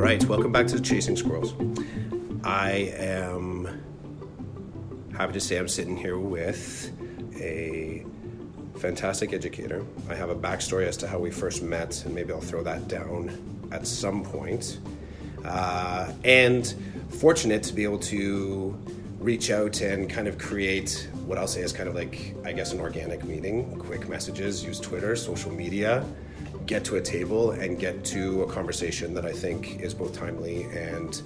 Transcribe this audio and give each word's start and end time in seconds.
All 0.00 0.06
right, 0.06 0.24
welcome 0.24 0.50
back 0.50 0.66
to 0.68 0.80
Chasing 0.80 1.14
Squirrels. 1.14 1.52
I 2.42 2.90
am 2.96 3.82
happy 5.14 5.34
to 5.34 5.40
say 5.40 5.58
I'm 5.58 5.68
sitting 5.68 5.94
here 5.94 6.18
with 6.18 6.90
a 7.38 8.06
fantastic 8.78 9.34
educator. 9.34 9.84
I 10.08 10.14
have 10.14 10.30
a 10.30 10.34
backstory 10.34 10.86
as 10.86 10.96
to 10.96 11.06
how 11.06 11.18
we 11.18 11.30
first 11.30 11.62
met, 11.62 12.02
and 12.06 12.14
maybe 12.14 12.32
I'll 12.32 12.40
throw 12.40 12.62
that 12.62 12.88
down 12.88 13.68
at 13.72 13.86
some 13.86 14.24
point. 14.24 14.80
Uh, 15.44 16.10
and 16.24 16.74
fortunate 17.10 17.62
to 17.64 17.74
be 17.74 17.84
able 17.84 17.98
to 17.98 18.82
reach 19.18 19.50
out 19.50 19.82
and 19.82 20.08
kind 20.08 20.28
of 20.28 20.38
create 20.38 21.10
what 21.26 21.36
I'll 21.36 21.46
say 21.46 21.60
is 21.60 21.74
kind 21.74 21.90
of 21.90 21.94
like, 21.94 22.34
I 22.42 22.52
guess, 22.52 22.72
an 22.72 22.80
organic 22.80 23.22
meeting, 23.24 23.78
quick 23.78 24.08
messages, 24.08 24.64
use 24.64 24.80
Twitter, 24.80 25.14
social 25.14 25.52
media, 25.52 26.06
get 26.66 26.84
to 26.84 26.96
a 26.96 27.00
table 27.00 27.52
and 27.52 27.78
get 27.78 28.04
to 28.04 28.42
a 28.42 28.46
conversation 28.46 29.14
that 29.14 29.24
I 29.24 29.32
think 29.32 29.80
is 29.80 29.94
both 29.94 30.16
timely 30.16 30.64
and 30.64 31.20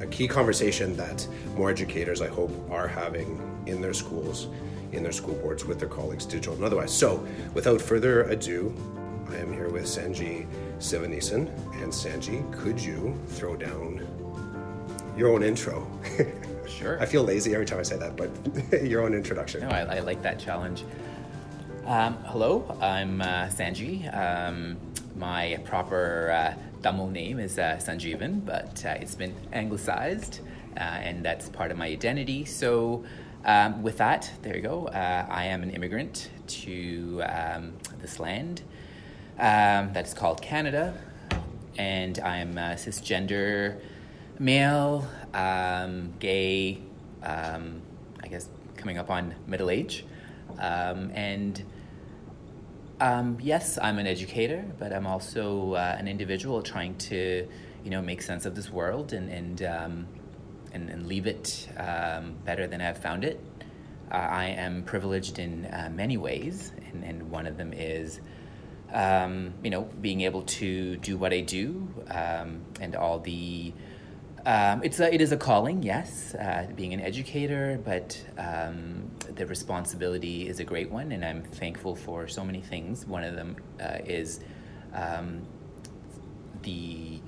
a 0.00 0.06
key 0.06 0.26
conversation 0.26 0.96
that 0.96 1.26
more 1.56 1.70
educators, 1.70 2.22
I 2.22 2.28
hope, 2.28 2.50
are 2.70 2.88
having 2.88 3.40
in 3.66 3.80
their 3.80 3.92
schools, 3.92 4.48
in 4.92 5.02
their 5.02 5.12
school 5.12 5.34
boards, 5.34 5.64
with 5.64 5.78
their 5.78 5.88
colleagues, 5.88 6.24
digital 6.24 6.54
and 6.54 6.64
otherwise. 6.64 6.92
So, 6.92 7.26
without 7.54 7.80
further 7.80 8.22
ado, 8.24 8.74
I 9.28 9.36
am 9.36 9.52
here 9.52 9.68
with 9.68 9.84
Sanji 9.84 10.46
Sivanesan. 10.78 11.48
And 11.82 11.92
Sanji, 11.92 12.50
could 12.52 12.80
you 12.80 13.18
throw 13.26 13.56
down 13.56 14.06
your 15.16 15.32
own 15.32 15.42
intro? 15.42 15.86
Sure. 16.70 17.02
I 17.02 17.04
feel 17.04 17.24
lazy 17.24 17.52
every 17.52 17.66
time 17.66 17.78
I 17.78 17.82
say 17.82 17.98
that, 17.98 18.16
but 18.16 18.82
your 18.82 19.02
own 19.02 19.12
introduction. 19.12 19.60
No, 19.60 19.68
I, 19.68 19.96
I 19.96 20.00
like 20.00 20.22
that 20.22 20.38
challenge. 20.38 20.84
Um, 21.86 22.18
hello, 22.26 22.76
I'm 22.80 23.22
uh, 23.22 23.46
Sanji. 23.46 24.14
Um, 24.14 24.76
my 25.16 25.58
proper 25.64 26.30
uh, 26.30 26.54
Tamil 26.82 27.08
name 27.08 27.38
is 27.38 27.58
uh, 27.58 27.80
Sanjeevan, 27.82 28.44
but 28.44 28.84
uh, 28.84 28.90
it's 29.00 29.14
been 29.14 29.34
anglicized, 29.52 30.40
uh, 30.76 30.80
and 30.80 31.24
that's 31.24 31.48
part 31.48 31.70
of 31.70 31.78
my 31.78 31.86
identity. 31.86 32.44
So, 32.44 33.04
um, 33.46 33.82
with 33.82 33.96
that, 33.96 34.30
there 34.42 34.54
you 34.54 34.62
go. 34.62 34.88
Uh, 34.88 35.26
I 35.28 35.46
am 35.46 35.62
an 35.62 35.70
immigrant 35.70 36.28
to 36.48 37.22
um, 37.24 37.72
this 38.02 38.20
land 38.20 38.60
um, 39.38 39.94
that 39.94 40.06
is 40.06 40.12
called 40.12 40.42
Canada, 40.42 40.94
and 41.78 42.18
I'm 42.18 42.54
cisgender 42.56 43.80
male, 44.38 45.08
um, 45.32 46.12
gay, 46.18 46.82
I 47.22 48.28
guess 48.28 48.50
coming 48.76 48.98
up 48.98 49.10
on 49.10 49.34
middle 49.46 49.70
age. 49.70 50.04
Um, 50.60 51.10
and 51.14 51.62
um, 53.00 53.38
yes, 53.40 53.78
I'm 53.80 53.98
an 53.98 54.06
educator, 54.06 54.64
but 54.78 54.92
I'm 54.92 55.06
also 55.06 55.72
uh, 55.72 55.96
an 55.98 56.06
individual 56.06 56.62
trying 56.62 56.96
to, 56.98 57.48
you 57.82 57.90
know, 57.90 58.02
make 58.02 58.20
sense 58.22 58.44
of 58.44 58.54
this 58.54 58.70
world 58.70 59.12
and 59.12 59.30
and 59.30 59.62
um, 59.62 60.06
and, 60.72 60.90
and 60.90 61.06
leave 61.06 61.26
it 61.26 61.68
um, 61.76 62.34
better 62.44 62.66
than 62.66 62.80
I've 62.80 62.98
found 62.98 63.24
it. 63.24 63.40
Uh, 64.10 64.16
I 64.16 64.44
am 64.46 64.82
privileged 64.82 65.38
in 65.38 65.66
uh, 65.66 65.90
many 65.92 66.16
ways, 66.16 66.72
and, 66.92 67.04
and 67.04 67.30
one 67.30 67.46
of 67.46 67.56
them 67.56 67.72
is, 67.72 68.20
um, 68.92 69.54
you 69.62 69.70
know, 69.70 69.82
being 70.00 70.20
able 70.22 70.42
to 70.42 70.96
do 70.96 71.16
what 71.16 71.32
I 71.32 71.40
do 71.40 71.88
um, 72.10 72.60
and 72.80 72.94
all 72.96 73.18
the 73.20 73.72
um, 74.46 74.82
it's 74.82 75.00
a, 75.00 75.12
it 75.12 75.20
is 75.20 75.32
a 75.32 75.36
calling, 75.36 75.82
yes, 75.82 76.34
uh, 76.34 76.66
being 76.74 76.94
an 76.94 77.00
educator, 77.00 77.78
but 77.84 78.18
um, 78.38 79.10
the 79.34 79.46
responsibility 79.46 80.48
is 80.48 80.60
a 80.60 80.64
great 80.64 80.90
one, 80.90 81.12
and 81.12 81.24
I'm 81.24 81.42
thankful 81.42 81.94
for 81.94 82.28
so 82.28 82.44
many 82.44 82.60
things. 82.60 83.06
One 83.06 83.24
of 83.24 83.34
them 83.34 83.56
uh, 83.80 83.98
is 84.04 84.40
um, 84.92 85.42
the 86.62 87.20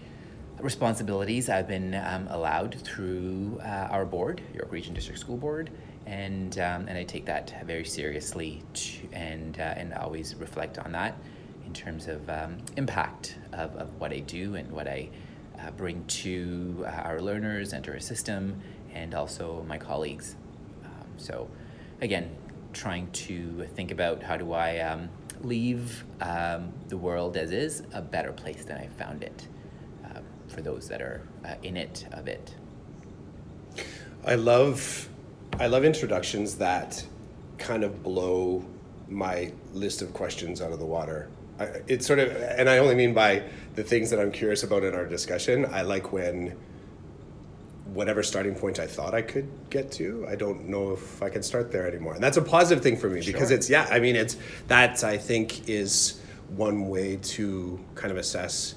responsibilities 0.60 1.48
I've 1.48 1.68
been 1.68 1.94
um, 1.94 2.28
allowed 2.28 2.74
through 2.74 3.60
uh, 3.62 3.88
our 3.90 4.04
board, 4.04 4.40
York 4.54 4.70
Region 4.70 4.94
District 4.94 5.18
School 5.18 5.36
Board, 5.36 5.70
and 6.06 6.58
um, 6.58 6.88
and 6.88 6.98
I 6.98 7.04
take 7.04 7.26
that 7.26 7.64
very 7.66 7.84
seriously, 7.84 8.62
to, 8.74 9.08
and 9.12 9.58
uh, 9.58 9.74
and 9.76 9.94
always 9.94 10.34
reflect 10.36 10.78
on 10.78 10.92
that 10.92 11.16
in 11.66 11.72
terms 11.72 12.08
of 12.08 12.28
um, 12.28 12.58
impact 12.76 13.36
of, 13.52 13.74
of 13.76 14.00
what 14.00 14.12
I 14.12 14.18
do 14.18 14.56
and 14.56 14.70
what 14.70 14.86
I 14.86 15.08
uh, 15.60 15.70
bring 15.70 16.04
to 16.06 16.84
uh, 16.86 16.90
our 16.90 17.20
learners 17.20 17.72
and 17.72 17.84
to 17.84 17.92
our 17.92 18.00
system, 18.00 18.60
and 18.92 19.14
also 19.14 19.64
my 19.68 19.78
colleagues. 19.78 20.36
Um, 20.84 21.06
so, 21.16 21.48
again, 22.02 22.28
trying 22.72 23.10
to 23.12 23.66
think 23.74 23.90
about 23.90 24.22
how 24.22 24.36
do 24.36 24.52
I 24.52 24.80
um, 24.80 25.08
leave 25.40 26.04
um, 26.20 26.72
the 26.88 26.96
world 26.96 27.36
as 27.36 27.52
is 27.52 27.84
a 27.94 28.02
better 28.02 28.32
place 28.32 28.64
than 28.64 28.76
I 28.76 28.88
found 28.88 29.22
it 29.22 29.48
uh, 30.04 30.20
for 30.48 30.60
those 30.60 30.88
that 30.88 31.00
are 31.00 31.22
uh, 31.44 31.54
in 31.62 31.76
it 31.76 32.06
of 32.12 32.26
it. 32.26 32.54
I 34.26 34.34
love, 34.34 35.08
I 35.58 35.68
love 35.68 35.84
introductions 35.84 36.56
that 36.56 37.04
kind 37.58 37.84
of 37.84 38.02
blow 38.02 38.64
my 39.08 39.52
list 39.72 40.02
of 40.02 40.12
questions 40.12 40.60
out 40.60 40.72
of 40.72 40.80
the 40.80 40.86
water. 40.86 41.28
I, 41.60 41.64
it's 41.86 42.06
sort 42.06 42.18
of, 42.18 42.30
and 42.30 42.68
I 42.68 42.78
only 42.78 42.96
mean 42.96 43.14
by 43.14 43.44
the 43.76 43.84
things 43.84 44.10
that 44.10 44.18
I'm 44.18 44.32
curious 44.32 44.64
about 44.64 44.82
in 44.82 44.94
our 44.94 45.06
discussion. 45.06 45.66
I 45.66 45.82
like 45.82 46.12
when 46.12 46.56
whatever 47.94 48.22
starting 48.22 48.54
point 48.54 48.78
I 48.78 48.86
thought 48.86 49.14
I 49.14 49.22
could 49.22 49.48
get 49.70 49.92
to, 49.92 50.26
I 50.28 50.34
don't 50.34 50.68
know 50.68 50.92
if 50.92 51.22
I 51.22 51.28
can 51.28 51.42
start 51.42 51.70
there 51.72 51.86
anymore. 51.86 52.14
And 52.14 52.22
that's 52.22 52.36
a 52.36 52.42
positive 52.42 52.82
thing 52.82 52.96
for 52.96 53.08
me 53.08 53.20
because 53.24 53.50
it's, 53.50 53.68
yeah, 53.68 53.86
I 53.90 53.98
mean, 53.98 54.16
it's, 54.16 54.36
that 54.68 55.04
I 55.04 55.18
think 55.18 55.68
is 55.68 56.20
one 56.48 56.88
way 56.88 57.16
to 57.16 57.80
kind 57.94 58.10
of 58.10 58.18
assess 58.18 58.74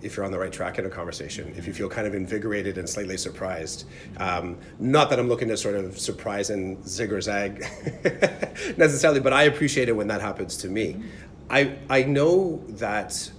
if 0.00 0.16
you're 0.16 0.24
on 0.24 0.30
the 0.30 0.38
right 0.38 0.52
track 0.52 0.78
in 0.78 0.86
a 0.86 0.90
conversation, 0.90 1.52
if 1.56 1.66
you 1.66 1.72
feel 1.72 1.88
kind 1.88 2.06
of 2.06 2.14
invigorated 2.14 2.78
and 2.78 2.88
slightly 2.88 3.16
surprised. 3.16 3.84
Um, 4.18 4.56
not 4.78 5.10
that 5.10 5.18
I'm 5.18 5.28
looking 5.28 5.48
to 5.48 5.56
sort 5.56 5.74
of 5.74 5.98
surprise 5.98 6.50
and 6.50 6.86
zig 6.86 7.12
or 7.12 7.20
zag 7.20 7.60
necessarily, 8.76 9.20
but 9.20 9.32
I 9.32 9.44
appreciate 9.44 9.88
it 9.88 9.92
when 9.92 10.06
that 10.08 10.20
happens 10.20 10.56
to 10.58 10.68
me. 10.68 11.02
I, 11.50 11.76
I 11.90 12.04
know 12.04 12.62
that 12.68 13.30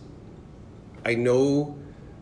I 1.05 1.15
know 1.15 1.78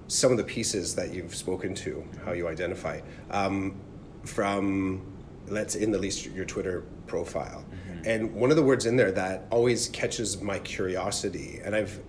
some 0.08 0.32
of 0.32 0.38
the 0.38 0.44
pieces 0.44 0.96
that 0.96 1.14
you've 1.14 1.36
spoken 1.36 1.74
to, 1.76 2.04
how 2.26 2.32
you 2.32 2.48
identify, 2.48 3.02
um, 3.32 3.76
from 4.24 5.02
let's 5.48 5.76
in 5.76 5.92
the 5.92 5.98
least 5.98 6.26
your 6.28 6.46
Twitter 6.46 6.84
profile. 7.08 7.66
And 8.06 8.34
one 8.34 8.52
of 8.52 8.58
the 8.58 8.64
words 8.64 8.86
in 8.86 8.96
there 8.96 9.12
that 9.14 9.48
always 9.50 9.90
catches 9.90 10.42
my 10.42 10.60
curiosity, 10.60 11.60
and 11.64 11.76
I've 11.76 12.00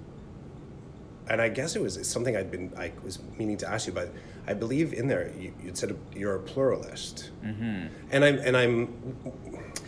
and 1.30 1.42
I 1.42 1.48
guess 1.48 1.76
it 1.76 1.82
was 1.82 2.08
something 2.08 2.36
I'd 2.36 2.50
been 2.50 2.72
I 2.76 2.92
was 3.04 3.18
meaning 3.36 3.56
to 3.58 3.68
ask 3.68 3.86
you, 3.86 3.92
but 3.92 4.12
I 4.46 4.54
believe 4.54 4.92
in 4.92 5.08
there 5.08 5.32
you, 5.38 5.52
you 5.62 5.70
said 5.74 5.96
you're 6.14 6.36
a 6.36 6.40
pluralist, 6.40 7.30
mm-hmm. 7.44 7.86
and 8.10 8.24
I'm 8.24 8.38
and 8.38 8.56
I'm 8.56 9.16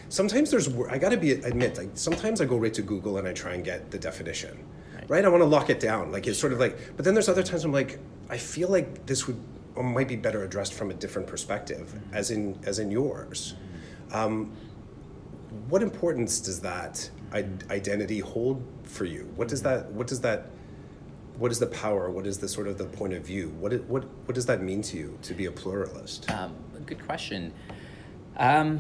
sometimes 0.09 0.51
there's 0.51 0.69
I 0.89 0.99
got 0.99 1.11
to 1.11 1.17
be 1.17 1.33
admit 1.33 1.79
like 1.79 1.91
sometimes 1.95 2.41
I 2.41 2.45
go 2.45 2.57
right 2.57 2.75
to 2.75 2.83
Google 2.83 3.19
and 3.19 3.29
I 3.29 3.33
try 3.33 3.55
and 3.55 3.65
get 3.65 3.91
the 3.91 3.99
definition, 3.99 4.65
right? 5.11 5.25
I 5.25 5.29
want 5.29 5.41
to 5.41 5.47
lock 5.47 5.71
it 5.71 5.81
down, 5.81 6.13
like 6.13 6.29
it's 6.29 6.39
sort 6.39 6.53
of 6.53 6.61
like, 6.61 6.97
but 6.97 7.05
then 7.05 7.15
there's 7.15 7.29
other 7.29 7.43
times 7.43 7.65
I'm 7.65 7.73
like 7.73 7.99
I 8.31 8.39
feel 8.39 8.69
like 8.69 9.07
this 9.07 9.27
would 9.27 9.39
or 9.75 9.83
might 9.83 10.07
be 10.07 10.15
better 10.17 10.45
addressed 10.45 10.73
from 10.73 10.91
a 10.91 10.95
different 10.95 11.27
perspective, 11.27 11.93
as 12.13 12.31
in 12.31 12.59
as 12.65 12.79
in 12.79 12.93
yours. 12.93 13.55
Um, 14.13 14.53
what 15.69 15.83
importance 15.83 16.39
does 16.39 16.61
that 16.61 17.11
I- 17.33 17.45
identity 17.71 18.21
hold 18.21 18.65
for 18.85 19.05
you? 19.05 19.29
What 19.35 19.49
does 19.49 19.63
that 19.63 19.91
what 19.91 20.07
does 20.07 20.21
that 20.21 20.47
what 21.39 21.51
is 21.51 21.59
the 21.59 21.67
power? 21.67 22.09
What 22.09 22.25
is 22.25 22.39
the 22.39 22.49
sort 22.49 22.69
of 22.69 22.79
the 22.79 22.85
point 22.85 23.13
of 23.13 23.27
view? 23.27 23.49
What 23.59 23.73
it, 23.73 23.85
what 23.87 24.05
what 24.27 24.37
does 24.37 24.47
that 24.47 24.63
mean 24.63 24.81
to 24.83 24.97
you 24.97 25.19
to 25.23 25.35
be 25.35 25.47
a 25.47 25.53
pluralist? 25.53 26.31
Um, 26.31 26.55
good 26.87 27.05
question. 27.05 27.53
Um, 28.37 28.79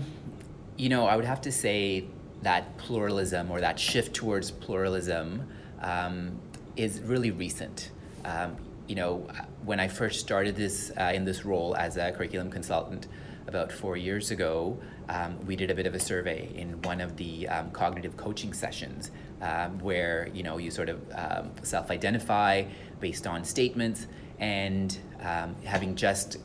you 0.77 0.91
know, 0.91 1.07
I 1.07 1.17
would 1.17 1.25
have 1.25 1.41
to 1.41 1.51
say 1.51 2.07
that 2.43 2.79
pluralism 2.79 3.51
or 3.51 3.61
that 3.61 3.81
shift 3.81 4.15
towards 4.15 4.53
pluralism 4.53 5.49
um, 5.81 6.39
is 6.77 7.01
really 7.01 7.31
recent. 7.31 7.91
Um, 8.25 8.57
you 8.87 8.95
know, 8.97 9.27
when 9.65 9.79
I 9.79 9.89
first 9.89 10.21
started 10.21 10.57
this 10.57 10.91
uh, 10.99 11.13
in 11.15 11.25
this 11.25 11.45
role 11.45 11.77
as 11.77 11.97
a 11.97 12.13
curriculum 12.13 12.51
consultant 12.51 13.07
about 13.47 13.71
four 13.71 13.97
years 13.97 14.31
ago, 14.31 14.79
um, 15.09 15.39
we 15.47 15.57
did 15.57 15.71
a 15.71 15.75
bit 15.75 15.87
of 15.87 15.95
a 15.95 16.01
survey 16.01 16.51
in 16.55 16.81
one 16.83 17.01
of 17.01 17.17
the 17.17 17.49
um, 17.49 17.71
cognitive 17.71 18.17
coaching 18.17 18.53
sessions 18.53 19.11
um, 19.43 19.79
where 19.79 20.29
you 20.35 20.43
know 20.43 20.59
you 20.59 20.71
sort 20.71 20.89
of 20.89 21.01
um, 21.15 21.51
self-identify 21.63 22.65
based 23.01 23.27
on 23.27 23.45
statements 23.45 24.07
and 24.39 24.99
um, 25.23 25.55
having 25.65 25.95
just 25.95 26.39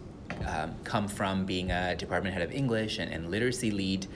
um, 0.48 0.76
come 0.84 1.08
from 1.08 1.46
being 1.46 1.72
a 1.72 1.96
department 1.96 2.34
head 2.34 2.44
of 2.44 2.52
English 2.52 3.00
and, 3.00 3.12
and 3.12 3.32
literacy 3.32 3.72
lead, 3.72 4.08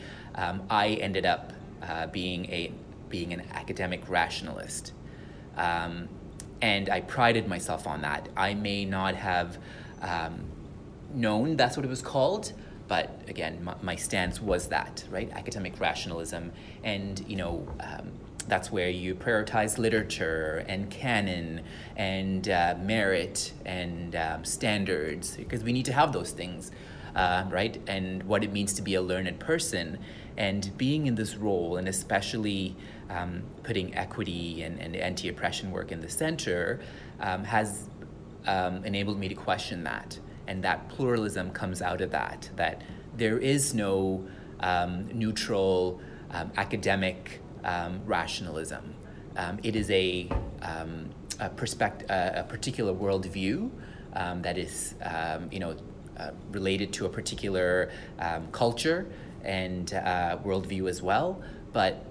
I 0.69 0.98
ended 1.01 1.25
up 1.25 1.51
uh, 1.81 2.07
being 2.07 2.45
a 2.45 2.71
being 3.10 3.33
an 3.33 3.42
academic 3.54 4.07
rationalist, 4.07 4.94
um, 5.59 6.07
and 6.61 6.89
I 6.89 7.01
prided 7.01 7.47
myself 7.47 7.85
on 7.85 8.01
that. 8.01 8.29
I 8.35 8.53
may 8.53 8.85
not 8.85 9.15
have 9.15 9.57
um, 10.01 10.45
known 11.13 11.57
that's 11.57 11.77
what 11.77 11.85
it 11.85 11.89
was 11.89 12.01
called, 12.01 12.53
but 12.88 13.21
again, 13.27 13.63
my, 13.63 13.75
my 13.81 13.95
stance 13.95 14.41
was 14.41 14.67
that 14.69 15.03
right 15.11 15.29
academic 15.31 15.79
rationalism, 15.79 16.51
and 16.83 17.23
you 17.27 17.35
know. 17.35 17.67
Um, 17.79 18.11
that's 18.47 18.71
where 18.71 18.89
you 18.89 19.13
prioritize 19.13 19.77
literature 19.77 20.65
and 20.67 20.89
canon 20.89 21.61
and 21.95 22.50
uh, 22.50 22.73
merit 22.81 23.53
and 23.63 24.15
um, 24.15 24.44
standards 24.44 25.38
because 25.38 25.63
we 25.63 25.71
need 25.71 25.85
to 25.85 25.94
have 25.94 26.13
those 26.13 26.31
things, 26.31 26.71
uh, 27.15 27.45
right? 27.51 27.79
And 27.85 28.23
what 28.23 28.44
it 28.44 28.51
means 28.51 28.73
to 28.73 28.81
be 28.81 28.95
a 28.95 29.03
learned 29.03 29.39
person. 29.39 30.00
And 30.35 30.75
being 30.79 31.06
in 31.06 31.13
this 31.13 31.35
role, 31.35 31.77
and 31.77 31.88
especially 31.88 32.75
um, 33.09 33.44
putting 33.63 33.95
equity 33.95 34.63
and, 34.63 34.79
and 34.79 34.95
anti 34.95 35.29
oppression 35.29 35.71
work 35.71 35.91
in 35.91 36.01
the 36.01 36.09
center, 36.09 36.79
um, 37.19 37.44
has 37.44 37.89
um, 38.47 38.83
enabled 38.85 39.19
me 39.19 39.27
to 39.29 39.35
question 39.35 39.83
that. 39.83 40.19
And 40.47 40.63
that 40.63 40.89
pluralism 40.89 41.51
comes 41.51 41.81
out 41.81 42.01
of 42.01 42.11
that, 42.11 42.50
that 42.56 42.81
there 43.15 43.38
is 43.38 43.73
no 43.73 44.27
um, 44.59 45.07
neutral 45.13 46.01
um, 46.31 46.51
academic 46.57 47.41
um, 47.63 48.01
rationalism. 48.06 48.95
Um, 49.38 49.59
it 49.63 49.75
is 49.75 49.89
a, 49.91 50.27
um, 50.61 51.09
a, 51.39 51.50
perspect- 51.50 52.09
a, 52.09 52.41
a 52.41 52.44
particular 52.44 52.94
worldview 52.94 53.69
um, 54.13 54.41
that 54.41 54.57
is, 54.57 54.95
you 55.51 55.59
know, 55.59 55.75
uh, 56.17 56.31
related 56.51 56.91
to 56.91 57.06
a 57.06 57.09
particular 57.09 57.91
culture 58.51 59.07
and 59.44 59.94
uh, 59.94 60.38
worldview 60.44 60.89
as 60.89 61.01
well, 61.01 61.41
but 61.71 62.06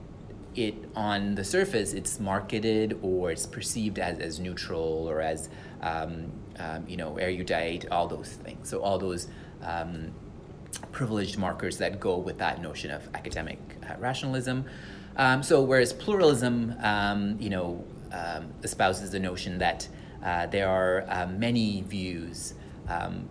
it 0.67 0.75
on 0.95 1.35
the 1.35 1.45
surface 1.45 1.93
it's 1.93 2.19
marketed 2.19 2.99
or 3.03 3.31
it's 3.31 3.47
perceived 3.47 3.99
as, 3.99 4.19
as 4.19 4.41
neutral 4.41 5.09
or 5.09 5.21
as 5.21 5.49
um, 5.83 6.33
um, 6.59 6.85
you 6.89 6.97
know 6.97 7.17
erudite 7.17 7.87
all 7.91 8.09
those 8.09 8.29
things 8.29 8.69
so 8.69 8.81
all 8.81 8.99
those 8.99 9.29
um, 9.63 10.13
privileged 10.93 11.39
markers 11.39 11.79
that 11.79 12.01
go 12.01 12.17
with 12.17 12.39
that 12.39 12.63
notion 12.63 12.91
of 12.91 13.09
academic 13.15 13.59
uh, 13.89 13.95
rationalism. 13.99 14.65
Um, 15.17 15.43
so 15.43 15.63
whereas 15.63 15.93
pluralism, 15.93 16.75
um, 16.81 17.37
you 17.41 17.51
know, 17.51 17.85
um, 18.13 18.53
espouses 18.63 19.11
the 19.11 19.19
notion 19.19 19.59
that 19.59 19.89
uh, 20.25 20.47
there 20.47 20.69
are 20.69 21.05
uh, 21.09 21.27
many 21.27 21.83
views. 21.83 22.55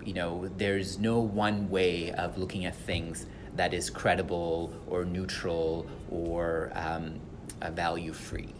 You 0.06 0.13
know, 0.13 0.50
there's 0.57 1.00
no 1.00 1.19
one 1.19 1.69
way 1.69 2.12
of 2.12 2.38
looking 2.38 2.65
at 2.65 2.75
things 2.75 3.25
that 3.57 3.74
is 3.74 3.89
credible 3.89 4.74
or 4.88 5.06
neutral 5.06 5.86
or 6.09 6.71
um, 6.75 7.19
value 7.71 8.13
free, 8.13 8.54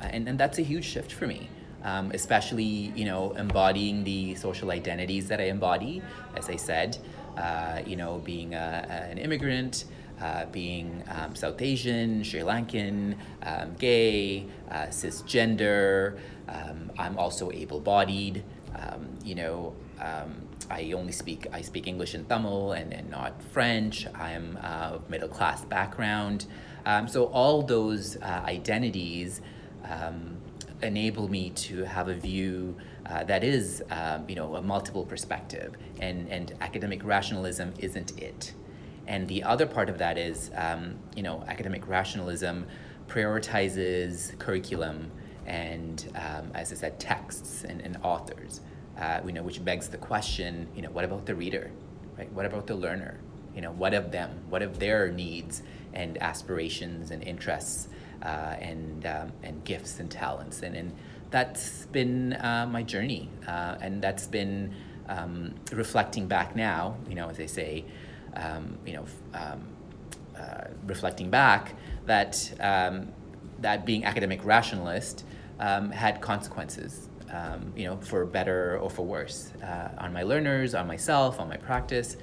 and 0.00 0.28
and 0.28 0.38
that's 0.38 0.58
a 0.58 0.62
huge 0.62 0.84
shift 0.84 1.12
for 1.12 1.26
me. 1.26 1.48
Um, 1.84 2.12
especially 2.12 2.92
you 2.94 3.04
know 3.04 3.32
embodying 3.32 4.04
the 4.04 4.36
social 4.36 4.70
identities 4.70 5.26
that 5.28 5.40
I 5.40 5.44
embody, 5.44 6.00
as 6.36 6.48
I 6.48 6.54
said, 6.56 6.98
uh, 7.36 7.80
you 7.86 7.96
know, 7.96 8.18
being 8.24 8.54
a, 8.54 8.86
an 9.10 9.18
immigrant, 9.18 9.84
uh, 10.20 10.46
being 10.46 11.02
um, 11.08 11.34
South 11.34 11.60
Asian, 11.60 12.22
Sri 12.22 12.40
Lankan, 12.40 13.16
um, 13.42 13.74
gay, 13.78 14.46
uh, 14.70 14.86
cisgender. 14.86 16.18
Um, 16.48 16.90
I'm 16.98 17.18
also 17.18 17.50
able-bodied. 17.50 18.44
Um, 18.74 19.08
you 19.24 19.34
know, 19.34 19.74
um, 20.00 20.41
I 20.72 20.92
only 20.92 21.12
speak 21.12 21.46
I 21.52 21.62
speak 21.62 21.86
English 21.86 22.14
and 22.14 22.28
Tamil 22.28 22.72
and, 22.72 22.92
and 22.92 23.10
not 23.10 23.32
French. 23.54 24.06
I'm 24.14 24.58
uh, 24.62 24.98
middle 25.08 25.28
class 25.28 25.64
background. 25.64 26.46
Um, 26.86 27.06
so 27.08 27.26
all 27.26 27.62
those 27.62 28.16
uh, 28.16 28.42
identities 28.44 29.40
enable 30.82 31.28
me 31.28 31.50
to 31.50 31.84
have 31.84 32.08
a 32.08 32.14
view 32.14 32.76
uh, 33.06 33.24
that 33.24 33.44
is, 33.44 33.82
um, 33.90 34.24
you 34.28 34.34
know, 34.34 34.56
a 34.56 34.62
multiple 34.62 35.04
perspective, 35.04 35.76
and, 36.00 36.28
and 36.28 36.54
academic 36.60 37.04
rationalism 37.04 37.72
isn't 37.78 38.18
it. 38.20 38.54
And 39.06 39.28
the 39.28 39.42
other 39.42 39.66
part 39.66 39.88
of 39.88 39.98
that 39.98 40.18
is, 40.18 40.50
um, 40.54 40.96
you 41.16 41.22
know, 41.22 41.44
academic 41.48 41.88
rationalism 41.88 42.66
prioritizes 43.08 44.38
curriculum 44.38 45.10
and, 45.46 46.10
um, 46.14 46.52
as 46.54 46.72
I 46.72 46.76
said, 46.76 47.00
texts 47.00 47.64
and, 47.64 47.80
and 47.80 47.96
authors, 48.04 48.60
uh, 49.02 49.20
you 49.26 49.32
know, 49.32 49.42
which 49.42 49.64
begs 49.64 49.88
the 49.88 49.98
question, 49.98 50.68
you 50.76 50.82
know, 50.82 50.90
what 50.90 51.04
about 51.04 51.26
the 51.26 51.34
reader, 51.34 51.72
right? 52.16 52.32
What 52.32 52.46
about 52.46 52.68
the 52.68 52.76
learner? 52.76 53.18
You 53.52 53.60
know, 53.60 53.72
what 53.72 53.94
of 53.94 54.12
them? 54.12 54.30
What 54.48 54.62
of 54.62 54.78
their 54.78 55.10
needs 55.10 55.62
and 55.92 56.22
aspirations 56.22 57.10
and 57.10 57.20
interests 57.24 57.88
uh, 58.22 58.54
and, 58.60 59.04
um, 59.04 59.32
and 59.42 59.64
gifts 59.64 59.98
and 59.98 60.08
talents? 60.08 60.62
And, 60.62 60.76
and 60.76 60.92
that's 61.30 61.86
been 61.86 62.34
uh, 62.34 62.68
my 62.70 62.84
journey, 62.84 63.28
uh, 63.48 63.76
and 63.80 64.00
that's 64.00 64.28
been 64.28 64.72
um, 65.08 65.54
reflecting 65.72 66.28
back 66.28 66.54
now. 66.54 66.96
You 67.08 67.16
know, 67.16 67.28
as 67.28 67.36
they 67.36 67.48
say, 67.48 67.84
um, 68.36 68.78
you 68.86 68.92
know, 68.92 69.06
um, 69.34 69.66
uh, 70.38 70.68
reflecting 70.86 71.28
back 71.28 71.74
that 72.06 72.52
um, 72.60 73.08
that 73.58 73.84
being 73.84 74.04
academic 74.04 74.44
rationalist 74.44 75.24
um, 75.58 75.90
had 75.90 76.20
consequences. 76.20 77.08
Um, 77.32 77.72
you 77.74 77.86
know, 77.86 77.96
for 77.96 78.26
better 78.26 78.78
or 78.78 78.90
for 78.90 79.06
worse, 79.06 79.52
uh, 79.62 79.88
on 79.96 80.12
my 80.12 80.22
learners, 80.22 80.74
on 80.74 80.86
myself, 80.86 81.40
on 81.40 81.48
my 81.48 81.56
practice. 81.56 82.18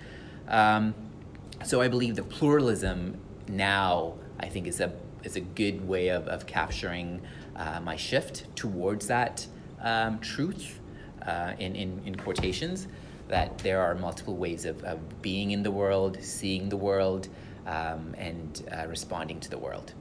so 0.49 1.81
I 1.81 1.87
believe 1.87 2.15
the 2.15 2.23
pluralism 2.23 3.17
now, 3.47 4.13
I 4.39 4.47
think, 4.49 4.67
is 4.67 4.79
a 4.79 4.93
is 5.23 5.35
a 5.35 5.41
good 5.41 5.87
way 5.87 6.09
of, 6.09 6.27
of 6.27 6.45
capturing 6.45 7.21
uh, 7.55 7.79
my 7.81 7.95
shift 7.95 8.45
towards 8.55 9.07
that 9.07 9.45
um, 9.81 10.19
truth 10.19 10.79
uh, 11.25 11.53
in, 11.59 11.75
in, 11.75 12.01
in 12.05 12.15
quotations 12.15 12.87
that 13.27 13.57
there 13.59 13.81
are 13.81 13.95
multiple 13.95 14.35
ways 14.35 14.65
of, 14.65 14.83
of 14.83 15.21
being 15.21 15.51
in 15.51 15.61
the 15.61 15.71
world, 15.71 16.17
seeing 16.21 16.69
the 16.69 16.77
world, 16.77 17.27
um, 17.67 18.15
and 18.17 18.67
uh, 18.71 18.87
responding 18.87 19.39
to 19.39 19.49
the 19.49 19.57
world. 19.57 19.93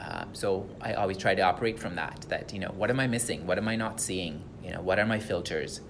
Um, 0.00 0.28
so 0.32 0.68
I 0.80 0.94
always 0.94 1.18
try 1.18 1.34
to 1.34 1.42
operate 1.42 1.78
from 1.78 1.96
that. 1.96 2.26
That 2.28 2.52
you 2.52 2.60
know, 2.60 2.72
what 2.76 2.90
am 2.90 3.00
I 3.00 3.06
missing? 3.06 3.46
What 3.46 3.58
am 3.58 3.68
I 3.68 3.76
not 3.76 4.00
seeing? 4.00 4.42
You 4.62 4.72
know, 4.72 4.80
what 4.80 4.98
are 4.98 5.06
my 5.06 5.18
filters? 5.18 5.80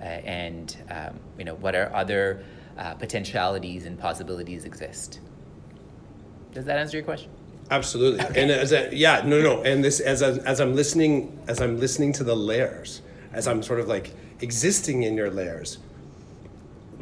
Uh, 0.00 0.04
and 0.04 0.76
um, 0.90 1.18
you 1.38 1.44
know, 1.44 1.54
what 1.56 1.74
are 1.74 1.92
other 1.94 2.44
uh, 2.78 2.94
potentialities 2.94 3.86
and 3.86 3.98
possibilities 3.98 4.64
exist? 4.64 5.20
Does 6.52 6.64
that 6.66 6.78
answer 6.78 6.96
your 6.96 7.04
question? 7.04 7.30
Absolutely. 7.70 8.24
Okay. 8.24 8.42
And 8.42 8.50
as 8.50 8.72
a, 8.72 8.94
yeah, 8.94 9.22
no, 9.24 9.42
no, 9.42 9.62
and 9.62 9.84
this 9.84 10.00
as 10.00 10.22
I, 10.22 10.30
as 10.46 10.60
I'm 10.60 10.74
listening 10.74 11.38
as 11.48 11.60
I'm 11.60 11.78
listening 11.78 12.12
to 12.14 12.24
the 12.24 12.34
layers, 12.34 13.02
as 13.32 13.46
I'm 13.46 13.62
sort 13.62 13.80
of 13.80 13.88
like 13.88 14.14
existing 14.40 15.02
in 15.02 15.16
your 15.16 15.30
layers, 15.30 15.78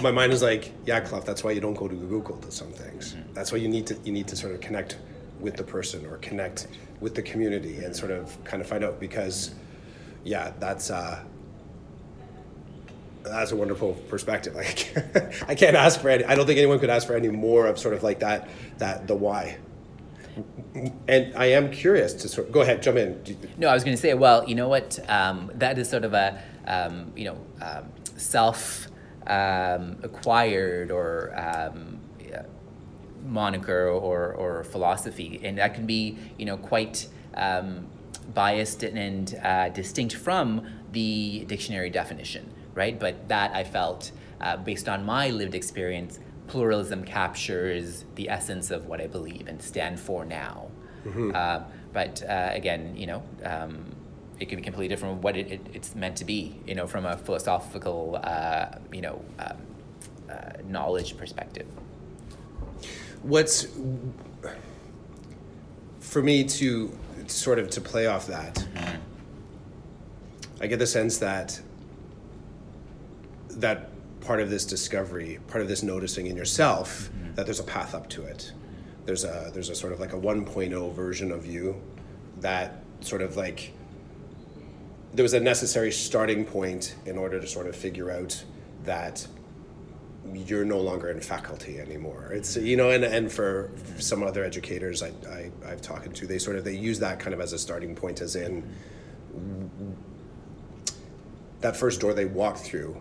my 0.03 0.11
mind 0.11 0.33
is 0.33 0.43
like, 0.43 0.73
yeah, 0.85 1.01
Clough. 1.01 1.21
That's 1.21 1.45
why 1.45 1.53
you 1.53 1.61
don't 1.61 1.75
go 1.75 1.89
to 1.89 1.95
Google 1.95 2.37
to 2.39 2.51
some 2.51 2.73
things. 2.73 3.15
Mm-hmm. 3.15 3.35
That's 3.35 3.53
why 3.53 3.59
you 3.59 3.69
need 3.69 3.87
to 3.89 3.97
you 4.05 4.13
need 4.13 4.29
to 4.29 4.37
sort 4.37 4.55
of 4.55 4.61
connect 4.61 4.99
with 5.41 5.57
the 5.57 5.65
person 5.65 6.07
or 6.07 6.19
connect 6.19 6.69
with 7.01 7.15
the 7.15 7.23
community 7.23 7.85
and 7.85 7.95
sort 7.95 8.11
of 8.11 8.43
kind 8.45 8.63
of 8.63 8.69
find 8.69 8.85
out 8.85 9.01
because, 9.01 9.55
yeah, 10.25 10.53
that's. 10.59 10.91
uh 10.91 11.23
that's 13.23 13.51
a 13.51 13.57
wonderful 13.57 13.95
perspective. 14.09 14.55
Like, 14.57 14.95
I 15.49 15.57
can't 15.57 15.75
ask 15.75 16.01
for 16.01 16.09
any. 16.11 16.25
I 16.25 16.37
don't 16.37 16.47
think 16.47 16.59
anyone 16.59 16.79
could 16.79 16.91
ask 16.91 17.09
for 17.09 17.17
any 17.17 17.29
more 17.29 17.67
of 17.67 17.77
sort 17.77 17.95
of 17.95 18.05
like 18.05 18.21
that. 18.21 18.49
That 18.79 19.09
the 19.09 19.17
why 19.17 19.59
and 21.09 21.35
I 21.37 21.47
am 21.47 21.71
curious 21.71 22.13
to 22.15 22.29
sort. 22.29 22.49
Of, 22.49 22.53
go 22.53 22.61
ahead, 22.61 22.83
jump 22.83 22.99
in. 22.99 23.39
No, 23.57 23.69
I 23.69 23.75
was 23.75 23.85
going 23.85 23.97
to 23.97 24.01
say, 24.01 24.15
well, 24.15 24.47
you 24.49 24.55
know 24.55 24.69
what? 24.69 24.99
Um, 25.09 25.51
that 25.55 25.79
is 25.79 25.89
sort 25.89 26.05
of 26.05 26.15
a 26.15 26.43
um, 26.67 27.13
you 27.17 27.25
know 27.25 27.39
um, 27.63 27.85
self 28.17 28.89
um, 29.27 29.99
acquired 30.03 30.91
or 30.91 31.33
um, 31.37 31.99
moniker 33.25 33.89
or 33.89 34.33
or 34.33 34.65
philosophy, 34.65 35.41
and 35.43 35.59
that 35.59 35.75
can 35.75 35.87
be 35.87 36.19
you 36.39 36.47
know 36.47 36.57
quite 36.57 37.09
um, 37.35 37.87
biased 38.35 38.83
and, 38.83 39.39
uh, 39.43 39.69
distinct 39.69 40.15
from 40.15 40.67
the 40.93 41.45
dictionary 41.47 41.91
definition, 41.91 42.51
right? 42.75 42.99
But 42.99 43.29
that 43.29 43.55
I 43.55 43.65
felt. 43.65 44.13
Uh, 44.39 44.57
based 44.57 44.87
on 44.87 45.05
my 45.05 45.31
lived 45.31 45.55
experience, 45.55 46.21
pluralism 46.47 47.05
captures 47.05 48.05
the 48.17 48.29
essence 48.29 48.71
of 48.71 48.87
what 48.87 49.01
I 49.01 49.07
believe 49.07 49.49
and 49.49 49.61
stand 49.63 49.99
for 49.99 50.25
now. 50.27 50.71
Mm-hmm. 51.07 51.33
Uh, 51.35 51.61
but 51.93 52.23
uh, 52.29 52.51
again, 52.53 52.95
you 52.97 53.07
know, 53.07 53.23
um, 53.45 53.85
it 54.39 54.49
can 54.49 54.59
be 54.59 54.63
completely 54.63 54.89
different 54.89 55.15
from 55.15 55.23
what 55.23 55.37
it, 55.37 55.51
it, 55.51 55.61
it's 55.73 55.95
meant 55.95 56.17
to 56.17 56.25
be, 56.25 56.61
you 56.67 56.75
know, 56.75 56.87
from 56.87 57.07
a 57.07 57.17
philosophical, 57.17 58.21
uh, 58.23 58.67
you 58.93 59.01
know, 59.01 59.25
um, 59.39 59.57
uh, 60.31 60.53
knowledge 60.67 61.17
perspective. 61.17 61.67
What's 63.27 63.67
for 66.01 66.23
me 66.23 66.45
to 66.45 66.97
sort 67.27 67.59
of 67.59 67.71
to 67.71 67.81
play 67.81 68.07
off 68.07 68.29
that, 68.29 68.55
mm-hmm. 68.55 68.97
I 70.61 70.67
get 70.67 70.79
the 70.79 70.87
sense 70.87 71.19
that 71.19 71.61
that 73.51 73.91
part 74.21 74.41
of 74.41 74.49
this 74.49 74.65
discovery, 74.65 75.41
part 75.49 75.63
of 75.63 75.69
this 75.69 75.83
noticing 75.83 76.27
in 76.27 76.37
yourself 76.37 77.11
mm-hmm. 77.11 77.35
that 77.35 77.47
there's 77.47 77.61
a 77.61 77.65
path 77.65 77.95
up 77.95 78.09
to 78.11 78.25
it. 78.25 78.53
There's 79.05 79.25
a 79.25 79.51
there's 79.53 79.71
a 79.71 79.75
sort 79.75 79.93
of 79.93 80.01
like 80.01 80.13
a 80.13 80.17
1.0 80.17 80.95
version 80.95 81.33
of 81.33 81.47
you 81.47 81.81
that 82.39 82.83
sort 83.01 83.23
of 83.23 83.37
like 83.37 83.73
there 85.15 85.23
was 85.23 85.35
a 85.35 85.41
necessary 85.41 85.93
starting 85.93 86.45
point 86.45 86.95
in 87.07 87.17
order 87.17 87.41
to 87.41 87.47
sort 87.47 87.67
of 87.67 87.75
figure 87.75 88.11
out 88.11 88.45
that 88.85 89.27
you're 90.35 90.65
no 90.65 90.81
longer 90.81 91.11
in 91.11 91.21
faculty 91.21 91.79
anymore. 91.79 92.31
It's 92.33 92.57
you 92.57 92.77
know, 92.77 92.91
and, 92.91 93.05
and 93.05 93.31
for 93.31 93.71
some 93.99 94.23
other 94.23 94.45
educators 94.45 95.03
I, 95.03 95.13
I 95.29 95.51
I've 95.67 95.83
talked 95.83 96.15
to, 96.15 96.27
they 96.27 96.39
sort 96.39 96.57
of 96.57 96.65
they 96.65 96.77
use 96.77 96.99
that 97.01 97.19
kind 97.19 97.35
of 97.35 97.41
as 97.41 97.53
a 97.53 97.59
starting 97.59 97.95
point, 97.95 98.21
as 98.21 98.37
in 98.37 98.69
that 101.61 101.77
first 101.77 102.01
door 102.01 102.15
they 102.15 102.25
walk 102.25 102.57
through 102.57 103.01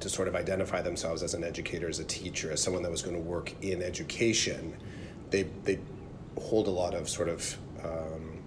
to 0.00 0.08
sort 0.08 0.28
of 0.28 0.36
identify 0.36 0.80
themselves 0.80 1.22
as 1.22 1.34
an 1.34 1.42
educator, 1.42 1.88
as 1.88 1.98
a 1.98 2.04
teacher, 2.04 2.52
as 2.52 2.62
someone 2.62 2.82
that 2.82 2.90
was 2.90 3.02
going 3.02 3.16
to 3.16 3.22
work 3.22 3.52
in 3.62 3.82
education. 3.82 4.76
They 5.30 5.44
they 5.64 5.78
hold 6.40 6.68
a 6.68 6.70
lot 6.70 6.94
of 6.94 7.08
sort 7.08 7.28
of 7.28 7.58
um, 7.82 8.42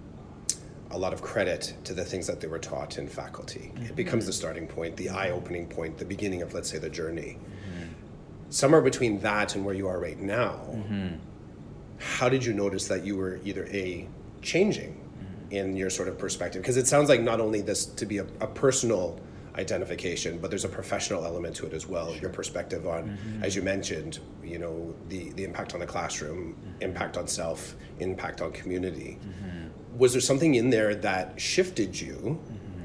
a 0.90 0.98
lot 0.98 1.12
of 1.12 1.22
credit 1.22 1.74
to 1.84 1.94
the 1.94 2.04
things 2.04 2.26
that 2.26 2.40
they 2.40 2.48
were 2.48 2.58
taught 2.58 2.98
in 2.98 3.08
faculty. 3.08 3.72
It 3.76 3.96
becomes 3.96 4.26
the 4.26 4.32
starting 4.32 4.66
point, 4.66 4.96
the 4.96 5.08
eye 5.08 5.30
opening 5.30 5.66
point, 5.66 5.98
the 5.98 6.04
beginning 6.04 6.42
of 6.42 6.54
let's 6.54 6.70
say 6.70 6.78
the 6.78 6.90
journey 6.90 7.38
somewhere 8.52 8.82
between 8.82 9.18
that 9.20 9.54
and 9.54 9.64
where 9.64 9.74
you 9.74 9.88
are 9.88 9.98
right 9.98 10.20
now, 10.20 10.60
mm-hmm. 10.70 11.16
how 11.98 12.28
did 12.28 12.44
you 12.44 12.52
notice 12.52 12.86
that 12.88 13.04
you 13.04 13.16
were 13.16 13.40
either 13.44 13.66
a 13.68 14.06
changing 14.42 14.92
mm-hmm. 14.92 15.52
in 15.52 15.76
your 15.76 15.88
sort 15.88 16.08
of 16.08 16.18
perspective? 16.18 16.60
Because 16.60 16.76
it 16.76 16.86
sounds 16.86 17.08
like 17.08 17.22
not 17.22 17.40
only 17.40 17.62
this 17.62 17.86
to 17.86 18.04
be 18.04 18.18
a, 18.18 18.26
a, 18.40 18.46
personal 18.46 19.18
identification, 19.56 20.38
but 20.38 20.50
there's 20.50 20.66
a 20.66 20.68
professional 20.68 21.24
element 21.24 21.56
to 21.56 21.66
it 21.66 21.72
as 21.72 21.86
well. 21.86 22.12
Sure. 22.12 22.22
Your 22.22 22.30
perspective 22.30 22.86
on, 22.86 23.04
mm-hmm. 23.04 23.42
as 23.42 23.56
you 23.56 23.62
mentioned, 23.62 24.18
you 24.44 24.58
know, 24.58 24.94
the 25.08 25.30
the 25.30 25.44
impact 25.44 25.72
on 25.72 25.80
the 25.80 25.86
classroom, 25.86 26.54
mm-hmm. 26.54 26.82
impact 26.82 27.16
on 27.16 27.26
self, 27.26 27.74
impact 28.00 28.42
on 28.42 28.52
community. 28.52 29.18
Mm-hmm. 29.18 29.98
Was 29.98 30.12
there 30.12 30.20
something 30.20 30.54
in 30.56 30.68
there 30.68 30.94
that 30.94 31.40
shifted 31.40 31.98
you? 31.98 32.38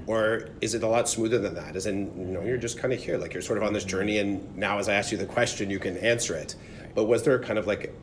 Mm-hmm 0.07 0.11
or 0.11 0.49
is 0.61 0.73
it 0.73 0.83
a 0.83 0.87
lot 0.87 1.09
smoother 1.09 1.37
than 1.37 1.53
that? 1.55 1.75
As 1.75 1.85
in, 1.85 2.17
you 2.17 2.33
know, 2.33 2.41
you're 2.41 2.57
just 2.57 2.79
kind 2.79 2.93
of 2.93 3.03
here, 3.03 3.17
like 3.17 3.33
you're 3.33 3.41
sort 3.41 3.57
of 3.57 3.63
on 3.63 3.73
this 3.73 3.83
journey, 3.83 4.19
and 4.19 4.55
now 4.55 4.79
as 4.79 4.87
I 4.87 4.93
ask 4.93 5.11
you 5.11 5.17
the 5.17 5.25
question, 5.25 5.69
you 5.69 5.79
can 5.79 5.97
answer 5.97 6.33
it. 6.33 6.55
But 6.95 7.03
was 7.05 7.23
there 7.23 7.37
kind 7.39 7.59
of 7.59 7.67
like, 7.67 7.93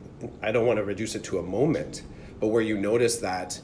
I 0.41 0.51
don't 0.51 0.67
want 0.67 0.77
to 0.77 0.83
reduce 0.83 1.15
it 1.15 1.23
to 1.25 1.39
a 1.39 1.43
moment, 1.43 2.03
but 2.39 2.47
where 2.47 2.61
you 2.61 2.77
noticed 2.77 3.21
that 3.21 3.59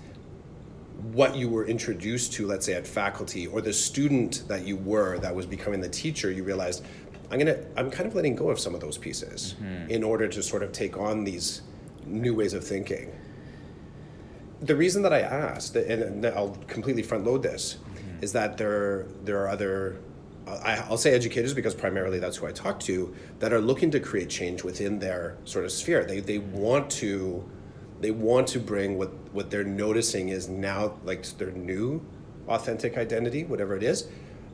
what 1.13 1.35
you 1.35 1.49
were 1.49 1.65
introduced 1.65 2.33
to, 2.33 2.47
let's 2.47 2.65
say 2.65 2.73
at 2.73 2.85
faculty, 2.85 3.47
or 3.47 3.61
the 3.61 3.73
student 3.73 4.43
that 4.47 4.65
you 4.65 4.75
were 4.75 5.19
that 5.19 5.33
was 5.33 5.45
becoming 5.45 5.79
the 5.79 5.89
teacher, 5.89 6.31
you 6.31 6.43
realized, 6.43 6.83
I'm 7.29 7.37
gonna, 7.37 7.59
I'm 7.77 7.89
kind 7.91 8.07
of 8.07 8.15
letting 8.15 8.35
go 8.35 8.49
of 8.49 8.59
some 8.59 8.75
of 8.75 8.81
those 8.81 8.97
pieces 8.97 9.55
mm-hmm. 9.61 9.89
in 9.89 10.03
order 10.03 10.27
to 10.27 10.43
sort 10.43 10.63
of 10.63 10.71
take 10.71 10.97
on 10.97 11.23
these 11.23 11.61
new 12.05 12.33
ways 12.35 12.53
of 12.53 12.65
thinking. 12.65 13.11
The 14.61 14.75
reason 14.75 15.01
that 15.03 15.13
I 15.13 15.21
asked, 15.21 15.75
and 15.75 16.25
I'll 16.25 16.57
completely 16.67 17.03
front 17.03 17.23
load 17.23 17.41
this, 17.41 17.77
is 18.21 18.33
that 18.33 18.57
there 18.57 19.05
there 19.23 19.39
are 19.43 19.49
other 19.49 19.99
I, 20.47 20.85
will 20.89 20.97
say 20.97 21.13
educators 21.13 21.53
because 21.53 21.75
primarily 21.75 22.19
that's 22.19 22.37
who 22.37 22.47
I 22.47 22.51
talk 22.51 22.79
to 22.81 23.13
that 23.39 23.53
are 23.53 23.61
looking 23.61 23.91
to 23.91 23.99
create 23.99 24.29
change 24.29 24.63
within 24.63 24.99
their 24.99 25.37
sort 25.45 25.65
of 25.65 25.71
sphere. 25.71 26.03
They 26.03 26.19
they 26.19 26.39
want 26.39 26.89
to 26.91 27.47
they 27.99 28.11
want 28.11 28.47
to 28.47 28.59
bring 28.59 28.97
what 28.97 29.11
what 29.33 29.49
they're 29.49 29.63
noticing 29.63 30.29
is 30.29 30.49
now 30.49 30.95
like 31.03 31.25
their 31.37 31.51
new 31.51 32.03
authentic 32.47 32.97
identity, 32.97 33.43
whatever 33.43 33.75
it 33.75 33.83
is, 33.83 34.07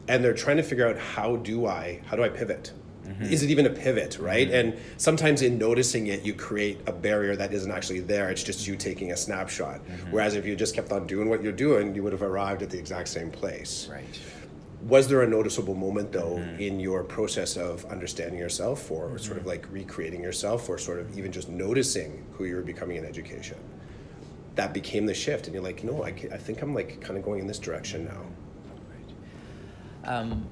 and 0.08 0.24
they're 0.24 0.34
trying 0.34 0.58
to 0.58 0.64
figure 0.64 0.88
out 0.88 0.98
how 0.98 1.38
do 1.38 1.66
I 1.66 2.02
how 2.06 2.16
do 2.16 2.24
I 2.24 2.30
pivot 2.30 2.74
Mm-hmm. 3.08 3.24
Is 3.24 3.44
it 3.44 3.50
even 3.50 3.66
a 3.66 3.70
pivot, 3.70 4.20
right? 4.20 4.48
Mm-hmm. 4.48 4.70
And 4.70 4.80
sometimes 4.98 5.42
in 5.42 5.58
noticing 5.58 6.08
it, 6.08 6.24
you 6.24 6.34
create 6.34 6.82
a 6.88 6.92
barrier 6.92 7.36
that 7.36 7.54
isn't 7.54 7.72
actually 7.72 8.02
there. 8.02 8.30
It's 8.30 8.44
just 8.44 8.68
you 8.68 8.76
taking 8.76 9.12
a 9.12 9.18
snapshot. 9.18 9.80
Mm-hmm. 9.80 10.12
Whereas 10.12 10.36
if 10.36 10.46
you 10.46 10.56
just 10.56 10.76
kept 10.76 10.92
on 10.92 11.08
doing 11.08 11.30
what 11.30 11.42
you're 11.42 11.52
doing, 11.54 11.96
you 11.96 12.04
would 12.04 12.12
have 12.12 12.22
arrived 12.22 12.62
at 12.62 12.70
the 12.70 12.78
exact 12.78 13.08
same 13.08 13.32
place. 13.32 13.88
Right. 13.90 14.20
Was 14.88 15.08
there 15.08 15.22
a 15.24 15.28
noticeable 15.28 15.74
moment 15.74 16.12
though 16.12 16.38
mm-hmm. 16.38 16.62
in 16.62 16.80
your 16.80 17.04
process 17.04 17.58
of 17.58 17.84
understanding 17.86 18.40
yourself 18.40 18.92
or 18.92 19.08
mm-hmm. 19.08 19.18
sort 19.18 19.38
of 19.38 19.46
like 19.46 19.66
recreating 19.72 20.22
yourself 20.22 20.70
or 20.70 20.78
sort 20.78 21.00
of 21.00 21.18
even 21.18 21.32
just 21.32 21.50
noticing 21.50 22.26
who 22.34 22.46
you 22.46 22.56
were 22.56 22.62
becoming 22.62 22.98
in 22.98 23.06
education? 23.06 23.58
That 24.56 24.74
became 24.74 25.06
the 25.06 25.14
shift, 25.14 25.46
and 25.46 25.54
you're 25.54 25.64
like, 25.64 25.84
no, 25.84 26.04
I, 26.04 26.08
I 26.10 26.38
think 26.38 26.64
I'm 26.64 26.74
like 26.74 27.00
kind 27.00 27.16
of 27.18 27.24
going 27.24 27.40
in 27.40 27.48
this 27.48 27.60
direction 27.60 28.06
now. 28.06 28.24
Um, 30.04 30.48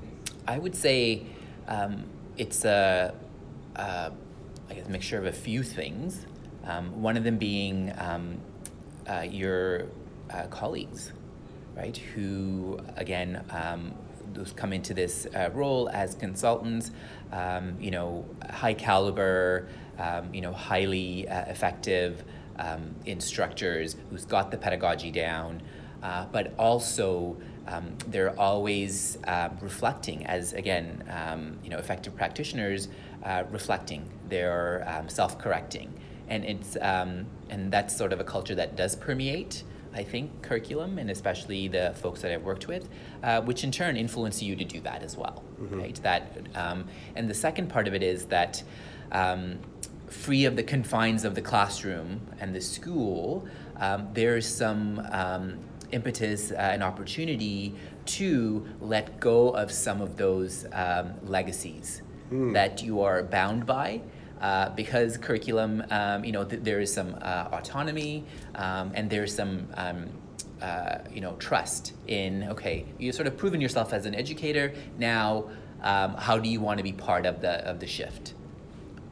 I 0.48 0.60
would 0.60 0.76
say 0.76 1.26
um, 1.68 2.04
it's 2.38 2.66
a, 2.66 3.14
a 3.76 4.12
I 4.70 4.74
guess, 4.74 4.88
mixture 4.88 5.18
of 5.18 5.26
a 5.26 5.32
few 5.32 5.64
things. 5.64 6.26
Um, 6.66 7.02
one 7.02 7.18
of 7.18 7.24
them 7.24 7.38
being 7.38 7.94
um, 7.98 8.40
uh, 9.08 9.22
your 9.22 9.86
uh, 10.30 10.48
colleagues, 10.48 11.12
right? 11.76 11.96
Who, 11.96 12.80
again, 12.96 13.44
um, 13.52 13.94
those 14.34 14.52
come 14.52 14.74
into 14.74 14.94
this 14.94 15.28
uh, 15.36 15.50
role 15.54 15.90
as 15.90 16.16
consultants, 16.16 16.92
um, 17.32 17.78
you 17.80 17.92
know, 17.92 18.26
high 18.50 18.74
caliber, 18.74 19.68
um, 20.00 20.34
you 20.34 20.42
know, 20.42 20.52
highly 20.52 21.28
uh, 21.28 21.46
effective 21.46 22.24
um, 22.58 22.96
instructors 23.06 23.96
who's 24.10 24.26
got 24.26 24.52
the 24.52 24.58
pedagogy 24.58 25.12
down, 25.12 25.62
uh, 26.04 26.26
but 26.32 26.54
also 26.58 27.38
um, 27.68 27.96
they're 28.08 28.38
always 28.40 29.18
uh, 29.28 29.50
reflecting 29.62 30.26
as 30.26 30.54
again 30.54 31.04
um, 31.10 31.58
you 31.64 31.70
know 31.70 31.78
effective 31.78 32.16
practitioners 32.16 32.88
uh, 33.24 33.44
reflecting 33.52 34.08
they're 34.30 34.84
um, 34.88 35.10
self-correcting 35.10 35.92
and 36.28 36.44
it's 36.46 36.78
um, 36.82 37.26
and 37.50 37.72
that's 37.72 37.96
sort 37.96 38.14
of 38.14 38.20
a 38.20 38.24
culture 38.24 38.56
that 38.56 38.76
does 38.76 38.96
permeate 38.96 39.64
I 39.94 40.04
think 40.04 40.42
curriculum 40.42 40.98
and 40.98 41.10
especially 41.10 41.70
the 41.70 41.94
folks 41.96 42.22
that 42.22 42.30
I've 42.30 42.44
worked 42.44 42.68
with, 42.68 42.90
uh, 43.24 43.40
which 43.40 43.64
in 43.64 43.72
turn 43.72 43.96
influence 43.96 44.44
you 44.44 44.54
to 44.58 44.66
do 44.66 44.82
that 44.82 45.02
as 45.02 45.16
well, 45.16 45.42
mm-hmm. 45.58 45.80
right? 45.80 45.96
That 46.04 46.38
um, 46.54 46.90
and 47.16 47.30
the 47.30 47.34
second 47.34 47.70
part 47.70 47.88
of 47.88 47.94
it 47.94 48.04
is 48.04 48.26
that 48.26 48.62
um, 49.14 49.58
free 50.10 50.44
of 50.44 50.58
the 50.58 50.64
confines 50.64 51.24
of 51.24 51.34
the 51.34 51.42
classroom 51.42 52.28
and 52.42 52.54
the 52.54 52.60
school, 52.60 53.48
there's 54.14 54.46
some 54.46 55.00
impetus 55.96 56.52
uh, 56.52 56.56
and 56.56 56.84
opportunity 56.84 57.74
to 58.06 58.66
let 58.82 59.20
go 59.20 59.50
of 59.50 59.72
some 59.72 60.02
of 60.02 60.18
those 60.18 60.66
um, 60.74 61.14
legacies 61.24 62.02
mm. 62.32 62.54
that 62.54 62.84
you 62.84 63.02
are 63.02 63.24
bound 63.24 63.66
by. 63.66 64.02
Uh, 64.42 64.70
because 64.76 65.18
curriculum, 65.18 65.82
um, 65.90 66.26
you 66.26 66.34
know, 66.34 66.44
th- 66.44 66.62
there 66.62 66.82
is 66.82 66.94
some 66.94 67.16
uh, 67.22 67.48
autonomy 67.58 68.26
um, 68.56 68.92
and 68.94 69.10
there's 69.10 69.34
some, 69.34 69.66
um, 69.76 70.10
uh, 70.62 70.98
you 71.10 71.22
know, 71.22 71.34
trust 71.38 71.94
in, 72.08 72.44
okay, 72.50 72.86
you've 73.00 73.16
sort 73.16 73.28
of 73.28 73.38
proven 73.38 73.62
yourself 73.62 73.94
as 73.94 74.06
an 74.06 74.14
educator. 74.14 74.74
Now, 75.00 75.50
um, 75.82 76.16
how 76.16 76.38
do 76.38 76.50
you 76.50 76.60
want 76.60 76.78
to 76.80 76.84
be 76.84 76.92
part 76.92 77.26
of 77.26 77.40
the, 77.40 77.66
of 77.66 77.80
the 77.80 77.88
shift? 77.88 78.34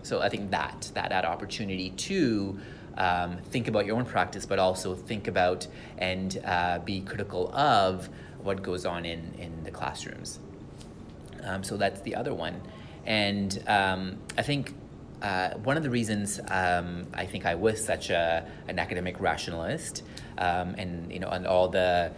So 0.04 0.22
I 0.22 0.28
think 0.28 0.52
that, 0.52 0.92
that, 0.94 1.10
that 1.10 1.24
opportunity 1.24 1.92
to 1.92 2.60
um, 2.98 3.38
think 3.38 3.68
about 3.68 3.86
your 3.86 3.98
own 3.98 4.06
practice, 4.06 4.46
but 4.46 4.60
also 4.60 4.96
think 4.96 5.28
about 5.28 5.68
and 5.98 6.42
uh, 6.46 6.80
be 6.80 7.02
critical 7.02 7.54
of 7.56 8.10
what 8.42 8.62
goes 8.62 8.86
on 8.86 9.06
in, 9.06 9.34
in 9.38 9.64
the 9.64 9.72
classrooms. 9.72 10.40
Um, 11.44 11.64
so 11.64 11.78
that's 11.78 12.02
the 12.02 12.16
other 12.16 12.34
one. 12.34 12.62
And 13.06 13.62
um, 13.68 14.18
I 14.38 14.44
think 14.44 14.74
uh, 15.22 15.52
one 15.52 15.78
of 15.78 15.84
the 15.84 15.90
reasons 15.90 16.40
um, 16.50 17.08
I 17.14 17.26
think 17.26 17.46
I 17.46 17.56
was 17.56 17.84
such 17.84 18.10
a, 18.10 18.46
an 18.68 18.80
academic 18.80 19.20
rationalist 19.20 20.04
um, 20.38 20.76
and, 20.78 21.12
you 21.12 21.20
know, 21.20 21.30
and 21.30 21.48
all 21.48 21.70
the 21.70 22.12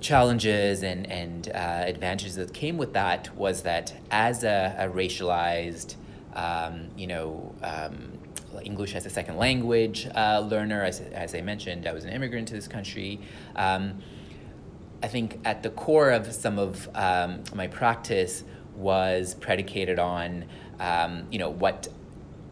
challenges 0.00 0.82
and, 0.82 1.10
and 1.10 1.48
uh, 1.48 1.84
advantages 1.86 2.36
that 2.36 2.52
came 2.52 2.76
with 2.76 2.92
that 2.92 3.34
was 3.34 3.62
that 3.62 3.94
as 4.10 4.44
a, 4.44 4.76
a 4.78 4.88
racialized, 4.88 5.96
um, 6.34 6.88
you 6.96 7.06
know, 7.06 7.54
English 8.62 8.94
as 8.94 9.06
a 9.06 9.10
second 9.10 9.36
language 9.36 10.08
uh, 10.14 10.40
learner. 10.40 10.82
As, 10.82 11.00
as 11.00 11.34
I 11.34 11.40
mentioned, 11.40 11.86
I 11.86 11.92
was 11.92 12.04
an 12.04 12.10
immigrant 12.10 12.48
to 12.48 12.54
this 12.54 12.68
country. 12.68 13.20
Um, 13.56 14.02
I 15.02 15.08
think 15.08 15.38
at 15.44 15.62
the 15.62 15.70
core 15.70 16.10
of 16.10 16.32
some 16.32 16.58
of 16.58 16.88
um, 16.94 17.44
my 17.54 17.68
practice 17.68 18.44
was 18.74 19.34
predicated 19.34 19.98
on, 19.98 20.46
um, 20.80 21.26
you 21.30 21.38
know, 21.38 21.50
what 21.50 21.88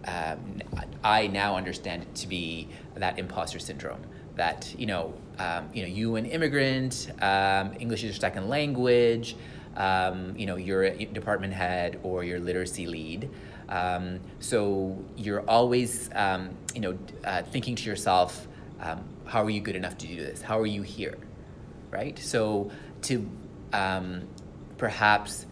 um, 0.07 0.63
I 1.03 1.27
now 1.27 1.57
understand 1.57 2.15
to 2.17 2.29
be 2.29 2.69
that 2.95 3.19
imposter 3.19 3.59
syndrome. 3.59 4.03
That 4.37 4.75
you 4.79 4.87
know, 4.87 5.15
um, 5.39 5.71
you 5.73 5.83
know, 5.83 5.89
you 5.89 6.17
an 6.17 6.27
immigrant, 6.27 7.11
um, 7.21 7.73
English 7.81 8.01
is 8.01 8.11
your 8.11 8.15
second 8.15 8.49
language. 8.49 9.35
you 10.37 10.47
know, 10.47 10.57
you're 10.57 10.85
a 10.85 11.05
department 11.07 11.55
head 11.55 11.99
or 12.03 12.23
your 12.23 12.39
literacy 12.39 12.87
lead. 12.87 13.31
Um, 13.69 14.21
so 14.41 15.03
you're 15.17 15.49
always, 15.49 16.11
um, 16.15 16.51
you 16.75 16.81
know, 16.81 16.99
uh, 17.25 17.43
thinking 17.43 17.75
to 17.77 17.85
yourself, 17.85 18.47
um, 18.81 19.05
how 19.25 19.43
are 19.43 19.51
you 19.51 19.61
good 19.61 19.77
enough 19.77 19.99
to 19.99 20.07
do 20.07 20.17
this? 20.17 20.43
How 20.43 20.59
are 20.61 20.67
you 20.67 20.83
here, 20.83 21.19
right? 21.91 22.19
So 22.19 22.71
to 23.03 23.29
um, 23.73 24.29
perhaps 24.79 25.47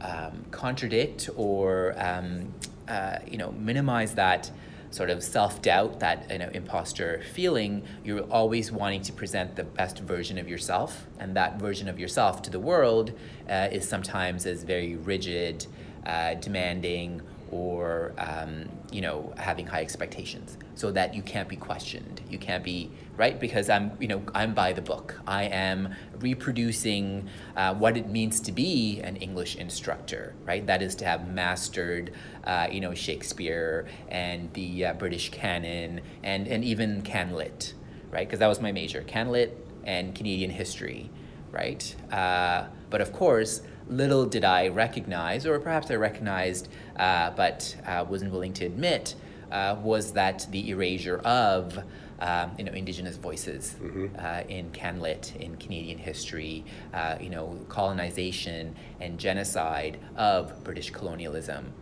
um, 0.00 0.44
contradict 0.50 1.30
or 1.36 1.94
um, 1.98 2.52
uh, 2.88 3.18
you 3.26 3.38
know 3.38 3.52
minimize 3.52 4.14
that 4.14 4.50
sort 4.90 5.10
of 5.10 5.22
self-doubt 5.24 5.98
that 6.00 6.30
you 6.30 6.38
know 6.38 6.50
imposter 6.52 7.22
feeling 7.32 7.82
you're 8.04 8.22
always 8.30 8.70
wanting 8.70 9.02
to 9.02 9.12
present 9.12 9.56
the 9.56 9.64
best 9.64 9.98
version 10.00 10.38
of 10.38 10.48
yourself 10.48 11.06
and 11.18 11.34
that 11.34 11.58
version 11.58 11.88
of 11.88 11.98
yourself 11.98 12.42
to 12.42 12.50
the 12.50 12.60
world 12.60 13.12
uh, 13.48 13.68
is 13.72 13.88
sometimes 13.88 14.46
as 14.46 14.62
very 14.62 14.94
rigid 14.94 15.66
uh, 16.06 16.34
demanding 16.34 17.20
or 17.54 18.12
um, 18.18 18.68
you 18.90 19.00
know 19.00 19.32
having 19.36 19.64
high 19.64 19.80
expectations 19.80 20.58
so 20.74 20.90
that 20.90 21.14
you 21.14 21.22
can't 21.22 21.48
be 21.48 21.54
questioned. 21.54 22.20
You 22.28 22.36
can't 22.36 22.64
be 22.64 22.90
right? 23.16 23.38
Because 23.38 23.70
i'm 23.70 23.92
you 24.00 24.08
know 24.08 24.22
i'm 24.34 24.54
by 24.54 24.72
the 24.72 24.82
book. 24.82 25.20
I 25.24 25.44
am 25.44 25.94
reproducing 26.18 27.28
uh, 27.56 27.72
what 27.74 27.96
it 27.96 28.08
means 28.08 28.40
to 28.40 28.52
be 28.52 29.00
an 29.02 29.16
english 29.16 29.54
instructor 29.54 30.34
right? 30.44 30.66
That 30.66 30.82
is 30.82 30.96
to 30.96 31.04
have 31.04 31.28
mastered 31.28 32.12
uh, 32.42 32.66
you 32.72 32.80
know 32.80 32.92
shakespeare 32.92 33.86
and 34.08 34.52
the 34.54 34.86
uh, 34.86 34.92
british 34.94 35.30
canon 35.30 36.00
and 36.24 36.48
and 36.48 36.64
even 36.64 37.02
canlit 37.02 37.74
right? 38.10 38.26
Because 38.26 38.40
that 38.40 38.48
was 38.48 38.60
my 38.60 38.72
major 38.72 39.02
canlit 39.02 39.52
and 39.84 40.12
canadian 40.12 40.50
history 40.50 41.08
right? 41.52 41.94
Uh, 42.10 42.66
but 42.90 43.00
of 43.00 43.12
course 43.12 43.60
little 43.88 44.26
did 44.26 44.44
I 44.44 44.68
recognize, 44.68 45.46
or 45.46 45.58
perhaps 45.58 45.90
I 45.90 45.96
recognized 45.96 46.68
uh, 46.96 47.30
but 47.30 47.76
uh, 47.86 48.04
wasn't 48.08 48.32
willing 48.32 48.52
to 48.54 48.64
admit, 48.64 49.14
uh, 49.50 49.76
was 49.82 50.12
that 50.12 50.46
the 50.50 50.70
erasure 50.70 51.18
of 51.18 51.78
um, 52.20 52.52
you 52.56 52.64
know 52.64 52.72
Indigenous 52.72 53.16
voices 53.16 53.76
mm-hmm. 53.80 54.06
Uh, 54.18 54.42
in 54.48 54.70
Canlit, 54.70 55.36
in 55.36 55.56
Canadian 55.56 55.98
history, 55.98 56.64
uh, 56.92 57.16
you 57.20 57.30
know 57.30 57.58
colonization 57.68 58.74
and 59.00 59.18
genocide 59.18 59.98
of 60.16 60.62
British 60.64 60.90
colonialism, 60.90 61.72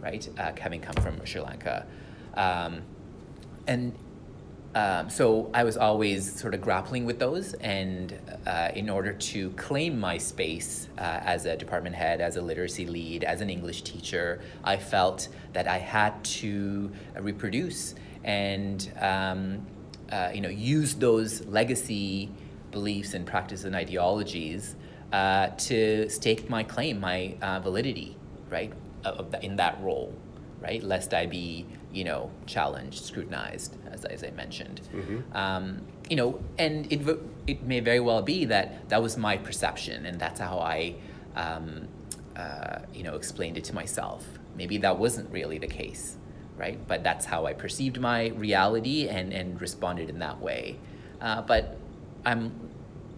right? 0.00 0.28
Uh, 0.38 0.52
having 0.58 0.80
come 0.80 0.96
from 1.02 1.24
Sri 1.24 1.40
Lanka. 1.40 1.86
Um, 2.34 2.82
and 3.66 3.94
um, 4.76 5.08
so 5.08 5.50
I 5.54 5.64
was 5.64 5.78
always 5.78 6.38
sort 6.38 6.52
of 6.52 6.60
grappling 6.60 7.06
with 7.06 7.18
those, 7.18 7.54
and 7.54 8.12
uh, 8.46 8.72
in 8.74 8.90
order 8.90 9.14
to 9.14 9.50
claim 9.52 9.98
my 9.98 10.18
space 10.18 10.88
uh, 10.98 11.20
as 11.22 11.46
a 11.46 11.56
department 11.56 11.96
head, 11.96 12.20
as 12.20 12.36
a 12.36 12.42
literacy 12.42 12.84
lead, 12.84 13.24
as 13.24 13.40
an 13.40 13.48
English 13.48 13.82
teacher, 13.82 14.42
I 14.62 14.76
felt 14.76 15.28
that 15.54 15.66
I 15.66 15.78
had 15.78 16.22
to 16.42 16.92
reproduce 17.18 17.94
and 18.22 18.92
um, 19.00 19.66
uh, 20.12 20.32
you 20.34 20.42
know 20.42 20.50
use 20.50 20.94
those 20.94 21.46
legacy 21.46 22.28
beliefs 22.70 23.14
and 23.14 23.26
practices 23.26 23.64
and 23.64 23.74
ideologies 23.74 24.76
uh, 25.10 25.48
to 25.56 26.10
stake 26.10 26.50
my 26.50 26.62
claim, 26.62 27.00
my 27.00 27.34
uh, 27.40 27.60
validity, 27.60 28.14
right, 28.50 28.74
in 29.40 29.56
that 29.56 29.80
role, 29.80 30.12
right, 30.60 30.82
lest 30.82 31.14
I 31.14 31.26
be 31.26 31.66
you 31.96 32.04
know, 32.04 32.30
challenged, 32.44 33.02
scrutinized, 33.02 33.74
as, 33.90 34.04
as 34.04 34.22
I 34.22 34.30
mentioned. 34.32 34.82
Mm-hmm. 34.94 35.34
Um, 35.34 35.80
you 36.10 36.16
know, 36.16 36.38
and 36.58 36.92
it, 36.92 37.00
it 37.46 37.62
may 37.62 37.80
very 37.80 38.00
well 38.00 38.20
be 38.20 38.44
that 38.44 38.90
that 38.90 39.02
was 39.02 39.16
my 39.16 39.38
perception, 39.38 40.04
and 40.04 40.20
that's 40.20 40.38
how 40.38 40.58
I, 40.58 40.96
um, 41.36 41.88
uh, 42.36 42.80
you 42.92 43.02
know, 43.02 43.14
explained 43.14 43.56
it 43.56 43.64
to 43.64 43.74
myself. 43.74 44.26
Maybe 44.54 44.76
that 44.78 44.98
wasn't 44.98 45.30
really 45.32 45.56
the 45.56 45.66
case, 45.66 46.18
right? 46.58 46.78
But 46.86 47.02
that's 47.02 47.24
how 47.24 47.46
I 47.46 47.54
perceived 47.54 47.98
my 47.98 48.26
reality 48.28 49.08
and, 49.08 49.32
and 49.32 49.58
responded 49.58 50.10
in 50.10 50.18
that 50.18 50.38
way. 50.38 50.78
Uh, 51.22 51.40
but 51.40 51.78
I'm 52.26 52.52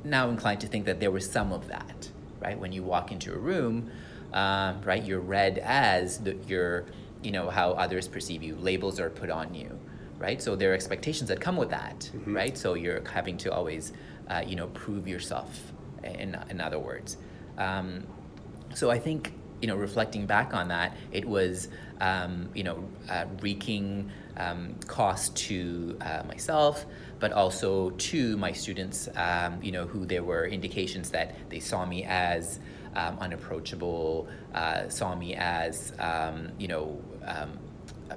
now 0.04 0.30
inclined 0.30 0.60
to 0.60 0.68
think 0.68 0.84
that 0.84 1.00
there 1.00 1.10
was 1.10 1.28
some 1.28 1.52
of 1.52 1.66
that, 1.66 2.10
right? 2.40 2.56
When 2.56 2.70
you 2.70 2.84
walk 2.84 3.10
into 3.10 3.34
a 3.34 3.38
room, 3.38 3.90
um, 4.32 4.82
right, 4.82 5.04
you're 5.04 5.18
read 5.18 5.58
as 5.58 6.18
the, 6.18 6.36
you're 6.46 6.84
you 7.22 7.32
know 7.32 7.50
how 7.50 7.72
others 7.72 8.08
perceive 8.08 8.42
you. 8.42 8.56
Labels 8.56 9.00
are 9.00 9.10
put 9.10 9.30
on 9.30 9.54
you 9.54 9.78
right? 10.18 10.42
So 10.42 10.56
there 10.56 10.72
are 10.72 10.74
expectations 10.74 11.28
that 11.28 11.40
come 11.40 11.56
with 11.56 11.70
that 11.70 12.10
mm-hmm. 12.12 12.34
right? 12.34 12.58
So 12.58 12.74
you're 12.74 13.08
having 13.08 13.36
to 13.38 13.52
always 13.52 13.92
uh, 14.28 14.42
you 14.44 14.56
know 14.56 14.66
prove 14.68 15.06
yourself 15.06 15.72
in, 16.02 16.36
in 16.50 16.60
other 16.60 16.78
words. 16.78 17.16
Um, 17.56 18.04
so 18.74 18.90
i 18.90 18.98
think 18.98 19.32
you 19.60 19.68
know 19.68 19.76
reflecting 19.76 20.26
back 20.26 20.54
on 20.54 20.68
that 20.68 20.96
it 21.10 21.24
was 21.24 21.68
um, 22.00 22.48
you 22.54 22.62
know 22.62 22.84
uh, 23.10 23.24
wreaking 23.40 24.10
um, 24.36 24.74
cost 24.86 25.36
to 25.36 25.96
uh, 26.00 26.22
myself 26.28 26.86
but 27.18 27.32
also 27.32 27.90
to 27.90 28.36
my 28.36 28.52
students 28.52 29.08
um, 29.16 29.60
you 29.62 29.72
know 29.72 29.86
who 29.86 30.06
there 30.06 30.22
were 30.22 30.46
indications 30.46 31.10
that 31.10 31.34
they 31.50 31.58
saw 31.58 31.84
me 31.84 32.04
as 32.04 32.60
um, 32.94 33.18
unapproachable, 33.20 34.28
uh, 34.54 34.88
saw 34.88 35.14
me 35.14 35.34
as, 35.34 35.92
um, 35.98 36.48
you 36.58 36.68
know, 36.68 37.00
um, 37.28 37.58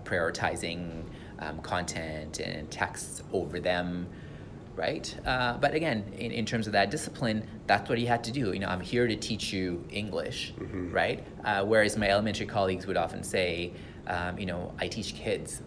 prioritizing 0.06 1.04
um, 1.40 1.60
content 1.62 2.40
and 2.40 2.70
texts 2.72 3.24
over 3.34 3.60
them, 3.60 4.08
right? 4.76 5.16
Uh, 5.26 5.58
but 5.58 5.74
again, 5.74 6.04
in, 6.18 6.32
in 6.32 6.46
terms 6.46 6.68
of 6.68 6.74
that 6.74 6.90
discipline, 6.92 7.46
that's 7.68 7.90
what 7.90 7.98
he 7.98 8.06
had 8.06 8.24
to 8.24 8.32
do. 8.32 8.54
You 8.54 8.60
know, 8.60 8.68
I'm 8.68 8.82
here 8.82 9.08
to 9.08 9.16
teach 9.16 9.52
you 9.52 9.86
English, 9.90 10.54
mm-hmm. 10.58 10.92
right? 10.92 11.24
Uh, 11.44 11.64
whereas 11.66 11.98
my 11.98 12.10
elementary 12.10 12.46
colleagues 12.46 12.88
would 12.88 12.98
often 12.98 13.24
say, 13.24 13.74
um, 14.08 14.38
you 14.38 14.46
know, 14.46 14.74
I 14.80 14.88
teach 14.88 15.16
kids, 15.16 15.62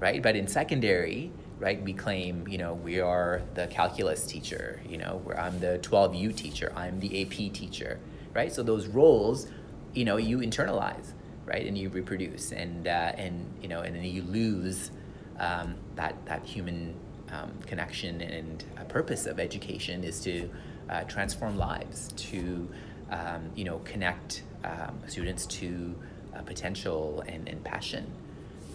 right? 0.00 0.22
But 0.22 0.36
in 0.36 0.46
secondary, 0.46 1.32
right 1.58 1.82
we 1.82 1.94
claim 1.94 2.46
you 2.46 2.58
know 2.58 2.74
we 2.74 3.00
are 3.00 3.40
the 3.54 3.66
calculus 3.68 4.26
teacher 4.26 4.78
you 4.86 4.98
know 4.98 5.22
where 5.24 5.40
i'm 5.40 5.58
the 5.58 5.78
12u 5.78 6.36
teacher 6.36 6.70
i'm 6.76 7.00
the 7.00 7.22
ap 7.22 7.30
teacher 7.54 7.98
right? 8.36 8.52
So 8.52 8.62
those 8.62 8.86
roles, 8.86 9.48
you 9.94 10.04
know, 10.04 10.18
you 10.18 10.38
internalize, 10.38 11.14
right, 11.46 11.66
and 11.66 11.78
you 11.78 11.88
reproduce, 11.88 12.52
and 12.52 12.86
uh, 12.86 13.12
and 13.16 13.46
you 13.62 13.68
know, 13.68 13.80
and 13.80 13.96
then 13.96 14.04
you 14.04 14.22
lose 14.22 14.90
um, 15.38 15.76
that 15.94 16.14
that 16.26 16.44
human 16.44 16.94
um, 17.32 17.52
connection 17.66 18.20
and 18.20 18.64
a 18.78 18.84
purpose 18.84 19.26
of 19.26 19.40
education 19.40 20.04
is 20.04 20.20
to 20.20 20.50
uh, 20.90 21.02
transform 21.04 21.56
lives, 21.56 22.12
to 22.16 22.68
um, 23.10 23.50
you 23.54 23.64
know, 23.64 23.78
connect 23.84 24.42
um, 24.64 24.98
students 25.06 25.46
to 25.46 25.94
uh, 26.34 26.42
potential 26.42 27.22
and, 27.28 27.48
and 27.48 27.62
passion, 27.64 28.10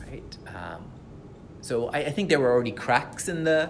right? 0.08 0.38
Um, 0.48 0.86
so 1.62 1.90
I, 1.90 2.00
I 2.00 2.12
think 2.12 2.30
there 2.30 2.40
were 2.40 2.52
already 2.52 2.72
cracks 2.72 3.28
in 3.28 3.44
the 3.44 3.70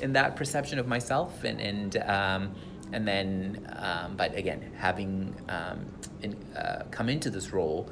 in 0.00 0.14
that 0.14 0.36
perception 0.36 0.78
of 0.78 0.86
myself 0.86 1.44
and 1.44 1.60
and 1.60 1.96
um, 1.98 2.54
and 2.92 3.06
then 3.06 3.66
um, 3.76 4.16
but 4.16 4.34
again 4.36 4.72
having 4.76 5.34
um, 5.48 5.86
in, 6.22 6.36
uh, 6.56 6.84
come 6.90 7.08
into 7.08 7.30
this 7.30 7.52
role 7.52 7.90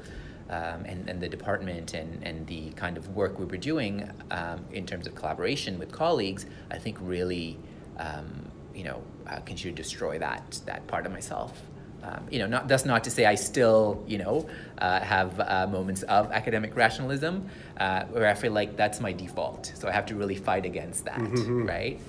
um, 0.51 0.85
and, 0.85 1.09
and 1.09 1.21
the 1.21 1.29
department 1.29 1.93
and, 1.93 2.21
and 2.23 2.45
the 2.45 2.69
kind 2.71 2.97
of 2.97 3.15
work 3.15 3.39
we 3.39 3.45
were 3.45 3.57
doing 3.57 4.09
um, 4.29 4.63
in 4.71 4.85
terms 4.85 5.07
of 5.07 5.15
collaboration 5.15 5.79
with 5.79 5.91
colleagues 5.91 6.45
i 6.69 6.77
think 6.77 6.97
really 7.01 7.57
um, 7.97 8.27
you 8.75 8.83
know 8.83 9.01
uh, 9.27 9.39
continue 9.39 9.75
to 9.75 9.81
destroy 9.81 10.19
that 10.19 10.59
that 10.65 10.85
part 10.87 11.05
of 11.05 11.11
myself 11.11 11.61
um, 12.03 12.25
you 12.31 12.39
know, 12.39 12.47
not 12.47 12.67
that's 12.67 12.85
not 12.85 13.03
to 13.03 13.11
say 13.11 13.25
I 13.25 13.35
still, 13.35 14.03
you 14.07 14.17
know, 14.17 14.49
uh, 14.79 14.99
have 15.01 15.39
uh, 15.39 15.67
moments 15.67 16.01
of 16.03 16.31
academic 16.31 16.75
rationalism 16.75 17.47
uh, 17.77 18.05
where 18.05 18.27
I 18.27 18.33
feel 18.33 18.51
like 18.51 18.75
that's 18.75 18.99
my 18.99 19.11
default. 19.11 19.71
So 19.75 19.87
I 19.87 19.91
have 19.91 20.07
to 20.07 20.15
really 20.15 20.35
fight 20.35 20.65
against 20.65 21.05
that, 21.05 21.19
mm-hmm. 21.19 21.67
right? 21.67 21.99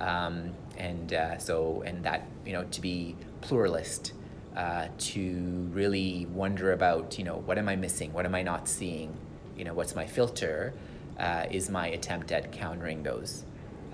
Um, 0.00 0.52
and 0.78 1.12
uh, 1.12 1.38
so 1.38 1.82
and 1.84 2.02
that 2.04 2.26
you 2.46 2.54
know 2.54 2.64
to 2.64 2.80
be 2.80 3.14
pluralist 3.42 4.14
uh, 4.56 4.88
to 4.98 5.68
really 5.72 6.26
wonder 6.26 6.72
about 6.72 7.18
you 7.18 7.24
know 7.24 7.36
what 7.46 7.58
am 7.58 7.68
i 7.68 7.76
missing 7.76 8.12
what 8.12 8.26
am 8.26 8.34
i 8.34 8.42
not 8.42 8.68
seeing 8.68 9.16
you 9.56 9.64
know 9.64 9.74
what's 9.74 9.94
my 9.94 10.06
filter 10.06 10.74
uh, 11.18 11.46
is 11.50 11.70
my 11.70 11.86
attempt 11.88 12.32
at 12.32 12.52
countering 12.52 13.02
those 13.02 13.44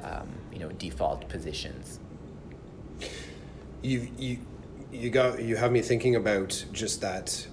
um, 0.02 0.28
you 0.52 0.58
know 0.58 0.70
default 0.72 1.28
positions 1.28 2.00
you 3.82 4.08
you 4.18 4.38
you 4.92 5.10
got 5.10 5.42
you 5.42 5.56
have 5.56 5.70
me 5.70 5.80
thinking 5.80 6.16
about 6.16 6.64
just 6.72 7.00
that 7.00 7.46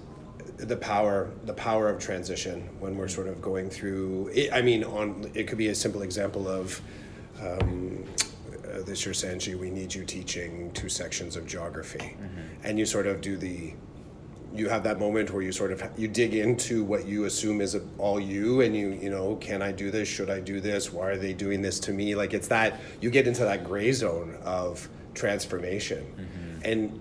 the 0.56 0.76
power 0.76 1.30
the 1.44 1.52
power 1.52 1.88
of 1.88 2.00
transition 2.00 2.68
when 2.80 2.96
we're 2.96 3.08
sort 3.08 3.28
of 3.28 3.42
going 3.42 3.68
through 3.68 4.30
it, 4.32 4.52
i 4.52 4.62
mean 4.62 4.82
on 4.84 5.30
it 5.34 5.46
could 5.46 5.58
be 5.58 5.68
a 5.68 5.74
simple 5.74 6.02
example 6.02 6.48
of 6.48 6.80
um, 7.40 8.04
uh, 8.76 8.82
this 8.82 9.04
year, 9.04 9.14
Sanji, 9.14 9.58
we 9.58 9.70
need 9.70 9.94
you 9.94 10.04
teaching 10.04 10.70
two 10.72 10.88
sections 10.88 11.36
of 11.36 11.46
geography. 11.46 11.98
Mm-hmm. 11.98 12.40
And 12.66 12.78
you 12.78 12.84
sort 12.84 13.06
of 13.06 13.20
do 13.20 13.36
the, 13.36 13.72
you 14.52 14.68
have 14.68 14.82
that 14.82 14.98
moment 14.98 15.30
where 15.30 15.42
you 15.42 15.52
sort 15.52 15.70
of, 15.70 15.82
you 15.96 16.08
dig 16.08 16.34
into 16.34 16.84
what 16.84 17.06
you 17.06 17.24
assume 17.24 17.60
is 17.60 17.78
all 17.96 18.18
you 18.18 18.60
and 18.60 18.76
you, 18.76 18.90
you 18.90 19.08
know, 19.08 19.36
can 19.36 19.62
I 19.62 19.72
do 19.72 19.90
this? 19.90 20.08
Should 20.08 20.30
I 20.30 20.40
do 20.40 20.60
this? 20.60 20.92
Why 20.92 21.10
are 21.10 21.16
they 21.16 21.32
doing 21.32 21.62
this 21.62 21.78
to 21.80 21.92
me? 21.92 22.14
Like 22.16 22.34
it's 22.34 22.48
that, 22.48 22.80
you 23.00 23.08
get 23.08 23.28
into 23.28 23.44
that 23.44 23.64
gray 23.64 23.92
zone 23.92 24.36
of 24.42 24.88
transformation. 25.14 26.04
Mm-hmm. 26.04 26.60
And 26.64 27.00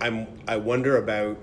I'm, 0.00 0.26
I 0.48 0.56
wonder 0.56 0.96
about 0.96 1.38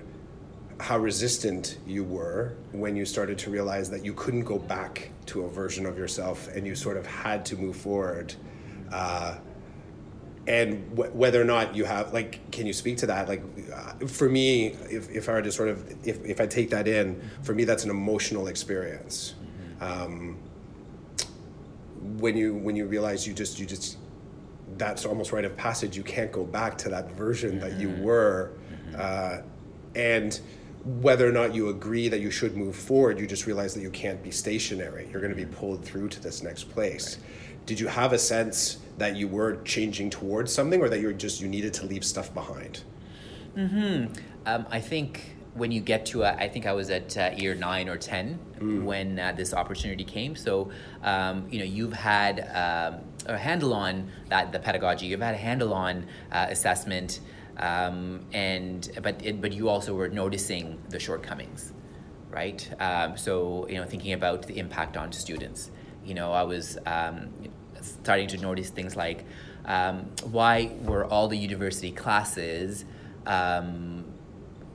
how 0.78 0.98
resistant 0.98 1.78
you 1.86 2.04
were 2.04 2.54
when 2.72 2.94
you 2.94 3.06
started 3.06 3.38
to 3.38 3.50
realize 3.50 3.88
that 3.88 4.04
you 4.04 4.12
couldn't 4.12 4.44
go 4.44 4.58
back 4.58 5.10
to 5.26 5.44
a 5.44 5.48
version 5.48 5.86
of 5.86 5.96
yourself 5.96 6.48
and 6.54 6.66
you 6.66 6.74
sort 6.74 6.98
of 6.98 7.06
had 7.06 7.44
to 7.46 7.56
move 7.56 7.76
forward 7.76 8.34
uh, 8.92 9.36
and 10.46 10.90
w- 10.96 11.10
whether 11.12 11.40
or 11.40 11.44
not 11.44 11.74
you 11.74 11.84
have 11.84 12.12
like 12.12 12.50
can 12.50 12.66
you 12.66 12.72
speak 12.72 12.96
to 12.96 13.06
that 13.06 13.28
like 13.28 13.42
uh, 13.74 14.06
for 14.06 14.28
me 14.28 14.68
if, 14.90 15.10
if 15.10 15.28
i 15.28 15.32
were 15.32 15.42
to 15.42 15.52
sort 15.52 15.68
of 15.68 16.06
if, 16.06 16.24
if 16.24 16.40
i 16.40 16.46
take 16.46 16.70
that 16.70 16.86
in 16.86 17.20
for 17.42 17.54
me 17.54 17.64
that's 17.64 17.84
an 17.84 17.90
emotional 17.90 18.46
experience 18.46 19.34
um, 19.80 20.38
when 22.18 22.36
you 22.36 22.54
when 22.54 22.76
you 22.76 22.86
realize 22.86 23.26
you 23.26 23.34
just 23.34 23.58
you 23.58 23.66
just 23.66 23.98
that's 24.76 25.04
almost 25.04 25.32
rite 25.32 25.44
of 25.44 25.56
passage 25.56 25.96
you 25.96 26.02
can't 26.02 26.32
go 26.32 26.44
back 26.44 26.78
to 26.78 26.88
that 26.88 27.10
version 27.12 27.58
that 27.58 27.78
you 27.78 27.88
mm-hmm. 27.88 28.02
were 28.02 28.52
mm-hmm. 28.70 28.96
uh, 28.98 29.42
and 29.94 30.40
whether 30.86 31.28
or 31.28 31.32
not 31.32 31.52
you 31.52 31.68
agree 31.68 32.08
that 32.08 32.20
you 32.20 32.30
should 32.30 32.56
move 32.56 32.76
forward, 32.76 33.18
you 33.18 33.26
just 33.26 33.46
realize 33.46 33.74
that 33.74 33.80
you 33.80 33.90
can't 33.90 34.22
be 34.22 34.30
stationary. 34.30 35.08
You're 35.10 35.20
going 35.20 35.34
to 35.34 35.36
be 35.36 35.46
pulled 35.46 35.84
through 35.84 36.10
to 36.10 36.20
this 36.20 36.44
next 36.44 36.70
place. 36.70 37.16
Right. 37.16 37.26
Did 37.66 37.80
you 37.80 37.88
have 37.88 38.12
a 38.12 38.18
sense 38.18 38.78
that 38.98 39.16
you 39.16 39.28
were 39.28 39.60
changing 39.62 40.10
towards 40.10 40.52
something, 40.52 40.80
or 40.80 40.88
that 40.88 41.00
you're 41.00 41.12
just 41.12 41.40
you 41.40 41.48
needed 41.48 41.74
to 41.74 41.86
leave 41.86 42.04
stuff 42.04 42.32
behind? 42.32 42.82
Hmm. 43.54 44.06
Um, 44.46 44.66
I 44.70 44.80
think 44.80 45.36
when 45.54 45.72
you 45.72 45.80
get 45.80 46.06
to, 46.06 46.22
a, 46.22 46.32
I 46.34 46.48
think 46.48 46.66
I 46.66 46.72
was 46.72 46.90
at 46.90 47.16
uh, 47.16 47.30
year 47.36 47.54
nine 47.54 47.88
or 47.88 47.96
ten 47.96 48.38
mm. 48.58 48.84
when 48.84 49.18
uh, 49.18 49.32
this 49.32 49.54
opportunity 49.54 50.04
came. 50.04 50.36
So, 50.36 50.70
um, 51.02 51.48
you 51.50 51.58
know, 51.58 51.64
you've 51.64 51.94
had 51.94 52.40
um, 52.54 53.00
a 53.26 53.38
handle 53.38 53.72
on 53.72 54.10
that 54.28 54.52
the 54.52 54.58
pedagogy. 54.58 55.06
You've 55.06 55.20
had 55.20 55.34
a 55.34 55.38
handle 55.38 55.72
on 55.72 56.06
uh, 56.30 56.46
assessment 56.50 57.20
um, 57.58 58.20
and 58.32 58.90
but 59.02 59.24
it, 59.24 59.40
but 59.40 59.52
you 59.52 59.68
also 59.68 59.94
were 59.94 60.08
noticing 60.08 60.78
the 60.90 60.98
shortcomings, 60.98 61.72
right? 62.30 62.68
Um, 62.80 63.16
so 63.16 63.66
you 63.68 63.76
know, 63.76 63.84
thinking 63.84 64.12
about 64.12 64.42
the 64.42 64.58
impact 64.58 64.96
on 64.96 65.12
students. 65.12 65.70
You 66.04 66.14
know, 66.14 66.32
I 66.32 66.42
was 66.42 66.78
um, 66.86 67.30
starting 68.02 68.28
to 68.28 68.38
notice 68.38 68.70
things 68.70 68.96
like 68.96 69.24
um, 69.64 70.10
why 70.30 70.70
were 70.82 71.04
all 71.04 71.28
the 71.28 71.36
university 71.36 71.90
classes 71.90 72.84
um, 73.26 74.04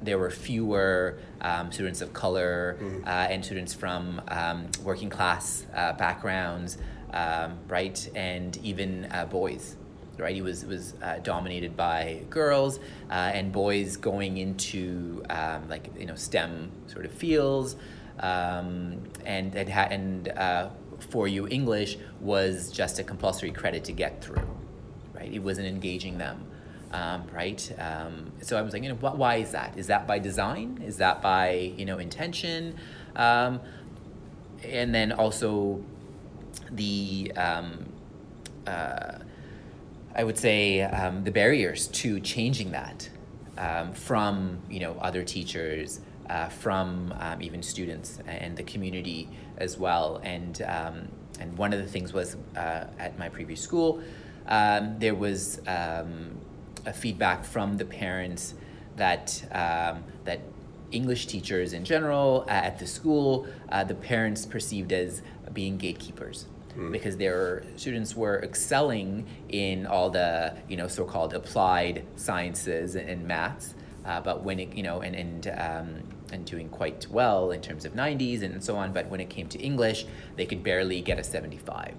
there 0.01 0.17
were 0.17 0.31
fewer 0.31 1.19
um, 1.41 1.71
students 1.71 2.01
of 2.01 2.13
color 2.13 2.77
mm-hmm. 2.79 3.07
uh, 3.07 3.07
and 3.07 3.45
students 3.45 3.73
from 3.73 4.21
um, 4.27 4.67
working 4.83 5.09
class 5.09 5.65
uh, 5.75 5.93
backgrounds, 5.93 6.77
um, 7.13 7.57
right, 7.67 8.09
and 8.15 8.57
even 8.57 9.07
uh, 9.11 9.25
boys 9.25 9.77
right? 10.17 10.35
He 10.35 10.41
was 10.41 10.65
was 10.65 10.93
uh, 11.01 11.19
dominated 11.23 11.75
by 11.75 12.21
girls 12.29 12.79
uh, 13.09 13.13
and 13.13 13.51
boys 13.51 13.97
going 13.97 14.37
into 14.37 15.23
um, 15.29 15.67
like 15.67 15.89
you 15.97 16.05
know 16.05 16.15
STEM 16.15 16.71
sort 16.87 17.05
of 17.05 17.11
fields, 17.11 17.75
um, 18.19 19.01
and 19.25 19.55
and 19.55 19.69
ha- 19.69 19.87
and 19.89 20.27
uh, 20.29 20.69
for 21.11 21.27
you 21.27 21.45
English 21.49 21.97
was 22.21 22.71
just 22.71 22.97
a 22.97 23.03
compulsory 23.03 23.51
credit 23.51 23.83
to 23.83 23.91
get 23.91 24.23
through, 24.23 24.47
right? 25.13 25.31
It 25.31 25.39
wasn't 25.39 25.67
engaging 25.67 26.17
them. 26.17 26.47
Um, 26.93 27.25
right? 27.31 27.71
Um, 27.79 28.33
so 28.41 28.57
I 28.57 28.61
was 28.61 28.73
like, 28.73 28.83
you 28.83 28.89
know, 28.89 28.95
wh- 28.95 29.17
why 29.17 29.35
is 29.35 29.51
that? 29.51 29.77
Is 29.77 29.87
that 29.87 30.07
by 30.07 30.19
design? 30.19 30.83
Is 30.85 30.97
that 30.97 31.21
by 31.21 31.73
you 31.77 31.85
know 31.85 31.99
intention? 31.99 32.75
Um, 33.15 33.61
and 34.63 34.93
then 34.93 35.13
also 35.13 35.81
the 36.69 37.31
um, 37.37 37.85
uh, 38.67 39.19
I 40.15 40.23
would 40.23 40.37
say 40.37 40.81
um, 40.81 41.23
the 41.23 41.31
barriers 41.31 41.87
to 41.87 42.19
changing 42.19 42.71
that 42.71 43.09
um, 43.57 43.93
from 43.93 44.59
you 44.69 44.81
know 44.81 44.97
other 44.99 45.23
teachers, 45.23 46.01
uh, 46.31 46.47
from 46.49 47.13
um, 47.19 47.41
even 47.41 47.61
students 47.61 48.19
and 48.25 48.55
the 48.55 48.63
community 48.63 49.27
as 49.57 49.77
well. 49.77 50.21
And 50.23 50.61
um, 50.61 51.07
and 51.39 51.57
one 51.57 51.73
of 51.73 51.79
the 51.79 51.87
things 51.87 52.13
was 52.13 52.37
uh, 52.55 52.85
at 52.99 53.17
my 53.17 53.29
previous 53.29 53.61
school, 53.61 54.01
um, 54.47 54.99
there 54.99 55.15
was 55.15 55.59
um, 55.67 56.37
a 56.85 56.93
feedback 56.93 57.43
from 57.43 57.77
the 57.77 57.85
parents 57.85 58.53
that 58.95 59.43
that 60.23 60.39
English 60.91 61.27
teachers 61.27 61.73
in 61.73 61.83
general 61.83 62.45
uh, 62.47 62.51
at 62.51 62.79
the 62.79 62.87
school, 62.87 63.47
uh, 63.69 63.83
the 63.83 63.95
parents 63.95 64.45
perceived 64.45 64.91
as 64.91 65.21
being 65.53 65.77
gatekeepers 65.77 66.47
mm. 66.77 66.91
because 66.91 67.17
their 67.17 67.63
students 67.75 68.15
were 68.15 68.41
excelling 68.43 69.25
in 69.49 69.85
all 69.85 70.09
the 70.09 70.55
you 70.67 70.77
know 70.77 70.87
so-called 70.87 71.33
applied 71.33 72.05
sciences 72.15 72.95
and, 72.95 73.25
maths. 73.25 73.73
Uh, 74.05 74.19
but 74.19 74.43
when 74.43 74.59
it 74.59 74.73
you 74.73 74.83
know 74.83 75.01
and 75.01 75.15
and 75.15 75.47
um, 75.57 76.03
and 76.31 76.45
doing 76.45 76.69
quite 76.69 77.07
well 77.09 77.51
in 77.51 77.61
terms 77.61 77.85
of 77.85 77.93
90s 77.93 78.41
and 78.43 78.63
so 78.63 78.75
on. 78.75 78.93
But 78.93 79.07
when 79.07 79.19
it 79.19 79.29
came 79.29 79.47
to 79.49 79.59
English, 79.59 80.05
they 80.35 80.45
could 80.45 80.63
barely 80.63 81.01
get 81.01 81.19
a 81.19 81.23
75, 81.23 81.93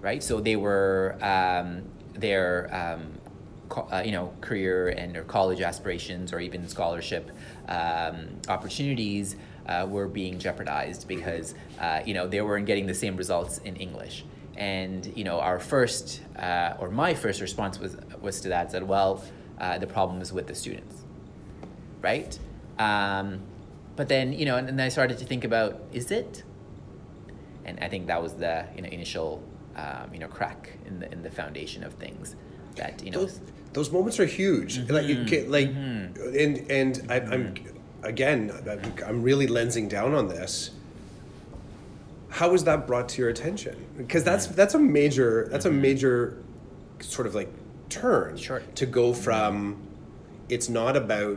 right? 0.00 0.22
So 0.22 0.40
they 0.40 0.56
were 0.56 1.16
um, 1.22 1.82
their 2.14 2.68
um, 2.74 3.20
co- 3.70 3.88
uh, 3.90 4.02
you 4.04 4.12
know 4.12 4.32
career 4.42 4.88
and 4.88 5.16
or 5.16 5.24
college 5.24 5.62
aspirations 5.62 6.32
or 6.32 6.40
even 6.40 6.68
scholarship 6.68 7.30
um, 7.68 8.28
opportunities 8.48 9.36
uh, 9.66 9.86
were 9.88 10.08
being 10.08 10.38
jeopardized 10.38 11.08
because 11.08 11.54
uh, 11.80 12.00
you 12.04 12.12
know 12.12 12.26
they 12.26 12.42
weren't 12.42 12.66
getting 12.66 12.86
the 12.86 12.94
same 12.94 13.16
results 13.16 13.58
in 13.58 13.76
English. 13.76 14.24
And 14.56 15.10
you 15.16 15.24
know 15.24 15.40
our 15.40 15.58
first 15.58 16.20
uh, 16.38 16.74
or 16.78 16.90
my 16.90 17.14
first 17.14 17.40
response 17.40 17.78
was 17.78 17.96
was 18.20 18.40
to 18.42 18.48
that 18.50 18.70
said, 18.70 18.86
well, 18.86 19.24
uh, 19.58 19.78
the 19.78 19.86
problem 19.86 20.20
is 20.20 20.32
with 20.32 20.46
the 20.46 20.54
students, 20.54 21.04
right? 22.02 22.38
Um, 22.78 23.40
but 24.00 24.08
then 24.08 24.32
you 24.32 24.46
know, 24.46 24.56
and 24.56 24.66
then 24.66 24.80
I 24.80 24.88
started 24.88 25.18
to 25.18 25.26
think 25.26 25.44
about 25.44 25.78
is 25.92 26.10
it? 26.10 26.42
And 27.66 27.78
I 27.80 27.88
think 27.90 28.06
that 28.06 28.22
was 28.22 28.32
the 28.32 28.64
you 28.74 28.80
know 28.80 28.88
initial 28.88 29.42
um, 29.76 30.08
you 30.10 30.18
know 30.18 30.26
crack 30.26 30.70
in 30.86 31.00
the 31.00 31.12
in 31.12 31.22
the 31.22 31.30
foundation 31.30 31.84
of 31.84 31.92
things 31.92 32.34
that 32.76 33.04
you 33.04 33.10
know. 33.10 33.18
Those, 33.18 33.42
those 33.74 33.92
moments 33.92 34.18
are 34.18 34.24
huge. 34.24 34.78
Mm-hmm. 34.78 34.94
Like, 34.94 35.06
you 35.06 35.50
like, 35.50 35.68
mm-hmm. 35.68 36.34
and 36.34 36.70
and 36.70 37.12
I, 37.12 37.16
I'm 37.16 37.54
again, 38.02 38.50
I'm 39.06 39.22
really 39.22 39.46
lensing 39.46 39.86
down 39.86 40.14
on 40.14 40.28
this. 40.28 40.70
How 42.30 42.52
was 42.52 42.64
that 42.64 42.86
brought 42.86 43.10
to 43.10 43.20
your 43.20 43.28
attention? 43.28 43.84
Because 43.98 44.24
that's 44.24 44.46
that's 44.46 44.72
a 44.72 44.78
major 44.78 45.46
that's 45.50 45.66
a 45.66 45.68
mm-hmm. 45.68 45.82
major 45.82 46.42
sort 47.00 47.26
of 47.26 47.34
like 47.34 47.52
turn 47.90 48.38
sure. 48.38 48.62
to 48.76 48.86
go 48.86 49.12
from 49.12 49.76
it's 50.48 50.70
not 50.70 50.96
about 50.96 51.36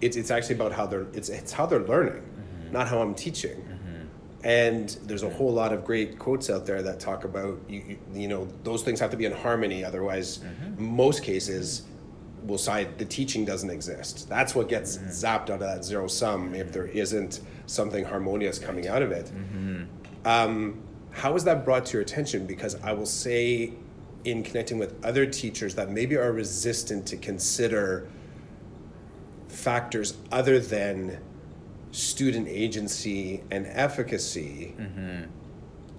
it's 0.00 0.16
it's 0.16 0.30
actually 0.30 0.56
about 0.56 0.72
how 0.72 0.86
they're 0.86 1.06
it's 1.12 1.28
it's 1.28 1.52
how 1.52 1.66
they're 1.66 1.86
learning, 1.86 2.22
mm-hmm. 2.22 2.72
not 2.72 2.88
how 2.88 3.00
I'm 3.00 3.14
teaching. 3.14 3.56
Mm-hmm. 3.56 4.46
And 4.46 4.88
there's 5.04 5.24
a 5.24 5.30
whole 5.30 5.52
lot 5.52 5.72
of 5.72 5.84
great 5.84 6.18
quotes 6.18 6.48
out 6.48 6.64
there 6.64 6.80
that 6.82 7.00
talk 7.00 7.24
about 7.24 7.58
you, 7.68 7.82
you, 7.88 7.98
you 8.14 8.28
know 8.28 8.48
those 8.62 8.82
things 8.82 9.00
have 9.00 9.10
to 9.10 9.16
be 9.16 9.24
in 9.24 9.32
harmony. 9.32 9.84
Otherwise, 9.84 10.38
mm-hmm. 10.38 10.96
most 10.96 11.22
cases 11.22 11.82
will 12.44 12.58
side 12.58 12.98
the 12.98 13.04
teaching 13.04 13.44
doesn't 13.44 13.70
exist. 13.70 14.28
That's 14.28 14.54
what 14.54 14.68
gets 14.68 14.96
mm-hmm. 14.96 15.08
zapped 15.08 15.50
out 15.50 15.50
of 15.50 15.60
that 15.60 15.84
zero 15.84 16.06
sum 16.06 16.54
if 16.54 16.72
there 16.72 16.86
isn't 16.86 17.40
something 17.66 18.04
harmonious 18.04 18.58
coming 18.58 18.88
out 18.88 19.02
of 19.02 19.10
it. 19.10 19.26
Mm-hmm. 19.26 19.84
Um, 20.24 20.82
how 21.10 21.34
is 21.34 21.44
that 21.44 21.64
brought 21.64 21.86
to 21.86 21.94
your 21.94 22.02
attention? 22.02 22.46
Because 22.46 22.76
I 22.82 22.92
will 22.92 23.06
say, 23.06 23.72
in 24.24 24.42
connecting 24.42 24.78
with 24.78 25.04
other 25.04 25.26
teachers 25.26 25.74
that 25.74 25.90
maybe 25.90 26.16
are 26.16 26.32
resistant 26.32 27.06
to 27.06 27.16
consider 27.16 28.08
factors 29.68 30.16
other 30.32 30.58
than 30.58 31.20
student 31.92 32.48
agency 32.48 33.42
and 33.50 33.66
efficacy 33.66 34.74
mm-hmm. 34.78 35.24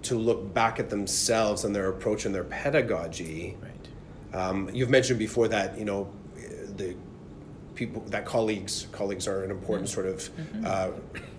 to 0.02 0.16
look 0.16 0.52
back 0.56 0.80
at 0.80 0.90
themselves 0.90 1.66
and 1.66 1.76
their 1.76 1.90
approach 1.90 2.26
and 2.26 2.34
their 2.34 2.46
pedagogy. 2.46 3.56
Right. 3.62 4.40
Um, 4.42 4.72
you've 4.74 4.90
mentioned 4.90 5.20
before 5.20 5.48
that 5.50 5.78
you 5.78 5.86
know 5.86 6.12
the 6.78 6.96
people 7.76 8.02
that 8.08 8.26
colleagues 8.26 8.88
colleagues 8.92 9.28
are 9.28 9.44
an 9.44 9.52
important 9.52 9.88
mm-hmm. 9.88 10.02
sort 10.02 10.08
of 10.08 10.18
mm-hmm. 10.18 10.66
uh, 10.66 10.90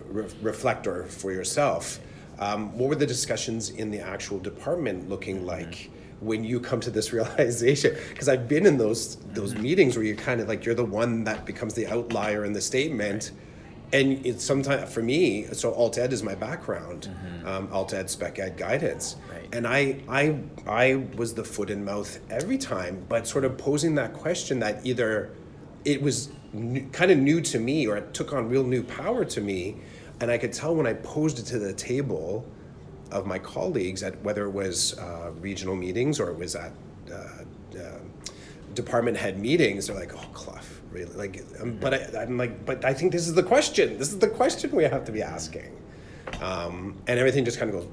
re- 0.07 0.33
reflector 0.41 1.07
for 1.07 1.33
yourself. 1.33 1.99
Um, 2.39 2.79
what 2.79 2.89
were 2.91 3.01
the 3.05 3.09
discussions 3.17 3.71
in 3.71 3.91
the 3.91 3.99
actual 3.99 4.39
department 4.39 5.09
looking 5.09 5.39
mm-hmm. 5.39 5.47
like? 5.47 5.91
When 6.21 6.45
you 6.45 6.61
come 6.61 6.81
to 6.81 6.91
this 6.91 7.13
realization 7.15 7.97
because 8.09 8.29
i've 8.29 8.49
been 8.49 8.67
in 8.67 8.77
those 8.77 9.17
those 9.33 9.53
mm-hmm. 9.53 9.63
meetings 9.63 9.97
where 9.97 10.05
you're 10.05 10.17
kind 10.17 10.41
of 10.41 10.49
like 10.49 10.65
you're 10.65 10.75
the 10.75 10.85
one 10.85 11.25
that 11.25 11.45
becomes 11.45 11.75
the 11.75 11.87
outlier 11.87 12.45
in 12.45 12.53
the 12.53 12.61
statement 12.61 13.33
and 13.93 14.25
it's 14.25 14.45
sometimes 14.45 14.93
for 14.93 15.03
me 15.03 15.45
so 15.53 15.73
alt 15.75 15.99
ed 15.99 16.13
is 16.13 16.23
my 16.23 16.35
background 16.35 17.09
mm-hmm. 17.11 17.47
um, 17.47 17.69
alt 17.73 17.93
ed 17.93 18.09
spec 18.09 18.39
ed 18.39 18.57
guidance 18.57 19.17
right. 19.31 19.49
and 19.53 19.67
I, 19.67 20.01
I 20.09 20.39
i 20.67 20.95
was 21.17 21.35
the 21.35 21.45
foot 21.45 21.71
and 21.71 21.85
mouth 21.85 22.21
every 22.31 22.59
time 22.59 23.05
but 23.09 23.27
sort 23.27 23.45
of 23.45 23.59
posing 23.59 23.95
that 23.97 24.13
question 24.13 24.61
that 24.61 24.85
either 24.87 25.35
it 25.85 26.01
was 26.01 26.29
new, 26.53 26.87
kind 26.91 27.11
of 27.11 27.19
new 27.19 27.41
to 27.41 27.59
me 27.59 27.87
or 27.87 27.97
it 27.97 28.15
took 28.15 28.33
on 28.33 28.49
real 28.49 28.65
new 28.65 28.83
power 28.83 29.25
to 29.25 29.41
me 29.41 29.77
and 30.21 30.31
i 30.31 30.39
could 30.39 30.53
tell 30.53 30.75
when 30.75 30.87
i 30.87 30.93
posed 30.93 31.39
it 31.39 31.47
to 31.47 31.59
the 31.59 31.73
table 31.73 32.47
of 33.11 33.27
my 33.27 33.39
colleagues 33.39 34.03
at 34.03 34.21
whether 34.23 34.45
it 34.45 34.51
was 34.51 34.99
uh, 34.99 35.31
regional 35.41 35.77
meetings 35.77 36.21
or 36.21 36.31
it 36.31 36.39
was 36.39 36.55
at 36.55 36.73
uh, 37.13 37.15
uh, 37.79 37.99
department 38.75 39.17
head 39.17 39.39
meetings 39.39 39.87
they're 39.87 39.97
like 39.97 40.15
oh 40.15 40.29
Clough 40.33 40.61
really? 40.91 41.13
Like 41.15 41.45
um, 41.61 41.77
but 41.81 41.95
I, 41.95 42.23
i'm 42.23 42.37
like 42.37 42.65
but 42.67 42.85
i 42.85 42.93
think 42.93 43.13
this 43.13 43.29
is 43.29 43.35
the 43.35 43.43
question. 43.43 43.99
This 43.99 44.13
is 44.13 44.19
the 44.19 44.29
question 44.29 44.71
we 44.75 44.85
have 44.85 45.05
to 45.05 45.13
be 45.13 45.23
asking. 45.23 45.77
Um, 46.41 46.97
and 47.07 47.19
everything 47.19 47.45
just 47.45 47.59
kind 47.59 47.73
of 47.73 47.81
goes 47.81 47.89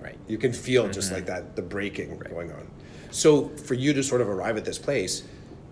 right. 0.00 0.18
You 0.28 0.38
can 0.38 0.52
feel 0.52 0.84
mm-hmm. 0.84 0.92
just 0.92 1.12
like 1.12 1.26
that 1.26 1.56
the 1.56 1.62
breaking 1.62 2.18
going 2.18 2.52
on. 2.52 2.70
So 3.10 3.48
for 3.48 3.74
you 3.74 3.92
to 3.92 4.02
sort 4.02 4.20
of 4.20 4.28
arrive 4.28 4.56
at 4.56 4.64
this 4.64 4.78
place 4.78 5.22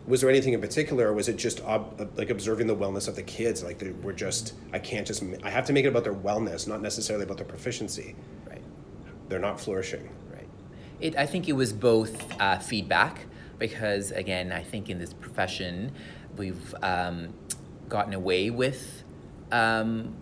was 0.06 0.20
there 0.20 0.30
anything 0.30 0.52
in 0.52 0.60
particular 0.60 1.08
or 1.08 1.12
was 1.12 1.28
it 1.28 1.36
just 1.36 1.60
ob- 1.62 2.10
like 2.16 2.30
observing 2.30 2.66
the 2.66 2.74
wellness 2.74 3.08
of 3.08 3.16
the 3.16 3.22
kids 3.22 3.62
like 3.62 3.78
they 3.78 3.90
were 3.90 4.12
just 4.12 4.54
i 4.72 4.78
can't 4.78 5.06
just 5.06 5.22
i 5.44 5.50
have 5.50 5.64
to 5.64 5.72
make 5.72 5.84
it 5.84 5.88
about 5.88 6.04
their 6.04 6.14
wellness 6.14 6.66
not 6.66 6.82
necessarily 6.82 7.24
about 7.24 7.36
their 7.36 7.46
proficiency 7.46 8.16
right 8.48 8.62
they're 9.28 9.38
not 9.38 9.60
flourishing 9.60 10.08
right 10.32 10.48
it, 11.00 11.16
i 11.16 11.24
think 11.24 11.48
it 11.48 11.52
was 11.52 11.72
both 11.72 12.40
uh, 12.40 12.58
feedback 12.58 13.26
because 13.58 14.10
again 14.10 14.50
i 14.50 14.62
think 14.62 14.90
in 14.90 14.98
this 14.98 15.12
profession 15.12 15.92
we've 16.36 16.74
um, 16.82 17.32
gotten 17.88 18.12
away 18.12 18.50
with 18.50 19.04
um, 19.52 20.16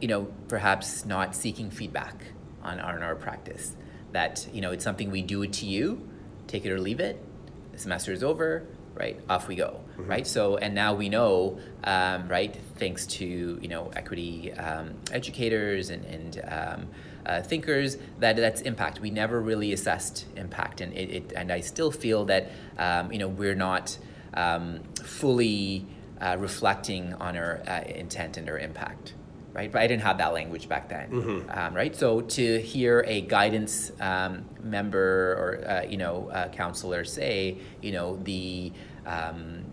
you 0.00 0.08
know, 0.08 0.28
perhaps 0.48 1.04
not 1.06 1.34
seeking 1.34 1.70
feedback 1.70 2.26
on, 2.62 2.78
on 2.78 3.02
our 3.02 3.14
practice. 3.14 3.74
That, 4.12 4.46
you 4.52 4.60
know, 4.60 4.70
it's 4.70 4.84
something 4.84 5.10
we 5.10 5.22
do 5.22 5.42
it 5.42 5.52
to 5.54 5.66
you, 5.66 6.06
take 6.46 6.64
it 6.64 6.70
or 6.70 6.78
leave 6.78 7.00
it. 7.00 7.24
The 7.72 7.78
semester 7.78 8.12
is 8.12 8.22
over, 8.22 8.66
right? 8.94 9.20
Off 9.28 9.48
we 9.48 9.56
go, 9.56 9.80
mm-hmm. 9.98 10.10
right? 10.10 10.26
So, 10.26 10.56
and 10.56 10.74
now 10.74 10.94
we 10.94 11.08
know, 11.08 11.58
um, 11.84 12.28
right, 12.28 12.56
thanks 12.76 13.06
to, 13.06 13.58
you 13.60 13.68
know, 13.68 13.90
equity 13.94 14.52
um, 14.52 14.94
educators 15.12 15.90
and, 15.90 16.04
and 16.04 16.40
um, 16.48 16.88
uh, 17.26 17.42
thinkers, 17.42 17.96
that 18.20 18.36
that's 18.36 18.60
impact. 18.60 19.00
We 19.00 19.10
never 19.10 19.40
really 19.40 19.72
assessed 19.72 20.26
impact. 20.36 20.80
And, 20.80 20.92
it, 20.92 21.10
it 21.10 21.32
and 21.34 21.50
I 21.50 21.60
still 21.60 21.90
feel 21.90 22.24
that, 22.26 22.50
um, 22.78 23.12
you 23.12 23.18
know, 23.18 23.28
we're 23.28 23.54
not 23.54 23.96
um, 24.34 24.80
fully 25.02 25.86
uh, 26.20 26.36
reflecting 26.38 27.14
on 27.14 27.36
our 27.36 27.62
uh, 27.66 27.82
intent 27.86 28.36
and 28.36 28.48
our 28.48 28.58
impact 28.58 29.14
right? 29.54 29.72
But 29.72 29.80
I 29.80 29.86
didn't 29.86 30.02
have 30.02 30.18
that 30.18 30.34
language 30.34 30.68
back 30.68 30.90
then, 30.90 31.10
mm-hmm. 31.10 31.58
um, 31.58 31.74
right? 31.74 31.96
So 31.96 32.20
to 32.20 32.60
hear 32.60 33.02
a 33.06 33.22
guidance 33.22 33.92
um, 34.00 34.44
member 34.62 35.32
or 35.38 35.64
uh, 35.66 35.82
you 35.84 35.96
know 35.96 36.30
counselor 36.52 37.04
say, 37.04 37.56
you 37.80 37.92
know, 37.92 38.16
the 38.16 38.72
um, 39.06 39.64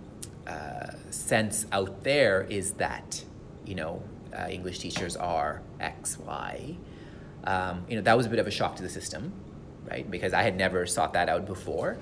uh, 0.48 0.91
sense 1.10 1.65
out 1.72 2.04
there 2.04 2.44
is 2.50 2.74
that 2.74 3.24
you 3.65 3.76
know 3.76 4.02
uh, 4.38 4.48
English 4.50 4.80
teachers 4.80 5.15
are 5.15 5.62
X, 5.80 6.17
Y. 6.20 6.78
Um, 7.44 7.86
you 7.89 7.96
know, 7.96 8.02
that 8.04 8.15
was 8.15 8.26
a 8.26 8.30
bit 8.30 8.39
of 8.39 8.48
a 8.48 8.52
shock 8.52 8.76
to 8.78 8.84
the 8.84 8.89
system, 8.89 9.34
right? 9.89 10.10
Because 10.10 10.34
I 10.34 10.44
had 10.44 10.56
never 10.58 10.86
sought 10.86 11.13
that 11.13 11.30
out 11.30 11.46
before. 11.46 11.98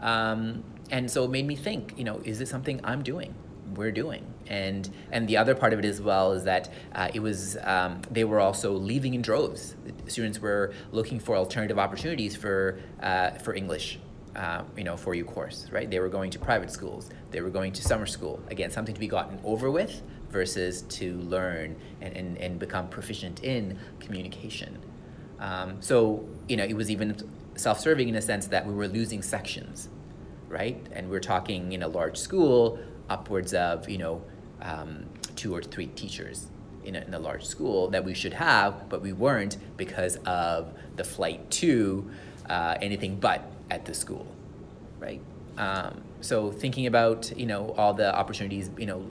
Um, 0.00 0.64
and 0.90 1.10
so 1.10 1.24
it 1.24 1.30
made 1.30 1.46
me 1.46 1.56
think, 1.56 1.94
you 1.96 2.04
know, 2.04 2.20
is 2.24 2.38
this 2.38 2.50
something 2.50 2.80
I'm 2.84 3.02
doing? 3.02 3.34
We're 3.74 3.92
doing? 3.92 4.33
And 4.46 4.90
and 5.10 5.28
the 5.28 5.36
other 5.36 5.54
part 5.54 5.72
of 5.72 5.78
it 5.78 5.84
as 5.84 6.00
well 6.00 6.32
is 6.32 6.44
that 6.44 6.72
uh, 6.94 7.08
it 7.14 7.20
was 7.20 7.56
um, 7.62 8.02
they 8.10 8.24
were 8.24 8.40
also 8.40 8.72
leaving 8.72 9.14
in 9.14 9.22
droves. 9.22 9.76
Students 10.06 10.40
were 10.40 10.72
looking 10.92 11.20
for 11.20 11.36
alternative 11.36 11.78
opportunities 11.78 12.36
for 12.36 12.78
uh, 13.02 13.30
for 13.30 13.54
English. 13.54 13.98
Uh, 14.36 14.64
you 14.76 14.82
know, 14.82 14.96
for 14.96 15.14
you 15.14 15.24
course, 15.24 15.68
right? 15.70 15.88
They 15.88 16.00
were 16.00 16.08
going 16.08 16.32
to 16.32 16.40
private 16.40 16.68
schools. 16.68 17.08
They 17.30 17.40
were 17.40 17.50
going 17.50 17.72
to 17.74 17.82
summer 17.82 18.04
school. 18.04 18.42
Again, 18.48 18.68
something 18.72 18.92
to 18.92 18.98
be 18.98 19.06
gotten 19.06 19.38
over 19.44 19.70
with 19.70 20.02
versus 20.28 20.82
to 20.82 21.18
learn 21.18 21.76
and, 22.00 22.16
and, 22.16 22.38
and 22.38 22.58
become 22.58 22.88
proficient 22.88 23.44
in 23.44 23.78
communication. 24.00 24.76
Um, 25.38 25.80
so, 25.80 26.28
you 26.48 26.56
know, 26.56 26.64
it 26.64 26.74
was 26.74 26.90
even 26.90 27.16
self-serving 27.54 28.08
in 28.08 28.16
a 28.16 28.20
sense 28.20 28.48
that 28.48 28.66
we 28.66 28.74
were 28.74 28.88
losing 28.88 29.22
sections, 29.22 29.88
right? 30.48 30.84
And 30.90 31.08
we're 31.08 31.20
talking 31.20 31.70
in 31.70 31.84
a 31.84 31.88
large 31.88 32.16
school, 32.16 32.80
upwards 33.08 33.54
of, 33.54 33.88
you 33.88 33.98
know, 33.98 34.24
um, 34.64 35.06
two 35.36 35.54
or 35.54 35.62
three 35.62 35.86
teachers 35.88 36.46
in 36.84 36.96
a, 36.96 37.00
in 37.00 37.14
a 37.14 37.18
large 37.18 37.44
school 37.44 37.88
that 37.90 38.04
we 38.04 38.14
should 38.14 38.34
have, 38.34 38.88
but 38.88 39.02
we 39.02 39.12
weren't 39.12 39.56
because 39.76 40.16
of 40.26 40.72
the 40.96 41.04
flight 41.04 41.50
to 41.50 42.10
uh, 42.48 42.76
anything 42.80 43.16
but 43.16 43.50
at 43.70 43.84
the 43.84 43.94
school, 43.94 44.26
right? 44.98 45.20
Um, 45.56 46.02
so 46.20 46.50
thinking 46.50 46.86
about 46.86 47.36
you 47.36 47.46
know 47.46 47.74
all 47.76 47.94
the 47.94 48.14
opportunities, 48.14 48.70
you 48.76 48.86
know, 48.86 49.06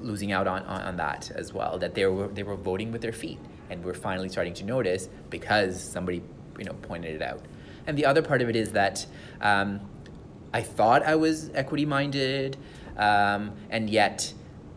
losing 0.00 0.32
out 0.32 0.46
on, 0.46 0.62
on, 0.62 0.80
on, 0.82 0.96
that 0.96 1.30
as 1.30 1.52
well. 1.52 1.78
That 1.78 1.94
they 1.94 2.06
were 2.06 2.28
they 2.28 2.42
were 2.42 2.56
voting 2.56 2.92
with 2.92 3.00
their 3.00 3.12
feet, 3.12 3.38
and 3.70 3.84
we're 3.84 3.94
finally 3.94 4.28
starting 4.28 4.54
to 4.54 4.64
notice 4.64 5.08
because 5.30 5.82
somebody 5.82 6.22
you 6.58 6.64
know 6.64 6.74
pointed 6.74 7.14
it 7.14 7.22
out. 7.22 7.42
And 7.86 7.96
the 7.96 8.06
other 8.06 8.22
part 8.22 8.42
of 8.42 8.48
it 8.48 8.56
is 8.56 8.72
that 8.72 9.06
um, 9.40 9.80
I 10.52 10.62
thought 10.62 11.02
I 11.02 11.14
was 11.14 11.50
equity 11.54 11.84
minded, 11.84 12.56
um, 12.96 13.52
and 13.70 13.88
yet 13.88 14.32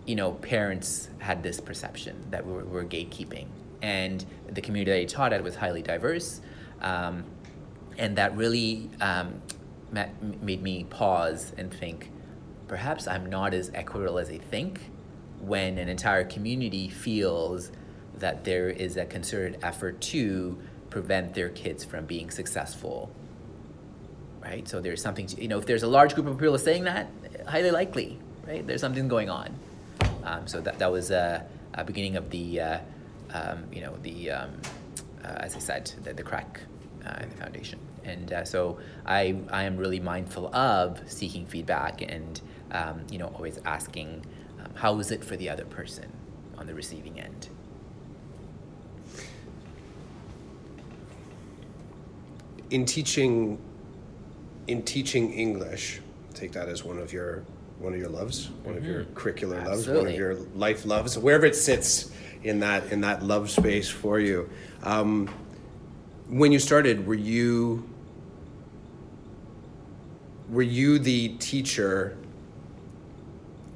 you 0.07 0.15
know, 0.15 0.31
parents 0.31 1.09
had 1.19 1.43
this 1.43 1.59
perception 1.59 2.15
that 2.31 2.45
we 2.45 2.53
were, 2.53 2.63
we 2.63 2.71
were 2.71 2.85
gatekeeping. 2.85 3.45
And 3.81 4.25
the 4.49 4.61
community 4.61 4.91
that 4.91 4.99
I 5.01 5.05
taught 5.05 5.33
at 5.33 5.43
was 5.43 5.55
highly 5.55 5.81
diverse. 5.81 6.41
Um, 6.81 7.25
and 7.97 8.15
that 8.17 8.35
really 8.35 8.89
um, 9.01 9.41
made 10.41 10.63
me 10.63 10.85
pause 10.85 11.51
and 11.57 11.71
think 11.71 12.09
perhaps 12.67 13.07
I'm 13.07 13.27
not 13.27 13.53
as 13.53 13.69
equitable 13.73 14.17
as 14.17 14.29
I 14.29 14.37
think 14.37 14.79
when 15.41 15.77
an 15.77 15.89
entire 15.89 16.23
community 16.23 16.89
feels 16.89 17.71
that 18.17 18.43
there 18.43 18.69
is 18.69 18.97
a 18.97 19.05
concerted 19.05 19.59
effort 19.61 20.01
to 20.01 20.57
prevent 20.89 21.33
their 21.33 21.49
kids 21.49 21.83
from 21.83 22.05
being 22.05 22.31
successful. 22.31 23.11
Right? 24.41 24.67
So 24.67 24.79
there's 24.79 25.01
something, 25.01 25.27
to, 25.27 25.41
you 25.41 25.49
know, 25.49 25.57
if 25.57 25.65
there's 25.65 25.83
a 25.83 25.87
large 25.87 26.15
group 26.15 26.27
of 26.27 26.37
people 26.37 26.57
saying 26.57 26.85
that, 26.85 27.09
highly 27.45 27.71
likely, 27.71 28.17
right? 28.47 28.65
There's 28.65 28.81
something 28.81 29.07
going 29.07 29.29
on. 29.29 29.53
Um, 30.27 30.45
so 30.45 30.59
that, 30.59 30.77
that 30.79 30.91
was 30.91 31.09
a, 31.09 31.45
a 31.73 31.85
beginning 31.85 32.17
of 32.17 32.29
the, 32.29 32.59
uh, 32.59 32.79
um, 33.31 33.63
you 33.71 33.79
know, 33.79 33.95
the, 34.03 34.31
um, 34.31 34.51
uh, 35.23 35.27
as 35.39 35.55
I 35.55 35.59
said, 35.59 35.89
the, 36.03 36.13
the 36.13 36.23
crack 36.23 36.59
uh, 37.05 37.23
in 37.23 37.29
the 37.29 37.35
foundation. 37.37 37.79
And 38.03 38.33
uh, 38.33 38.43
so 38.43 38.77
I, 39.05 39.37
I 39.49 39.63
am 39.63 39.77
really 39.77 40.01
mindful 40.01 40.53
of 40.53 40.99
seeking 41.09 41.45
feedback 41.45 42.01
and, 42.01 42.41
um, 42.71 43.05
you 43.09 43.17
know, 43.19 43.27
always 43.27 43.57
asking, 43.63 44.25
um, 44.59 44.71
how 44.75 44.99
is 44.99 45.11
it 45.11 45.23
for 45.23 45.37
the 45.37 45.49
other 45.49 45.65
person 45.65 46.11
on 46.57 46.67
the 46.67 46.73
receiving 46.73 47.19
end? 47.21 47.47
In 52.69 52.83
teaching, 52.83 53.59
in 54.67 54.83
teaching 54.83 55.31
English, 55.31 56.01
take 56.33 56.51
that 56.51 56.67
as 56.67 56.83
one 56.83 56.99
of 56.99 57.13
your 57.13 57.45
one 57.79 57.93
of 57.93 57.99
your 57.99 58.09
loves, 58.09 58.49
one 58.63 58.75
mm-hmm. 58.75 58.77
of 58.77 58.85
your 58.85 59.03
mm-hmm. 59.03 59.13
curricular 59.13 59.59
Absolutely. 59.59 59.69
loves, 59.69 59.87
one 59.87 60.07
of 60.07 60.15
your 60.15 60.35
life 60.55 60.85
loves, 60.85 61.17
wherever 61.17 61.45
it 61.45 61.55
sits 61.55 62.11
in 62.43 62.59
that 62.59 62.91
in 62.91 63.01
that 63.01 63.23
love 63.23 63.49
space 63.49 63.89
for 63.89 64.19
you. 64.19 64.49
Um, 64.83 65.29
when 66.27 66.51
you 66.51 66.59
started, 66.59 67.05
were 67.05 67.13
you 67.13 67.87
were 70.49 70.61
you 70.61 70.99
the 70.99 71.29
teacher 71.37 72.17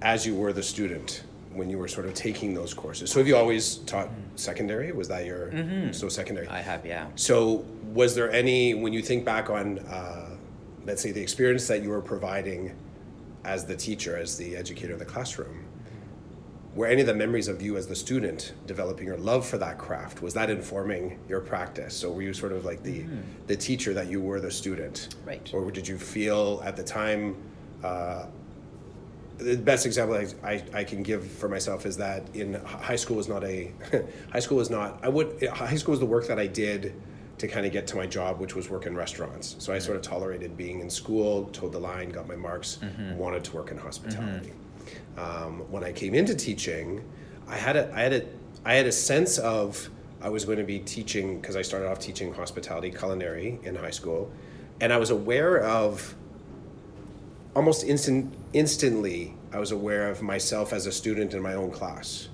as 0.02 0.26
you 0.26 0.36
were 0.36 0.54
the 0.54 0.64
student 0.64 1.24
when 1.54 1.70
you 1.70 1.78
were 1.78 1.88
sort 1.88 2.06
of 2.06 2.14
taking 2.14 2.54
those 2.54 2.74
courses? 2.74 3.12
So 3.12 3.20
have 3.20 3.28
you 3.28 3.36
always 3.36 3.78
taught 3.78 4.10
secondary? 4.36 4.92
Was 4.92 5.08
that 5.10 5.26
your 5.26 5.52
mm-hmm. 5.52 5.92
so 5.92 6.10
secondary? 6.10 6.48
I 6.48 6.62
have, 6.62 6.86
yeah. 6.86 7.08
So 7.16 7.66
was 7.94 8.16
there 8.16 8.32
any 8.32 8.74
when 8.74 8.94
you 8.94 9.02
think 9.02 9.26
back 9.26 9.50
on, 9.50 9.80
uh, 9.80 10.38
let's 10.86 11.02
say, 11.02 11.12
the 11.12 11.22
experience 11.22 11.68
that 11.68 11.84
you 11.84 11.90
were 11.90 12.02
providing? 12.02 12.74
As 13.44 13.66
the 13.66 13.76
teacher, 13.76 14.18
as 14.18 14.38
the 14.38 14.56
educator 14.56 14.94
in 14.94 15.00
the 15.00 15.06
classroom, 15.06 15.66
were 16.76 16.88
any 16.88 17.02
of 17.02 17.08
the 17.08 17.14
memories 17.14 17.48
of 17.48 17.62
you 17.62 17.76
as 17.76 17.88
the 17.88 17.96
student 17.96 18.54
developing 18.66 19.06
your 19.06 19.18
love 19.18 19.46
for 19.46 19.58
that 19.58 19.78
craft? 19.78 20.22
Was 20.22 20.34
that 20.36 20.50
informing 20.50 21.20
your 21.28 21.42
practice? 21.42 21.94
So 21.94 22.12
were 22.12 22.22
you 22.22 22.34
sort 22.34 22.54
of 22.54 22.64
like 22.64 22.82
the 22.82 23.02
mm-hmm. 23.02 23.22
the 23.48 23.58
teacher 23.58 23.94
that 23.94 24.08
you 24.08 24.22
were 24.22 24.40
the 24.40 24.52
student? 24.52 25.16
Right. 25.26 25.50
Or 25.54 25.70
did 25.70 25.88
you 25.88 25.98
feel 25.98 26.62
at 26.64 26.78
the 26.78 26.84
time 26.84 27.36
uh, 27.84 28.26
the 29.38 29.58
best 29.58 29.86
example 29.86 30.16
I, 30.16 30.28
I, 30.48 30.64
I, 30.74 30.84
can 30.84 31.02
give 31.02 31.26
for 31.26 31.50
myself 31.50 31.86
is 31.86 31.98
that 31.98 32.24
in 32.36 32.54
high 32.64 32.96
school 32.96 33.18
was 33.18 33.28
not 33.28 33.44
a 33.44 33.72
high 34.32 34.40
school 34.40 34.58
was 34.58 34.70
not 34.70 35.04
i 35.04 35.10
would 35.10 35.44
high 35.48 35.76
school 35.76 35.94
was 35.94 36.00
the 36.00 36.06
work 36.06 36.28
that 36.28 36.38
i 36.38 36.46
did 36.46 36.94
to 37.42 37.48
kind 37.48 37.66
of 37.66 37.72
get 37.72 37.88
to 37.88 37.96
my 37.96 38.06
job, 38.06 38.40
which 38.40 38.56
was 38.56 38.70
work 38.70 38.86
in 38.86 38.96
restaurants. 38.96 39.56
So 39.58 39.74
I 39.74 39.80
sort 39.80 39.98
of 39.98 40.04
tolerated 40.04 40.56
being 40.56 40.80
in 40.80 40.92
school, 40.92 41.46
toed 41.46 41.72
the 41.72 41.80
line, 41.80 42.10
got 42.10 42.28
my 42.28 42.36
marks, 42.36 42.78
mm-hmm. 42.84 43.18
wanted 43.18 43.44
to 43.46 43.56
work 43.56 43.72
in 43.72 43.80
hospitality. 43.80 44.54
Mm-hmm. 44.54 45.20
Um, 45.20 45.72
when 45.72 45.84
I 45.84 45.92
came 45.92 46.14
into 46.14 46.36
teaching, 46.36 47.04
I 47.48 47.58
had 47.58 47.76
a, 47.76 47.92
I 47.96 48.02
had 48.02 48.14
a, 48.14 48.26
I 48.64 48.76
had 48.76 48.86
a 48.86 48.92
sense 48.92 49.40
of 49.40 49.90
I 50.22 50.30
was 50.30 50.46
going 50.46 50.60
to 50.60 50.64
be 50.64 50.78
teaching 50.78 51.42
because 51.42 51.56
I 51.56 51.64
started 51.64 51.90
off 51.90 51.98
teaching 51.98 52.32
hospitality 52.32 52.92
culinary 52.92 53.60
in 53.64 53.74
high 53.74 53.90
school, 53.90 54.32
and 54.80 54.94
I 54.94 54.98
was 54.98 55.10
aware 55.10 55.64
of 55.64 56.14
almost 57.56 57.84
instant 57.84 58.34
instantly 58.54 59.34
I 59.52 59.60
was 59.60 59.72
aware 59.72 60.10
of 60.10 60.22
myself 60.22 60.72
as 60.74 60.86
a 60.86 60.92
student 60.92 61.34
in 61.34 61.42
my 61.42 61.56
own 61.56 61.72
class 61.72 62.30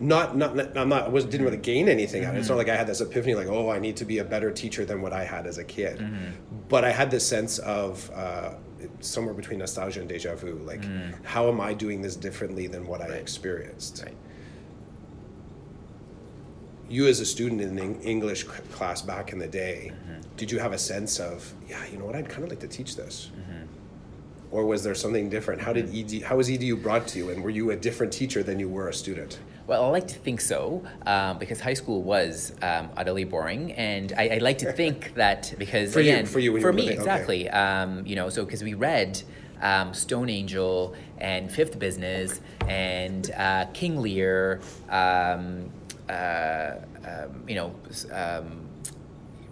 not 0.00 0.36
not 0.36 0.76
I'm 0.76 0.88
not 0.88 1.04
I 1.04 1.08
was 1.08 1.24
didn't 1.24 1.44
really 1.44 1.56
gain 1.56 1.88
anything 1.88 2.22
mm-hmm. 2.22 2.30
out 2.30 2.34
of 2.34 2.36
it. 2.36 2.40
It's 2.40 2.48
not 2.48 2.58
like 2.58 2.68
I 2.68 2.76
had 2.76 2.86
this 2.86 3.00
epiphany 3.00 3.34
like 3.34 3.46
oh 3.46 3.70
I 3.70 3.78
need 3.78 3.96
to 3.98 4.04
be 4.04 4.18
a 4.18 4.24
better 4.24 4.50
teacher 4.50 4.84
than 4.84 5.00
what 5.00 5.12
I 5.12 5.24
had 5.24 5.46
as 5.46 5.58
a 5.58 5.64
kid, 5.64 5.98
mm-hmm. 5.98 6.32
but 6.68 6.84
I 6.84 6.90
had 6.90 7.10
this 7.10 7.26
sense 7.26 7.58
of 7.60 8.10
uh, 8.14 8.54
somewhere 9.00 9.34
between 9.34 9.60
nostalgia 9.60 10.00
and 10.00 10.08
deja 10.08 10.34
vu. 10.34 10.58
Like 10.64 10.82
mm. 10.82 11.14
how 11.24 11.48
am 11.48 11.60
I 11.60 11.74
doing 11.74 12.02
this 12.02 12.16
differently 12.16 12.66
than 12.66 12.86
what 12.86 13.00
right. 13.00 13.12
I 13.12 13.14
experienced? 13.14 14.02
Right. 14.04 14.16
You 16.88 17.06
as 17.06 17.20
a 17.20 17.26
student 17.26 17.60
in 17.60 17.78
an 17.78 18.00
English 18.00 18.44
class 18.44 19.00
back 19.00 19.32
in 19.32 19.38
the 19.38 19.48
day, 19.48 19.92
mm-hmm. 19.92 20.20
did 20.36 20.50
you 20.50 20.58
have 20.58 20.72
a 20.72 20.78
sense 20.78 21.20
of 21.20 21.52
yeah 21.68 21.84
you 21.86 21.98
know 21.98 22.04
what 22.04 22.16
I'd 22.16 22.28
kind 22.28 22.42
of 22.42 22.50
like 22.50 22.60
to 22.60 22.68
teach 22.68 22.96
this? 22.96 23.30
Mm-hmm. 23.32 23.64
Or 24.50 24.64
was 24.64 24.84
there 24.84 24.94
something 24.94 25.30
different? 25.30 25.62
How 25.62 25.72
did 25.72 25.86
mm-hmm. 25.86 26.16
ED? 26.16 26.22
How 26.22 26.36
was 26.36 26.48
EDU 26.48 26.82
brought 26.82 27.06
to 27.08 27.18
you, 27.18 27.30
and 27.30 27.42
were 27.42 27.50
you 27.50 27.70
a 27.70 27.76
different 27.76 28.12
teacher 28.12 28.42
than 28.42 28.58
you 28.60 28.68
were 28.68 28.88
a 28.88 28.94
student? 28.94 29.38
Well, 29.66 29.84
I 29.84 29.88
like 29.88 30.08
to 30.08 30.16
think 30.16 30.40
so 30.40 30.84
um, 31.06 31.38
because 31.38 31.60
high 31.60 31.74
school 31.74 32.02
was 32.02 32.52
um, 32.60 32.90
utterly 32.96 33.24
boring, 33.24 33.72
and 33.72 34.12
I, 34.16 34.28
I, 34.34 34.38
like 34.38 34.58
to 34.58 34.72
think 34.80 35.14
that 35.14 35.54
because 35.58 35.94
for 35.94 36.00
again, 36.00 36.24
you, 36.24 36.26
for 36.26 36.38
you, 36.38 36.60
for 36.60 36.72
me, 36.72 36.90
exactly. 36.90 37.48
Okay. 37.48 37.56
Um, 37.56 38.06
you 38.06 38.16
know, 38.16 38.28
so 38.28 38.44
because 38.44 38.62
we 38.62 38.74
read. 38.74 39.22
um, 39.64 39.94
Stone 39.94 40.28
Angel 40.28 40.94
and 41.18 41.50
Fifth 41.50 41.78
Business 41.78 42.40
and 42.68 43.30
uh, 43.32 43.66
King 43.72 44.00
Lear, 44.00 44.60
um, 44.90 45.70
uh, 46.08 46.72
um, 47.06 47.44
you 47.48 47.54
know, 47.54 47.74
um, 48.12 48.68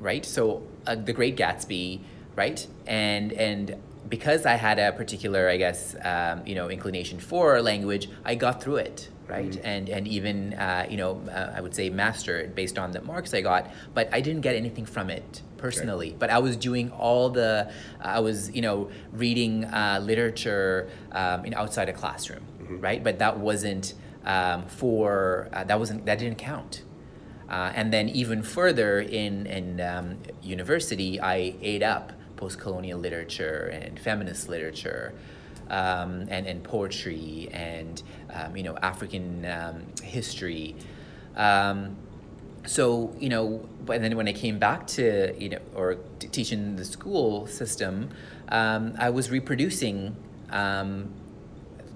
right? 0.00 0.24
So 0.24 0.62
uh, 0.86 0.94
The 0.94 1.12
Great 1.12 1.36
Gatsby, 1.36 2.00
right? 2.36 2.66
And 2.86 3.32
and 3.32 3.76
because 4.08 4.44
I 4.44 4.54
had 4.54 4.78
a 4.78 4.92
particular, 4.92 5.48
I 5.48 5.56
guess, 5.56 5.96
um, 6.04 6.46
you 6.46 6.54
know, 6.54 6.68
inclination 6.68 7.18
for 7.18 7.62
language, 7.62 8.10
I 8.24 8.34
got 8.34 8.62
through 8.62 8.76
it, 8.76 9.08
right? 9.32 9.50
Mm-hmm. 9.50 9.66
And 9.66 9.88
and 9.88 10.08
even 10.08 10.54
uh, 10.54 10.86
you 10.90 10.96
know, 10.96 11.20
uh, 11.28 11.56
I 11.56 11.60
would 11.60 11.74
say 11.74 11.90
master 11.90 12.38
it 12.38 12.54
based 12.54 12.78
on 12.78 12.92
the 12.92 13.00
marks 13.00 13.32
I 13.34 13.40
got, 13.40 13.70
but 13.94 14.08
I 14.12 14.20
didn't 14.20 14.42
get 14.42 14.54
anything 14.54 14.86
from 14.86 15.10
it 15.10 15.42
personally. 15.56 16.08
Okay. 16.08 16.16
But 16.18 16.30
I 16.30 16.38
was 16.38 16.56
doing 16.56 16.90
all 16.90 17.30
the, 17.30 17.72
I 18.00 18.20
was 18.20 18.50
you 18.56 18.62
know 18.62 18.90
reading 19.12 19.64
uh, 19.64 20.00
literature 20.02 20.88
um, 21.12 21.44
in 21.46 21.54
outside 21.54 21.88
a 21.88 21.92
classroom, 21.92 22.44
mm-hmm. 22.60 22.80
right? 22.80 23.02
But 23.02 23.18
that 23.20 23.38
wasn't 23.38 23.94
um, 24.24 24.66
for 24.66 25.48
uh, 25.52 25.64
that 25.64 25.78
wasn't 25.78 26.04
that 26.06 26.18
didn't 26.18 26.38
count. 26.38 26.82
Uh, 27.48 27.70
and 27.74 27.92
then 27.92 28.08
even 28.08 28.42
further 28.42 29.00
in 29.00 29.46
in 29.46 29.80
um, 29.80 30.18
university, 30.42 31.20
I 31.20 31.54
ate 31.60 31.82
up 31.82 32.12
post-colonial 32.36 32.98
literature 32.98 33.70
and 33.72 33.98
feminist 33.98 34.48
literature. 34.48 35.14
Um, 35.72 36.26
and, 36.28 36.46
and 36.46 36.62
poetry 36.62 37.48
and 37.50 38.02
um, 38.30 38.54
you 38.54 38.62
know 38.62 38.76
African 38.76 39.46
um, 39.46 39.86
history. 40.02 40.76
Um, 41.34 41.96
so 42.66 43.16
you 43.18 43.30
know, 43.30 43.66
and 43.88 44.04
then 44.04 44.14
when 44.16 44.28
I 44.28 44.34
came 44.34 44.58
back 44.58 44.86
to 44.98 45.34
you 45.38 45.48
know 45.48 45.58
or 45.74 45.96
teaching 46.18 46.76
the 46.76 46.84
school 46.84 47.46
system, 47.46 48.10
um, 48.50 48.94
I 48.98 49.08
was 49.08 49.30
reproducing 49.30 50.14
um, 50.50 51.10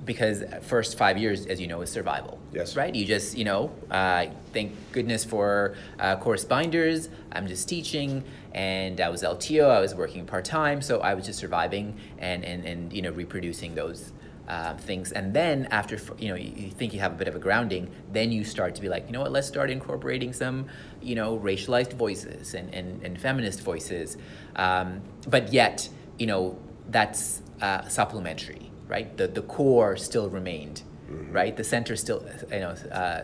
because 0.07 0.45
first 0.62 0.97
five 0.97 1.19
years, 1.19 1.47
as 1.47 1.61
you 1.61 1.66
know, 1.66 1.83
is 1.83 1.90
survival. 1.90 2.38
Yes. 2.53 2.77
Right. 2.77 2.95
You 2.95 3.05
just 3.05 3.37
you 3.37 3.45
know, 3.45 3.71
uh, 3.90 4.27
thank 4.53 4.73
goodness 4.92 5.25
for 5.25 5.75
uh, 5.99 6.16
corresponders. 6.16 7.09
I'm 7.33 7.47
just 7.47 7.69
teaching, 7.69 8.25
and 8.55 9.01
I 9.01 9.11
was 9.11 9.23
LTO. 9.23 9.69
I 9.69 9.81
was 9.81 9.95
working 9.95 10.25
part 10.25 10.45
time, 10.45 10.81
so 10.81 11.01
I 11.01 11.14
was 11.14 11.27
just 11.27 11.38
surviving 11.38 11.99
and 12.19 12.45
and 12.45 12.64
and 12.64 12.92
you 12.92 13.03
know 13.03 13.11
reproducing 13.11 13.75
those. 13.75 14.12
Uh, 14.49 14.77
things 14.77 15.11
and 15.11 15.35
then 15.35 15.66
after 15.73 15.99
you 16.19 16.29
know 16.29 16.37
you, 16.37 16.53
you, 16.55 16.71
think 16.71 16.95
you 16.95 17.01
have 17.01 17.11
a 17.11 17.16
bit 17.16 17.27
of 17.27 17.35
a 17.35 17.38
grounding 17.40 17.90
then 18.12 18.31
you 18.31 18.45
start 18.45 18.77
to 18.77 18.81
be 18.81 18.88
like 18.88 19.05
you 19.09 19.12
know 19.12 19.23
what 19.23 19.33
let's 19.33 19.49
start 19.49 19.71
incorporating 19.71 20.33
some 20.33 20.66
you 21.03 21.16
know 21.16 21.37
racialized 21.40 21.92
voices 21.95 22.55
and, 22.55 22.73
and, 22.73 23.03
and 23.03 23.21
feminist 23.21 23.61
voices 23.62 24.16
um, 24.55 25.01
but 25.27 25.53
yet 25.53 25.88
you 26.16 26.29
know 26.29 26.57
that's 26.90 27.42
uh, 27.61 27.88
supplementary 27.88 28.65
right? 28.88 29.16
The 29.16 29.27
the 29.29 29.42
core 29.42 29.96
still 29.96 30.29
remained, 30.29 30.83
mm-hmm. 31.11 31.33
right? 31.33 31.57
The 31.57 31.64
center 31.64 31.96
still 31.96 32.27
you 32.51 32.61
know 32.61 32.75
uh, 32.92 33.22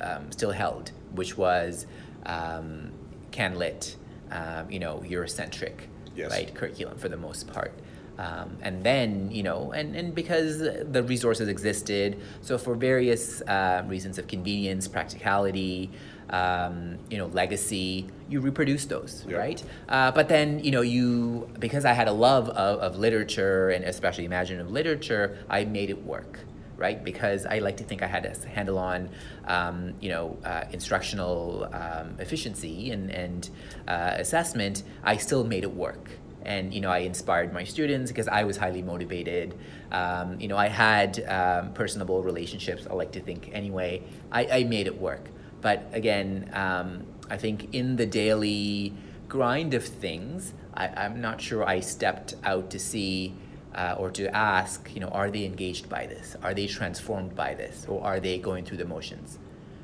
um, 0.00 0.32
still 0.32 0.52
held, 0.52 0.92
which 1.12 1.36
was 1.36 1.86
um, 2.26 2.92
CanLit, 3.30 3.96
um, 4.30 4.70
you 4.70 4.78
know, 4.78 5.02
Eurocentric, 5.06 5.74
yes. 6.14 6.30
right? 6.30 6.54
Curriculum 6.54 6.98
for 6.98 7.08
the 7.08 7.16
most 7.16 7.52
part. 7.52 7.72
Um, 8.16 8.58
and 8.62 8.84
then 8.84 9.32
you 9.32 9.42
know 9.42 9.72
and, 9.72 9.96
and 9.96 10.14
because 10.14 10.60
the 10.60 11.02
resources 11.02 11.48
existed 11.48 12.20
so 12.42 12.56
for 12.56 12.76
various 12.76 13.42
uh, 13.42 13.82
reasons 13.88 14.18
of 14.18 14.28
convenience 14.28 14.86
practicality 14.86 15.90
um, 16.30 16.98
you 17.10 17.18
know, 17.18 17.26
legacy, 17.26 18.06
you 18.28 18.40
reproduce 18.40 18.86
those, 18.86 19.24
yeah. 19.28 19.36
right? 19.36 19.62
Uh, 19.88 20.10
but 20.10 20.28
then, 20.28 20.58
you 20.60 20.70
know, 20.70 20.80
you, 20.80 21.48
because 21.58 21.84
I 21.84 21.92
had 21.92 22.08
a 22.08 22.12
love 22.12 22.48
of, 22.50 22.80
of 22.80 22.98
literature 22.98 23.70
and 23.70 23.84
especially 23.84 24.24
imaginative 24.24 24.70
literature, 24.70 25.38
I 25.48 25.64
made 25.64 25.90
it 25.90 26.04
work, 26.04 26.40
right? 26.76 27.02
Because 27.02 27.46
I 27.46 27.58
like 27.58 27.76
to 27.78 27.84
think 27.84 28.02
I 28.02 28.06
had 28.06 28.24
a 28.24 28.48
handle 28.48 28.78
on, 28.78 29.10
um, 29.46 29.94
you 30.00 30.08
know, 30.08 30.38
uh, 30.44 30.64
instructional 30.72 31.68
um, 31.72 32.16
efficiency 32.18 32.90
and, 32.90 33.10
and 33.10 33.50
uh, 33.86 34.14
assessment, 34.16 34.82
I 35.02 35.16
still 35.16 35.44
made 35.44 35.64
it 35.64 35.74
work. 35.74 36.10
And, 36.46 36.74
you 36.74 36.80
know, 36.80 36.90
I 36.90 36.98
inspired 36.98 37.54
my 37.54 37.64
students 37.64 38.10
because 38.10 38.28
I 38.28 38.44
was 38.44 38.58
highly 38.58 38.82
motivated. 38.82 39.54
Um, 39.92 40.38
you 40.38 40.48
know, 40.48 40.58
I 40.58 40.68
had 40.68 41.24
um, 41.26 41.72
personable 41.72 42.22
relationships, 42.22 42.86
I 42.90 42.92
like 42.94 43.12
to 43.12 43.20
think 43.20 43.50
anyway. 43.52 44.02
I, 44.30 44.46
I 44.46 44.64
made 44.64 44.86
it 44.86 45.00
work. 45.00 45.30
But 45.64 45.88
again, 45.94 46.50
um, 46.52 47.06
I 47.30 47.38
think 47.38 47.72
in 47.72 47.96
the 47.96 48.04
daily 48.04 48.92
grind 49.28 49.72
of 49.72 49.82
things, 49.82 50.52
I, 50.74 51.06
am 51.06 51.22
not 51.22 51.40
sure 51.40 51.66
I 51.66 51.80
stepped 51.80 52.34
out 52.44 52.68
to 52.68 52.78
see 52.78 53.32
uh, 53.74 53.96
or 53.96 54.10
to 54.10 54.28
ask, 54.36 54.90
you 54.94 55.00
know, 55.00 55.08
are 55.08 55.30
they 55.30 55.46
engaged 55.46 55.88
by 55.88 56.04
this? 56.06 56.36
Are 56.42 56.52
they 56.52 56.66
transformed 56.66 57.34
by 57.34 57.54
this? 57.54 57.86
Or 57.88 58.04
are 58.04 58.20
they 58.20 58.36
going 58.36 58.66
through 58.66 58.76
the 58.76 58.84
motions? 58.84 59.38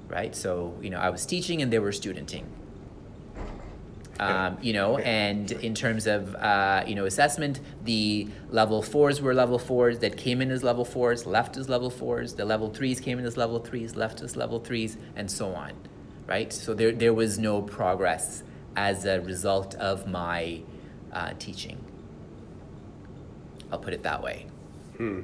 Right? 0.07 0.37
So, 0.37 0.77
you 0.83 0.91
know, 0.91 0.99
I 0.99 1.09
was 1.09 1.25
teaching 1.25 1.63
and 1.63 1.73
they 1.73 1.79
were 1.79 1.93
studenting. 1.93 2.47
Um, 4.21 4.59
you 4.61 4.75
know, 4.75 4.99
and 4.99 5.51
in 5.51 5.75
terms 5.75 6.07
of 6.07 6.35
uh, 6.35 6.85
you 6.87 6.95
know 6.95 7.07
assessment, 7.07 7.61
the 7.85 8.29
level 8.51 8.83
fours 8.83 9.23
were 9.23 9.33
level 9.33 9.59
fours 9.59 10.01
that 10.01 10.19
came 10.19 10.43
in 10.43 10.51
as 10.51 10.63
level 10.63 10.85
fours, 10.85 11.25
left 11.25 11.57
as 11.57 11.71
level 11.71 11.89
fours. 11.89 12.35
The 12.35 12.45
level 12.45 12.69
threes 12.69 13.01
came 13.01 13.19
in 13.19 13.25
as 13.25 13.39
level 13.39 13.61
threes, 13.61 13.97
left 13.97 14.21
as 14.21 14.37
level 14.37 14.59
threes, 14.59 14.99
and 15.17 15.31
so 15.31 15.55
on, 15.55 15.73
right? 16.27 16.53
So 16.53 16.75
there 16.75 16.93
there 16.93 17.15
was 17.15 17.39
no 17.39 17.63
progress 17.63 18.43
as 18.77 19.07
a 19.07 19.23
result 19.23 19.75
of 19.77 20.07
my 20.07 20.61
uh, 21.13 21.33
teaching. 21.39 21.83
I'll 23.73 23.79
put 23.79 23.95
it 23.95 24.03
that 24.03 24.23
way. 24.23 24.47
Hmm. 24.99 25.23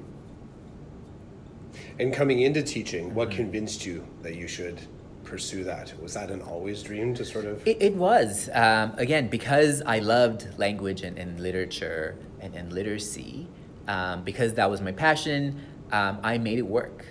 And 1.99 2.15
coming 2.15 2.41
into 2.41 2.63
teaching, 2.63 3.15
what 3.15 3.29
mm-hmm. 3.29 3.37
convinced 3.37 3.85
you 3.85 4.07
that 4.23 4.37
you 4.37 4.49
should 4.49 4.81
pursue 5.27 5.65
that? 5.65 5.93
Was 6.01 6.15
that 6.15 6.31
an 6.31 6.41
always 6.41 6.83
dream 6.83 7.15
to 7.15 7.25
sort 7.25 7.45
of? 7.45 7.67
It, 7.67 7.77
it 7.81 7.95
was. 7.95 8.49
Um, 8.55 8.95
again, 8.97 9.29
because 9.29 9.83
I 9.83 9.99
loved 9.99 10.59
language 10.59 11.03
and, 11.03 11.19
and 11.19 11.39
literature 11.39 12.17
and, 12.41 12.55
and 12.55 12.73
literacy, 12.73 13.47
um, 13.89 14.23
because 14.23 14.55
that 14.55 14.71
was 14.71 14.81
my 14.81 14.93
passion, 14.93 15.61
um, 15.93 16.19
I 16.23 16.39
made 16.39 16.59
it 16.59 16.67
work. 16.67 17.05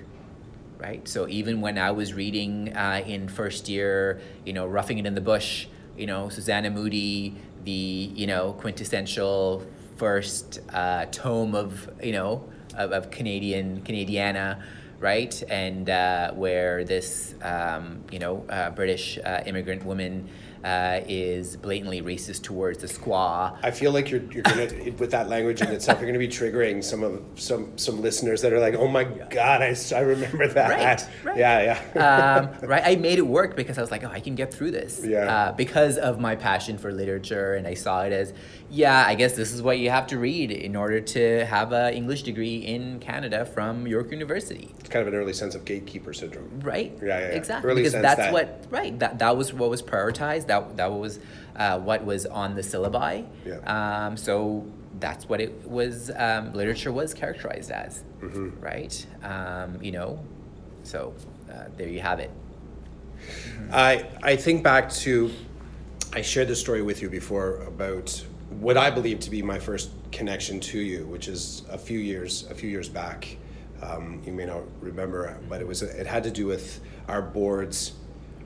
Right? 0.77 1.07
So 1.07 1.27
even 1.27 1.61
when 1.61 1.77
I 1.77 1.91
was 1.91 2.13
reading 2.13 2.75
uh, 2.75 3.01
in 3.05 3.27
first 3.27 3.69
year, 3.69 4.19
you 4.45 4.53
know, 4.53 4.65
Roughing 4.65 4.97
It 4.97 5.05
in 5.05 5.15
the 5.15 5.21
Bush, 5.21 5.67
you 5.97 6.05
know, 6.05 6.29
Susanna 6.29 6.69
Moodie, 6.69 7.35
the, 7.63 7.71
you 7.71 8.27
know, 8.27 8.53
quintessential 8.53 9.65
first 9.95 10.59
uh, 10.73 11.05
tome 11.11 11.55
of, 11.55 11.89
you 12.03 12.11
know, 12.11 12.47
of, 12.77 12.91
of 12.91 13.09
Canadian, 13.09 13.81
Canadiana, 13.81 14.61
right? 15.05 15.35
And 15.49 15.87
uh, 15.87 16.33
where 16.33 16.83
this, 16.83 17.35
um, 17.43 18.03
you 18.11 18.17
know, 18.17 18.43
uh, 18.49 18.71
British 18.71 19.19
uh, 19.23 19.43
immigrant 19.45 19.85
woman 19.85 20.27
uh, 20.65 21.01
is 21.07 21.55
blatantly 21.57 22.01
racist 22.01 22.41
towards 22.41 22.79
the 22.79 22.87
squaw. 22.87 23.55
I 23.61 23.69
feel 23.69 23.91
like 23.91 24.09
you're, 24.09 24.23
you're 24.31 24.41
gonna 24.41 24.65
with 24.97 25.11
that 25.11 25.29
language 25.29 25.61
in 25.61 25.67
itself, 25.67 25.99
you're 25.99 26.09
gonna 26.09 26.17
be 26.17 26.27
triggering 26.27 26.83
some 26.83 27.03
of 27.03 27.23
some 27.35 27.77
some 27.77 28.01
listeners 28.01 28.41
that 28.41 28.51
are 28.51 28.59
like, 28.59 28.73
oh 28.73 28.87
my 28.87 29.03
god, 29.03 29.61
I, 29.61 29.75
I 29.95 29.99
remember 29.99 30.47
that. 30.47 30.69
Right, 30.69 31.07
right. 31.23 31.35
Yeah, 31.45 31.79
yeah. 31.95 32.59
um, 32.61 32.67
right. 32.67 32.81
I 32.83 32.95
made 32.95 33.19
it 33.19 33.27
work 33.27 33.55
because 33.55 33.77
I 33.77 33.81
was 33.81 33.91
like, 33.91 34.03
oh, 34.03 34.09
I 34.09 34.21
can 34.21 34.35
get 34.35 34.53
through 34.53 34.71
this. 34.71 35.01
Yeah. 35.03 35.19
Uh, 35.19 35.51
because 35.51 35.97
of 35.97 36.19
my 36.19 36.35
passion 36.35 36.77
for 36.77 36.91
literature, 36.91 37.55
and 37.55 37.67
I 37.67 37.73
saw 37.73 38.03
it 38.03 38.13
as, 38.13 38.33
yeah, 38.69 39.03
I 39.05 39.15
guess 39.15 39.35
this 39.35 39.51
is 39.51 39.61
what 39.61 39.79
you 39.79 39.89
have 39.89 40.07
to 40.07 40.17
read 40.17 40.51
in 40.51 40.75
order 40.75 41.01
to 41.01 41.45
have 41.45 41.73
an 41.73 41.93
English 41.93 42.23
degree 42.23 42.57
in 42.57 42.99
Canada 42.99 43.45
from 43.45 43.85
York 43.85 44.11
University. 44.11 44.73
It's 44.79 44.89
kind 44.89 45.05
of 45.05 45.13
an 45.13 45.19
early 45.19 45.33
sense 45.33 45.55
of 45.55 45.65
gatekeeper 45.65 46.13
syndrome. 46.13 46.61
Right. 46.61 46.97
Yeah, 47.01 47.07
yeah. 47.07 47.19
yeah. 47.19 47.25
Exactly. 47.35 47.69
Early 47.69 47.83
because 47.83 47.93
that's 47.93 48.17
that... 48.17 48.33
what 48.33 48.65
right. 48.69 48.97
That 48.97 49.19
that 49.19 49.35
was 49.37 49.53
what 49.53 49.69
was 49.69 49.81
prioritized. 49.81 50.47
That 50.47 50.54
that 50.55 50.77
that 50.77 50.91
was 50.91 51.19
uh, 51.55 51.79
what 51.79 52.05
was 52.05 52.25
on 52.25 52.55
the 52.55 52.61
syllabi. 52.61 53.25
Yeah. 53.45 53.57
Um, 53.65 54.17
so 54.17 54.65
that's 54.99 55.27
what 55.27 55.41
it 55.41 55.67
was. 55.69 56.11
Um, 56.15 56.53
literature 56.53 56.91
was 56.91 57.13
characterized 57.13 57.71
as, 57.71 58.03
mm-hmm. 58.21 58.59
right? 58.59 59.05
Um, 59.23 59.81
you 59.81 59.91
know, 59.91 60.23
so 60.83 61.13
uh, 61.51 61.65
there 61.77 61.89
you 61.89 61.99
have 62.01 62.19
it. 62.19 62.31
Mm-hmm. 63.17 63.69
I 63.73 64.07
I 64.23 64.35
think 64.35 64.63
back 64.63 64.91
to 64.91 65.31
I 66.13 66.21
shared 66.21 66.47
this 66.47 66.59
story 66.59 66.81
with 66.81 67.01
you 67.01 67.09
before 67.09 67.57
about 67.63 68.25
what 68.49 68.77
I 68.77 68.89
believe 68.89 69.19
to 69.21 69.29
be 69.29 69.41
my 69.41 69.59
first 69.59 69.91
connection 70.11 70.59
to 70.61 70.79
you, 70.79 71.05
which 71.07 71.27
is 71.27 71.63
a 71.69 71.77
few 71.77 71.99
years 71.99 72.47
a 72.49 72.55
few 72.55 72.69
years 72.69 72.89
back. 72.89 73.37
Um, 73.81 74.21
you 74.25 74.31
may 74.31 74.45
not 74.45 74.63
remember, 74.79 75.37
but 75.49 75.61
it 75.61 75.67
was 75.67 75.81
it 75.81 76.07
had 76.07 76.23
to 76.23 76.31
do 76.31 76.45
with 76.45 76.79
our 77.07 77.21
board's 77.21 77.93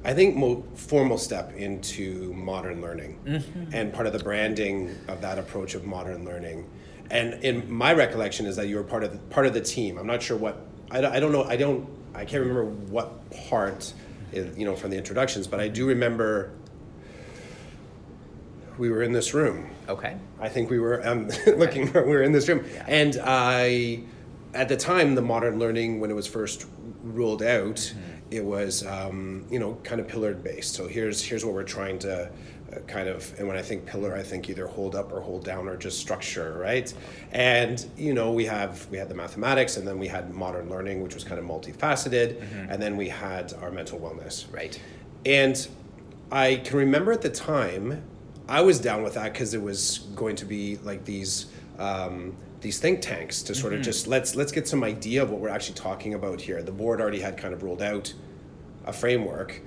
I 0.04 0.14
think 0.14 0.36
mo- 0.36 0.64
formal 0.76 1.18
step 1.18 1.54
into 1.56 2.34
modern 2.34 2.82
learning 2.82 3.20
mm-hmm. 3.26 3.74
and 3.74 3.94
part 3.94 4.08
of 4.08 4.14
the 4.14 4.20
branding 4.20 4.96
of 5.08 5.22
that 5.22 5.38
approach 5.38 5.76
of 5.76 5.86
modern 5.86 6.24
learning. 6.24 6.70
And 7.12 7.44
in 7.44 7.72
my 7.72 7.94
recollection 7.94 8.46
is 8.46 8.56
that 8.56 8.68
you 8.68 8.78
were 8.78 8.84
part 8.84 9.04
of 9.04 9.12
the, 9.12 9.18
part 9.34 9.46
of 9.46 9.54
the 9.54 9.62
team. 9.62 9.98
I'm 9.98 10.08
not 10.08 10.22
sure 10.22 10.38
what 10.38 10.66
I, 10.92 11.06
I 11.06 11.20
don't 11.20 11.32
know. 11.32 11.44
I 11.44 11.56
don't. 11.58 11.88
I 12.14 12.26
can't 12.26 12.42
remember 12.42 12.66
what 12.66 13.30
part, 13.48 13.94
you 14.34 14.66
know, 14.66 14.76
from 14.76 14.90
the 14.92 14.98
introductions. 14.98 15.48
But 15.48 15.60
I 15.60 15.68
do 15.68 15.88
remember 15.88 16.52
we 18.78 18.90
were 18.90 19.04
in 19.04 19.12
this 19.12 19.34
room. 19.34 19.70
Okay. 19.88 20.16
I 20.40 20.50
think 20.50 20.70
we 20.70 20.80
were 20.80 21.06
um, 21.08 21.30
looking. 21.48 21.92
We 21.94 22.02
were 22.02 22.24
in 22.24 22.32
this 22.32 22.48
room, 22.48 22.66
Yeah. 22.74 22.86
and 22.88 23.20
I, 23.24 24.04
at 24.54 24.70
the 24.70 24.78
time, 24.78 25.16
the 25.16 25.22
modern 25.22 25.60
learning 25.60 26.00
when 26.00 26.10
it 26.10 26.16
was 26.16 26.28
first 26.28 26.66
ruled 27.04 27.44
out, 27.44 27.76
Mm-hmm. 27.76 28.09
It 28.32 28.44
was 28.44 28.86
um, 28.86 29.46
you 29.50 29.60
know 29.60 29.78
kind 29.84 30.00
of 30.02 30.08
pillared 30.08 30.44
based. 30.44 30.74
So 30.74 30.88
here's 30.88 31.22
here's 31.22 31.44
what 31.46 31.54
we're 31.54 31.64
trying 31.64 32.00
to 32.00 32.26
uh, 32.72 32.80
kind 32.88 33.08
of. 33.10 33.34
And 33.40 33.48
when 33.48 33.58
I 33.58 33.62
think 33.62 33.86
pillar, 33.86 34.16
I 34.16 34.22
think 34.24 34.50
either 34.50 34.68
hold 34.68 34.96
up 34.96 35.12
or 35.12 35.22
hold 35.22 35.44
down 35.44 35.68
or 35.68 35.76
just 35.76 36.00
structure, 36.00 36.58
right? 36.60 36.94
And 37.32 37.84
you 37.98 38.14
know 38.14 38.32
we 38.32 38.46
have 38.46 38.88
we 38.92 38.98
had 38.98 39.10
the 39.10 39.16
mathematics, 39.16 39.78
and 39.78 39.88
then 39.88 39.98
we 40.00 40.08
had 40.08 40.34
modern 40.34 40.70
learning, 40.70 41.02
which 41.04 41.16
was 41.16 41.24
kind 41.24 41.40
of 41.40 41.46
multifaceted, 41.46 42.36
Mm-hmm. 42.40 42.72
and 42.72 42.82
then 42.82 42.96
we 42.98 43.10
had 43.10 43.54
our 43.62 43.72
mental 43.72 44.00
wellness, 44.00 44.46
Right. 44.54 44.80
and 45.26 45.68
I 46.32 46.58
can 46.58 46.78
remember 46.78 47.12
at 47.12 47.22
the 47.24 47.30
time, 47.32 48.04
I 48.48 48.62
was 48.62 48.80
down 48.80 49.02
with 49.02 49.16
that 49.16 49.34
because 49.34 49.56
it 49.56 49.62
was 49.62 50.00
going 50.16 50.36
to 50.38 50.46
be 50.46 50.78
like 50.84 51.04
these 51.06 51.48
um, 51.80 52.36
these 52.62 52.80
think 52.80 53.02
tanks 53.02 53.42
to 53.44 53.56
sort 53.56 53.74
of 53.74 53.82
just 53.82 54.08
let's 54.08 54.36
let's 54.36 54.52
get 54.52 54.68
some 54.68 54.84
idea 54.84 55.24
of 55.24 55.30
what 55.30 55.40
we're 55.40 55.50
actually 55.50 55.76
talking 55.76 56.14
about 56.14 56.42
here. 56.42 56.62
The 56.62 56.72
board 56.72 57.00
already 57.00 57.22
had 57.22 57.38
kind 57.38 57.54
of 57.54 57.64
ruled 57.64 57.82
out 57.82 58.14
a 58.86 58.92
framework, 58.92 59.62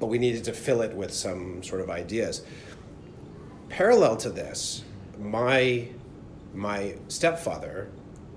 but 0.00 0.06
we 0.06 0.18
needed 0.18 0.44
to 0.44 0.52
fill 0.52 0.82
it 0.82 0.94
with 0.94 1.12
some 1.12 1.62
sort 1.62 1.80
of 1.80 1.90
ideas. 1.90 2.42
Parallel 3.68 4.16
to 4.18 4.30
this, 4.30 4.84
my 5.18 5.88
my 6.52 6.94
stepfather 7.08 7.88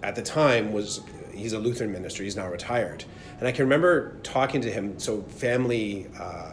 at 0.04 0.16
the 0.16 0.22
time 0.22 0.72
was 0.72 1.02
he's 1.34 1.54
a 1.54 1.60
Lutheran 1.60 1.92
minister. 1.92 2.24
He's 2.24 2.36
now 2.36 2.50
retired, 2.50 3.04
and 3.40 3.48
I 3.48 3.52
can 3.52 3.66
remember 3.66 4.18
talking 4.22 4.62
to 4.62 4.72
him. 4.72 5.00
So 5.00 5.22
family. 5.24 6.08
Uh, 6.20 6.52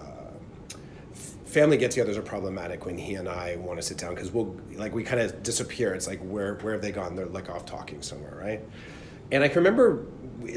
family 1.55 1.77
get-togethers 1.77 2.17
are 2.17 2.23
problematic 2.23 2.85
when 2.85 2.99
he 2.99 3.15
and 3.15 3.29
I 3.29 3.57
want 3.57 3.79
to 3.79 3.87
sit 3.87 3.97
down 3.97 4.15
because 4.15 4.33
we'll 4.33 4.57
like 4.75 4.93
we 4.93 5.05
kind 5.05 5.21
of 5.21 5.43
disappear. 5.45 5.95
It's 5.95 6.09
like 6.09 6.21
where 6.21 6.57
where 6.57 6.73
have 6.73 6.83
they 6.83 6.91
gone? 6.91 7.15
They're 7.15 7.27
like 7.27 7.49
off 7.49 7.65
talking 7.65 8.03
somewhere, 8.03 8.37
right? 8.37 8.61
And 9.31 9.43
I 9.45 9.49
can 9.49 9.59
remember 9.59 10.05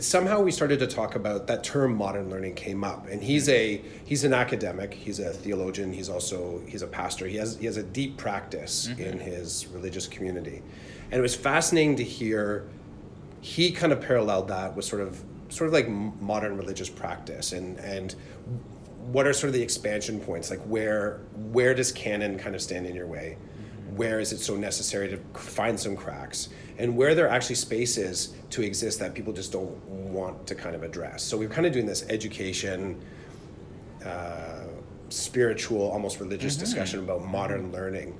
somehow 0.01 0.41
we 0.41 0.51
started 0.51 0.79
to 0.79 0.87
talk 0.87 1.15
about 1.15 1.47
that 1.47 1.63
term 1.63 1.95
modern 1.95 2.29
learning 2.29 2.55
came 2.55 2.83
up 2.83 3.07
and 3.07 3.21
he's 3.21 3.47
a 3.47 3.81
he's 4.03 4.23
an 4.23 4.33
academic 4.33 4.93
he's 4.93 5.19
a 5.19 5.29
theologian 5.31 5.93
he's 5.93 6.09
also 6.09 6.61
he's 6.67 6.81
a 6.81 6.87
pastor 6.87 7.25
he 7.25 7.37
has 7.37 7.57
he 7.57 7.65
has 7.65 7.77
a 7.77 7.83
deep 7.83 8.17
practice 8.17 8.87
mm-hmm. 8.87 9.01
in 9.01 9.19
his 9.19 9.67
religious 9.67 10.07
community 10.07 10.61
and 11.11 11.19
it 11.19 11.21
was 11.21 11.35
fascinating 11.35 11.95
to 11.95 12.03
hear 12.03 12.67
he 13.39 13.71
kind 13.71 13.93
of 13.93 14.01
paralleled 14.01 14.47
that 14.49 14.75
with 14.75 14.83
sort 14.83 15.01
of 15.01 15.23
sort 15.49 15.67
of 15.67 15.73
like 15.73 15.87
modern 15.87 16.57
religious 16.57 16.89
practice 16.89 17.53
and 17.53 17.77
and 17.77 18.15
what 19.07 19.25
are 19.25 19.33
sort 19.33 19.49
of 19.49 19.53
the 19.53 19.61
expansion 19.61 20.19
points? 20.19 20.49
Like 20.49 20.59
where 20.61 21.21
where 21.51 21.73
does 21.73 21.91
canon 21.91 22.37
kind 22.37 22.55
of 22.55 22.61
stand 22.61 22.85
in 22.85 22.95
your 22.95 23.07
way? 23.07 23.37
Where 23.95 24.19
is 24.19 24.33
it 24.33 24.39
so 24.39 24.55
necessary 24.55 25.07
to 25.09 25.17
find 25.39 25.79
some 25.79 25.95
cracks? 25.95 26.49
And 26.77 26.95
where 26.95 27.15
there 27.15 27.25
are 27.25 27.31
actually 27.31 27.55
spaces 27.55 28.35
to 28.51 28.61
exist 28.61 28.99
that 28.99 29.13
people 29.13 29.33
just 29.33 29.51
don't 29.51 29.75
want 29.87 30.45
to 30.47 30.55
kind 30.55 30.75
of 30.75 30.83
address. 30.83 31.23
So 31.23 31.37
we're 31.37 31.49
kind 31.49 31.65
of 31.65 31.73
doing 31.73 31.85
this 31.85 32.05
education 32.09 33.01
uh, 34.05 34.65
spiritual 35.09 35.89
almost 35.89 36.19
religious 36.19 36.53
mm-hmm. 36.53 36.65
discussion 36.65 36.99
about 36.99 37.21
mm-hmm. 37.21 37.31
modern 37.31 37.71
learning. 37.71 38.17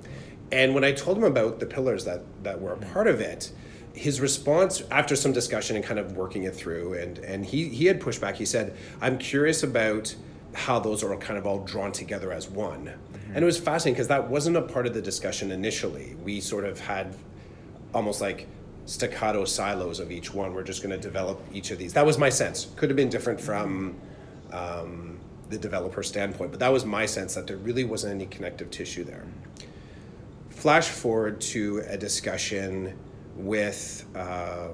And 0.50 0.74
when 0.74 0.84
i 0.84 0.92
told 0.92 1.18
him 1.18 1.24
about 1.24 1.60
the 1.60 1.66
pillars 1.66 2.04
that 2.06 2.22
that 2.42 2.60
were 2.60 2.72
a 2.72 2.76
mm-hmm. 2.76 2.92
part 2.92 3.06
of 3.06 3.20
it 3.20 3.52
his 3.92 4.20
response 4.20 4.82
after 4.90 5.16
some 5.16 5.32
discussion 5.32 5.76
and 5.76 5.84
kind 5.84 5.98
of 5.98 6.16
working 6.16 6.44
it 6.44 6.54
through 6.54 6.94
and 6.94 7.18
and 7.18 7.44
he 7.44 7.68
he 7.68 7.86
had 7.86 8.00
pushed 8.00 8.20
back 8.20 8.36
he 8.36 8.46
said 8.46 8.76
i'm 9.00 9.18
curious 9.18 9.62
about 9.62 10.14
how 10.54 10.78
those 10.78 11.02
are 11.02 11.14
kind 11.16 11.38
of 11.38 11.46
all 11.46 11.60
drawn 11.64 11.92
together 11.92 12.32
as 12.32 12.48
one. 12.48 12.92
And 13.34 13.42
it 13.42 13.44
was 13.44 13.58
fascinating 13.58 13.94
because 13.94 14.08
that 14.08 14.28
wasn't 14.28 14.56
a 14.56 14.62
part 14.62 14.86
of 14.86 14.94
the 14.94 15.02
discussion 15.02 15.52
initially. 15.52 16.16
We 16.24 16.40
sort 16.40 16.64
of 16.64 16.80
had 16.80 17.14
almost 17.92 18.20
like 18.20 18.46
staccato 18.86 19.44
silos 19.44 20.00
of 20.00 20.10
each 20.10 20.32
one. 20.32 20.54
We're 20.54 20.62
just 20.62 20.82
going 20.82 20.94
to 20.96 21.02
develop 21.02 21.40
each 21.52 21.70
of 21.70 21.78
these. 21.78 21.92
That 21.92 22.06
was 22.06 22.16
my 22.16 22.30
sense. 22.30 22.68
Could 22.76 22.88
have 22.88 22.96
been 22.96 23.10
different 23.10 23.38
from 23.40 23.96
um, 24.52 25.18
the 25.50 25.58
developer 25.58 26.02
standpoint 26.02 26.50
but 26.50 26.60
that 26.60 26.72
was 26.72 26.84
my 26.84 27.06
sense 27.06 27.34
that 27.34 27.46
there 27.46 27.56
really 27.56 27.84
wasn't 27.84 28.14
any 28.14 28.26
connective 28.26 28.70
tissue 28.70 29.04
there. 29.04 29.24
Flash 30.50 30.88
forward 30.88 31.40
to 31.40 31.82
a 31.88 31.96
discussion 31.96 32.98
with 33.36 34.04
uh, 34.16 34.68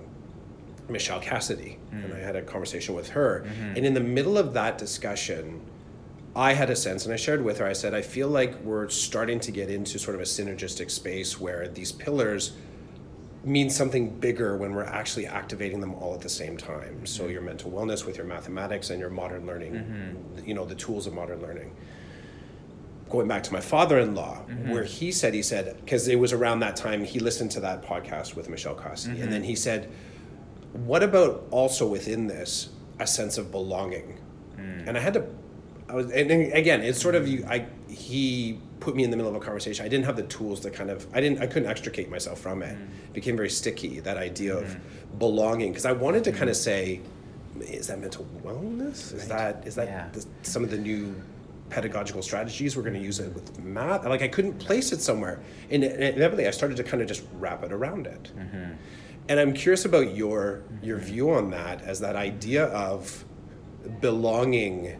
Michelle 0.88 1.20
Cassidy, 1.20 1.78
and 2.02 2.12
I 2.12 2.18
mm. 2.18 2.24
had 2.24 2.36
a 2.36 2.42
conversation 2.42 2.94
with 2.94 3.10
her. 3.10 3.44
Mm-hmm. 3.46 3.76
And 3.76 3.86
in 3.86 3.94
the 3.94 4.00
middle 4.00 4.38
of 4.38 4.54
that 4.54 4.78
discussion, 4.78 5.60
I 6.36 6.54
had 6.54 6.68
a 6.68 6.76
sense, 6.76 7.04
and 7.04 7.14
I 7.14 7.16
shared 7.16 7.44
with 7.44 7.58
her, 7.58 7.66
I 7.66 7.74
said, 7.74 7.94
I 7.94 8.02
feel 8.02 8.28
like 8.28 8.58
we're 8.62 8.88
starting 8.88 9.38
to 9.40 9.52
get 9.52 9.70
into 9.70 9.98
sort 9.98 10.16
of 10.16 10.20
a 10.20 10.24
synergistic 10.24 10.90
space 10.90 11.38
where 11.38 11.68
these 11.68 11.92
pillars 11.92 12.52
mean 13.44 13.70
something 13.70 14.08
bigger 14.18 14.56
when 14.56 14.74
we're 14.74 14.84
actually 14.84 15.26
activating 15.26 15.80
them 15.80 15.94
all 15.94 16.14
at 16.14 16.20
the 16.20 16.28
same 16.28 16.56
time. 16.56 17.06
So 17.06 17.22
mm-hmm. 17.22 17.32
your 17.32 17.42
mental 17.42 17.70
wellness 17.70 18.04
with 18.06 18.16
your 18.16 18.26
mathematics 18.26 18.90
and 18.90 18.98
your 18.98 19.10
modern 19.10 19.46
learning, 19.46 19.74
mm-hmm. 19.74 20.48
you 20.48 20.54
know, 20.54 20.64
the 20.64 20.74
tools 20.74 21.06
of 21.06 21.14
modern 21.14 21.40
learning. 21.40 21.74
Going 23.10 23.28
back 23.28 23.42
to 23.44 23.52
my 23.52 23.60
father-in-law 23.60 24.38
where 24.66 24.82
he 24.82 25.12
said 25.12 25.34
he 25.34 25.42
said 25.42 25.76
because 25.84 26.08
it 26.08 26.18
was 26.18 26.32
around 26.32 26.60
that 26.60 26.74
time 26.74 27.04
he 27.04 27.20
listened 27.20 27.50
to 27.52 27.60
that 27.60 27.84
podcast 27.84 28.34
with 28.34 28.48
michelle 28.48 28.74
Costi, 28.74 29.20
and 29.20 29.30
then 29.30 29.44
he 29.44 29.54
said 29.54 29.88
what 30.74 31.02
about 31.02 31.44
also 31.50 31.86
within 31.86 32.26
this 32.26 32.68
a 33.00 33.06
sense 33.06 33.38
of 33.38 33.50
belonging? 33.50 34.18
Hmm. 34.56 34.88
And 34.88 34.96
i 34.96 35.00
had 35.00 35.14
to 35.14 35.26
i 35.88 35.94
was 35.94 36.10
and 36.10 36.30
again 36.30 36.80
it's 36.80 37.00
sort 37.00 37.14
of 37.14 37.28
you 37.28 37.44
i 37.46 37.66
he 37.88 38.58
put 38.80 38.96
me 38.96 39.04
in 39.04 39.10
the 39.10 39.16
middle 39.16 39.34
of 39.34 39.40
a 39.40 39.44
conversation. 39.44 39.84
I 39.84 39.88
didn't 39.88 40.04
have 40.04 40.16
the 40.16 40.24
tools 40.24 40.60
to 40.60 40.70
kind 40.70 40.90
of 40.90 41.06
i 41.14 41.20
didn't 41.20 41.40
i 41.40 41.46
couldn't 41.46 41.68
extricate 41.68 42.10
myself 42.10 42.40
from 42.40 42.62
it. 42.62 42.76
Hmm. 42.76 42.82
It 43.06 43.12
became 43.14 43.36
very 43.36 43.50
sticky 43.50 44.00
that 44.00 44.16
idea 44.16 44.56
of 44.56 44.72
hmm. 44.72 45.18
belonging 45.18 45.70
because 45.70 45.86
i 45.86 45.92
wanted 45.92 46.24
to 46.24 46.32
kind 46.32 46.50
of 46.50 46.56
say 46.56 47.00
is 47.60 47.86
that 47.86 48.00
mental 48.00 48.26
wellness? 48.42 49.14
Is 49.14 49.28
that 49.28 49.66
is 49.66 49.76
that 49.76 49.86
Yeah. 49.86 50.08
the, 50.12 50.26
some 50.42 50.64
of 50.64 50.70
the 50.70 50.78
new 50.78 51.14
pedagogical 51.70 52.20
strategies 52.22 52.76
we're 52.76 52.82
going 52.82 52.94
to 52.94 53.00
use 53.00 53.20
it 53.20 53.32
with 53.32 53.58
math? 53.60 54.04
Like 54.04 54.22
i 54.22 54.28
couldn't 54.28 54.58
place 54.58 54.92
it 54.92 55.00
somewhere. 55.00 55.40
And 55.70 55.84
inevitably 55.84 56.48
i 56.48 56.50
started 56.50 56.76
to 56.78 56.84
kind 56.84 57.00
of 57.00 57.08
just 57.08 57.22
wrap 57.38 57.62
it 57.62 57.72
around 57.72 58.06
it 58.06 58.32
mm-hmm. 58.36 58.72
And 59.28 59.40
i'm 59.40 59.52
curious 59.52 59.84
about 59.84 60.14
your 60.14 60.62
your 60.82 60.98
view 60.98 61.30
on 61.30 61.50
that 61.50 61.82
as 61.82 62.00
that 62.00 62.16
idea 62.16 62.66
of 62.66 63.24
belonging 64.00 64.98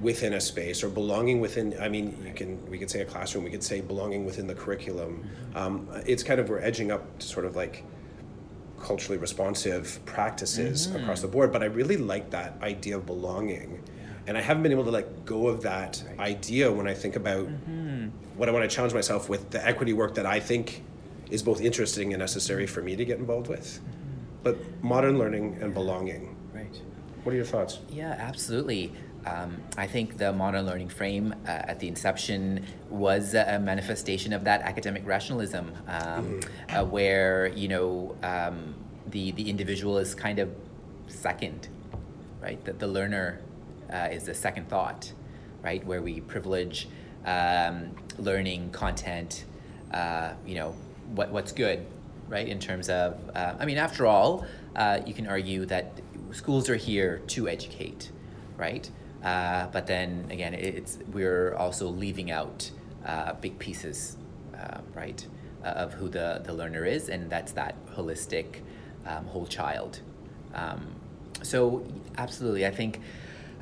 within 0.00 0.34
a 0.34 0.40
space 0.40 0.82
or 0.84 0.88
belonging 0.88 1.40
within 1.40 1.74
i 1.80 1.88
mean 1.88 2.16
you 2.24 2.32
can 2.34 2.64
we 2.70 2.78
could 2.78 2.90
say 2.90 3.00
a 3.00 3.04
classroom 3.04 3.44
we 3.44 3.50
could 3.50 3.62
say 3.62 3.80
belonging 3.80 4.24
within 4.24 4.46
the 4.46 4.54
curriculum. 4.54 5.24
Mm-hmm. 5.52 5.56
Um, 5.56 5.88
it's 6.06 6.22
kind 6.22 6.38
of 6.38 6.48
we're 6.48 6.60
edging 6.60 6.90
up 6.90 7.18
to 7.18 7.26
sort 7.26 7.46
of 7.46 7.56
like 7.56 7.84
culturally 8.80 9.16
responsive 9.16 9.98
practices 10.04 10.86
mm-hmm. 10.86 11.02
across 11.02 11.22
the 11.22 11.28
board 11.28 11.50
but 11.50 11.62
i 11.62 11.66
really 11.66 11.96
like 11.96 12.30
that 12.30 12.54
idea 12.62 12.96
of 12.96 13.06
belonging. 13.06 13.82
And 14.28 14.36
i 14.36 14.40
haven't 14.40 14.64
been 14.64 14.72
able 14.72 14.84
to 14.84 14.90
let 14.90 15.24
go 15.24 15.46
of 15.46 15.62
that 15.62 16.02
idea 16.18 16.70
when 16.70 16.88
i 16.88 16.94
think 16.94 17.16
about 17.16 17.46
mm-hmm. 17.46 18.08
what 18.36 18.48
i 18.48 18.52
want 18.52 18.68
to 18.68 18.74
challenge 18.74 18.92
myself 18.92 19.28
with 19.28 19.50
the 19.50 19.64
equity 19.66 19.92
work 19.92 20.16
that 20.16 20.26
i 20.26 20.40
think 20.40 20.82
is 21.30 21.42
both 21.42 21.60
interesting 21.60 22.12
and 22.12 22.20
necessary 22.20 22.66
for 22.66 22.82
me 22.82 22.96
to 22.96 23.04
get 23.04 23.18
involved 23.18 23.48
with 23.48 23.80
but 24.42 24.56
modern 24.82 25.18
learning 25.18 25.58
and 25.60 25.74
belonging 25.74 26.36
Right. 26.54 26.80
what 27.24 27.32
are 27.32 27.36
your 27.36 27.44
thoughts 27.44 27.80
Yeah, 27.90 28.14
absolutely. 28.18 28.92
Um, 29.26 29.60
I 29.76 29.88
think 29.88 30.18
the 30.18 30.32
modern 30.32 30.66
learning 30.66 30.88
frame 30.88 31.34
uh, 31.46 31.48
at 31.50 31.80
the 31.80 31.88
inception 31.88 32.64
was 32.88 33.34
a 33.34 33.58
manifestation 33.58 34.32
of 34.32 34.44
that 34.44 34.60
academic 34.60 35.04
rationalism, 35.04 35.72
um, 35.88 36.40
uh, 36.68 36.84
where 36.84 37.48
you 37.48 37.66
know 37.66 38.14
um, 38.22 38.76
the 39.08 39.32
the 39.32 39.50
individual 39.50 39.98
is 39.98 40.14
kind 40.14 40.38
of 40.38 40.48
second, 41.08 41.66
right? 42.40 42.64
That 42.66 42.78
the 42.78 42.86
learner 42.86 43.40
uh, 43.92 44.08
is 44.12 44.22
the 44.26 44.34
second 44.34 44.68
thought, 44.68 45.12
right? 45.60 45.84
Where 45.84 46.02
we 46.02 46.20
privilege 46.20 46.88
um, 47.24 47.90
learning 48.18 48.70
content, 48.70 49.44
uh, 49.92 50.34
you 50.46 50.54
know, 50.54 50.72
what 51.14 51.30
what's 51.30 51.52
good, 51.52 51.86
right? 52.28 52.46
In 52.46 52.58
terms 52.58 52.88
of, 52.88 53.18
uh, 53.34 53.54
I 53.58 53.66
mean, 53.66 53.78
after 53.78 54.06
all, 54.06 54.46
uh, 54.74 55.00
you 55.06 55.14
can 55.14 55.26
argue 55.26 55.64
that 55.66 56.00
schools 56.32 56.68
are 56.68 56.76
here 56.76 57.22
to 57.28 57.48
educate, 57.48 58.10
right? 58.56 58.90
Uh, 59.22 59.66
but 59.68 59.86
then 59.86 60.26
again, 60.30 60.54
it's 60.54 60.98
we're 61.12 61.54
also 61.54 61.88
leaving 61.88 62.30
out 62.30 62.70
uh, 63.04 63.32
big 63.34 63.58
pieces, 63.58 64.16
uh, 64.56 64.78
right, 64.94 65.26
uh, 65.64 65.68
of 65.68 65.94
who 65.94 66.08
the 66.08 66.42
the 66.44 66.52
learner 66.52 66.84
is, 66.84 67.08
and 67.08 67.30
that's 67.30 67.52
that 67.52 67.74
holistic 67.94 68.60
um, 69.06 69.24
whole 69.26 69.46
child. 69.46 70.00
Um, 70.54 70.86
so 71.42 71.84
absolutely, 72.18 72.66
I 72.66 72.70
think 72.70 73.00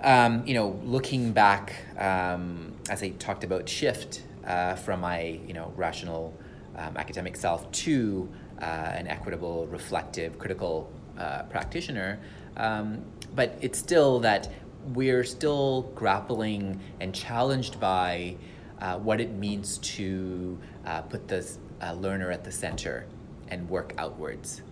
um, 0.03 0.47
you 0.47 0.55
know 0.55 0.81
looking 0.85 1.33
back 1.33 1.75
um, 1.99 2.75
as 2.91 3.03
I 3.03 3.11
talked 3.11 3.45
about 3.45 3.69
shift 3.69 4.23
uh, 4.47 4.75
from 4.75 5.01
my 5.01 5.41
you 5.47 5.55
know 5.55 5.73
rational 5.77 6.35
um, 6.77 6.97
academic 6.97 7.37
self 7.37 7.71
to 7.73 8.29
uh, 8.61 8.65
an 8.65 9.07
equitable, 9.07 9.67
reflective, 9.67 10.39
critical 10.39 10.93
uh, 11.19 11.43
practitioner. 11.45 12.21
Um, 12.57 13.05
but 13.35 13.59
it's 13.61 13.79
still 13.79 14.21
that 14.21 14.51
we're 14.93 15.25
still 15.25 15.83
grappling 15.95 16.81
and 17.01 17.15
challenged 17.15 17.81
by 17.81 18.37
uh, 18.81 18.99
what 18.99 19.21
it 19.21 19.33
means 19.33 19.79
to 19.79 20.59
uh, 20.87 21.03
put 21.03 21.27
the 21.29 21.49
uh, 21.83 21.93
learner 21.95 22.31
at 22.31 22.45
the 22.45 22.53
center 22.53 23.07
and 23.49 23.69
work 23.69 23.95
outwards, 23.99 24.63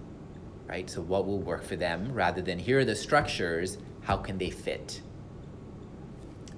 right? 0.66 0.88
So, 0.88 1.00
what 1.02 1.26
will 1.26 1.40
work 1.40 1.64
for 1.64 1.76
them 1.76 2.12
rather 2.12 2.42
than 2.42 2.58
here 2.58 2.80
are 2.80 2.84
the 2.84 2.96
structures, 2.96 3.78
how 4.02 4.16
can 4.16 4.38
they 4.38 4.50
fit? 4.50 5.00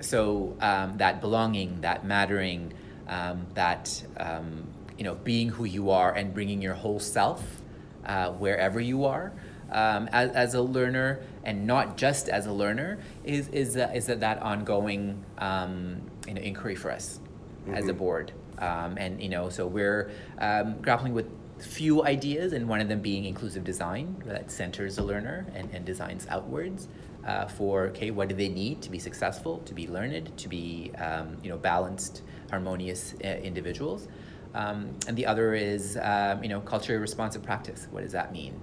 So, 0.01 0.57
um, 0.61 0.97
that 0.99 1.21
belonging, 1.21 1.81
that 1.83 2.05
mattering, 2.05 2.73
um, 3.09 3.47
that 3.55 4.03
um, 4.17 4.67
you 4.99 5.05
know, 5.05 5.15
being 5.15 5.49
who 5.49 5.65
you 5.65 5.91
are 5.91 6.13
and 6.13 6.33
bringing 6.33 6.63
your 6.63 6.75
whole 6.75 7.01
self 7.01 7.61
uh, 8.07 8.31
wherever 8.33 8.81
you 8.81 9.05
are 9.05 9.33
um, 9.71 10.09
as, 10.13 10.31
as 10.31 10.55
a 10.55 10.63
learner 10.63 11.21
and 11.43 11.67
not 11.67 11.97
just 11.97 12.29
as 12.29 12.47
a 12.47 12.53
learner 12.53 12.99
is, 13.25 13.49
is, 13.49 13.77
uh, 13.77 13.91
is 13.95 14.07
that, 14.07 14.21
that 14.21 14.41
ongoing 14.41 15.25
um, 15.39 16.01
you 16.27 16.35
know, 16.35 16.41
inquiry 16.41 16.75
for 16.75 16.91
us 16.91 17.21
mm-hmm. 17.63 17.75
as 17.75 17.89
a 17.89 17.93
board. 17.93 18.33
Um, 18.59 18.97
and, 18.99 19.21
you 19.21 19.29
know, 19.29 19.49
so 19.49 19.67
we're 19.67 20.11
um, 20.39 20.81
grappling 20.81 21.13
with 21.13 21.27
few 21.59 22.05
ideas 22.05 22.53
and 22.53 22.69
one 22.69 22.81
of 22.81 22.89
them 22.89 23.01
being 23.01 23.25
inclusive 23.25 23.65
design 23.65 24.23
that 24.27 24.51
centers 24.51 24.97
the 24.97 25.03
learner 25.03 25.47
and, 25.55 25.71
and 25.73 25.85
designs 25.85 26.27
outwards. 26.29 26.89
Uh, 27.27 27.47
for 27.47 27.87
okay, 27.87 28.11
what 28.11 28.29
do 28.29 28.35
they 28.35 28.51
need 28.51 28.83
to 28.83 28.91
be 28.91 28.99
successful, 28.99 29.59
to 29.61 29.73
be 29.73 29.89
learned, 29.89 30.37
to 30.37 30.47
be 30.47 30.93
um, 30.99 31.39
you 31.43 31.49
know 31.49 31.57
balanced, 31.57 32.21
harmonious 32.51 33.15
uh, 33.25 33.29
individuals, 33.29 34.09
um, 34.55 34.97
and 35.07 35.17
the 35.17 35.27
other 35.27 35.55
is 35.55 35.99
um, 36.01 36.43
you 36.43 36.49
know 36.49 36.61
culturally 36.61 37.01
responsive 37.01 37.43
practice. 37.43 37.87
What 37.91 38.03
does 38.03 38.13
that 38.13 38.33
mean? 38.33 38.59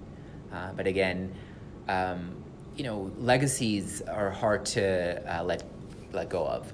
Uh, 0.51 0.71
but 0.73 0.87
again, 0.87 1.33
um, 1.87 2.35
you 2.75 2.83
know, 2.83 3.11
legacies 3.17 4.01
are 4.01 4.31
hard 4.31 4.65
to 4.65 5.39
uh, 5.39 5.43
let 5.43 5.63
let 6.13 6.29
go 6.29 6.45
of, 6.45 6.71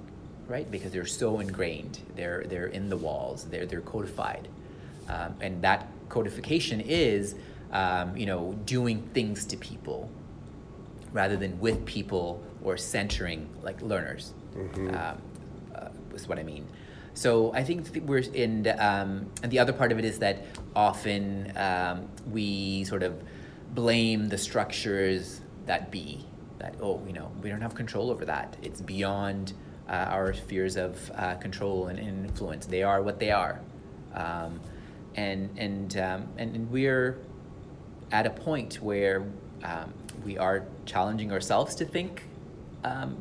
right? 0.48 0.70
Because 0.70 0.92
they're 0.92 1.06
so 1.06 1.40
ingrained. 1.40 2.00
They're 2.16 2.44
they're 2.48 2.68
in 2.68 2.90
the 2.90 2.98
walls. 2.98 3.46
They're 3.46 3.66
they're 3.66 3.82
codified, 3.82 4.48
um, 5.10 5.36
and 5.42 5.62
that 5.64 5.88
codification 6.10 6.80
is, 6.82 7.36
um, 7.72 8.16
you 8.16 8.26
know, 8.26 8.54
doing 8.66 9.02
things 9.14 9.46
to 9.48 9.58
people, 9.58 10.10
rather 11.12 11.36
than 11.36 11.60
with 11.60 11.86
people 11.86 12.44
or 12.64 12.78
centering 12.78 13.50
like 13.64 13.82
learners. 13.82 14.34
Mm-hmm. 14.56 14.96
Um, 14.96 15.22
uh, 15.76 15.90
is 16.16 16.28
what 16.28 16.40
I 16.40 16.44
mean. 16.44 16.68
So 17.18 17.52
I 17.52 17.64
think 17.64 17.88
we're 18.06 18.20
in, 18.20 18.68
um, 18.78 19.26
and 19.42 19.52
the 19.52 19.58
other 19.58 19.74
part 19.74 19.92
of 19.92 19.98
it 19.98 20.06
is 20.06 20.20
that 20.20 20.46
often 20.76 21.52
um, 21.56 22.08
we 22.30 22.84
sort 22.84 23.02
of 23.02 23.24
blame 23.74 24.30
the 24.30 24.38
structures 24.38 25.42
that 25.66 25.92
be 25.92 26.26
that 26.60 26.76
oh 26.80 27.04
you 27.06 27.14
know 27.14 27.32
we 27.42 27.50
don't 27.50 27.62
have 27.62 27.74
control 27.74 28.12
over 28.12 28.24
that. 28.26 28.56
It's 28.62 28.82
beyond 28.82 29.54
uh, 29.90 29.94
our 29.94 30.32
spheres 30.32 30.78
of 30.78 31.10
uh, 31.16 31.34
control 31.38 31.88
and 31.88 31.98
influence. 31.98 32.68
They 32.68 32.84
are 32.84 33.02
what 33.02 33.20
they 33.20 33.32
are. 33.32 33.62
Um, 34.14 34.62
and 35.16 35.50
and, 35.58 35.98
um, 35.98 36.28
and 36.38 36.56
and 36.56 36.70
we're 36.70 37.18
at 38.12 38.28
a 38.28 38.30
point 38.30 38.76
where 38.76 39.26
um, 39.64 39.92
we 40.24 40.38
are 40.38 40.68
challenging 40.86 41.32
ourselves 41.32 41.74
to 41.76 41.86
think 41.86 42.26
um, 42.84 43.18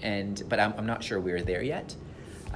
and 0.00 0.42
but 0.48 0.58
I'm, 0.58 0.72
I'm 0.78 0.86
not 0.86 1.04
sure 1.04 1.20
we're 1.20 1.42
there 1.42 1.62
yet 1.62 1.94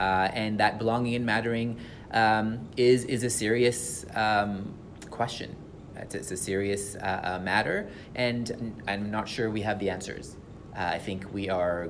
and 0.01 0.59
that 0.59 0.79
belonging 0.79 1.15
and 1.15 1.27
mattering 1.27 1.79
um, 2.13 2.69
is 2.77 3.05
is 3.05 3.23
a 3.23 3.31
serious 3.31 4.05
um, 4.15 4.75
question 5.11 5.57
it's, 6.01 6.15
it's 6.15 6.31
a 6.31 6.37
serious 6.37 6.97
uh, 6.97 7.21
uh, 7.23 7.39
matter, 7.43 7.89
and 8.15 8.83
I'm 8.89 9.11
not 9.11 9.29
sure 9.29 9.51
we 9.51 9.63
have 9.63 9.79
the 9.79 9.91
answers. 9.91 10.37
Uh, 10.77 10.81
I 10.81 10.99
think 10.99 11.33
we 11.33 11.49
are 11.49 11.89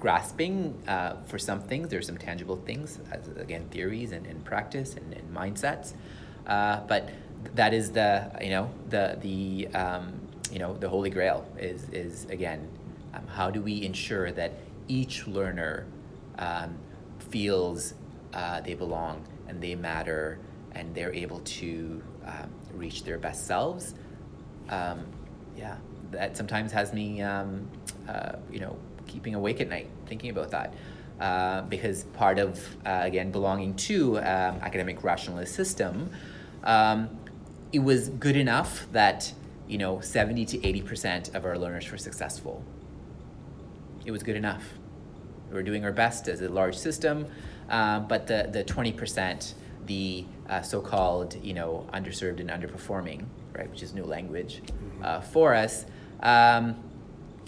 grasping 0.00 0.76
uh, 0.88 1.14
for 1.26 1.38
some 1.38 1.60
things. 1.60 1.88
There's 1.88 2.06
some 2.06 2.18
tangible 2.18 2.56
things, 2.56 2.98
as, 3.10 3.28
again, 3.28 3.66
theories 3.70 4.12
and, 4.12 4.26
and 4.26 4.44
practice 4.44 4.94
and, 4.94 5.12
and 5.12 5.34
mindsets. 5.34 5.94
Uh, 6.46 6.80
but 6.88 7.08
that 7.54 7.72
is 7.74 7.92
the 7.92 8.30
you 8.40 8.50
know 8.50 8.70
the 8.88 9.18
the 9.20 9.68
um, 9.74 10.12
you 10.50 10.58
know 10.58 10.74
the 10.74 10.88
holy 10.88 11.10
grail 11.10 11.46
is 11.58 11.88
is 11.90 12.24
again 12.26 12.68
um, 13.14 13.26
how 13.26 13.50
do 13.50 13.60
we 13.60 13.84
ensure 13.84 14.30
that 14.32 14.52
each 14.88 15.26
learner 15.26 15.86
um, 16.38 16.76
feels 17.32 17.94
uh, 18.34 18.60
they 18.60 18.74
belong 18.74 19.24
and 19.48 19.60
they 19.60 19.74
matter 19.74 20.38
and 20.72 20.94
they're 20.94 21.12
able 21.12 21.40
to 21.40 22.02
um, 22.26 22.50
reach 22.74 23.04
their 23.04 23.18
best 23.18 23.46
selves. 23.46 23.94
Um, 24.68 25.04
yeah, 25.56 25.76
that 26.12 26.36
sometimes 26.36 26.72
has 26.72 26.92
me, 26.92 27.22
um, 27.22 27.68
uh, 28.08 28.36
you 28.50 28.60
know, 28.60 28.76
keeping 29.06 29.34
awake 29.34 29.60
at 29.60 29.68
night 29.68 29.88
thinking 30.06 30.30
about 30.30 30.50
that. 30.50 30.74
Uh, 31.20 31.62
because 31.62 32.04
part 32.04 32.38
of, 32.38 32.58
uh, 32.86 33.00
again, 33.02 33.30
belonging 33.30 33.74
to 33.74 34.18
um, 34.18 34.58
academic 34.60 35.02
rationalist 35.04 35.54
system, 35.54 36.10
um, 36.64 37.08
it 37.72 37.78
was 37.78 38.08
good 38.08 38.36
enough 38.36 38.86
that, 38.92 39.32
you 39.68 39.78
know, 39.78 40.00
70 40.00 40.44
to 40.46 40.58
80% 40.58 41.34
of 41.34 41.44
our 41.44 41.58
learners 41.58 41.90
were 41.90 41.98
successful. 41.98 42.62
It 44.04 44.10
was 44.10 44.22
good 44.22 44.36
enough. 44.36 44.64
We 45.52 45.56
were 45.58 45.62
doing 45.62 45.84
our 45.84 45.92
best 45.92 46.26
as 46.28 46.40
a 46.40 46.48
large 46.48 46.76
system, 46.76 47.26
uh, 47.68 48.00
but 48.00 48.26
the, 48.26 48.48
the 48.50 48.64
20% 48.64 49.54
the 49.86 50.24
uh, 50.48 50.62
so-called 50.62 51.36
you 51.42 51.54
know 51.54 51.86
underserved 51.92 52.40
and 52.40 52.50
underperforming 52.50 53.24
right 53.56 53.70
which 53.70 53.82
is 53.82 53.94
new 53.94 54.04
language 54.04 54.62
mm-hmm. 54.64 55.04
uh, 55.04 55.20
for 55.20 55.54
us 55.54 55.86
um, 56.20 56.76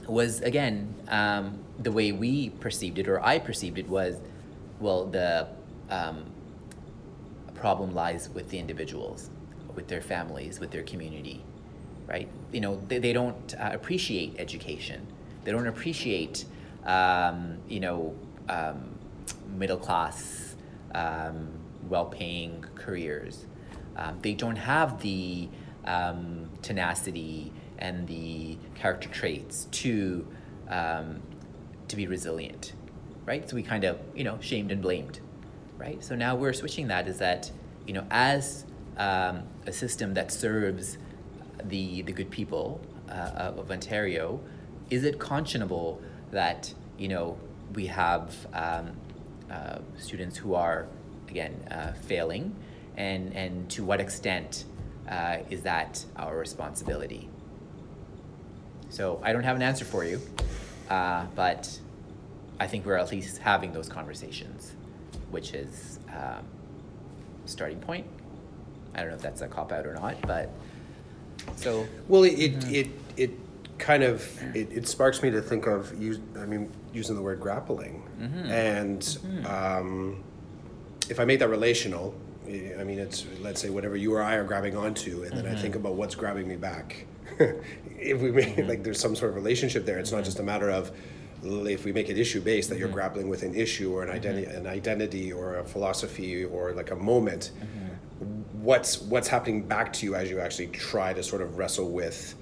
was 0.08 0.40
again 0.40 0.94
um, 1.08 1.58
the 1.78 1.92
way 1.92 2.12
we 2.12 2.50
perceived 2.50 2.98
it 2.98 3.08
or 3.08 3.24
i 3.24 3.38
perceived 3.38 3.78
it 3.78 3.88
was 3.88 4.16
well 4.80 5.06
the 5.06 5.46
um, 5.90 6.24
problem 7.54 7.94
lies 7.94 8.28
with 8.30 8.48
the 8.50 8.58
individuals 8.58 9.30
with 9.74 9.86
their 9.88 10.00
families 10.00 10.60
with 10.60 10.70
their 10.70 10.82
community 10.82 11.42
right 12.06 12.28
you 12.52 12.60
know 12.60 12.80
they, 12.88 12.98
they 12.98 13.12
don't 13.12 13.54
uh, 13.58 13.70
appreciate 13.72 14.34
education 14.38 15.06
they 15.44 15.52
don't 15.52 15.66
appreciate 15.66 16.44
um, 16.84 17.58
you 17.68 17.80
know 17.80 18.14
um, 18.48 18.98
middle 19.56 19.76
class 19.76 20.56
um, 20.94 21.48
well-paying 21.88 22.64
careers. 22.74 23.46
Um, 23.96 24.18
they 24.22 24.34
don't 24.34 24.56
have 24.56 25.00
the 25.00 25.48
um, 25.84 26.48
tenacity 26.62 27.52
and 27.78 28.06
the 28.06 28.58
character 28.74 29.08
traits 29.08 29.66
to 29.70 30.26
um, 30.68 31.22
to 31.88 31.96
be 31.96 32.06
resilient, 32.06 32.72
right? 33.26 33.48
So 33.48 33.56
we 33.56 33.62
kind 33.62 33.84
of 33.84 33.98
you 34.14 34.24
know 34.24 34.38
shamed 34.40 34.72
and 34.72 34.82
blamed, 34.82 35.20
right? 35.78 36.02
So 36.02 36.14
now 36.14 36.34
we're 36.36 36.52
switching 36.52 36.88
that. 36.88 37.08
Is 37.08 37.18
that 37.18 37.50
you 37.86 37.94
know 37.94 38.06
as 38.10 38.64
a 38.96 39.72
system 39.72 40.14
that 40.14 40.30
serves 40.32 40.98
the 41.62 42.02
the 42.02 42.12
good 42.12 42.30
people 42.30 42.80
uh, 43.08 43.52
of 43.56 43.70
Ontario, 43.70 44.40
is 44.90 45.04
it 45.04 45.18
conscionable 45.18 45.98
that 46.34 46.72
you 46.98 47.08
know 47.08 47.38
we 47.74 47.86
have 47.86 48.46
um, 48.52 48.92
uh, 49.50 49.78
students 49.98 50.36
who 50.36 50.54
are 50.54 50.86
again 51.28 51.54
uh, 51.70 51.92
failing, 51.92 52.54
and 52.96 53.34
and 53.34 53.70
to 53.70 53.84
what 53.84 54.00
extent 54.00 54.64
uh, 55.08 55.38
is 55.50 55.62
that 55.62 56.04
our 56.16 56.36
responsibility? 56.36 57.28
So 58.90 59.20
I 59.22 59.32
don't 59.32 59.42
have 59.42 59.56
an 59.56 59.62
answer 59.62 59.84
for 59.84 60.04
you, 60.04 60.20
uh, 60.88 61.26
but 61.34 61.80
I 62.60 62.66
think 62.66 62.86
we're 62.86 62.96
at 62.96 63.10
least 63.10 63.38
having 63.38 63.72
those 63.72 63.88
conversations, 63.88 64.72
which 65.30 65.52
is 65.52 65.98
um, 66.14 66.44
starting 67.46 67.80
point. 67.80 68.06
I 68.94 69.00
don't 69.00 69.08
know 69.08 69.16
if 69.16 69.22
that's 69.22 69.40
a 69.40 69.48
cop 69.48 69.72
out 69.72 69.86
or 69.86 69.94
not, 69.94 70.20
but 70.22 70.50
so 71.56 71.86
well, 72.08 72.22
it 72.24 72.36
mm-hmm. 72.36 72.74
it 72.74 72.88
it 73.16 73.30
kind 73.78 74.02
of 74.02 74.22
it, 74.54 74.72
it 74.72 74.88
sparks 74.88 75.22
me 75.22 75.30
to 75.30 75.42
think 75.42 75.66
of 75.66 76.00
use 76.00 76.18
I 76.38 76.46
mean 76.46 76.70
using 76.92 77.16
the 77.16 77.22
word 77.22 77.40
grappling 77.40 78.08
mm-hmm. 78.20 78.50
and. 78.50 79.00
Mm-hmm. 79.00 79.46
Um, 79.46 80.24
if 81.10 81.20
I 81.20 81.24
make 81.24 81.38
that 81.40 81.48
relational, 81.48 82.14
I 82.46 82.84
mean, 82.84 82.98
it's 82.98 83.26
let's 83.40 83.60
say 83.60 83.70
whatever 83.70 83.96
you 83.96 84.14
or 84.14 84.22
I 84.22 84.34
are 84.34 84.44
grabbing 84.44 84.76
onto, 84.76 85.22
and 85.22 85.32
then 85.32 85.44
mm-hmm. 85.44 85.56
I 85.56 85.58
think 85.58 85.74
about 85.74 85.94
what's 85.94 86.14
grabbing 86.14 86.46
me 86.46 86.56
back. 86.56 87.06
if 87.38 88.20
we 88.20 88.30
make 88.30 88.56
mm-hmm. 88.56 88.68
like 88.68 88.82
there's 88.82 89.00
some 89.00 89.16
sort 89.16 89.30
of 89.30 89.36
relationship 89.36 89.86
there, 89.86 89.98
it's 89.98 90.10
mm-hmm. 90.10 90.18
not 90.18 90.24
just 90.24 90.38
a 90.38 90.42
matter 90.42 90.70
of 90.70 90.92
if 91.42 91.84
we 91.84 91.92
make 91.92 92.08
it 92.08 92.16
issue 92.16 92.40
based 92.40 92.70
that 92.70 92.78
you're 92.78 92.88
mm-hmm. 92.88 92.94
grappling 92.94 93.28
with 93.28 93.42
an 93.42 93.54
issue 93.54 93.92
or 93.92 94.02
an 94.02 94.10
identity, 94.10 94.46
mm-hmm. 94.46 94.58
an 94.58 94.66
identity 94.66 95.32
or 95.32 95.56
a 95.56 95.64
philosophy 95.64 96.44
or 96.44 96.72
like 96.72 96.90
a 96.90 96.96
moment. 96.96 97.50
Mm-hmm. 97.58 98.62
What's 98.62 99.00
what's 99.02 99.28
happening 99.28 99.66
back 99.66 99.92
to 99.94 100.06
you 100.06 100.14
as 100.14 100.30
you 100.30 100.40
actually 100.40 100.68
try 100.68 101.12
to 101.12 101.22
sort 101.22 101.42
of 101.42 101.58
wrestle 101.58 101.90
with 101.90 102.34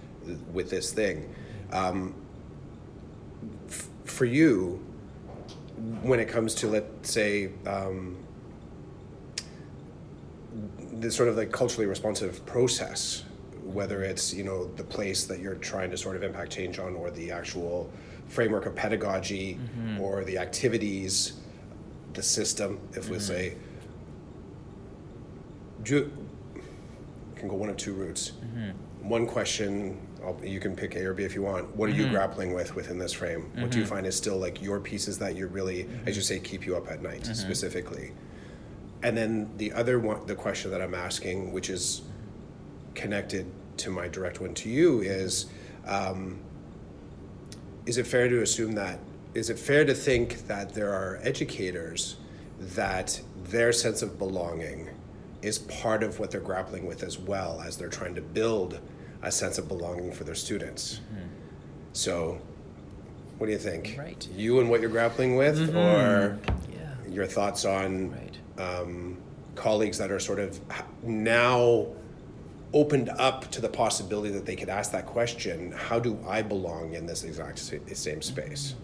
with 0.53 0.71
this 0.71 0.93
thing? 0.93 1.35
Um, 1.73 2.15
f- 3.69 3.89
for 4.05 4.25
you, 4.25 4.85
when 6.03 6.21
it 6.21 6.29
comes 6.29 6.55
to 6.57 6.69
let's 6.69 7.11
say. 7.11 7.51
Um, 7.67 8.17
this 10.93 11.17
sort 11.17 11.29
of 11.29 11.37
like 11.37 11.51
culturally 11.51 11.87
responsive 11.87 12.45
process, 12.47 13.25
whether 13.65 14.03
it's 14.03 14.33
you 14.33 14.45
know 14.45 14.67
the 14.77 14.85
place 14.85 15.25
that 15.25 15.41
you're 15.41 15.57
trying 15.57 15.91
to 15.91 15.97
sort 15.97 16.15
of 16.15 16.23
impact 16.23 16.53
change 16.53 16.79
on, 16.79 16.95
or 16.95 17.11
the 17.11 17.31
actual 17.33 17.91
framework 18.29 18.67
of 18.67 18.75
pedagogy, 18.77 19.59
mm-hmm. 19.59 20.01
or 20.01 20.25
the 20.25 20.39
activities. 20.39 21.35
the 22.15 22.23
system, 22.23 22.79
if 22.93 23.09
we 23.09 23.19
say, 23.19 23.57
ju- 25.83 26.13
can 27.37 27.49
go 27.49 27.55
one 27.55 27.71
of 27.71 27.77
two 27.77 27.95
routes. 27.95 28.33
One 29.01 29.27
question, 29.27 29.99
I'll, 30.25 30.39
you 30.45 30.61
can 30.61 30.77
pick 30.77 30.95
A 30.97 31.05
or 31.05 31.15
B 31.15 31.25
if 31.25 31.35
you 31.35 31.43
want. 31.43 31.75
What 31.77 31.89
are 31.89 31.93
you 31.93 32.05
mm-hmm. 32.05 32.15
grappling 32.15 32.55
with 32.55 32.75
within 32.75 32.99
this 32.99 33.13
frame? 33.13 33.51
What 33.55 33.71
do 33.71 33.79
you 33.79 33.85
mm-hmm. 33.85 33.95
find 33.95 34.07
is 34.07 34.17
still 34.17 34.39
like 34.39 34.63
your 34.63 34.81
pieces 34.81 35.19
that 35.19 35.37
you 35.37 35.47
really, 35.47 35.83
as 35.83 35.87
mm-hmm. 35.89 36.09
you 36.09 36.21
say, 36.21 36.39
keep 36.39 36.67
you 36.67 36.77
up 36.77 36.91
at 36.91 37.03
night 37.03 37.27
specifically? 37.27 38.13
And 39.03 39.17
then 39.17 39.51
the 39.57 39.73
other 39.73 39.99
one, 39.99 40.27
the 40.27 40.35
question 40.35 40.71
that 40.71 40.81
I'm 40.81 40.95
asking, 40.95 41.53
which 41.53 41.71
is 41.71 42.03
connected 42.95 43.47
to 43.79 43.91
my 43.91 44.07
direct 44.09 44.41
one 44.41 44.55
to 44.55 44.69
you, 44.69 45.01
is 45.01 45.47
um, 45.87 46.39
is 47.87 47.99
it 47.99 48.07
fair 48.07 48.29
to 48.29 48.43
assume 48.43 48.73
that 48.73 49.01
is 49.35 49.51
it 49.51 49.59
fair 49.59 49.85
to 49.85 49.95
think 49.95 50.47
that 50.47 50.75
there 50.75 50.93
are 50.93 51.19
educators 51.23 52.17
that 52.61 53.21
their 53.45 53.73
sense 53.73 54.03
of 54.03 54.19
belonging 54.19 54.91
is 55.41 55.59
part 55.59 56.03
of 56.03 56.19
what 56.19 56.31
they're 56.31 56.41
grappling 56.41 56.87
with 56.87 57.03
as 57.03 57.19
well 57.19 57.61
as 57.61 57.77
they're 57.77 57.89
trying 57.89 58.15
to 58.15 58.21
build 58.21 58.79
a 59.23 59.31
sense 59.31 59.59
of 59.59 59.69
belonging 59.69 60.13
for 60.13 60.25
their 60.25 60.35
students 60.35 61.01
hmm. 61.11 61.27
so 61.93 62.41
what 63.39 63.47
do 63.47 63.53
you 63.53 63.59
think 63.59 63.97
Right. 63.99 64.29
you 64.37 64.61
and 64.61 64.71
what 64.71 64.81
you're 64.81 64.91
grappling 64.91 65.37
with 65.37 65.59
mm-hmm. 65.59 65.77
or 65.77 66.39
Yeah. 66.73 66.95
your 67.09 67.27
thoughts 67.27 67.65
on 67.65 68.13
Right. 68.13 68.39
um, 68.59 69.19
colleagues 69.55 69.99
that 69.99 70.11
are 70.11 70.21
sort 70.21 70.39
of 70.39 70.61
now 71.03 71.87
opened 72.73 73.11
up 73.11 73.51
to 73.51 73.61
the 73.61 73.69
possibility 73.69 74.31
that 74.31 74.47
they 74.47 74.57
could 74.57 74.71
ask 74.71 74.93
that 74.93 75.05
question 75.07 75.73
how 75.73 75.99
do 75.99 76.19
i 76.27 76.41
belong 76.41 76.95
in 76.95 77.05
this 77.07 77.23
exact 77.25 77.59
same 77.59 78.23
space 78.23 78.75
Yeah. 78.75 78.79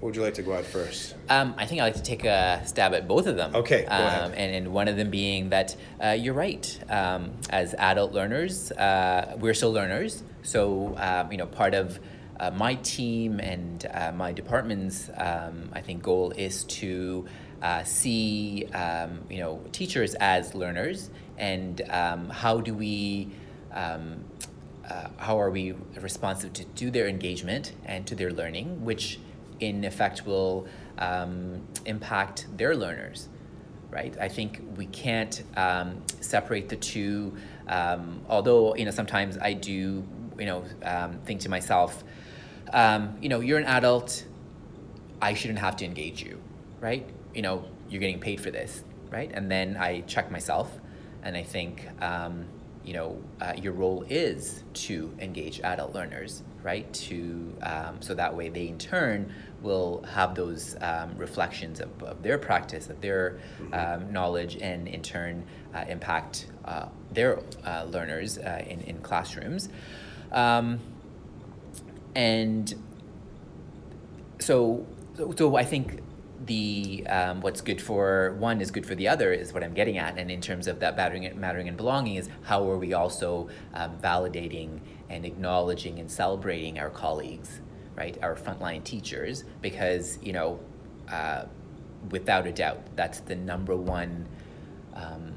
What 0.00 0.08
would 0.08 0.16
you 0.16 0.22
like 0.22 0.34
to 0.34 0.42
go 0.42 0.52
at 0.54 0.64
first 0.64 1.14
Um, 1.28 1.54
I 1.58 1.66
think 1.66 1.80
I'd 1.80 1.86
like 1.86 1.94
to 1.94 2.02
take 2.02 2.24
a 2.24 2.62
stab 2.64 2.94
at 2.94 3.08
both 3.08 3.26
of 3.26 3.36
them. 3.36 3.54
Okay, 3.54 3.82
go 3.82 3.94
um, 3.94 4.02
ahead. 4.02 4.34
And, 4.36 4.54
and 4.54 4.72
one 4.72 4.88
of 4.88 4.96
them 4.96 5.10
being 5.10 5.50
that 5.50 5.76
uh, 6.02 6.10
you're 6.10 6.34
right. 6.34 6.80
Um, 6.88 7.32
as 7.50 7.74
adult 7.74 8.12
learners, 8.12 8.70
uh, 8.72 9.36
we're 9.38 9.54
still 9.54 9.72
learners. 9.72 10.22
So, 10.42 10.94
um, 10.96 11.32
you 11.32 11.38
know, 11.38 11.46
part 11.46 11.74
of 11.74 11.98
uh, 12.40 12.50
my 12.52 12.76
team 12.76 13.40
and 13.40 13.84
uh, 13.92 14.12
my 14.12 14.32
department's, 14.32 15.10
um, 15.16 15.70
I 15.72 15.80
think, 15.80 16.02
goal 16.02 16.30
is 16.30 16.64
to 16.64 17.26
uh, 17.60 17.82
see, 17.82 18.66
um, 18.72 19.20
you 19.28 19.40
know, 19.40 19.60
teachers 19.72 20.14
as 20.14 20.54
learners 20.54 21.10
and 21.36 21.82
um, 21.90 22.30
how 22.30 22.60
do 22.60 22.74
we. 22.74 23.30
Um, 23.72 24.24
uh, 24.88 25.08
how 25.18 25.38
are 25.38 25.50
we 25.50 25.74
responsive 26.00 26.50
to, 26.54 26.64
to 26.64 26.90
their 26.90 27.06
engagement 27.06 27.72
and 27.84 28.06
to 28.06 28.14
their 28.14 28.32
learning, 28.32 28.86
which 28.86 29.18
in 29.60 29.84
effect 29.84 30.26
will 30.26 30.66
um, 30.98 31.62
impact 31.84 32.46
their 32.56 32.76
learners, 32.76 33.28
right? 33.90 34.16
I 34.20 34.28
think 34.28 34.62
we 34.76 34.86
can't 34.86 35.42
um, 35.56 36.02
separate 36.20 36.68
the 36.68 36.76
two. 36.76 37.36
Um, 37.68 38.20
although 38.28 38.74
you 38.74 38.84
know 38.84 38.90
sometimes 38.90 39.38
I 39.38 39.52
do, 39.52 40.04
you 40.38 40.46
know, 40.46 40.64
um, 40.82 41.18
think 41.24 41.40
to 41.42 41.48
myself, 41.48 42.04
um, 42.72 43.16
you 43.20 43.28
know, 43.28 43.40
you're 43.40 43.58
an 43.58 43.64
adult. 43.64 44.24
I 45.20 45.34
shouldn't 45.34 45.58
have 45.58 45.76
to 45.76 45.84
engage 45.84 46.22
you, 46.22 46.40
right? 46.80 47.08
You 47.34 47.42
know, 47.42 47.64
you're 47.88 48.00
getting 48.00 48.20
paid 48.20 48.40
for 48.40 48.50
this, 48.50 48.84
right? 49.10 49.30
And 49.32 49.50
then 49.50 49.76
I 49.76 50.02
check 50.02 50.30
myself, 50.30 50.70
and 51.22 51.36
I 51.36 51.42
think, 51.42 51.88
um, 52.00 52.46
you 52.84 52.94
know, 52.94 53.20
uh, 53.40 53.54
your 53.56 53.72
role 53.72 54.04
is 54.08 54.62
to 54.72 55.12
engage 55.18 55.60
adult 55.60 55.94
learners, 55.94 56.42
right? 56.62 56.90
To 56.92 57.54
um, 57.62 58.00
so 58.00 58.14
that 58.14 58.34
way 58.34 58.48
they 58.48 58.68
in 58.68 58.78
turn 58.78 59.32
will 59.62 60.02
have 60.08 60.34
those 60.34 60.76
um, 60.80 61.16
reflections 61.16 61.80
of, 61.80 62.02
of 62.02 62.22
their 62.22 62.38
practice, 62.38 62.88
of 62.88 63.00
their 63.00 63.38
um, 63.72 64.12
knowledge, 64.12 64.56
and 64.56 64.88
in 64.88 65.02
turn 65.02 65.44
uh, 65.74 65.84
impact 65.88 66.46
uh, 66.64 66.86
their 67.12 67.40
uh, 67.64 67.84
learners 67.84 68.38
uh, 68.38 68.62
in 68.66 68.80
in 68.82 68.98
classrooms. 68.98 69.68
Um, 70.32 70.80
and 72.14 72.74
so 74.38 74.86
so 75.36 75.56
I 75.56 75.64
think 75.64 76.00
the 76.46 77.04
um, 77.08 77.40
what's 77.40 77.60
good 77.60 77.80
for 77.82 78.36
one 78.38 78.60
is 78.60 78.70
good 78.70 78.86
for 78.86 78.94
the 78.94 79.08
other 79.08 79.32
is 79.32 79.52
what 79.52 79.64
I'm 79.64 79.74
getting 79.74 79.98
at, 79.98 80.18
and 80.18 80.30
in 80.30 80.40
terms 80.40 80.68
of 80.68 80.80
that 80.80 80.96
mattering, 80.96 81.38
mattering 81.38 81.68
and 81.68 81.76
belonging 81.76 82.16
is 82.16 82.28
how 82.42 82.68
are 82.70 82.78
we 82.78 82.92
also 82.94 83.48
um, 83.74 83.98
validating 83.98 84.80
and 85.10 85.24
acknowledging 85.24 85.98
and 85.98 86.10
celebrating 86.10 86.78
our 86.78 86.90
colleagues, 86.90 87.60
right, 87.98 88.16
our 88.22 88.36
frontline 88.36 88.82
teachers, 88.84 89.44
because 89.60 90.18
you 90.22 90.32
know, 90.32 90.60
uh, 91.10 91.44
without 92.10 92.46
a 92.46 92.52
doubt, 92.52 92.80
that's 92.96 93.20
the 93.20 93.34
number 93.36 93.76
one. 93.76 94.26
Um, 94.94 95.34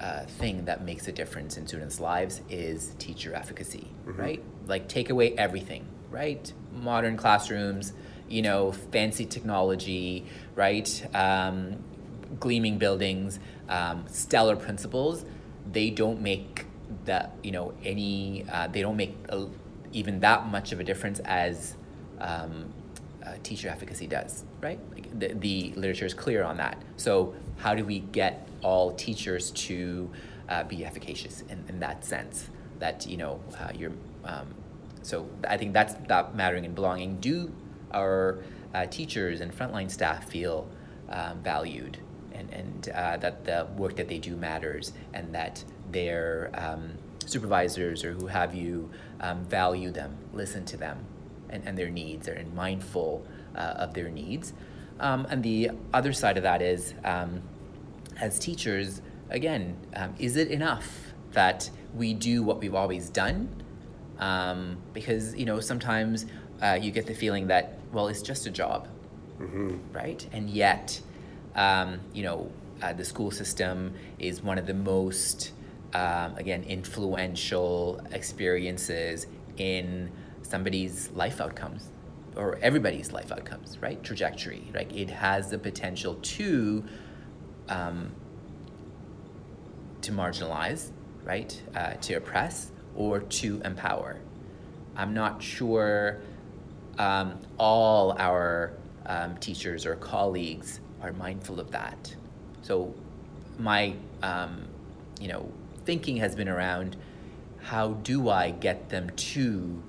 uh, 0.00 0.24
thing 0.24 0.64
that 0.64 0.82
makes 0.82 1.08
a 1.08 1.12
difference 1.12 1.58
in 1.58 1.66
students' 1.66 2.00
lives 2.00 2.40
is 2.48 2.94
teacher 2.98 3.34
efficacy, 3.34 3.86
right? 4.06 4.42
Like 4.66 4.88
take 4.88 5.10
away 5.10 5.34
everything, 5.36 5.84
right? 6.10 6.50
Modern 6.72 7.18
classrooms, 7.18 7.92
you 8.26 8.40
know, 8.40 8.72
fancy 8.72 9.26
technology, 9.26 10.24
right? 10.54 10.88
Um, 11.14 11.84
gleaming 12.38 12.78
buildings, 12.78 13.38
um, 13.68 14.04
stellar 14.08 14.56
principals. 14.56 15.24
They 15.70 15.90
don't 15.90 16.22
make 16.22 16.64
that, 17.04 17.36
you 17.42 17.52
know, 17.52 17.74
any. 17.84 18.46
Uh, 18.50 18.68
they 18.68 18.80
don't 18.80 18.96
make 18.96 19.14
a, 19.28 19.48
even 19.92 20.20
that 20.20 20.46
much 20.46 20.72
of 20.72 20.80
a 20.80 20.84
difference 20.84 21.20
as 21.26 21.76
um, 22.20 22.72
uh, 23.24 23.34
teacher 23.42 23.68
efficacy 23.68 24.06
does, 24.06 24.44
right? 24.60 24.78
Like 24.92 25.18
the, 25.18 25.28
the 25.34 25.72
literature 25.76 26.06
is 26.06 26.14
clear 26.14 26.42
on 26.42 26.56
that. 26.56 26.82
So, 26.96 27.34
how 27.58 27.74
do 27.74 27.84
we 27.84 28.00
get 28.00 28.48
all 28.62 28.92
teachers 28.92 29.50
to 29.52 30.10
uh, 30.48 30.64
be 30.64 30.84
efficacious 30.84 31.42
in, 31.42 31.64
in 31.68 31.80
that 31.80 32.04
sense? 32.04 32.48
That 32.78 33.06
you 33.06 33.16
know, 33.16 33.40
uh, 33.58 33.72
you're. 33.74 33.92
Um, 34.24 34.54
so 35.02 35.28
I 35.48 35.56
think 35.56 35.72
that's 35.72 35.94
that 36.08 36.34
mattering 36.34 36.64
and 36.64 36.74
belonging. 36.74 37.16
Do 37.20 37.52
our 37.92 38.42
uh, 38.74 38.86
teachers 38.86 39.40
and 39.40 39.56
frontline 39.56 39.90
staff 39.90 40.28
feel 40.28 40.68
um, 41.08 41.42
valued, 41.42 41.98
and 42.32 42.52
and 42.52 42.88
uh, 42.94 43.16
that 43.18 43.44
the 43.44 43.68
work 43.76 43.96
that 43.96 44.08
they 44.08 44.18
do 44.18 44.36
matters, 44.36 44.92
and 45.12 45.34
that 45.34 45.62
their 45.90 46.50
um, 46.54 46.92
supervisors 47.26 48.04
or 48.04 48.12
who 48.12 48.26
have 48.26 48.54
you 48.54 48.90
um, 49.20 49.44
value 49.44 49.90
them, 49.90 50.16
listen 50.32 50.64
to 50.66 50.76
them, 50.76 51.04
and, 51.50 51.66
and 51.66 51.76
their 51.76 51.90
needs, 51.90 52.28
are 52.28 52.42
mindful 52.54 53.26
uh, 53.54 53.74
of 53.76 53.94
their 53.94 54.08
needs. 54.08 54.52
Um, 54.98 55.26
and 55.30 55.42
the 55.42 55.70
other 55.94 56.12
side 56.12 56.36
of 56.36 56.42
that 56.42 56.60
is, 56.62 56.94
um, 57.04 57.42
as 58.20 58.38
teachers, 58.38 59.00
again, 59.30 59.76
um, 59.96 60.14
is 60.18 60.36
it 60.36 60.48
enough 60.48 61.14
that 61.32 61.70
we 61.94 62.12
do 62.14 62.42
what 62.42 62.60
we've 62.60 62.74
always 62.74 63.08
done? 63.08 63.48
Um, 64.18 64.76
because 64.92 65.34
you 65.34 65.46
know 65.46 65.60
sometimes 65.60 66.26
uh, 66.60 66.78
you 66.80 66.90
get 66.90 67.06
the 67.06 67.14
feeling 67.14 67.46
that 67.46 67.78
well, 67.92 68.08
it's 68.08 68.22
just 68.22 68.46
a 68.46 68.50
job, 68.50 68.86
right? 69.92 70.24
And 70.32 70.50
yet, 70.50 71.00
um, 71.56 72.00
you 72.12 72.22
know, 72.22 72.52
uh, 72.82 72.92
the 72.92 73.04
school 73.04 73.30
system 73.30 73.94
is 74.18 74.42
one 74.42 74.58
of 74.58 74.66
the 74.66 74.74
most 74.74 75.52
um, 75.94 76.36
again 76.36 76.62
influential 76.64 78.00
experiences 78.12 79.26
in 79.56 80.10
somebody's 80.50 81.10
life 81.12 81.40
outcomes 81.40 81.88
or 82.36 82.58
everybody's 82.62 83.12
life 83.12 83.32
outcomes 83.32 83.78
right? 83.80 84.02
Trajectory 84.02 84.70
like 84.74 84.94
it 84.94 85.10
has 85.10 85.50
the 85.50 85.58
potential 85.58 86.16
to 86.22 86.84
um, 87.68 88.12
to 90.02 90.12
marginalize 90.12 90.90
right? 91.24 91.60
Uh, 91.76 91.92
to 91.94 92.14
oppress 92.14 92.72
or 92.96 93.20
to 93.20 93.60
empower. 93.64 94.18
I'm 94.96 95.14
not 95.14 95.42
sure 95.42 96.20
um, 96.98 97.38
all 97.58 98.16
our 98.18 98.72
um, 99.06 99.36
teachers 99.36 99.86
or 99.86 99.96
colleagues 99.96 100.80
are 101.00 101.12
mindful 101.12 101.60
of 101.60 101.70
that. 101.70 102.14
So 102.62 102.94
my 103.58 103.94
um, 104.22 104.66
you 105.20 105.28
know 105.28 105.50
thinking 105.84 106.16
has 106.18 106.34
been 106.34 106.48
around 106.48 106.96
how 107.62 107.94
do 107.94 108.28
I 108.28 108.50
get 108.50 108.88
them 108.88 109.10
to 109.10 109.82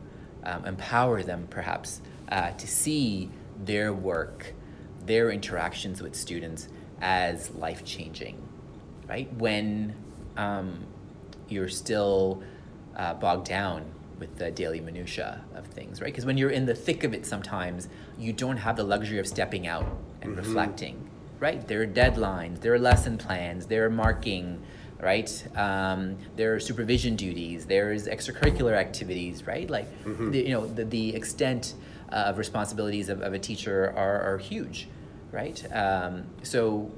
um, 0.43 0.65
empower 0.65 1.23
them 1.23 1.47
perhaps 1.49 2.01
uh, 2.29 2.51
to 2.51 2.67
see 2.67 3.29
their 3.63 3.93
work, 3.93 4.53
their 5.05 5.31
interactions 5.31 6.01
with 6.01 6.15
students 6.15 6.67
as 7.01 7.51
life 7.51 7.83
changing, 7.83 8.41
right? 9.07 9.31
When 9.33 9.95
um, 10.37 10.85
you're 11.47 11.69
still 11.69 12.43
uh, 12.95 13.13
bogged 13.15 13.47
down 13.47 13.85
with 14.19 14.37
the 14.37 14.51
daily 14.51 14.79
minutia 14.79 15.43
of 15.55 15.65
things, 15.67 15.99
right? 15.99 16.07
Because 16.07 16.25
when 16.25 16.37
you're 16.37 16.51
in 16.51 16.65
the 16.65 16.75
thick 16.75 17.03
of 17.03 17.13
it, 17.13 17.25
sometimes 17.25 17.89
you 18.19 18.31
don't 18.31 18.57
have 18.57 18.77
the 18.77 18.83
luxury 18.83 19.17
of 19.17 19.27
stepping 19.27 19.67
out 19.67 19.85
and 20.21 20.37
reflecting, 20.37 21.09
right? 21.39 21.67
There 21.67 21.81
are 21.81 21.87
deadlines, 21.87 22.61
there 22.61 22.73
are 22.73 22.79
lesson 22.79 23.17
plans, 23.17 23.65
there 23.65 23.85
are 23.85 23.89
marking, 23.89 24.61
right? 25.01 25.47
Um, 25.55 26.17
there 26.35 26.53
are 26.55 26.59
supervision 26.59 27.15
duties, 27.15 27.65
there's 27.65 28.07
extracurricular 28.07 28.73
activities, 28.73 29.45
right? 29.47 29.69
Like, 29.69 29.87
the, 30.31 30.39
you 30.47 30.49
know, 30.53 30.67
the, 30.67 30.85
the 30.85 31.15
extent 31.15 31.73
uh, 32.11 32.15
of 32.29 32.37
responsibilities 32.37 33.09
of, 33.09 33.21
of 33.21 33.33
a 33.33 33.39
teacher 33.39 33.93
are, 33.97 34.21
are 34.33 34.37
huge. 34.37 34.87
right? 35.31 35.59
Um, 35.73 36.25
so, 36.43 36.91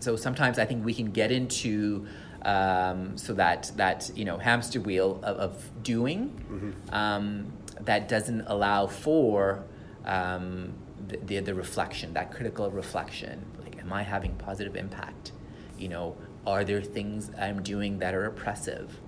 so 0.00 0.16
sometimes 0.16 0.58
I 0.58 0.64
think 0.66 0.84
we 0.84 0.94
can 0.94 1.10
get 1.10 1.30
into 1.32 2.06
um, 2.42 3.16
so 3.16 3.32
that 3.34 3.72
that 3.76 4.10
you 4.14 4.26
know 4.26 4.36
hamster 4.36 4.78
wheel 4.78 5.18
of, 5.22 5.36
of 5.38 5.82
doing 5.82 6.28
Mm-hmm. 6.52 6.94
um, 6.94 7.52
that 7.80 8.06
doesn't 8.08 8.42
allow 8.46 8.86
for 8.86 9.64
um, 10.04 10.74
the, 11.08 11.16
the 11.24 11.40
the 11.40 11.54
reflection, 11.54 12.12
that 12.14 12.30
critical 12.30 12.70
reflection. 12.70 13.44
Like, 13.62 13.78
am 13.80 13.92
I 13.92 14.02
having 14.02 14.34
positive 14.36 14.76
impact? 14.76 15.32
You 15.78 15.88
know, 15.88 16.16
are 16.46 16.64
there 16.64 16.82
things 16.82 17.30
I'm 17.38 17.62
doing 17.62 17.98
that 17.98 18.14
are 18.14 18.24
oppressive, 18.24 19.00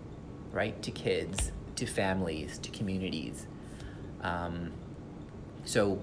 right, 0.52 0.80
to 0.82 0.90
kids, 0.90 1.52
to 1.76 1.86
families, 1.86 2.58
to 2.58 2.70
communities? 2.70 3.46
Um, 4.22 4.72
so, 5.64 6.00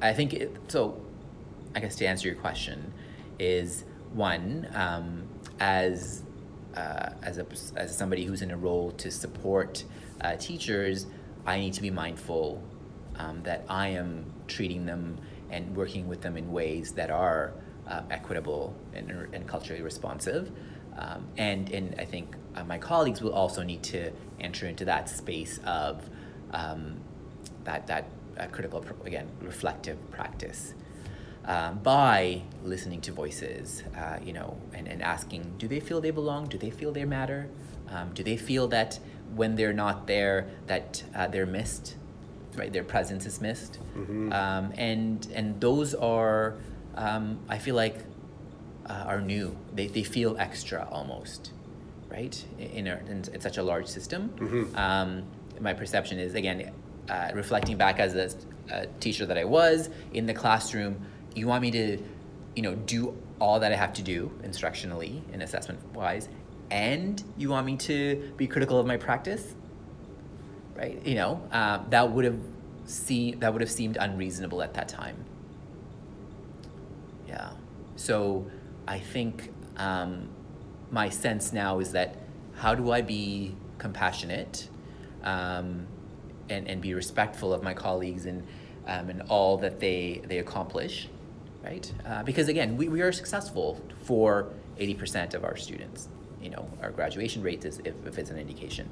I 0.00 0.12
think 0.12 0.34
it, 0.34 0.56
so. 0.68 1.00
I 1.74 1.80
guess 1.80 1.96
to 1.96 2.06
answer 2.06 2.26
your 2.26 2.36
question, 2.36 2.92
is 3.38 3.84
one 4.12 4.68
um, 4.74 5.28
as 5.60 6.24
uh, 6.76 7.10
as 7.22 7.38
a 7.38 7.46
as 7.76 7.96
somebody 7.96 8.24
who's 8.24 8.42
in 8.42 8.50
a 8.50 8.56
role 8.56 8.90
to 8.92 9.10
support 9.10 9.84
uh, 10.20 10.36
teachers, 10.36 11.06
I 11.46 11.58
need 11.58 11.74
to 11.74 11.82
be 11.82 11.90
mindful 11.90 12.62
um, 13.16 13.42
that 13.42 13.64
I 13.68 13.88
am 13.88 14.32
treating 14.46 14.86
them 14.86 15.18
and 15.50 15.76
working 15.76 16.08
with 16.08 16.22
them 16.22 16.36
in 16.36 16.52
ways 16.52 16.92
that 16.92 17.10
are 17.10 17.52
um, 17.88 18.04
equitable 18.10 18.74
and, 18.94 19.10
and 19.32 19.46
culturally 19.46 19.82
responsive. 19.82 20.50
Um, 20.96 21.26
and 21.36 21.70
and 21.70 21.94
I 21.98 22.04
think 22.04 22.34
uh, 22.56 22.64
my 22.64 22.78
colleagues 22.78 23.20
will 23.22 23.32
also 23.32 23.62
need 23.62 23.82
to 23.84 24.10
enter 24.40 24.66
into 24.66 24.84
that 24.86 25.08
space 25.08 25.60
of 25.64 26.08
um, 26.52 27.00
that 27.64 27.86
that 27.86 28.04
uh, 28.38 28.46
critical 28.46 28.84
again 29.04 29.28
reflective 29.40 29.98
practice 30.10 30.74
um, 31.44 31.78
by 31.78 32.42
listening 32.64 33.00
to 33.02 33.12
voices, 33.12 33.82
uh, 33.96 34.18
you 34.22 34.32
know, 34.32 34.56
and, 34.74 34.86
and 34.88 35.02
asking, 35.02 35.54
do 35.58 35.66
they 35.68 35.80
feel 35.80 36.00
they 36.00 36.10
belong? 36.10 36.46
Do 36.46 36.58
they 36.58 36.70
feel 36.70 36.92
they 36.92 37.04
matter? 37.06 37.48
Um, 37.88 38.10
do 38.12 38.22
they 38.22 38.36
feel 38.36 38.68
that 38.68 38.98
when 39.34 39.54
they're 39.56 39.72
not 39.72 40.06
there, 40.06 40.48
that 40.66 41.02
uh, 41.14 41.26
they're 41.28 41.46
missed, 41.46 41.96
right? 42.56 42.72
Their 42.72 42.84
presence 42.84 43.24
is 43.24 43.40
missed, 43.40 43.78
Mm-hmm. 43.96 44.32
um, 44.32 44.72
and 44.76 45.26
and 45.34 45.60
those 45.60 45.94
are, 45.94 46.56
um, 46.98 47.38
I 47.48 47.58
feel 47.58 47.74
like, 47.74 47.96
uh, 48.86 49.04
are 49.06 49.20
new. 49.20 49.56
They 49.74 49.86
they 49.86 50.02
feel 50.02 50.36
extra 50.38 50.86
almost, 50.90 51.52
right? 52.10 52.34
In, 52.58 52.86
in, 52.86 53.24
in 53.34 53.40
such 53.40 53.56
a 53.58 53.62
large 53.62 53.86
system, 53.86 54.28
Mm-hmm. 54.36 54.76
um, 54.76 55.22
my 55.60 55.74
perception 55.74 56.18
is 56.18 56.34
again, 56.34 56.72
uh, 57.08 57.30
reflecting 57.34 57.76
back 57.76 57.98
as 58.00 58.14
a, 58.14 58.28
a 58.74 58.86
teacher 59.00 59.24
that 59.26 59.38
I 59.38 59.44
was 59.44 59.90
in 60.12 60.26
the 60.26 60.34
classroom 60.34 60.94
you 61.34 61.46
want 61.46 61.62
me 61.62 61.70
to 61.70 61.98
you 62.56 62.62
know 62.62 62.74
do 62.74 63.14
all 63.38 63.60
that 63.60 63.70
i 63.72 63.76
have 63.76 63.92
to 63.92 64.02
do 64.02 64.30
instructionally 64.42 65.20
and 65.32 65.42
assessment 65.42 65.78
wise 65.94 66.28
and 66.70 67.22
you 67.36 67.48
want 67.50 67.64
me 67.66 67.76
to 67.76 68.32
be 68.36 68.46
critical 68.46 68.80
of 68.80 68.86
my 68.86 68.96
practice 68.96 69.54
right 70.74 71.00
you 71.06 71.14
know 71.14 71.40
um, 71.52 71.86
that 71.90 72.10
would 72.10 72.24
have 72.24 72.40
seen 72.86 73.38
that 73.40 73.52
would 73.52 73.60
have 73.60 73.70
seemed 73.70 73.96
unreasonable 74.00 74.62
at 74.62 74.74
that 74.74 74.88
time 74.88 75.16
yeah 77.28 77.50
so 77.96 78.46
i 78.86 78.98
think 78.98 79.52
um, 79.76 80.28
my 80.90 81.08
sense 81.08 81.52
now 81.52 81.78
is 81.78 81.92
that 81.92 82.16
how 82.56 82.74
do 82.74 82.90
i 82.90 83.00
be 83.00 83.54
compassionate 83.78 84.68
um, 85.22 85.86
and, 86.48 86.66
and 86.66 86.80
be 86.80 86.94
respectful 86.94 87.52
of 87.52 87.62
my 87.62 87.74
colleagues 87.74 88.26
and 88.26 88.46
um, 88.86 89.10
and 89.10 89.22
all 89.28 89.58
that 89.58 89.78
they 89.80 90.22
they 90.26 90.38
accomplish 90.38 91.08
right? 91.68 91.92
Uh, 92.06 92.22
because 92.22 92.48
again, 92.48 92.76
we, 92.76 92.88
we 92.88 93.02
are 93.02 93.12
successful 93.12 93.80
for 94.02 94.48
80% 94.78 95.34
of 95.34 95.44
our 95.44 95.56
students. 95.56 96.08
You 96.40 96.50
know, 96.50 96.68
our 96.82 96.90
graduation 96.90 97.42
rate 97.42 97.64
is 97.64 97.80
if, 97.84 97.94
if 98.06 98.18
it's 98.18 98.30
an 98.30 98.38
indication. 98.38 98.88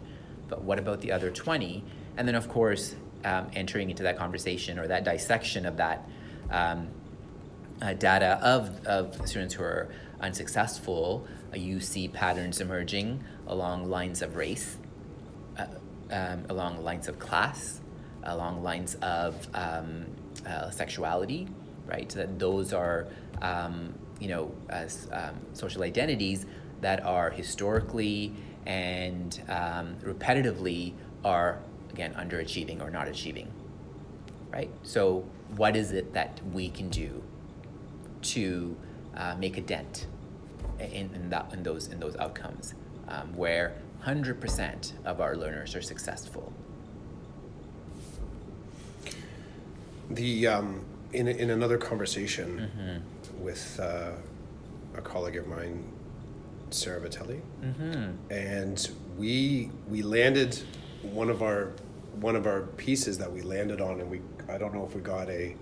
But 0.48 0.62
what 0.62 0.78
about 0.78 1.00
the 1.00 1.12
other 1.12 1.30
20? 1.30 1.84
And 2.16 2.26
then, 2.26 2.34
of 2.34 2.48
course, 2.48 2.94
um, 3.24 3.50
entering 3.54 3.90
into 3.90 4.02
that 4.04 4.16
conversation 4.16 4.78
or 4.78 4.86
that 4.88 5.04
dissection 5.04 5.66
of 5.66 5.76
that 5.78 6.08
um, 6.50 6.88
uh, 7.82 7.92
data 7.94 8.38
of, 8.42 8.84
of 8.86 9.26
students 9.28 9.54
who 9.54 9.62
are 9.62 9.88
unsuccessful, 10.20 11.26
uh, 11.52 11.56
you 11.56 11.80
see 11.80 12.08
patterns 12.08 12.60
emerging 12.60 13.22
along 13.46 13.88
lines 13.88 14.22
of 14.22 14.36
race, 14.36 14.78
uh, 15.58 15.66
um, 16.10 16.44
along 16.48 16.82
lines 16.82 17.08
of 17.08 17.18
class, 17.18 17.80
along 18.24 18.62
lines 18.62 18.94
of 18.96 19.46
um, 19.54 20.06
uh, 20.46 20.70
sexuality, 20.70 21.48
right? 21.86 22.08
That 22.10 22.38
those 22.38 22.72
are, 22.72 23.08
um, 23.42 23.94
you 24.20 24.28
know, 24.28 24.54
as 24.68 25.08
um, 25.12 25.34
social 25.52 25.82
identities 25.82 26.46
that 26.80 27.04
are 27.04 27.30
historically 27.30 28.34
and 28.66 29.40
um, 29.48 29.96
repetitively 30.02 30.94
are 31.24 31.60
again 31.90 32.14
underachieving 32.14 32.82
or 32.82 32.90
not 32.90 33.08
achieving, 33.08 33.50
right? 34.50 34.70
So, 34.82 35.24
what 35.56 35.76
is 35.76 35.92
it 35.92 36.12
that 36.14 36.40
we 36.52 36.68
can 36.68 36.88
do 36.88 37.22
to 38.22 38.76
uh, 39.16 39.34
make 39.38 39.56
a 39.56 39.60
dent 39.60 40.06
in, 40.78 41.10
in 41.14 41.30
that 41.30 41.52
in 41.52 41.62
those 41.62 41.88
in 41.88 42.00
those 42.00 42.16
outcomes 42.16 42.74
um, 43.08 43.34
where 43.36 43.74
100% 44.04 44.92
of 45.04 45.20
our 45.20 45.36
learners 45.36 45.74
are 45.74 45.82
successful? 45.82 46.52
The 50.10 50.46
um, 50.46 50.84
in 51.12 51.26
in 51.28 51.50
another 51.50 51.78
conversation 51.78 52.70
with 53.40 53.78
uh, 53.80 54.12
a 54.96 55.00
colleague 55.00 55.36
of 55.36 55.46
mine, 55.48 55.84
Sarah 56.70 57.00
Vitelli, 57.00 57.40
and 58.30 58.90
we 59.18 59.70
we 59.88 60.02
landed 60.02 60.60
one 61.02 61.28
of 61.30 61.42
our 61.42 61.72
one 62.20 62.36
of 62.36 62.46
our 62.46 62.62
pieces 62.76 63.18
that 63.18 63.32
we 63.32 63.42
landed 63.42 63.80
on, 63.80 64.00
and 64.00 64.10
we 64.10 64.20
I 64.48 64.58
don't 64.58 64.72
know 64.72 64.86
if 64.86 64.94
we 64.94 65.00
got 65.00 65.28
a 65.28 65.56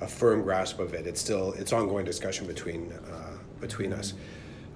a 0.00 0.06
firm 0.06 0.42
grasp 0.42 0.78
of 0.78 0.94
it. 0.94 1.06
It's 1.06 1.20
still 1.20 1.52
it's 1.52 1.72
ongoing 1.72 2.04
discussion 2.04 2.46
between 2.46 2.92
uh, 2.92 3.38
between 3.60 3.92
us, 3.92 4.14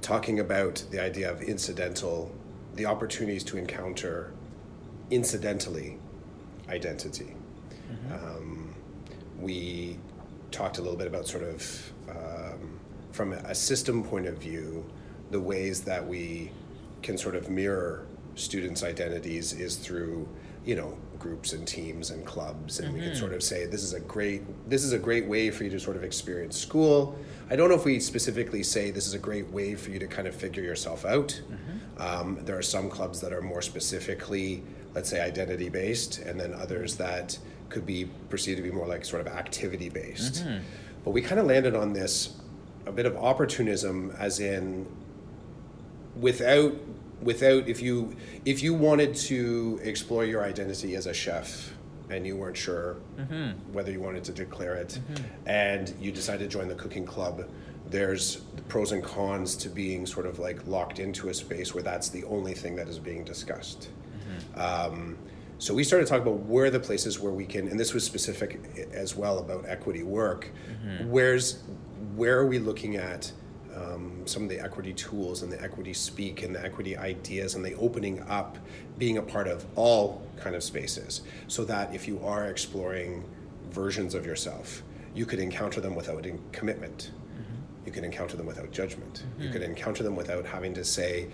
talking 0.01 0.41
about 0.41 0.83
the 0.91 1.01
idea 1.03 1.31
of 1.31 1.43
incidental, 1.43 2.35
the 2.75 2.87
opportunities 2.87 3.45
to 3.45 3.59
encounter 3.59 4.33
incidentally 5.11 5.99
identity. 6.69 7.35
Um, 8.15 8.75
we 9.39 9.99
talked 10.51 10.79
a 10.79 10.83
little 10.83 10.97
bit 10.97 11.07
about 11.07 11.27
sort 11.27 11.45
of 11.45 11.93
um, 12.09 12.79
from 13.13 13.33
a 13.33 13.55
system 13.55 14.03
point 14.05 14.27
of 14.27 14.39
view, 14.39 14.85
the 15.31 15.41
ways 15.41 15.83
that 15.83 16.07
we 16.07 16.51
can 17.03 17.19
sort 17.19 17.35
of 17.35 17.49
mirror 17.49 18.07
students' 18.35 18.83
identities 18.83 19.53
is 19.53 19.77
through 19.77 20.29
you 20.65 20.77
know 20.77 20.97
groups 21.19 21.53
and 21.53 21.69
teams 21.69 22.11
and 22.11 22.25
clubs 22.25 22.81
and 22.81 22.95
we 22.95 23.01
can 23.01 23.11
mm-hmm. 23.11 23.19
sort 23.19 23.35
of 23.35 23.43
say 23.43 23.67
this 23.67 23.83
is 23.83 23.93
a 23.93 24.01
great 24.01 24.43
this 24.71 24.85
is 24.85 24.93
a 24.93 24.99
great 24.99 25.27
way 25.27 25.51
for 25.51 25.65
you 25.65 25.71
to 25.71 25.79
sort 25.79 25.97
of 25.97 26.05
experience 26.05 26.59
school. 26.59 27.19
I 27.51 27.57
don't 27.57 27.69
know 27.69 27.75
if 27.75 27.85
we 27.85 28.01
specifically 28.01 28.63
say 28.63 28.91
this 28.91 29.07
is 29.07 29.15
a 29.15 29.19
great 29.19 29.51
way 29.51 29.75
for 29.75 29.91
you 29.91 29.99
to 29.99 30.07
kind 30.07 30.27
of 30.29 30.35
figure 30.35 30.63
yourself 30.63 31.05
out. 31.05 31.29
Mm-hmm. 31.29 32.03
Um, 32.03 32.39
there 32.45 32.57
are 32.57 32.63
some 32.63 32.89
clubs 32.89 33.21
that 33.21 33.33
are 33.33 33.43
more 33.43 33.61
specifically 33.61 34.63
let's 34.95 35.09
say 35.09 35.21
identity 35.21 35.69
based 35.69 36.19
and 36.19 36.41
then 36.41 36.55
others 36.55 36.97
that 36.97 37.39
could 37.69 37.87
be 37.87 38.07
perceived 38.29 38.57
to 38.57 38.63
be 38.63 38.71
more 38.71 38.87
like 38.87 39.05
sort 39.05 39.25
of 39.25 39.33
activity 39.33 39.89
based 39.89 40.45
mm-hmm. 40.45 40.59
but 41.05 41.13
we 41.13 41.23
kind 41.23 41.41
of 41.41 41.47
landed 41.47 41.77
on 41.77 41.93
this 41.93 42.37
a 42.87 42.93
bit 42.93 43.07
of 43.07 43.17
opportunism 43.17 44.13
as 44.19 44.41
in 44.41 44.87
without 46.17 46.75
without 47.23 47.69
if 47.69 47.83
you 47.83 48.17
if 48.45 48.63
you 48.63 48.75
wanted 48.75 49.15
to 49.15 49.81
explore 49.83 50.25
your 50.25 50.43
identity 50.43 50.95
as 50.97 51.07
a 51.07 51.15
chef 51.15 51.73
and 52.09 52.27
you 52.27 52.37
weren't 52.37 52.57
sure 52.57 52.97
mm-hmm. 53.17 53.51
whether 53.73 53.93
you 53.93 54.01
wanted 54.01 54.25
to 54.25 54.33
declare 54.33 54.75
it 54.75 54.99
mm-hmm. 55.13 55.25
and 55.47 55.95
you 56.01 56.11
decided 56.11 56.51
to 56.51 56.59
join 56.59 56.67
the 56.67 56.75
cooking 56.75 57.05
club 57.05 57.45
there's 57.91 58.43
the 58.57 58.63
pros 58.63 58.93
and 58.93 59.03
cons 59.03 59.57
to 59.57 59.69
being 59.69 60.07
sort 60.07 60.27
of 60.27 60.39
like 60.39 60.67
locked 60.67 60.99
into 60.99 61.29
a 61.29 61.35
space 61.35 61.75
where 61.75 61.83
that's 61.83 62.09
the 62.09 62.25
only 62.25 62.55
thing 62.55 62.77
that 62.77 62.89
is 62.89 62.99
being 62.99 63.25
discussed. 63.25 63.89
Mm-hmm. 63.91 64.61
Um, 64.61 65.19
so 65.59 65.75
we 65.75 65.85
started 65.85 66.07
talking 66.09 66.23
about 66.23 66.41
where 66.41 66.71
the 66.71 66.81
places 66.81 67.21
where 67.21 67.33
we 67.33 67.45
can, 67.45 67.69
and 67.69 67.79
this 67.79 67.93
was 67.93 68.05
specific 68.05 68.61
as 68.93 69.15
well 69.15 69.39
about 69.39 69.67
equity 69.67 70.03
work. 70.03 70.51
Where's 71.05 71.63
where 72.15 72.39
are 72.39 72.47
we 72.47 72.59
looking 72.59 72.97
at 72.97 73.33
um, 73.81 74.23
some 74.27 74.43
of 74.43 74.49
the 74.49 74.61
equity 74.61 74.93
tools 74.93 75.43
and 75.43 75.51
the 75.51 75.61
equity 75.63 75.93
speak 75.95 76.43
and 76.43 76.55
the 76.55 76.63
equity 76.65 76.97
ideas 76.97 77.55
and 77.55 77.65
the 77.65 77.75
opening 77.75 78.21
up, 78.29 78.59
being 78.99 79.19
a 79.19 79.23
part 79.23 79.49
of 79.49 79.65
all 79.77 80.23
kind 80.37 80.55
of 80.55 80.63
spaces, 80.63 81.23
so 81.49 81.65
that 81.65 81.95
if 81.95 82.07
you 82.07 82.21
are 82.25 82.47
exploring 82.47 83.25
versions 83.71 84.15
of 84.15 84.27
yourself, 84.27 84.83
you 85.15 85.27
could 85.27 85.39
encounter 85.39 85.81
them 85.81 85.95
without 85.95 86.27
in- 86.27 86.41
commitment. 86.53 87.11
Mm-hmm. 87.11 87.87
You 87.87 87.93
could 87.93 88.05
encounter 88.05 88.37
them 88.37 88.47
without 88.47 88.71
judgment. 88.71 89.25
You 89.39 89.45
mm-hmm. 89.45 89.53
could 89.53 89.63
encounter 89.63 90.03
them 90.03 90.17
without 90.17 90.45
having 90.45 90.75
to 90.75 90.85
say, 90.85 91.29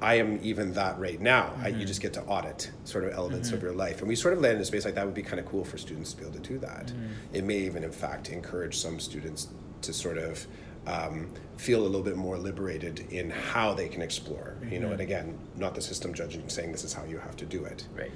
I 0.00 0.14
am 0.14 0.40
even 0.42 0.72
that 0.72 0.98
right 0.98 1.20
now. 1.20 1.52
I, 1.58 1.68
you 1.68 1.74
mm-hmm. 1.74 1.86
just 1.86 2.00
get 2.00 2.12
to 2.14 2.22
audit 2.22 2.70
sort 2.84 3.04
of 3.04 3.12
elements 3.12 3.52
of 3.52 3.62
your 3.62 3.72
life. 3.72 4.00
And 4.00 4.08
we 4.08 4.16
sort 4.16 4.34
of 4.34 4.40
land 4.40 4.56
in 4.56 4.62
a 4.62 4.64
space 4.64 4.84
like 4.84 4.96
that 4.96 5.04
would 5.04 5.14
be 5.14 5.22
kind 5.22 5.38
of 5.38 5.46
cool 5.46 5.64
for 5.64 5.78
students 5.78 6.12
to 6.12 6.16
be 6.18 6.24
able 6.24 6.34
to 6.34 6.40
do 6.40 6.58
that. 6.58 6.92
It 7.32 7.44
may 7.44 7.58
even, 7.58 7.84
in 7.84 7.92
fact, 7.92 8.30
encourage 8.30 8.76
some 8.78 8.98
students 8.98 9.48
to 9.82 9.92
sort 9.92 10.18
of 10.18 10.46
um, 10.86 11.30
feel 11.56 11.80
a 11.80 11.84
little 11.84 12.02
bit 12.02 12.16
more 12.16 12.36
liberated 12.36 13.06
in 13.10 13.30
how 13.30 13.74
they 13.74 13.88
can 13.88 14.02
explore. 14.02 14.56
You 14.70 14.80
know, 14.80 14.90
and 14.92 15.00
again, 15.00 15.38
not 15.56 15.74
the 15.74 15.82
system 15.82 16.12
judging, 16.12 16.48
saying 16.48 16.72
this 16.72 16.84
is 16.84 16.92
how 16.92 17.04
you 17.04 17.18
have 17.18 17.36
to 17.36 17.46
do 17.46 17.64
it. 17.64 17.86
Right. 17.96 18.10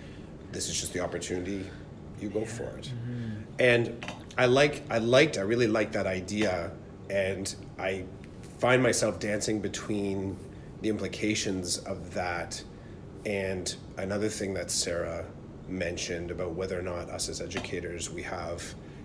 This 0.52 0.68
is 0.68 0.78
just 0.80 0.92
the 0.92 1.00
opportunity. 1.00 1.64
You 2.20 2.30
go 2.30 2.44
for 2.44 2.64
it. 2.78 2.90
And 3.58 4.04
I 4.38 4.46
like, 4.46 4.82
I 4.90 4.98
liked, 4.98 5.38
I 5.38 5.42
really 5.42 5.66
liked 5.66 5.92
that 5.92 6.06
idea, 6.06 6.72
and 7.10 7.54
I 7.78 8.04
find 8.58 8.82
myself 8.82 9.18
dancing 9.18 9.60
between 9.60 10.36
the 10.82 10.88
implications 10.88 11.78
of 11.78 12.12
that 12.14 12.62
and 13.24 13.74
another 13.96 14.28
thing 14.28 14.54
that 14.54 14.70
Sarah 14.70 15.24
mentioned 15.68 16.30
about 16.30 16.52
whether 16.52 16.78
or 16.78 16.82
not 16.82 17.10
us 17.10 17.28
as 17.28 17.40
educators 17.40 18.08
we 18.08 18.22
have 18.22 18.62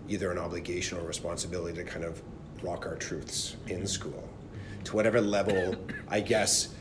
either 0.07 0.31
an 0.31 0.37
obligation 0.37 0.97
or 0.99 1.01
responsibility 1.01 1.75
to 1.75 1.83
kind 1.83 2.05
of 2.05 2.21
rock 2.63 2.85
our 2.85 2.95
truths 2.95 3.55
in 3.67 3.85
school. 3.87 4.27
To 4.85 4.95
whatever 4.95 5.21
level 5.21 5.75
I 6.07 6.21
guess 6.21 6.73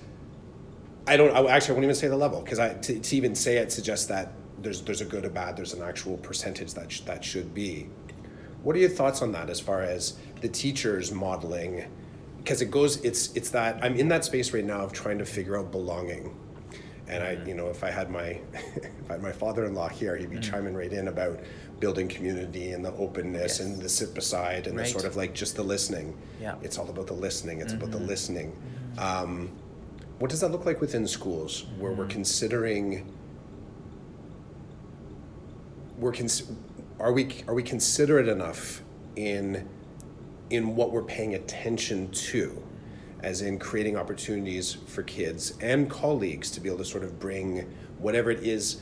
I 1.07 1.17
don't 1.17 1.31
I, 1.33 1.45
actually 1.51 1.73
I 1.73 1.75
won't 1.75 1.85
even 1.85 1.97
say 1.97 2.09
the 2.09 2.17
level 2.17 2.41
because 2.41 2.59
I 2.59 2.75
to, 2.75 2.99
to 2.99 3.17
even 3.17 3.35
say 3.35 3.59
it 3.59 3.73
suggests 3.73 4.07
that 4.07 4.33
there's 4.59 4.83
there's 4.83 5.01
a 5.01 5.05
good 5.05 5.25
or 5.25 5.31
bad 5.31 5.57
there's 5.57 5.75
an 5.75 5.83
actual 5.83 6.17
percentage 6.19 6.75
that 6.75 6.91
sh- 6.91 7.01
that 7.01 7.25
should 7.25 7.53
be. 7.55 7.89
What 8.63 8.77
are 8.77 8.79
your 8.79 8.91
thoughts 8.91 9.23
on 9.23 9.33
that 9.33 9.49
as 9.49 9.61
far 9.61 9.83
as 9.83 10.19
the 10.41 10.49
teachers 10.49 11.13
modeling? 11.13 11.85
Because 12.39 12.63
it 12.63 12.71
goes 12.71 12.97
it's 13.05 13.35
it's 13.35 13.51
that 13.51 13.83
I'm 13.83 13.97
in 13.97 14.09
that 14.09 14.25
space 14.25 14.53
right 14.53 14.65
now 14.65 14.81
of 14.81 14.93
trying 14.93 15.19
to 15.19 15.27
figure 15.27 15.59
out 15.59 15.71
belonging. 15.71 16.35
And 17.09 17.25
I, 17.25 17.35
mm-hmm. 17.35 17.49
you 17.49 17.55
know, 17.55 17.67
if 17.67 17.83
I 17.83 17.91
had 17.91 18.09
my, 18.09 18.39
if 18.55 19.11
I 19.11 19.15
had 19.15 19.23
my 19.23 19.33
father-in-law 19.33 19.89
here, 19.89 20.17
he'd 20.17 20.31
be 20.31 20.37
mm. 20.37 20.43
chiming 20.43 20.75
right 20.75 20.93
in 20.93 21.09
about 21.09 21.41
building 21.81 22.09
community 22.09 22.73
and 22.73 22.85
the 22.85 22.93
openness 22.93 23.59
Yes. 23.59 23.61
and 23.61 23.81
the 23.81 23.89
sit 23.89 24.15
beside 24.15 24.67
and 24.67 24.79
the 24.79 24.85
sort 24.85 25.05
of 25.05 25.17
like 25.17 25.35
just 25.35 25.57
the 25.57 25.63
listening. 25.63 26.17
Yeah. 26.41 26.55
It's 26.63 26.79
all 26.79 26.89
about 26.89 27.07
the 27.07 27.15
listening. 27.15 27.61
It's 27.61 27.73
about 27.73 27.91
the 27.91 27.99
mm-hmm. 27.99 28.07
listening. 28.07 28.53
Mm-hmm. 28.53 28.99
Um, 29.01 29.51
what 30.19 30.31
does 30.31 30.41
that 30.41 30.51
look 30.51 30.67
like 30.67 30.81
within 30.81 31.09
schools 31.09 31.65
where 31.79 31.93
we're 31.93 32.05
mm-hmm. 32.05 32.13
considering? 32.13 33.13
We're 35.97 36.13
cons- 36.13 36.51
are 36.99 37.13
we 37.13 37.43
are 37.49 37.55
we 37.55 37.63
considerate 37.63 38.29
enough 38.29 38.83
in 39.17 39.67
in 40.51 40.77
what 40.77 40.93
we're 40.93 41.03
paying 41.03 41.35
attention 41.35 42.11
to, 42.11 42.63
as 43.23 43.41
in 43.41 43.59
creating 43.59 43.97
opportunities 43.97 44.75
for 44.75 45.03
kids 45.03 45.55
and 45.61 45.89
colleagues 45.89 46.51
to 46.51 46.61
be 46.61 46.69
able 46.69 46.79
to 46.79 46.85
sort 46.85 47.05
of 47.05 47.19
bring 47.19 47.71
whatever 47.99 48.31
it 48.31 48.43
is, 48.43 48.81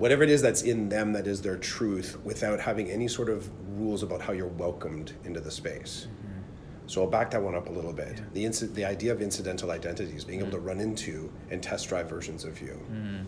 whatever 0.00 0.22
it 0.22 0.30
is 0.30 0.40
that's 0.40 0.62
in 0.62 0.88
them 0.88 1.12
that 1.12 1.26
is 1.26 1.42
their 1.42 1.58
truth 1.58 2.18
without 2.24 2.58
having 2.58 2.90
any 2.90 3.06
sort 3.06 3.28
of 3.28 3.48
rules 3.78 4.02
about 4.02 4.20
how 4.20 4.32
you're 4.32 4.46
welcomed 4.46 5.12
into 5.24 5.40
the 5.40 5.50
space. 5.50 6.08
Mm-hmm. 6.08 6.40
So 6.86 7.02
I'll 7.02 7.10
back 7.10 7.30
that 7.32 7.42
one 7.42 7.54
up 7.54 7.68
a 7.68 7.72
little 7.72 7.92
bit. 7.92 8.22
The 8.32 8.44
inci- 8.44 8.74
the 8.74 8.84
idea 8.84 9.12
of 9.12 9.20
incidental 9.20 9.70
identities, 9.70 10.24
being 10.24 10.40
able 10.40 10.52
to 10.52 10.56
mm. 10.56 10.66
run 10.66 10.80
into 10.80 11.30
and 11.50 11.62
test 11.62 11.88
drive 11.88 12.08
versions 12.08 12.44
of 12.44 12.60
you. 12.62 12.80
Mm. 12.90 13.26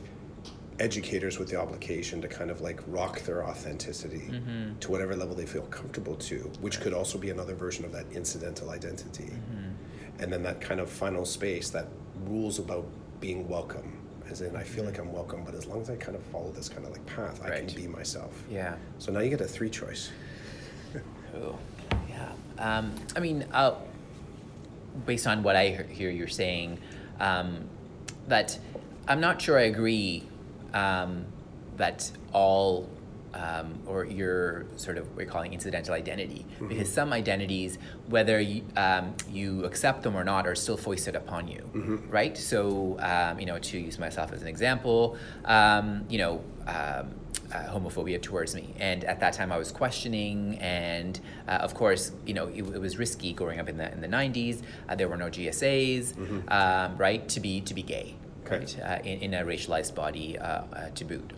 Educators 0.80 1.38
with 1.38 1.50
the 1.50 1.56
obligation 1.56 2.22
to 2.22 2.26
kind 2.26 2.50
of 2.50 2.62
like 2.62 2.80
rock 2.86 3.20
their 3.20 3.44
authenticity 3.46 4.30
mm-hmm. 4.30 4.78
to 4.78 4.90
whatever 4.90 5.14
level 5.14 5.36
they 5.36 5.46
feel 5.46 5.62
comfortable 5.66 6.16
to, 6.16 6.50
which 6.62 6.80
could 6.80 6.94
also 6.94 7.18
be 7.18 7.28
another 7.28 7.54
version 7.54 7.84
of 7.84 7.92
that 7.92 8.06
incidental 8.12 8.70
identity. 8.70 9.24
Mm-hmm. 9.24 10.22
And 10.22 10.32
then 10.32 10.42
that 10.42 10.62
kind 10.62 10.80
of 10.80 10.88
final 10.88 11.26
space 11.26 11.68
that 11.70 11.86
rules 12.24 12.58
about 12.58 12.86
being 13.20 13.46
welcome. 13.46 14.01
As 14.30 14.40
in, 14.40 14.56
I 14.56 14.62
feel 14.62 14.84
like 14.84 14.98
I'm 14.98 15.12
welcome, 15.12 15.44
but 15.44 15.54
as 15.54 15.66
long 15.66 15.80
as 15.82 15.90
I 15.90 15.96
kind 15.96 16.16
of 16.16 16.22
follow 16.24 16.50
this 16.52 16.68
kind 16.68 16.86
of 16.86 16.92
like 16.92 17.04
path, 17.06 17.42
I 17.44 17.58
can 17.58 17.66
be 17.74 17.86
myself. 17.86 18.42
Yeah. 18.50 18.76
So 18.98 19.12
now 19.12 19.20
you 19.20 19.30
get 19.30 19.40
a 19.40 19.48
three 19.48 19.70
choice. 19.70 20.10
Oh, 21.34 21.58
yeah. 22.10 22.30
Um, 22.58 22.94
I 23.16 23.20
mean, 23.20 23.46
uh, 23.54 23.74
based 25.06 25.26
on 25.26 25.42
what 25.42 25.56
I 25.56 25.86
hear 25.90 26.10
you're 26.10 26.28
saying, 26.28 26.78
um, 27.20 27.64
that 28.28 28.58
I'm 29.08 29.18
not 29.20 29.40
sure 29.40 29.58
I 29.58 29.62
agree 29.62 30.24
um, 30.74 31.24
that 31.78 32.10
all. 32.34 32.86
Um, 33.35 33.78
or 33.87 34.05
your 34.05 34.66
sort 34.76 34.99
of 34.99 35.09
what 35.16 35.22
you're 35.24 35.33
calling 35.33 35.55
incidental 35.55 35.95
identity, 35.95 36.45
because 36.68 36.93
some 36.93 37.14
identities, 37.14 37.78
whether 38.09 38.39
you, 38.39 38.62
um, 38.76 39.14
you 39.30 39.64
accept 39.64 40.03
them 40.03 40.14
or 40.14 40.22
not, 40.22 40.47
are 40.47 40.55
still 40.55 40.76
foisted 40.76 41.16
upon 41.16 41.49
you, 41.49 41.62
right? 42.11 42.37
So, 42.37 42.99
um, 43.01 43.41
you 43.41 43.47
know, 43.47 43.59
to 43.59 43.78
use 43.78 43.99
myself 43.99 44.35
as 44.35 44.43
an 44.43 44.49
example, 44.49 45.16
um, 45.47 46.05
you 46.11 46.18
know, 46.18 46.45
um, 46.66 47.14
uh, 47.55 47.72
homophobia 47.72 48.20
towards 48.20 48.55
me. 48.55 48.74
And 48.78 49.03
at 49.05 49.20
that 49.20 49.33
time, 49.33 49.51
I 49.51 49.57
was 49.57 49.72
questioning, 49.72 50.59
and 50.61 51.18
uh, 51.49 51.53
of 51.53 51.72
course, 51.74 52.12
you 52.26 52.35
know, 52.35 52.49
it, 52.49 52.59
it 52.64 52.80
was 52.80 52.99
risky 52.99 53.33
growing 53.33 53.61
up 53.61 53.68
in 53.68 53.78
the 53.78 53.91
in 53.93 54.01
the 54.03 54.09
'90s. 54.09 54.61
Uh, 54.91 54.95
there 54.95 55.09
were 55.09 55.16
no 55.16 55.26
GSAs, 55.30 56.51
um, 56.51 56.97
right? 56.99 57.26
To 57.30 57.41
be 57.41 57.62
to 57.62 57.72
be 57.74 57.83
gay, 57.83 58.14
Okay. 58.47 58.59
right? 58.59 58.78
Uh, 58.80 58.99
in, 59.09 59.20
in 59.20 59.35
a 59.35 59.43
racialized 59.45 59.95
body 59.95 60.39
uh, 60.39 60.45
uh, 60.72 60.91
to 60.95 61.05
boot? 61.07 61.33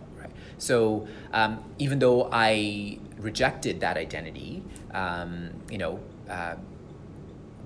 So 0.58 1.06
um, 1.32 1.62
even 1.78 1.98
though 1.98 2.28
I 2.32 2.98
rejected 3.18 3.80
that 3.80 3.96
identity, 3.96 4.62
um, 4.92 5.50
you 5.70 5.78
know. 5.78 6.00
Uh, 6.28 6.56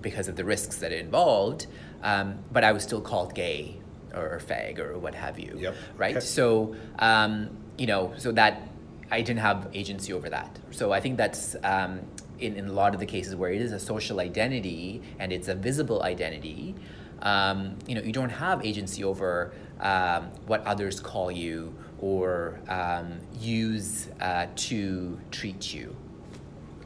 because 0.00 0.28
of 0.28 0.36
the 0.36 0.44
risks 0.44 0.76
that 0.76 0.92
it 0.92 1.00
involved, 1.00 1.66
um, 2.02 2.38
but 2.52 2.64
I 2.64 2.72
was 2.72 2.82
still 2.82 3.00
called 3.00 3.34
gay 3.34 3.78
or, 4.14 4.34
or 4.34 4.40
fag 4.40 4.78
or 4.78 4.98
what 4.98 5.14
have 5.14 5.38
you. 5.38 5.56
Yep. 5.58 5.74
Right. 5.96 6.22
So 6.22 6.76
um, 6.98 7.50
you 7.76 7.86
know, 7.86 8.12
so 8.16 8.32
that 8.32 8.68
I 9.10 9.22
didn't 9.22 9.40
have 9.40 9.68
agency 9.72 10.12
over 10.12 10.28
that. 10.30 10.58
So 10.70 10.92
I 10.92 11.00
think 11.00 11.16
that's 11.16 11.56
um, 11.64 12.00
in, 12.38 12.56
in 12.56 12.68
a 12.68 12.72
lot 12.72 12.94
of 12.94 13.00
the 13.00 13.06
cases 13.06 13.34
where 13.34 13.50
it 13.50 13.62
is 13.62 13.72
a 13.72 13.78
social 13.78 14.20
identity 14.20 15.02
and 15.18 15.32
it's 15.32 15.48
a 15.48 15.54
visible 15.54 16.02
identity. 16.02 16.74
Um, 17.22 17.76
you 17.86 17.94
know, 17.94 18.02
you 18.02 18.12
don't 18.12 18.30
have 18.30 18.64
agency 18.64 19.02
over 19.02 19.52
um, 19.80 20.30
what 20.46 20.64
others 20.66 21.00
call 21.00 21.30
you 21.30 21.74
or 22.00 22.60
um, 22.68 23.18
use 23.40 24.08
uh, 24.20 24.46
to 24.56 25.18
treat 25.30 25.74
you. 25.74 25.94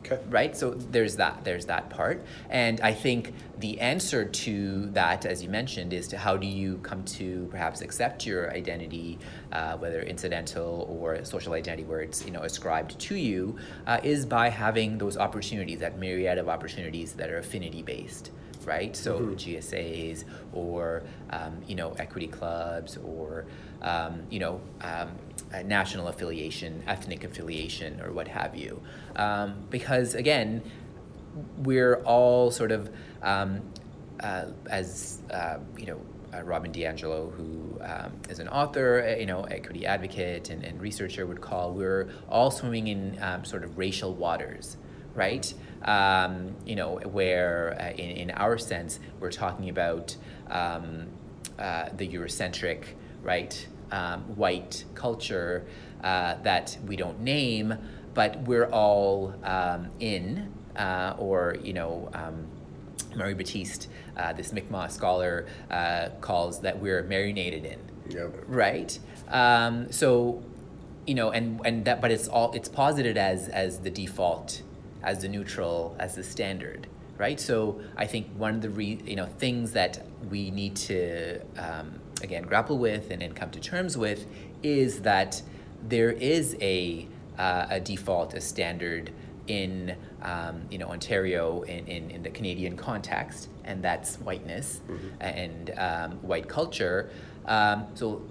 Okay. 0.04 0.20
right? 0.30 0.56
So 0.56 0.70
there's 0.70 1.16
that 1.16 1.44
there's 1.44 1.66
that 1.66 1.88
part. 1.90 2.24
And 2.50 2.80
i 2.80 2.92
think 2.92 3.32
the 3.60 3.80
answer 3.80 4.24
to 4.24 4.86
that 4.86 5.24
as 5.24 5.42
you 5.42 5.48
mentioned 5.48 5.92
is 5.92 6.08
to 6.08 6.18
how 6.18 6.36
do 6.36 6.46
you 6.46 6.78
come 6.78 7.04
to 7.04 7.46
perhaps 7.50 7.80
accept 7.80 8.26
your 8.26 8.50
identity 8.50 9.18
uh, 9.52 9.76
whether 9.76 10.02
incidental 10.02 10.88
or 10.90 11.24
social 11.24 11.52
identity 11.52 11.84
where 11.84 12.00
it's 12.00 12.24
you 12.24 12.32
know 12.32 12.42
ascribed 12.42 12.98
to 12.98 13.14
you 13.14 13.56
uh, 13.86 14.00
is 14.02 14.26
by 14.26 14.48
having 14.48 14.98
those 14.98 15.16
opportunities 15.16 15.78
that 15.78 15.98
myriad 15.98 16.38
of 16.38 16.48
opportunities 16.48 17.12
that 17.12 17.30
are 17.30 17.38
affinity 17.38 17.82
based 17.82 18.32
right? 18.66 18.96
So 18.96 19.18
gsas 19.20 20.24
or 20.52 21.02
um, 21.30 21.62
you 21.66 21.74
know 21.74 21.92
equity 21.98 22.28
clubs 22.28 22.96
or 22.98 23.46
um, 23.82 24.22
you 24.30 24.38
know 24.38 24.60
um, 24.80 25.10
national 25.64 26.08
affiliation, 26.08 26.82
ethnic 26.86 27.24
affiliation, 27.24 28.00
or 28.00 28.12
what 28.12 28.28
have 28.28 28.56
you. 28.56 28.80
Um, 29.16 29.66
because 29.70 30.14
again, 30.14 30.62
we're 31.58 31.96
all 32.04 32.50
sort 32.50 32.72
of, 32.72 32.90
um, 33.22 33.62
uh, 34.20 34.46
as 34.70 35.20
uh, 35.30 35.58
you 35.76 35.86
know, 35.86 36.00
uh, 36.34 36.42
Robin 36.42 36.72
DiAngelo, 36.72 37.32
who 37.34 37.78
um, 37.82 38.12
is 38.28 38.38
an 38.38 38.48
author, 38.48 39.02
uh, 39.02 39.18
you 39.18 39.26
know, 39.26 39.44
equity 39.44 39.84
advocate 39.84 40.48
and, 40.48 40.64
and 40.64 40.80
researcher, 40.80 41.26
would 41.26 41.40
call, 41.40 41.72
we're 41.72 42.08
all 42.28 42.50
swimming 42.50 42.88
in 42.88 43.18
um, 43.20 43.44
sort 43.44 43.64
of 43.64 43.76
racial 43.76 44.14
waters, 44.14 44.78
right? 45.14 45.52
Um, 45.84 46.54
you 46.64 46.76
know, 46.76 46.96
where 46.96 47.76
uh, 47.78 47.90
in, 47.90 48.16
in 48.16 48.30
our 48.30 48.56
sense, 48.56 48.98
we're 49.20 49.32
talking 49.32 49.68
about 49.68 50.16
um, 50.48 51.08
uh, 51.58 51.90
the 51.94 52.08
Eurocentric, 52.08 52.84
right? 53.22 53.66
Um, 53.92 54.22
white 54.36 54.84
culture 54.94 55.66
uh, 56.02 56.36
that 56.42 56.78
we 56.86 56.96
don't 56.96 57.20
name, 57.20 57.76
but 58.14 58.40
we're 58.42 58.70
all 58.70 59.34
um, 59.44 59.90
in, 60.00 60.50
uh, 60.76 61.14
or, 61.18 61.56
you 61.62 61.74
know, 61.74 62.08
um, 62.14 62.46
Marie 63.14 63.34
Battiste, 63.34 63.88
uh, 64.16 64.32
this 64.32 64.50
Mi'kmaq 64.50 64.90
scholar, 64.90 65.46
uh, 65.70 66.08
calls 66.22 66.60
that 66.62 66.78
we're 66.80 67.02
marinated 67.02 67.66
in. 67.66 67.78
Yep. 68.08 68.44
right? 68.48 68.98
Um, 69.28 69.92
so 69.92 70.42
you 71.06 71.14
know 71.14 71.30
and 71.30 71.60
and 71.64 71.84
that 71.84 72.00
but 72.00 72.10
it's 72.10 72.28
all 72.28 72.52
it's 72.52 72.68
posited 72.68 73.16
as 73.16 73.48
as 73.48 73.80
the 73.80 73.90
default 73.90 74.62
as 75.02 75.22
the 75.22 75.28
neutral 75.28 75.96
as 75.98 76.14
the 76.14 76.22
standard 76.22 76.86
right 77.22 77.40
so 77.40 77.80
i 77.96 78.06
think 78.12 78.26
one 78.36 78.56
of 78.56 78.62
the 78.66 78.70
re, 78.70 78.98
you 79.06 79.16
know 79.20 79.26
things 79.44 79.72
that 79.72 80.04
we 80.28 80.50
need 80.50 80.74
to 80.74 81.40
um, 81.56 82.00
again 82.26 82.42
grapple 82.42 82.78
with 82.78 83.10
and, 83.12 83.22
and 83.22 83.36
come 83.36 83.50
to 83.50 83.60
terms 83.60 83.96
with 83.96 84.26
is 84.62 85.02
that 85.02 85.40
there 85.94 86.10
is 86.10 86.56
a 86.60 87.06
uh, 87.38 87.66
a 87.70 87.80
default 87.80 88.34
a 88.34 88.40
standard 88.40 89.12
in 89.46 89.94
um, 90.22 90.62
you 90.70 90.78
know 90.78 90.88
Ontario 90.88 91.62
in, 91.62 91.86
in, 91.86 92.10
in 92.10 92.22
the 92.22 92.30
Canadian 92.30 92.76
context, 92.76 93.48
and 93.64 93.82
that's 93.82 94.16
whiteness 94.16 94.80
and 95.20 95.72
um, 95.76 96.12
white 96.22 96.48
culture. 96.48 97.10
Um, 97.46 97.86
so 97.94 98.22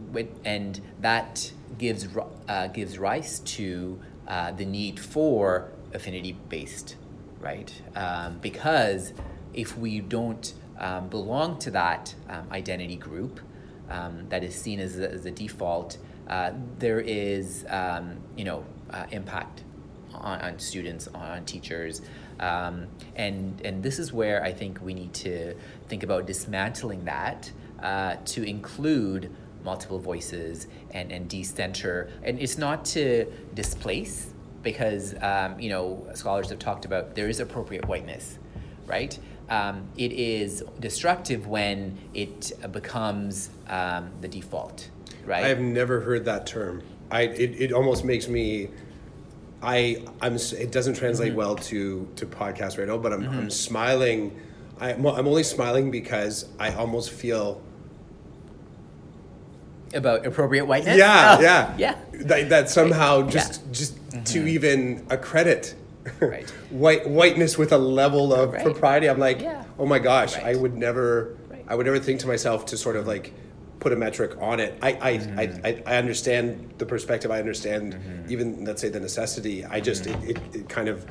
and 0.45 0.79
that 1.01 1.51
gives 1.77 2.07
uh, 2.47 2.67
gives 2.67 2.97
rise 2.97 3.39
to 3.39 3.99
uh, 4.27 4.51
the 4.51 4.65
need 4.65 4.99
for 4.99 5.71
affinity 5.93 6.33
based 6.47 6.95
right? 7.41 7.73
Um, 7.95 8.37
because 8.39 9.13
if 9.53 9.77
we 9.77 9.99
don't 9.99 10.53
um, 10.79 11.09
belong 11.09 11.59
to 11.59 11.71
that 11.71 12.15
um, 12.29 12.47
identity 12.51 12.95
group 12.95 13.39
um, 13.89 14.27
that 14.29 14.43
is 14.43 14.55
seen 14.55 14.79
as 14.79 14.99
a, 14.99 15.11
as 15.11 15.25
a 15.25 15.31
default, 15.31 15.97
uh, 16.29 16.51
there 16.79 16.99
is, 17.01 17.65
um, 17.69 18.17
you 18.37 18.45
know, 18.45 18.63
uh, 18.91 19.05
impact 19.11 19.63
on, 20.13 20.39
on 20.41 20.59
students, 20.59 21.07
on 21.09 21.45
teachers. 21.45 22.01
Um, 22.39 22.87
and, 23.15 23.61
and 23.65 23.83
this 23.83 23.99
is 23.99 24.13
where 24.13 24.43
I 24.43 24.51
think 24.51 24.81
we 24.81 24.93
need 24.93 25.13
to 25.15 25.55
think 25.87 26.03
about 26.03 26.25
dismantling 26.25 27.05
that 27.05 27.51
uh, 27.81 28.15
to 28.25 28.43
include 28.43 29.31
multiple 29.63 29.99
voices 29.99 30.67
and, 30.91 31.11
and 31.11 31.29
decenter. 31.29 32.09
And 32.23 32.39
it's 32.39 32.57
not 32.57 32.85
to 32.85 33.31
displace, 33.53 34.30
because, 34.63 35.15
um, 35.21 35.59
you 35.59 35.69
know, 35.69 36.05
scholars 36.13 36.49
have 36.49 36.59
talked 36.59 36.85
about 36.85 37.15
there 37.15 37.27
is 37.27 37.39
appropriate 37.39 37.87
whiteness, 37.87 38.37
right? 38.85 39.17
Um, 39.49 39.89
it 39.97 40.13
is 40.13 40.63
destructive 40.79 41.47
when 41.47 41.97
it 42.13 42.51
becomes 42.71 43.49
um, 43.67 44.11
the 44.21 44.27
default, 44.27 44.89
right? 45.25 45.43
I 45.43 45.47
have 45.49 45.59
never 45.59 45.99
heard 46.01 46.25
that 46.25 46.47
term. 46.47 46.83
I 47.09 47.23
it, 47.23 47.61
it 47.61 47.73
almost 47.73 48.05
makes 48.05 48.27
me. 48.27 48.69
I 49.61 50.03
I'm 50.21 50.35
it 50.35 50.71
doesn't 50.71 50.95
translate 50.95 51.33
well 51.35 51.55
to 51.55 52.07
to 52.15 52.25
podcast 52.25 52.77
right 52.77 52.87
now, 52.87 52.97
but 52.97 53.13
I'm 53.13 53.27
I'm 53.29 53.49
smiling. 53.49 54.39
I, 54.79 54.93
I'm 54.93 55.05
only 55.05 55.43
smiling 55.43 55.91
because 55.91 56.47
I 56.59 56.73
almost 56.73 57.11
feel 57.11 57.61
about 59.93 60.25
appropriate 60.25 60.65
whiteness. 60.65 60.97
yeah 60.97 61.35
Oh, 61.37 61.41
yeah 61.41 61.73
yeah. 61.77 61.95
that, 62.13 62.49
that 62.49 62.69
somehow 62.69 63.23
Yeah. 63.25 63.29
just 63.31 63.71
just 63.71 63.93
to 64.25 64.47
even 64.47 65.05
accredit 65.09 65.75
Right. 66.19 66.49
white 66.69 67.07
whiteness 67.07 67.57
with 67.57 67.71
a 67.71 67.77
level 67.77 68.33
of 68.33 68.53
Right. 68.53 68.63
propriety. 68.63 69.07
I'm 69.07 69.19
like, 69.19 69.41
Yeah. 69.41 69.63
oh 69.77 69.85
my 69.85 69.99
gosh, 69.99 70.35
Right. 70.35 70.45
I 70.47 70.55
would 70.55 70.75
never 70.75 71.35
Right. 71.49 71.63
I 71.67 71.75
would 71.75 71.85
never 71.85 71.99
think 71.99 72.19
to 72.21 72.27
myself 72.27 72.65
to 72.67 72.77
sort 72.77 72.95
of 72.95 73.05
like 73.07 73.33
put 73.79 73.91
a 73.91 73.95
metric 73.95 74.31
on 74.39 74.59
it. 74.59 74.77
I 74.81 74.89
I, 75.01 75.17
Mm-hmm. 75.17 75.65
I, 75.65 75.83
I, 75.87 75.97
understand 75.97 76.73
the 76.77 76.85
perspective. 76.85 77.31
I 77.31 77.39
understand 77.39 77.97
even 78.29 78.63
let's 78.65 78.81
say 78.81 78.89
the 78.89 78.99
necessity. 78.99 79.65
I 79.65 79.79
just 79.79 80.03
Mm-hmm. 80.05 80.29
it, 80.29 80.37
it, 80.37 80.55
it 80.61 80.69
kind 80.69 80.87
of 80.87 81.05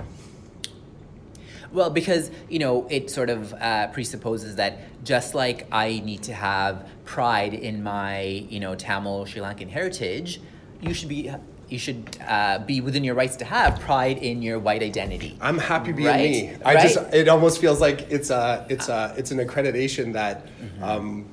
Well, 1.72 1.90
because 1.90 2.30
you 2.48 2.58
know 2.58 2.86
it 2.90 3.10
sort 3.10 3.30
of 3.30 3.54
uh, 3.54 3.88
presupposes 3.88 4.56
that 4.56 4.78
just 5.04 5.34
like 5.34 5.66
I 5.72 6.00
need 6.04 6.22
to 6.24 6.34
have 6.34 6.88
pride 7.04 7.54
in 7.54 7.82
my 7.82 8.22
you 8.22 8.60
know 8.60 8.74
Tamil 8.74 9.26
Sri 9.26 9.40
Lankan 9.40 9.68
heritage, 9.68 10.40
you 10.80 10.94
should 10.94 11.08
be 11.08 11.30
you 11.68 11.78
should 11.78 12.18
uh, 12.26 12.58
be 12.58 12.80
within 12.80 13.04
your 13.04 13.14
rights 13.14 13.36
to 13.36 13.44
have 13.44 13.78
pride 13.80 14.18
in 14.18 14.42
your 14.42 14.58
white 14.58 14.82
identity. 14.82 15.38
I'm 15.40 15.58
happy 15.58 15.92
being 15.92 16.08
Right, 16.08 16.30
me. 16.30 16.56
I 16.64 16.74
right. 16.74 16.82
just 16.82 16.98
it 17.14 17.28
almost 17.28 17.60
feels 17.60 17.80
like 17.80 18.10
it's 18.10 18.30
a 18.30 18.66
it's 18.68 18.88
a 18.88 19.14
it's 19.16 19.30
an 19.30 19.38
accreditation 19.38 20.12
that 20.14 20.46
um, 20.82 21.26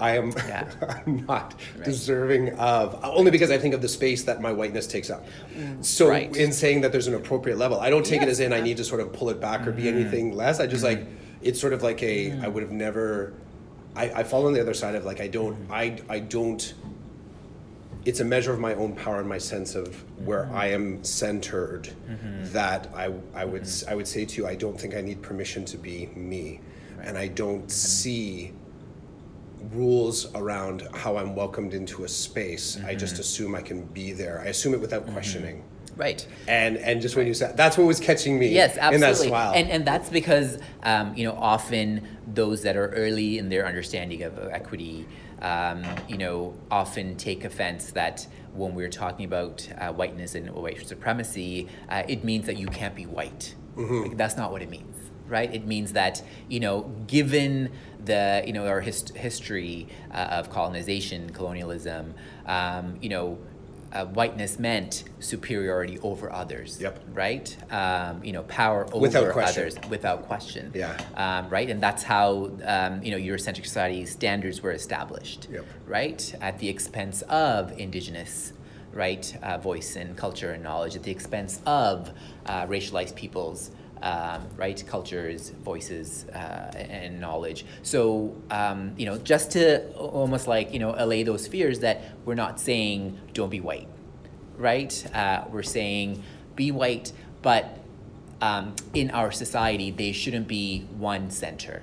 I 0.00 0.16
am 0.16 0.32
Mm-hmm. 0.32 0.48
Yeah. 0.48 1.02
I'm 1.06 1.24
not 1.26 1.54
deserving 1.84 2.54
of 2.58 2.98
only 3.04 3.30
because 3.30 3.50
I 3.50 3.58
think 3.58 3.74
of 3.74 3.80
the 3.82 3.88
space 3.88 4.24
that 4.24 4.40
my 4.40 4.52
whiteness 4.52 4.86
takes 4.86 5.08
up. 5.10 5.24
So 5.80 6.06
Mm, 6.06 6.10
Right. 6.10 6.36
in 6.36 6.52
saying 6.52 6.80
that 6.82 6.92
there's 6.92 7.06
an 7.06 7.14
appropriate 7.14 7.58
level, 7.58 7.78
I 7.80 7.90
don't 7.90 8.04
take 8.04 8.22
it 8.22 8.28
as 8.28 8.40
in 8.40 8.52
I 8.52 8.60
need 8.60 8.76
to 8.78 8.84
sort 8.84 9.00
of 9.00 9.12
pull 9.12 9.30
it 9.30 9.40
back 9.40 9.66
or 9.66 9.72
be 9.72 9.84
Mm-hmm. 9.84 9.96
anything 9.98 10.36
less. 10.36 10.60
I 10.60 10.66
just 10.66 10.84
like 10.84 11.06
it's 11.42 11.60
sort 11.60 11.72
of 11.72 11.82
like 11.82 12.02
a 12.02 12.32
I 12.40 12.48
would 12.48 12.62
have 12.62 12.72
never 12.72 13.34
I, 13.96 14.10
I 14.10 14.22
fall 14.24 14.46
on 14.46 14.52
the 14.52 14.60
other 14.60 14.74
side 14.74 14.94
of 14.96 15.04
like 15.04 15.20
I 15.20 15.28
don't 15.28 15.54
Mm-hmm. 15.68 15.72
I 15.72 15.98
I 16.08 16.18
don't 16.20 16.74
it's 18.04 18.20
a 18.20 18.24
measure 18.24 18.52
of 18.52 18.60
my 18.60 18.74
own 18.74 18.94
power 18.94 19.18
and 19.20 19.28
my 19.28 19.38
sense 19.38 19.74
of 19.74 19.86
where 20.26 20.44
Mm-hmm. 20.44 20.56
I 20.56 20.66
am 20.72 21.04
centered 21.04 21.88
that 22.52 22.90
I, 22.94 23.12
I 23.34 23.44
would 23.44 23.62
s 23.62 23.84
I 23.88 23.94
would 23.94 24.08
say 24.08 24.24
to 24.24 24.34
you 24.42 24.46
I 24.46 24.56
don't 24.56 24.78
think 24.80 24.94
I 24.94 25.00
need 25.00 25.22
permission 25.22 25.64
to 25.66 25.76
be 25.78 26.08
me 26.14 26.60
and 27.02 27.16
I 27.16 27.28
don't 27.28 27.70
see 27.70 28.52
rules 29.72 30.32
around 30.34 30.86
how 30.94 31.16
I'm 31.16 31.34
welcomed 31.34 31.74
into 31.74 32.04
a 32.04 32.08
space 32.08 32.78
I 32.84 32.94
just 32.94 33.18
assume 33.18 33.54
I 33.54 33.62
can 33.62 33.84
be 33.86 34.12
there 34.12 34.40
I 34.40 34.46
assume 34.46 34.74
it 34.74 34.80
without 34.80 35.06
questioning 35.06 35.64
right. 35.96 36.26
and 36.48 36.76
and 36.78 37.00
just 37.00 37.16
when 37.16 37.26
you 37.26 37.34
said 37.34 37.56
that's 37.56 37.78
what 37.78 37.86
was 37.86 38.00
catching 38.00 38.38
me 38.38 38.48
Yes, 38.48 38.76
absolutely. 38.76 38.94
in 38.94 39.00
that 39.00 39.16
smile 39.16 39.52
And 39.54 39.70
and 39.70 39.84
that's 39.86 40.10
because 40.10 40.58
um, 40.82 41.14
you 41.16 41.24
know 41.24 41.32
often 41.32 42.06
those 42.26 42.62
that 42.62 42.76
are 42.76 42.88
early 42.88 43.38
in 43.38 43.48
their 43.48 43.66
understanding 43.66 44.22
of 44.22 44.38
equity, 44.50 45.06
um, 45.42 45.84
you 46.08 46.16
know, 46.16 46.54
often 46.70 47.16
take 47.16 47.44
offense 47.44 47.92
that 47.92 48.26
when 48.54 48.74
we're 48.74 48.88
talking 48.88 49.26
about 49.26 49.68
uh, 49.78 49.92
whiteness 49.92 50.34
and 50.34 50.50
white 50.54 50.86
supremacy, 50.86 51.68
uh, 51.90 52.02
it 52.08 52.24
means 52.24 52.46
that 52.46 52.56
you 52.56 52.66
can't 52.68 52.94
be 52.94 53.04
white. 53.04 53.54
Like, 53.76 54.16
that's 54.16 54.36
not 54.36 54.52
what 54.52 54.62
it 54.62 54.70
means, 54.70 54.96
right? 55.28 55.52
It 55.52 55.66
means 55.66 55.92
that 55.92 56.22
you 56.48 56.60
know, 56.60 56.82
given 57.06 57.70
the 58.04 58.42
you 58.46 58.52
know 58.52 58.66
our 58.66 58.80
hist- 58.80 59.16
history 59.16 59.88
uh, 60.12 60.38
of 60.38 60.50
colonization, 60.50 61.30
colonialism, 61.30 62.14
um, 62.46 62.98
you 63.00 63.08
know. 63.08 63.38
Uh, 63.92 64.04
whiteness 64.06 64.58
meant 64.58 65.04
superiority 65.20 66.00
over 66.02 66.28
others 66.32 66.80
Yep. 66.80 66.98
right? 67.12 67.56
Um, 67.70 68.24
you 68.24 68.32
know, 68.32 68.42
power 68.42 68.86
over 68.86 68.98
Without 68.98 69.36
others 69.36 69.76
without 69.88 70.24
question. 70.26 70.72
Yeah. 70.74 71.00
Um, 71.16 71.48
right, 71.48 71.70
and 71.70 71.80
that's 71.80 72.02
how 72.02 72.50
um, 72.64 73.04
you 73.04 73.12
know 73.12 73.18
Eurocentric 73.18 73.64
society 73.64 74.04
standards 74.04 74.60
were 74.64 74.72
established. 74.72 75.46
Yep. 75.48 75.64
Right, 75.86 76.34
at 76.40 76.58
the 76.58 76.68
expense 76.68 77.22
of 77.28 77.70
indigenous, 77.78 78.52
right, 78.92 79.32
uh, 79.44 79.58
voice 79.58 79.94
and 79.94 80.16
culture 80.16 80.50
and 80.50 80.64
knowledge, 80.64 80.96
at 80.96 81.04
the 81.04 81.12
expense 81.12 81.60
of 81.64 82.10
uh, 82.46 82.66
racialized 82.66 83.14
peoples. 83.14 83.70
Um, 84.04 84.46
right, 84.58 84.84
cultures, 84.86 85.48
voices, 85.64 86.26
uh, 86.26 86.70
and 86.76 87.18
knowledge. 87.22 87.64
So, 87.82 88.36
um, 88.50 88.92
you 88.98 89.06
know, 89.06 89.16
just 89.16 89.52
to 89.52 89.90
almost 89.94 90.46
like, 90.46 90.74
you 90.74 90.78
know, 90.78 90.94
allay 90.94 91.22
those 91.22 91.48
fears 91.48 91.78
that 91.78 92.02
we're 92.26 92.34
not 92.34 92.60
saying 92.60 93.18
don't 93.32 93.48
be 93.48 93.60
white, 93.60 93.88
right? 94.58 94.92
Uh, 95.14 95.44
we're 95.50 95.62
saying 95.62 96.22
be 96.54 96.70
white, 96.70 97.12
but 97.40 97.78
um, 98.42 98.76
in 98.92 99.10
our 99.10 99.32
society, 99.32 99.90
they 99.90 100.12
shouldn't 100.12 100.48
be 100.48 100.86
one 100.98 101.30
center, 101.30 101.82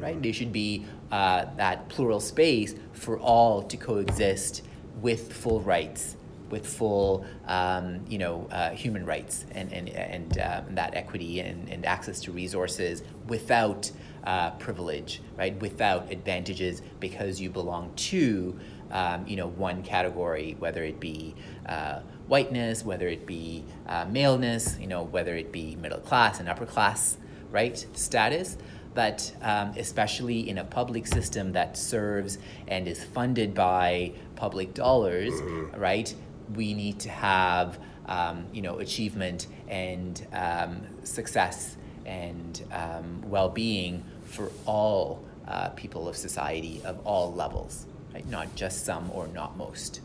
right? 0.00 0.20
They 0.20 0.32
should 0.32 0.52
be 0.52 0.84
uh, 1.12 1.44
that 1.58 1.88
plural 1.88 2.18
space 2.18 2.74
for 2.92 3.20
all 3.20 3.62
to 3.62 3.76
coexist 3.76 4.62
with 5.00 5.32
full 5.32 5.60
rights, 5.60 6.16
with 6.52 6.66
full, 6.66 7.24
um, 7.48 8.04
you 8.08 8.18
know, 8.18 8.46
uh, 8.52 8.70
human 8.70 9.04
rights 9.04 9.46
and, 9.52 9.72
and, 9.72 9.88
and 9.88 10.38
um, 10.38 10.74
that 10.76 10.94
equity 10.94 11.40
and, 11.40 11.68
and 11.68 11.84
access 11.84 12.20
to 12.20 12.30
resources 12.30 13.02
without 13.26 13.90
uh, 14.24 14.50
privilege, 14.52 15.20
right? 15.36 15.58
Without 15.60 16.12
advantages 16.12 16.82
because 17.00 17.40
you 17.40 17.50
belong 17.50 17.92
to, 17.94 18.56
um, 18.92 19.26
you 19.26 19.34
know, 19.34 19.48
one 19.48 19.82
category, 19.82 20.54
whether 20.60 20.84
it 20.84 21.00
be 21.00 21.34
uh, 21.66 22.00
whiteness, 22.28 22.84
whether 22.84 23.08
it 23.08 23.26
be 23.26 23.64
uh, 23.88 24.04
maleness, 24.04 24.78
you 24.78 24.86
know, 24.86 25.02
whether 25.02 25.34
it 25.34 25.50
be 25.50 25.74
middle 25.76 26.00
class 26.00 26.38
and 26.38 26.48
upper 26.48 26.66
class, 26.66 27.16
right, 27.50 27.84
status. 27.94 28.58
But 28.94 29.34
um, 29.40 29.72
especially 29.78 30.50
in 30.50 30.58
a 30.58 30.64
public 30.64 31.06
system 31.06 31.52
that 31.52 31.78
serves 31.78 32.36
and 32.68 32.86
is 32.86 33.02
funded 33.02 33.54
by 33.54 34.12
public 34.36 34.74
dollars, 34.74 35.32
right, 35.78 36.14
we 36.54 36.74
need 36.74 37.00
to 37.00 37.08
have, 37.10 37.78
um, 38.06 38.46
you 38.52 38.62
know, 38.62 38.78
achievement 38.78 39.46
and 39.68 40.26
um, 40.32 40.82
success 41.04 41.76
and 42.04 42.62
um, 42.72 43.22
well-being 43.30 44.04
for 44.24 44.50
all 44.66 45.24
uh, 45.46 45.68
people 45.70 46.08
of 46.08 46.16
society 46.16 46.80
of 46.84 47.04
all 47.06 47.32
levels, 47.32 47.86
right? 48.14 48.26
Not 48.28 48.54
just 48.54 48.84
some 48.84 49.10
or 49.12 49.26
not 49.28 49.56
most. 49.56 50.00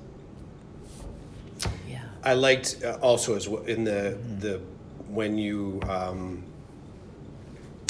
Yeah. 1.87 2.03
I 2.23 2.33
liked 2.33 2.83
uh, 2.83 2.97
also 3.01 3.35
as 3.35 3.47
well 3.47 3.63
in 3.63 3.83
the 3.83 4.17
Mm-hmm. 4.17 4.39
the 4.39 4.61
when 5.09 5.37
you 5.37 5.79
um, 5.87 6.43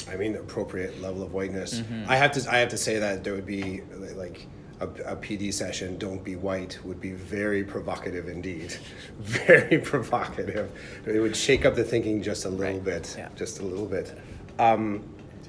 I 0.10 0.16
mean 0.16 0.34
the 0.34 0.40
appropriate 0.40 1.02
level 1.02 1.24
of 1.24 1.34
whiteness. 1.34 1.80
Mm-hmm. 1.82 2.10
I 2.10 2.16
have 2.16 2.32
to 2.34 2.52
I 2.52 2.58
have 2.60 2.70
to 2.70 2.78
say 2.78 3.00
that 3.00 3.24
there 3.24 3.34
would 3.34 3.46
be 3.46 3.82
like 4.16 4.48
a, 4.80 4.86
a 4.86 5.16
PD 5.16 5.54
session. 5.54 5.98
Don't 5.98 6.24
be 6.24 6.36
white 6.36 6.80
would 6.84 7.00
be 7.02 7.12
very 7.14 7.64
provocative 7.64 8.28
indeed, 8.28 8.76
very 9.20 9.80
provocative. 9.80 10.70
It 11.06 11.20
would 11.20 11.36
shake 11.36 11.66
up 11.66 11.76
the 11.76 11.84
thinking 11.84 12.22
just 12.22 12.46
a 12.46 12.50
little 12.50 12.76
Right. 12.76 12.84
bit, 12.84 13.16
Yeah. 13.18 13.30
just 13.36 13.60
a 13.60 13.64
little 13.64 13.86
bit. 13.88 14.18
Um, 14.60 15.04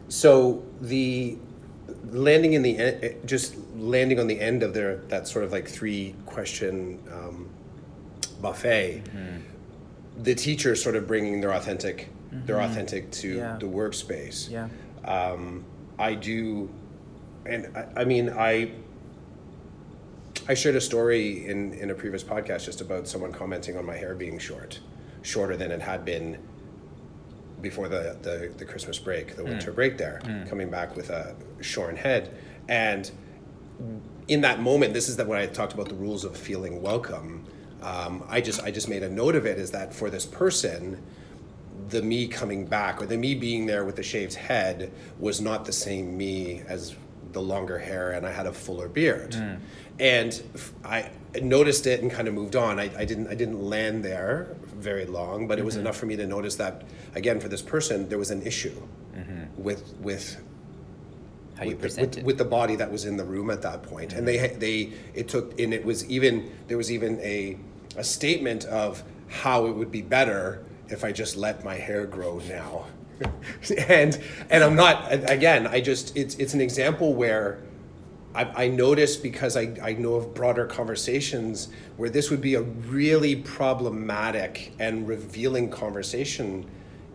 so 0.08 0.64
the 0.80 1.36
landing 2.10 2.52
in 2.54 2.62
the 2.62 2.78
e- 2.78 3.16
just 3.26 3.54
landing 3.76 4.18
on 4.20 4.26
the 4.26 4.40
end 4.40 4.62
of 4.62 4.72
their 4.74 4.96
that 5.08 5.26
sort 5.28 5.44
of 5.44 5.52
like 5.52 5.68
three 5.68 6.14
question 6.26 6.98
um, 7.12 7.48
buffet 8.40 9.02
the 10.22 10.34
teacher 10.34 10.74
sort 10.74 10.96
of 10.96 11.06
bringing 11.06 11.40
their 11.40 11.52
authentic 11.52 12.08
their 12.32 12.60
authentic 12.60 13.10
to 13.10 13.36
Yeah. 13.36 13.56
the 13.60 13.66
workspace 13.66 14.50
Yeah. 14.50 14.68
um, 15.04 15.64
i 15.98 16.14
do 16.14 16.68
and 17.46 17.66
I, 17.76 18.00
I 18.02 18.04
mean 18.04 18.30
i 18.30 18.70
i 20.48 20.54
shared 20.54 20.74
a 20.74 20.80
story 20.80 21.46
in 21.46 21.72
in 21.74 21.90
a 21.90 21.94
previous 21.94 22.24
podcast 22.24 22.64
just 22.64 22.80
about 22.80 23.06
someone 23.06 23.32
commenting 23.32 23.76
on 23.76 23.84
my 23.84 23.96
hair 23.96 24.14
being 24.14 24.38
short 24.38 24.80
shorter 25.22 25.56
than 25.56 25.70
it 25.70 25.80
had 25.80 26.04
been 26.04 26.38
before 27.60 27.88
the, 27.88 28.16
the, 28.22 28.52
the 28.56 28.64
Christmas 28.64 28.98
break, 28.98 29.36
the 29.36 29.44
winter 29.44 29.72
mm. 29.72 29.74
break 29.74 29.98
there, 29.98 30.20
mm. 30.24 30.48
coming 30.48 30.70
back 30.70 30.96
with 30.96 31.10
a 31.10 31.34
shorn 31.60 31.96
head. 31.96 32.36
And 32.68 33.10
in 34.28 34.42
that 34.42 34.60
moment, 34.60 34.94
this 34.94 35.08
is 35.08 35.16
that 35.16 35.26
when 35.26 35.38
I 35.38 35.46
talked 35.46 35.72
about 35.72 35.88
the 35.88 35.94
rules 35.94 36.24
of 36.24 36.36
feeling 36.36 36.82
welcome. 36.82 37.44
Um, 37.82 38.24
I 38.28 38.40
just 38.40 38.60
I 38.62 38.70
just 38.72 38.88
made 38.88 39.04
a 39.04 39.08
note 39.08 39.36
of 39.36 39.46
it 39.46 39.56
is 39.56 39.70
that 39.70 39.94
for 39.94 40.10
this 40.10 40.26
person, 40.26 41.00
the 41.88 42.02
me 42.02 42.26
coming 42.26 42.66
back 42.66 43.00
or 43.00 43.06
the 43.06 43.16
me 43.16 43.34
being 43.34 43.66
there 43.66 43.84
with 43.84 43.96
the 43.96 44.02
shaved 44.02 44.34
head 44.34 44.92
was 45.18 45.40
not 45.40 45.64
the 45.64 45.72
same 45.72 46.16
me 46.16 46.62
as 46.66 46.96
the 47.32 47.40
longer 47.40 47.78
hair 47.78 48.12
and 48.12 48.26
I 48.26 48.32
had 48.32 48.46
a 48.46 48.52
fuller 48.52 48.88
beard. 48.88 49.32
Mm. 49.32 49.60
And 50.00 50.40
I 50.84 51.10
noticed 51.42 51.86
it 51.86 52.02
and 52.02 52.10
kind 52.10 52.28
of 52.28 52.34
moved 52.34 52.56
on. 52.56 52.78
I, 52.78 52.90
I 52.96 53.04
didn't 53.04 53.28
I 53.28 53.34
didn't 53.34 53.60
land 53.62 54.04
there 54.04 54.56
very 54.76 55.06
long, 55.06 55.48
but 55.48 55.58
it 55.58 55.64
was 55.64 55.76
enough 55.76 55.96
for 55.96 56.06
me 56.06 56.16
to 56.16 56.26
notice 56.26 56.54
that 56.56 56.84
again 57.14 57.40
for 57.40 57.48
this 57.48 57.62
person 57.62 58.08
there 58.08 58.18
was 58.18 58.30
an 58.30 58.42
issue 58.42 58.80
with 59.56 59.92
with 60.00 60.36
How 61.56 61.64
you 61.64 61.76
with, 61.76 61.96
the, 61.96 62.00
with, 62.00 62.18
it. 62.18 62.24
with 62.24 62.38
the 62.38 62.44
body 62.44 62.76
that 62.76 62.90
was 62.92 63.04
in 63.04 63.16
the 63.16 63.24
room 63.24 63.50
at 63.50 63.62
that 63.62 63.82
point. 63.82 64.12
and 64.12 64.26
they 64.26 64.38
Mm-hmm. 64.38 64.58
they 64.60 64.92
it 65.14 65.26
took 65.28 65.58
and 65.58 65.74
it 65.74 65.84
was 65.84 66.08
even 66.08 66.50
there 66.68 66.76
was 66.76 66.92
even 66.92 67.18
a 67.20 67.56
a 67.96 68.04
statement 68.04 68.64
of 68.66 69.02
how 69.28 69.66
it 69.66 69.72
would 69.72 69.90
be 69.90 70.02
better 70.02 70.62
if 70.88 71.02
I 71.04 71.10
just 71.12 71.36
let 71.36 71.64
my 71.64 71.74
hair 71.74 72.06
grow 72.06 72.38
now. 72.48 72.86
and 73.88 74.16
and 74.48 74.62
I'm 74.62 74.76
not 74.76 75.12
again 75.12 75.66
I 75.66 75.80
just 75.80 76.16
it's 76.16 76.36
it's 76.36 76.54
an 76.54 76.60
example 76.60 77.14
where 77.14 77.58
I, 78.34 78.64
I 78.64 78.68
noticed 78.68 79.22
because 79.22 79.56
I, 79.56 79.74
I 79.82 79.92
know 79.94 80.14
of 80.14 80.34
broader 80.34 80.66
conversations 80.66 81.68
where 81.96 82.10
this 82.10 82.30
would 82.30 82.40
be 82.40 82.54
a 82.54 82.62
really 82.62 83.36
problematic 83.36 84.72
and 84.78 85.08
revealing 85.08 85.70
conversation 85.70 86.66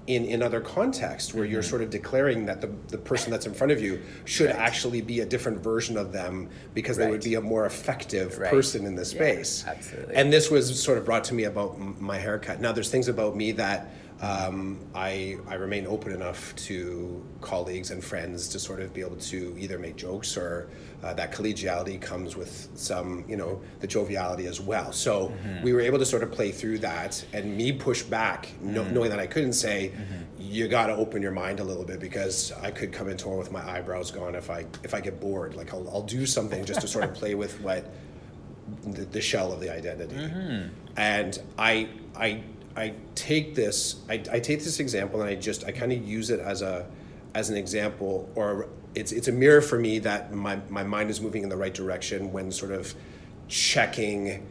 in, 0.07 0.25
in 0.25 0.41
other 0.41 0.59
contexts 0.59 1.33
where 1.33 1.45
you're 1.45 1.61
Mm-hmm. 1.61 1.69
sort 1.69 1.81
of 1.81 1.89
declaring 1.89 2.45
that 2.47 2.59
the, 2.59 2.69
the 2.89 2.97
person 2.97 3.31
that's 3.31 3.45
in 3.45 3.53
front 3.53 3.71
of 3.71 3.81
you 3.81 4.01
should 4.25 4.49
actually 4.49 4.99
be 5.01 5.21
a 5.21 5.25
different 5.25 5.59
version 5.63 5.97
of 5.97 6.11
them 6.11 6.49
because 6.73 6.97
they 6.97 7.09
would 7.09 7.23
be 7.23 7.35
a 7.35 7.41
more 7.41 7.65
effective 7.65 8.37
Right. 8.37 8.49
person 8.49 8.85
in 8.85 8.95
the 8.95 9.03
Yeah, 9.03 9.07
space. 9.07 9.63
absolutely. 9.65 10.15
And 10.15 10.33
this 10.33 10.51
was 10.51 10.77
sort 10.81 10.97
of 10.97 11.05
brought 11.05 11.23
to 11.25 11.33
me 11.33 11.45
about 11.45 11.75
m- 11.75 11.95
my 12.01 12.17
haircut. 12.17 12.59
Now, 12.59 12.73
there's 12.73 12.89
things 12.89 13.07
about 13.07 13.37
me 13.37 13.53
that 13.53 13.91
um, 14.21 14.79
I, 14.95 15.37
I 15.47 15.55
remain 15.55 15.85
open 15.87 16.13
enough 16.13 16.55
to 16.67 17.21
colleagues 17.41 17.91
and 17.91 18.03
friends 18.03 18.47
to 18.49 18.59
sort 18.59 18.79
of 18.79 18.93
be 18.93 19.01
able 19.01 19.17
to 19.17 19.55
either 19.59 19.77
make 19.77 19.95
jokes 19.97 20.37
or 20.37 20.69
uh, 21.03 21.13
that 21.15 21.33
collegiality 21.33 21.99
comes 21.99 22.35
with 22.37 22.69
some, 22.75 23.25
you 23.27 23.35
know, 23.35 23.61
the 23.81 23.87
joviality 23.87 24.45
as 24.45 24.61
well. 24.61 24.93
So 24.93 25.33
we 25.61 25.73
were 25.73 25.81
able 25.81 25.99
to 25.99 26.05
sort 26.05 26.23
of 26.23 26.31
play 26.31 26.51
through 26.51 26.79
that 26.79 27.23
and 27.33 27.57
me 27.57 27.73
push 27.73 28.03
back, 28.03 28.47
no, 28.61 28.83
knowing 28.85 29.09
that 29.09 29.19
I 29.19 29.27
couldn't 29.27 29.53
say, 29.53 29.91
you 30.39 30.67
got 30.69 30.87
to 30.87 30.95
open 30.95 31.21
your 31.21 31.31
mind 31.31 31.59
a 31.59 31.63
little 31.63 31.83
bit 31.83 31.99
because 31.99 32.53
I 32.61 32.71
could 32.71 32.93
come 32.93 33.09
into 33.09 33.29
it 33.33 33.37
with 33.37 33.51
my 33.51 33.67
eyebrows 33.69 34.11
gone 34.11 34.35
if 34.35 34.49
I 34.49 34.65
if 34.83 34.93
I 34.93 35.01
get 35.01 35.19
bored. 35.19 35.55
Like 35.55 35.73
I'll, 35.73 35.89
I'll 35.89 36.03
do 36.03 36.25
something 36.25 36.63
just 36.63 36.81
to 36.81 36.87
sort 36.87 37.03
of 37.05 37.13
play 37.21 37.35
with 37.35 37.59
what 37.61 37.89
the, 38.85 39.03
the 39.05 39.21
shell 39.21 39.51
of 39.51 39.59
the 39.59 39.69
identity. 39.73 40.15
And 40.95 41.37
I, 41.57 41.89
I, 42.15 42.43
I 42.75 42.93
take 43.15 43.55
this, 43.55 43.97
I, 44.09 44.15
I 44.31 44.39
take 44.39 44.63
this 44.63 44.79
example 44.79 45.21
and 45.21 45.29
I 45.29 45.35
just, 45.35 45.63
I 45.65 45.71
kind 45.71 45.91
of 45.91 46.03
use 46.07 46.29
it 46.29 46.39
as 46.39 46.61
a, 46.61 46.85
as 47.35 47.49
an 47.49 47.57
example, 47.57 48.29
or 48.35 48.67
it's, 48.95 49.11
it's 49.11 49.27
a 49.27 49.31
mirror 49.31 49.61
for 49.61 49.77
me 49.79 49.99
that 49.99 50.33
my, 50.33 50.59
my 50.69 50.83
mind 50.83 51.09
is 51.09 51.21
moving 51.21 51.43
in 51.43 51.49
the 51.49 51.57
right 51.57 51.73
direction 51.73 52.31
when 52.31 52.51
sort 52.51 52.71
of 52.71 52.93
checking 53.47 54.47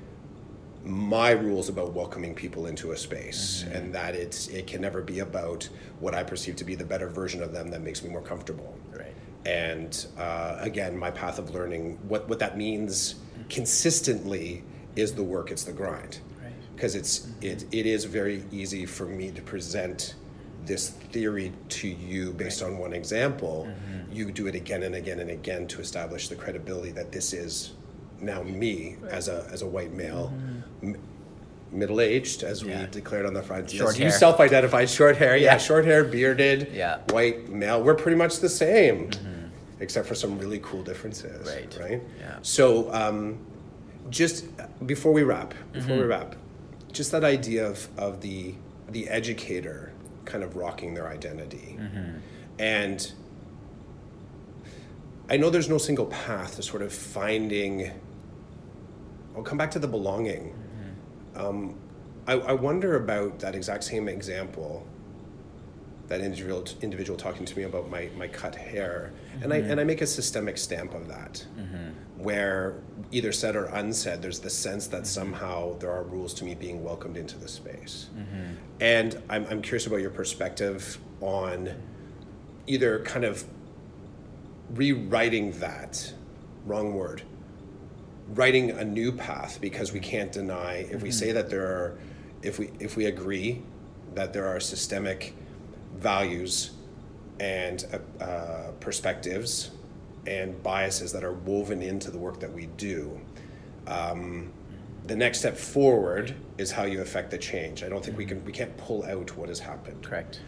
my 0.85 1.31
rules 1.31 1.69
about 1.69 1.93
welcoming 1.93 2.35
people 2.35 2.67
into 2.67 2.91
a 2.93 2.97
space 2.97 3.65
and 3.73 3.95
that 3.95 4.17
it's 4.17 4.49
it 4.49 4.67
can 4.67 4.81
never 4.81 5.01
be 5.01 5.21
about 5.21 5.69
what 6.01 6.13
i 6.13 6.25
perceive 6.25 6.57
to 6.57 6.65
be 6.65 6.75
the 6.75 6.85
better 6.85 7.09
version 7.09 7.41
of 7.41 7.53
them 7.53 7.69
that 7.69 7.81
makes 7.83 8.03
me 8.03 8.11
more 8.11 8.21
comfortable 8.21 8.77
Right. 8.93 9.15
and 9.47 10.07
uh, 10.19 10.57
again 10.61 10.97
my 10.97 11.09
path 11.11 11.39
of 11.39 11.51
learning 11.55 11.99
what, 12.09 12.29
what 12.29 12.41
that 12.41 12.59
means 12.59 13.15
consistently 13.49 14.65
is 14.97 15.15
the 15.15 15.23
work 15.23 15.51
it's 15.53 15.63
the 15.63 15.73
grind. 15.73 16.19
Because 16.75 16.95
it's 16.95 17.21
mm-hmm. 17.21 17.47
it, 17.47 17.65
it 17.73 17.87
is 17.87 18.05
very 18.05 18.45
easy 18.51 18.87
for 18.87 19.07
me 19.07 19.31
to 19.31 19.43
present 19.43 20.15
this 20.65 20.91
theory 20.91 21.53
to 21.69 21.89
you 21.89 22.33
based 22.33 22.63
on 22.63 22.79
one 22.79 22.93
example 22.93 23.69
mm-hmm. 23.69 24.13
you 24.13 24.31
do 24.31 24.47
it 24.47 24.55
again 24.55 24.85
and 24.85 24.95
again 24.95 25.19
and 25.19 25.31
again 25.31 25.67
to 25.67 25.81
establish 25.81 26.29
the 26.29 26.37
credibility 26.37 26.93
that 26.93 27.11
this 27.11 27.33
is 27.33 27.73
now 28.21 28.43
me 28.43 28.97
as 29.11 29.27
a 29.29 29.47
as 29.53 29.63
a 29.63 29.67
white 29.67 29.93
male 29.93 30.33
mm-hmm. 30.35 30.95
m- 30.95 31.01
middle-aged 31.73 32.43
as 32.45 32.63
Yeah. 32.63 32.81
we 32.83 32.87
declared 32.91 33.25
on 33.27 33.35
the 33.35 33.43
front 33.43 33.71
Short 33.71 33.99
you 33.99 34.11
self-identified 34.11 34.89
short 34.91 35.17
hair 35.17 35.37
yeah, 35.37 35.53
Yeah. 35.53 35.59
short 35.59 35.85
hair 35.85 36.05
bearded 36.05 36.69
Yeah. 36.73 36.99
white 37.11 37.49
male 37.49 37.83
we're 37.83 37.95
pretty 37.95 38.17
much 38.19 38.39
the 38.41 38.49
same 38.49 39.11
except 39.81 40.07
for 40.07 40.15
some 40.15 40.39
really 40.39 40.61
cool 40.63 40.83
differences 40.85 41.49
Right. 41.49 41.77
right 41.81 42.03
Yeah. 42.21 42.37
so 42.43 42.93
um, 42.93 43.39
just 44.11 44.45
uh, 44.61 44.67
before 44.87 45.13
we 45.13 45.23
wrap 45.25 45.55
before 45.73 45.97
Mm-hmm. 45.97 46.03
we 46.03 46.07
wrap 46.07 46.37
just 46.93 47.11
that 47.13 47.25
idea 47.25 47.67
of, 47.67 47.89
of 47.99 48.21
the 48.21 48.55
the 48.91 49.09
educator 49.09 49.93
kind 50.25 50.45
of 50.45 50.57
rocking 50.57 50.95
their 50.95 51.09
identity. 51.09 51.77
Mm-hmm. 51.81 52.19
and 52.59 53.13
i 55.31 55.37
know 55.37 55.49
there's 55.51 55.69
no 55.69 55.79
single 55.79 56.07
path 56.07 56.57
to 56.57 56.63
sort 56.63 56.83
of 56.83 56.93
finding 56.93 57.91
i'll 59.35 59.43
come 59.43 59.59
back 59.59 59.71
to 59.71 59.79
the 59.79 59.89
belonging. 59.89 60.55
Um, 61.35 61.77
I, 62.27 62.35
I 62.35 62.53
wonder 62.53 62.97
about 62.97 63.39
that 63.41 63.55
exact 63.55 63.85
same 63.85 64.07
example 64.09 64.87
that 66.09 66.21
individual 66.21 66.65
individual 66.83 67.17
talking 67.19 67.47
to 67.47 67.57
me 67.57 67.63
about 67.63 67.89
my, 67.89 68.11
my 68.19 68.29
cut 68.29 68.55
hair. 68.55 69.13
And 69.43 69.53
I 69.53 69.57
and 69.59 69.81
I 69.81 69.85
make 69.85 70.03
a 70.03 70.07
systemic 70.07 70.59
stamp 70.59 70.93
of 70.95 71.09
that 71.09 71.45
where 72.23 72.75
either 73.11 73.33
said 73.33 73.57
or 73.57 73.65
unsaid 73.67 74.23
there's 74.23 74.41
the 74.41 74.51
sense 74.51 74.87
that 74.87 75.07
somehow 75.07 75.77
there 75.79 75.91
are 75.91 76.05
rules 76.05 76.33
to 76.35 76.45
me 76.45 76.55
being 76.55 76.83
welcomed 76.85 77.17
into 77.17 77.37
the 77.39 77.49
space. 77.49 78.09
And 78.81 79.21
I'm, 79.29 79.47
I'm 79.51 79.63
curious 79.63 79.87
about 79.87 79.97
your 79.97 80.11
perspective 80.11 80.99
on 81.21 81.71
either 82.67 83.01
kind 83.01 83.25
of 83.25 83.45
rewriting 84.75 85.53
that 85.61 86.13
wrong 86.65 86.95
word 86.95 87.23
writing 88.35 88.71
a 88.71 88.85
new 88.85 89.13
path 89.13 89.61
because 89.61 89.93
we 89.93 90.01
can't 90.01 90.33
deny 90.33 90.77
if 90.91 91.03
we 91.03 91.11
say 91.11 91.33
that 91.33 91.51
there 91.51 91.67
are 91.67 91.99
if 92.43 92.59
we 92.59 92.71
if 92.79 92.97
we 92.97 93.07
agree 93.07 93.63
that 94.15 94.33
there 94.33 94.47
are 94.47 94.61
systemic 94.61 95.35
values 95.97 96.71
and 97.41 97.87
uh, 97.93 98.25
uh, 98.25 98.71
perspectives 98.81 99.71
and 100.27 100.63
biases 100.63 101.13
that 101.13 101.25
are 101.25 101.33
woven 101.33 101.83
into 101.83 102.11
the 102.11 102.19
work 102.19 102.41
that 102.41 102.53
we 102.53 102.67
do 102.77 103.21
um, 103.87 104.53
the 105.07 105.17
next 105.17 105.41
step 105.41 105.57
forward 105.57 106.35
is 106.59 106.71
how 106.71 106.85
you 106.85 107.01
affect 107.01 107.31
the 107.31 107.39
change 107.39 107.83
i 107.83 107.89
don't 107.89 108.05
think 108.05 108.17
we 108.17 108.25
can 108.25 108.45
we 108.45 108.53
can't 108.53 108.77
pull 108.77 109.05
out 109.05 109.37
what 109.37 109.49
has 109.49 109.59
happened 109.59 110.03
Correct. 110.03 110.41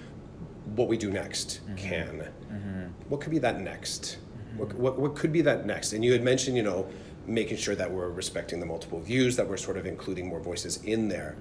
what 0.76 0.88
we 0.88 0.96
do 0.96 1.10
next 1.10 1.60
mm-hmm. 1.64 1.76
can. 1.76 2.28
Mm-hmm. 2.52 2.84
What 3.08 3.20
could 3.20 3.30
be 3.30 3.38
that 3.40 3.60
next? 3.60 4.18
Mm-hmm. 4.48 4.58
What, 4.58 4.74
what, 4.74 4.98
what 4.98 5.14
could 5.16 5.32
be 5.32 5.42
that 5.42 5.66
next? 5.66 5.92
And 5.92 6.04
you 6.04 6.12
had 6.12 6.22
mentioned, 6.22 6.56
you 6.56 6.62
know, 6.62 6.86
making 7.26 7.56
sure 7.56 7.74
that 7.74 7.90
we're 7.90 8.10
respecting 8.10 8.60
the 8.60 8.66
multiple 8.66 9.00
views, 9.00 9.36
that 9.36 9.48
we're 9.48 9.56
sort 9.56 9.76
of 9.76 9.86
including 9.86 10.28
more 10.28 10.40
voices 10.40 10.82
in 10.84 11.08
there. 11.08 11.36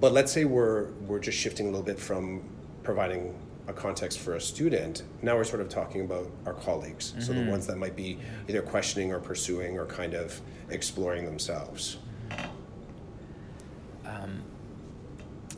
But 0.00 0.12
let's 0.12 0.32
say 0.32 0.44
we're 0.44 0.90
we're 1.06 1.18
just 1.18 1.36
shifting 1.36 1.66
a 1.66 1.70
little 1.70 1.84
bit 1.84 1.98
from 1.98 2.42
providing 2.82 3.34
a 3.70 3.72
context 3.72 4.18
for 4.18 4.34
a 4.34 4.40
student. 4.40 5.04
Now 5.22 5.36
we're 5.36 5.44
sort 5.44 5.62
of 5.62 5.68
talking 5.68 6.02
about 6.02 6.28
our 6.44 6.54
colleagues, 6.54 7.14
so 7.18 7.32
the 7.32 7.50
ones 7.50 7.66
that 7.68 7.78
might 7.78 7.96
be 7.96 8.18
either 8.48 8.62
questioning 8.62 9.12
or 9.12 9.20
pursuing 9.20 9.78
or 9.78 9.86
kind 9.86 10.14
of 10.14 10.38
exploring 10.68 11.24
themselves. 11.24 11.96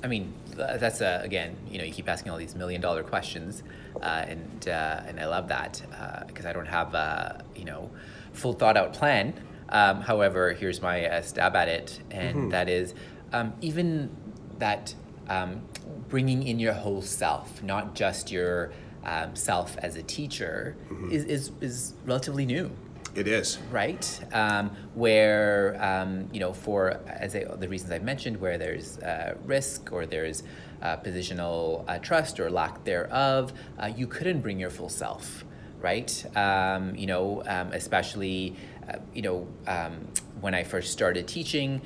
I 0.05 0.09
mean, 0.09 0.33
that's 0.57 1.01
uh, 1.01 1.21
again, 1.23 1.57
you 1.71 1.79
know, 1.79 1.85
you 1.85 1.93
keep 1.93 2.09
asking 2.09 2.33
all 2.33 2.39
these 2.39 2.55
million 2.55 2.81
dollar 2.81 3.03
questions, 3.03 3.63
uh, 4.03 4.25
and 4.27 4.69
uh, 4.69 5.03
and 5.07 5.21
I 5.21 5.27
love 5.27 5.49
that 5.49 5.81
because 6.27 6.45
I 6.45 6.53
don't 6.53 6.67
have 6.67 6.95
a 6.95 7.45
you 7.55 7.65
know 7.65 7.91
full 8.33 8.53
thought 8.53 8.77
out 8.77 8.93
plan. 8.93 9.35
Um, 9.69 10.03
however, 10.03 10.53
here's 10.53 10.83
my 10.83 11.07
uh, 11.07 11.23
stab 11.23 11.57
at 11.57 11.69
it, 11.69 12.01
and 12.11 12.53
that 12.53 12.69
is 12.69 12.95
um, 13.33 13.55
even 13.61 14.11
that 14.59 14.95
um, 15.29 15.63
bringing 16.09 16.47
in 16.47 16.59
your 16.59 16.73
whole 16.73 17.03
self, 17.03 17.63
not 17.63 17.95
just 17.95 18.31
your 18.31 18.73
um, 19.05 19.35
self 19.35 19.77
as 19.79 19.97
a 19.97 20.03
teacher, 20.03 20.77
is, 21.11 21.25
is 21.25 21.51
is 21.61 21.95
relatively 22.05 22.47
new 22.47 22.71
It 23.15 23.27
is. 23.29 23.59
right? 23.71 24.21
Um, 24.33 24.71
where 24.95 25.77
um, 25.83 26.29
you 26.33 26.41
know, 26.41 26.53
for 26.53 27.01
as 27.07 27.35
I, 27.35 27.45
the 27.45 27.69
reasons 27.69 27.93
I 27.93 27.99
mentioned, 27.99 28.41
where 28.41 28.59
there's 28.59 28.99
uh, 28.99 29.35
risk 29.45 29.93
or 29.93 30.07
there's 30.07 30.43
uh, 30.83 30.97
positional 30.99 31.85
uh, 31.89 31.99
trust 31.99 32.41
or 32.41 32.51
lack 32.51 32.85
thereof, 32.85 33.53
uh, 33.79 33.91
you 33.97 34.07
couldn't 34.07 34.41
bring 34.41 34.59
your 34.59 34.71
full 34.71 34.89
self, 34.89 35.45
right? 35.81 36.25
Um, 36.37 36.95
you 36.97 37.07
know, 37.07 37.43
um, 37.47 37.73
especially 37.73 38.57
uh, 38.89 38.99
you 39.15 39.23
know 39.23 39.49
um, 39.67 40.07
when 40.41 40.55
I 40.55 40.63
first 40.65 40.93
started 40.93 41.27
teaching. 41.27 41.81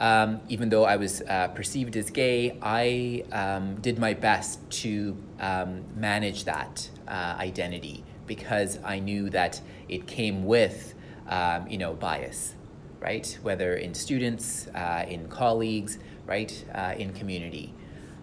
Um, 0.00 0.40
even 0.48 0.70
though 0.70 0.84
I 0.84 0.96
was 0.96 1.20
uh, 1.20 1.48
perceived 1.48 1.94
as 1.94 2.10
gay, 2.10 2.58
I 2.62 3.24
um, 3.32 3.74
did 3.76 3.98
my 3.98 4.14
best 4.14 4.58
to 4.82 5.14
um, 5.38 5.84
manage 5.94 6.44
that 6.44 6.88
uh, 7.06 7.36
identity 7.38 8.02
because 8.26 8.78
I 8.82 8.98
knew 8.98 9.28
that 9.30 9.60
it 9.88 10.06
came 10.06 10.44
with, 10.46 10.94
um, 11.28 11.68
you 11.68 11.76
know, 11.76 11.92
bias, 11.92 12.54
right? 12.98 13.38
Whether 13.42 13.74
in 13.74 13.92
students, 13.92 14.68
uh, 14.68 15.04
in 15.06 15.28
colleagues, 15.28 15.98
right, 16.26 16.64
uh, 16.74 16.94
in 16.96 17.12
community. 17.12 17.74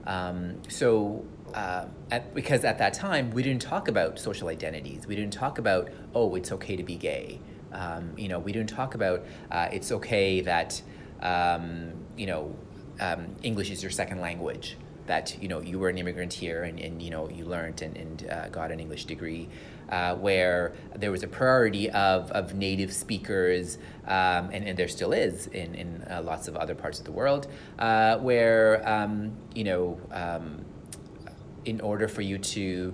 Um, 0.07 0.61
so, 0.69 1.25
uh, 1.53 1.85
at, 2.09 2.33
because 2.33 2.65
at 2.65 2.79
that 2.79 2.93
time 2.93 3.29
we 3.31 3.43
didn't 3.43 3.61
talk 3.61 3.87
about 3.87 4.17
social 4.17 4.47
identities. 4.47 5.05
We 5.05 5.15
didn't 5.15 5.33
talk 5.33 5.59
about 5.59 5.89
oh, 6.15 6.33
it's 6.35 6.51
okay 6.53 6.75
to 6.75 6.83
be 6.83 6.95
gay. 6.95 7.39
Um, 7.71 8.13
you 8.17 8.29
know, 8.29 8.39
we 8.39 8.51
didn't 8.51 8.69
talk 8.69 8.95
about 8.95 9.23
uh, 9.51 9.67
it's 9.71 9.91
okay 9.91 10.41
that 10.41 10.81
um, 11.21 11.93
you 12.15 12.27
know 12.27 12.55
um, 12.99 13.35
English 13.43 13.69
is 13.71 13.81
your 13.81 13.91
second 13.91 14.21
language. 14.21 14.77
That 15.07 15.41
you 15.41 15.47
know 15.47 15.61
you 15.61 15.79
were 15.79 15.87
an 15.87 15.97
immigrant 15.97 16.33
here 16.33 16.63
and, 16.63 16.79
and 16.79 17.01
you 17.01 17.09
know 17.09 17.29
you 17.29 17.45
learned 17.45 17.81
and, 17.81 17.95
and 17.95 18.29
uh, 18.29 18.49
got 18.49 18.71
an 18.71 18.79
English 18.79 19.05
degree. 19.05 19.49
Uh, 19.89 20.13
where 20.15 20.73
there 20.97 21.11
was 21.11 21.23
a 21.23 21.27
priority 21.29 21.89
of, 21.91 22.29
of 22.33 22.53
native 22.53 22.91
speakers, 22.91 23.77
um, 24.05 24.49
and, 24.51 24.67
and 24.67 24.77
there 24.77 24.89
still 24.89 25.13
is 25.13 25.47
in, 25.47 25.73
in 25.75 26.05
uh, 26.11 26.21
lots 26.21 26.49
of 26.49 26.57
other 26.57 26.75
parts 26.75 26.99
of 26.99 27.05
the 27.05 27.11
world, 27.13 27.47
uh, 27.79 28.17
where, 28.17 28.85
um, 28.85 29.31
you 29.55 29.63
know, 29.63 29.97
um, 30.11 30.65
in 31.63 31.79
order 31.79 32.09
for 32.09 32.21
you 32.21 32.37
to 32.37 32.93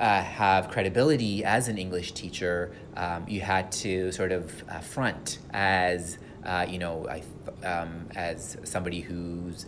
uh, 0.00 0.22
have 0.22 0.70
credibility 0.70 1.44
as 1.44 1.68
an 1.68 1.76
English 1.76 2.12
teacher, 2.12 2.74
um, 2.96 3.26
you 3.28 3.42
had 3.42 3.70
to 3.70 4.10
sort 4.10 4.32
of 4.32 4.64
uh, 4.70 4.78
front 4.80 5.40
as, 5.52 6.16
uh, 6.44 6.66
you 6.68 6.78
know, 6.78 7.06
I, 7.08 7.22
um, 7.66 8.08
as 8.14 8.56
somebody 8.64 9.00
whose 9.00 9.66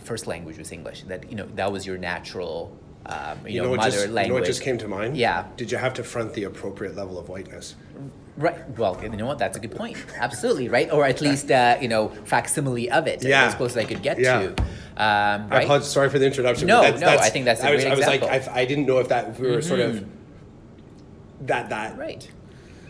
first 0.00 0.26
language 0.26 0.58
was 0.58 0.72
English. 0.72 1.02
That, 1.02 1.30
you 1.30 1.36
know, 1.36 1.46
that 1.54 1.70
was 1.70 1.86
your 1.86 1.98
natural 1.98 2.76
um, 3.06 3.38
you, 3.46 3.54
you, 3.54 3.62
know, 3.62 3.70
know 3.70 3.76
mother 3.76 3.90
just, 3.90 4.08
language. 4.08 4.24
You 4.24 4.28
know 4.28 4.34
what 4.34 4.44
just 4.44 4.62
came 4.62 4.78
to 4.78 4.88
mind? 4.88 5.16
Yeah. 5.16 5.46
Did 5.56 5.70
you 5.70 5.78
have 5.78 5.94
to 5.94 6.04
front 6.04 6.32
the 6.34 6.44
appropriate 6.44 6.96
level 6.96 7.18
of 7.18 7.28
whiteness? 7.28 7.76
Right. 8.36 8.68
Well, 8.76 9.00
you 9.02 9.08
know 9.10 9.26
what? 9.26 9.38
That's 9.38 9.56
a 9.56 9.60
good 9.60 9.74
point. 9.74 9.96
Absolutely. 10.18 10.68
Right. 10.68 10.90
Or 10.92 11.04
at 11.06 11.20
least 11.20 11.50
uh, 11.50 11.78
you 11.80 11.88
know 11.88 12.08
facsimile 12.08 12.90
of 12.90 13.06
it. 13.06 13.24
Yeah. 13.24 13.44
As 13.44 13.54
close 13.54 13.70
as 13.72 13.76
I 13.78 13.84
could 13.84 14.02
get 14.02 14.18
yeah. 14.18 14.40
to. 14.40 14.48
Um, 14.96 15.48
right? 15.48 15.70
I 15.70 15.80
sorry 15.80 16.10
for 16.10 16.18
the 16.18 16.26
introduction. 16.26 16.66
No, 16.66 16.82
that's, 16.82 17.00
no. 17.00 17.06
That's, 17.06 17.22
I 17.22 17.30
think 17.30 17.44
that's 17.44 17.62
a 17.62 17.68
I 17.68 17.72
was, 17.72 17.84
great 17.84 17.92
I 17.92 17.96
was 17.96 18.04
example. 18.04 18.28
like, 18.28 18.48
I, 18.48 18.60
I, 18.60 18.64
didn't 18.64 18.86
know 18.86 18.98
if 18.98 19.08
that 19.08 19.28
if 19.28 19.38
we 19.38 19.46
were 19.46 19.58
mm-hmm. 19.58 19.68
sort 19.68 19.80
of 19.80 19.96
Mm-hmm. 19.96 21.46
that 21.46 21.68
that 21.68 21.98
right 21.98 22.30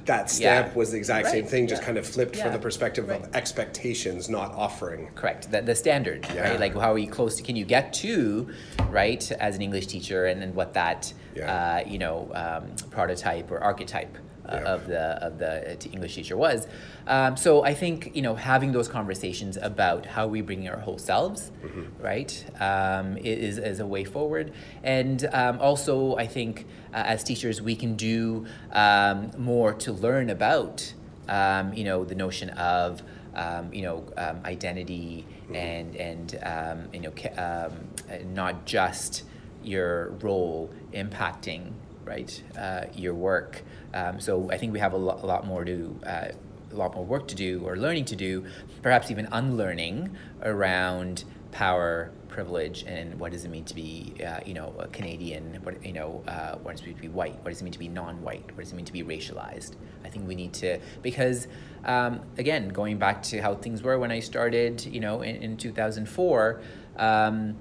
that 0.07 0.31
stamp 0.31 0.69
Yeah. 0.69 0.75
was 0.75 0.93
the 0.93 0.97
exact 0.97 1.29
same 1.29 1.47
thing, 1.47 1.67
just 1.67 1.83
yeah. 1.83 1.87
kind 1.87 1.99
of 1.99 2.07
flipped 2.07 2.37
from 2.37 2.53
the 2.53 2.59
perspective 2.59 3.09
right. 3.09 3.23
of 3.23 3.35
expectations, 3.37 4.29
not 4.29 4.53
offering. 4.53 5.09
correct 5.15 5.51
the, 5.51 5.61
the 5.63 5.75
standard 5.75 6.27
Yeah. 6.35 6.51
right 6.51 6.61
like 6.61 6.75
how 6.75 6.93
are 6.93 6.99
you 6.99 7.11
close 7.11 7.37
to 7.37 7.43
can 7.43 7.57
you 7.57 7.65
get 7.65 7.93
to 7.95 8.49
right 8.89 9.31
as 9.33 9.57
an 9.57 9.63
english 9.63 9.87
teacher 9.87 10.27
and 10.27 10.41
then 10.41 10.55
what 10.55 10.75
that 10.75 11.13
Yeah. 11.35 11.83
uh, 11.85 11.89
you 11.89 11.99
know 11.99 12.31
um, 12.35 12.65
prototype 12.91 13.51
or 13.51 13.59
archetype 13.59 14.17
Yeah. 14.53 14.75
of 14.75 14.87
the 14.87 15.05
of 15.27 15.39
the 15.39 15.53
uh, 15.73 15.77
english 15.93 16.15
teacher 16.15 16.37
was 16.37 16.67
um, 17.07 17.37
so 17.37 17.51
i 17.65 17.75
think 17.75 17.97
you 18.17 18.23
know 18.23 18.35
having 18.37 18.73
those 18.73 18.89
conversations 18.89 19.57
about 19.71 20.07
how 20.07 20.27
we 20.35 20.41
bring 20.43 20.69
our 20.69 20.79
whole 20.87 20.99
selves 20.99 21.51
Mm-hmm. 21.65 22.03
right 22.11 22.33
um, 22.61 23.17
is, 23.19 23.59
is 23.59 23.81
a 23.81 23.87
way 23.87 24.05
forward 24.05 24.53
and 24.83 25.19
um, 25.33 25.59
also 25.61 26.17
i 26.17 26.27
think 26.27 26.67
uh, 26.95 27.13
as 27.15 27.25
teachers 27.25 27.61
we 27.61 27.75
can 27.77 27.97
do 27.97 28.47
um, 28.73 29.31
more 29.39 29.73
to 29.85 29.91
learn 29.93 30.31
about 30.31 30.93
um, 31.29 31.73
you 31.75 31.85
know 31.85 32.05
the 32.05 32.15
notion 32.15 32.51
of 32.51 33.03
um, 33.35 33.73
you 33.73 33.83
know 33.83 33.99
um, 34.17 34.39
identity 34.45 35.27
and 35.55 35.95
and 35.97 36.29
um, 36.43 36.79
you 36.95 37.01
know 37.01 37.13
ca- 37.21 37.37
um, 37.47 37.73
uh, 38.11 38.17
not 38.41 38.65
just 38.65 39.25
your 39.63 40.11
role 40.23 40.71
impacting 40.93 41.63
right 42.07 42.43
uh, 42.59 42.85
your 42.95 43.15
work. 43.15 43.63
Um, 43.93 44.21
so 44.21 44.51
I 44.51 44.57
think 44.57 44.73
we 44.73 44.79
have 44.79 44.93
a, 44.93 44.97
lo- 44.97 45.19
a 45.23 45.27
lot 45.27 45.47
more 45.47 45.65
to 45.65 46.01
uh, 46.07 46.29
a 46.73 46.75
lot 46.77 46.95
more 46.95 47.05
work 47.05 47.29
to 47.29 47.35
do 47.35 47.63
or 47.65 47.77
learning 47.77 48.05
to 48.07 48.17
do 48.17 48.45
perhaps 48.83 49.11
even 49.11 49.29
unlearning 49.33 50.17
around 50.43 51.25
power 51.53 52.11
privilege 52.29 52.85
and 52.87 53.19
what 53.19 53.33
does 53.33 53.45
it 53.47 53.51
mean 53.51 53.65
to 53.65 53.75
be 53.75 54.13
uh, 54.27 54.41
you 54.45 54.53
know 54.53 54.75
a 54.79 54.87
Canadian 54.89 55.59
what 55.63 55.85
you 55.85 55.93
know 55.93 56.23
uh, 56.29 56.57
what 56.57 56.73
does 56.73 56.83
it 56.83 56.87
mean 56.87 56.97
to 56.97 57.03
be 57.03 57.09
white? 57.09 57.37
What 57.37 57.51
does 57.51 57.61
it 57.61 57.65
mean 57.65 57.73
to 57.73 57.79
be 57.79 57.89
non-white? 57.89 58.47
What 58.55 58.59
does 58.59 58.73
it 58.73 58.77
mean 58.77 58.85
to 58.85 58.93
be 58.93 59.03
racialized? 59.03 59.75
I 60.05 60.09
think 60.09 60.29
we 60.29 60.35
need 60.35 60.53
to 60.55 60.79
because 61.03 61.49
um, 61.85 62.21
again 62.37 62.69
going 62.69 62.99
back 62.99 63.23
to 63.25 63.41
how 63.41 63.55
things 63.55 63.83
were 63.83 63.99
when 63.99 64.11
I 64.11 64.21
started 64.21 64.85
you 64.85 65.01
know 65.01 65.23
in, 65.23 65.37
in 65.37 65.57
2004 65.57 66.61
um, 66.97 67.57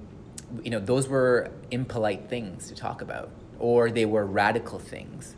you 0.64 0.72
know 0.72 0.80
those 0.80 1.08
were 1.08 1.52
impolite 1.72 2.30
things 2.30 2.68
to 2.68 2.76
talk 2.76 3.02
about 3.02 3.30
or 3.60 3.90
they 3.91 4.06
were 4.06 4.26
radical 4.26 4.80
things 4.80 5.36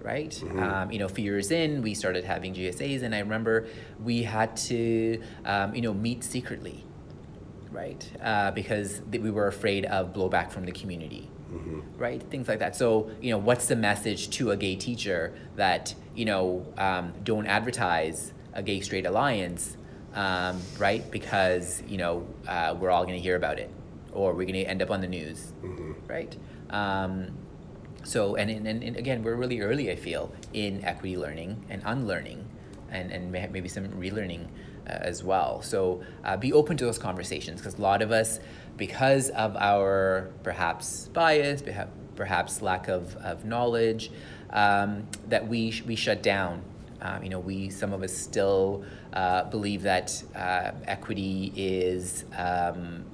right? 0.00 0.40
Um, 0.56 0.90
you 0.92 0.98
know 1.00 1.06
a 1.06 1.08
few 1.08 1.24
years 1.24 1.50
in 1.50 1.82
we 1.82 1.92
started 1.92 2.24
having 2.24 2.54
gsas 2.54 3.02
and 3.02 3.14
i 3.14 3.18
remember 3.18 3.66
we 4.02 4.22
had 4.22 4.56
to 4.56 5.20
um, 5.44 5.74
you 5.74 5.82
know 5.82 5.92
meet 5.92 6.22
secretly 6.24 6.84
right? 7.70 8.10
Uh, 8.22 8.50
because 8.52 9.00
th- 9.10 9.22
we 9.22 9.30
were 9.30 9.46
afraid 9.48 9.84
of 9.86 10.12
blowback 10.14 10.50
from 10.50 10.64
the 10.64 10.72
community 10.72 11.28
right? 11.96 12.22
Things 12.24 12.46
like 12.46 12.58
that. 12.58 12.76
So 12.76 13.10
you 13.20 13.30
know 13.30 13.38
what's 13.38 13.66
the 13.68 13.76
message 13.76 14.28
to 14.30 14.50
a 14.52 14.56
gay 14.56 14.76
teacher 14.76 15.34
that 15.56 15.94
you 16.14 16.24
know 16.26 16.66
um, 16.76 17.12
don't 17.24 17.46
advertise 17.46 18.32
a 18.54 18.62
gay 18.62 18.80
straight 18.80 19.06
alliance 19.06 19.76
um, 20.14 20.60
right? 20.78 21.10
Because 21.10 21.82
you 21.88 21.96
know 21.98 22.26
uh, 22.46 22.74
we're 22.78 22.90
all 22.90 23.04
going 23.04 23.16
to 23.16 23.22
hear 23.22 23.36
about 23.36 23.58
it 23.58 23.70
or 24.12 24.32
we're 24.32 24.44
going 24.44 24.54
to 24.64 24.64
end 24.64 24.80
up 24.82 24.90
on 24.90 25.00
the 25.00 25.08
news 25.08 25.52
right? 26.06 26.36
Um, 26.70 27.28
so 28.08 28.36
and, 28.36 28.50
and, 28.50 28.66
and 28.82 28.96
again 28.96 29.22
we're 29.22 29.34
really 29.34 29.60
early 29.60 29.90
i 29.90 29.96
feel 29.96 30.32
in 30.52 30.82
equity 30.84 31.16
learning 31.16 31.64
and 31.68 31.82
unlearning 31.84 32.44
and, 32.90 33.12
and 33.12 33.30
maybe 33.30 33.68
some 33.68 33.86
relearning 33.88 34.46
uh, 34.88 34.92
as 34.92 35.22
well 35.22 35.60
so 35.60 36.02
uh, 36.24 36.36
be 36.36 36.52
open 36.52 36.76
to 36.76 36.84
those 36.84 36.98
conversations 36.98 37.60
because 37.60 37.78
a 37.78 37.82
lot 37.82 38.00
of 38.00 38.10
us 38.10 38.40
because 38.76 39.28
of 39.30 39.56
our 39.56 40.30
perhaps 40.42 41.08
bias 41.08 41.62
perhaps, 42.16 42.62
lack 42.62 42.88
of, 42.88 43.14
of 43.16 43.44
knowledge 43.44 44.10
um, 44.50 45.06
that 45.28 45.46
we, 45.46 45.70
sh- 45.70 45.82
we 45.82 45.94
shut 45.94 46.22
down 46.22 46.62
um, 47.02 47.22
you 47.22 47.28
know 47.28 47.38
we 47.38 47.68
some 47.68 47.92
of 47.92 48.02
us 48.02 48.16
still 48.16 48.84
uh, 49.12 49.44
believe 49.44 49.82
that 49.82 50.22
uh, 50.34 50.72
equity 50.86 51.52
is 51.54 52.24
um, 52.36 53.04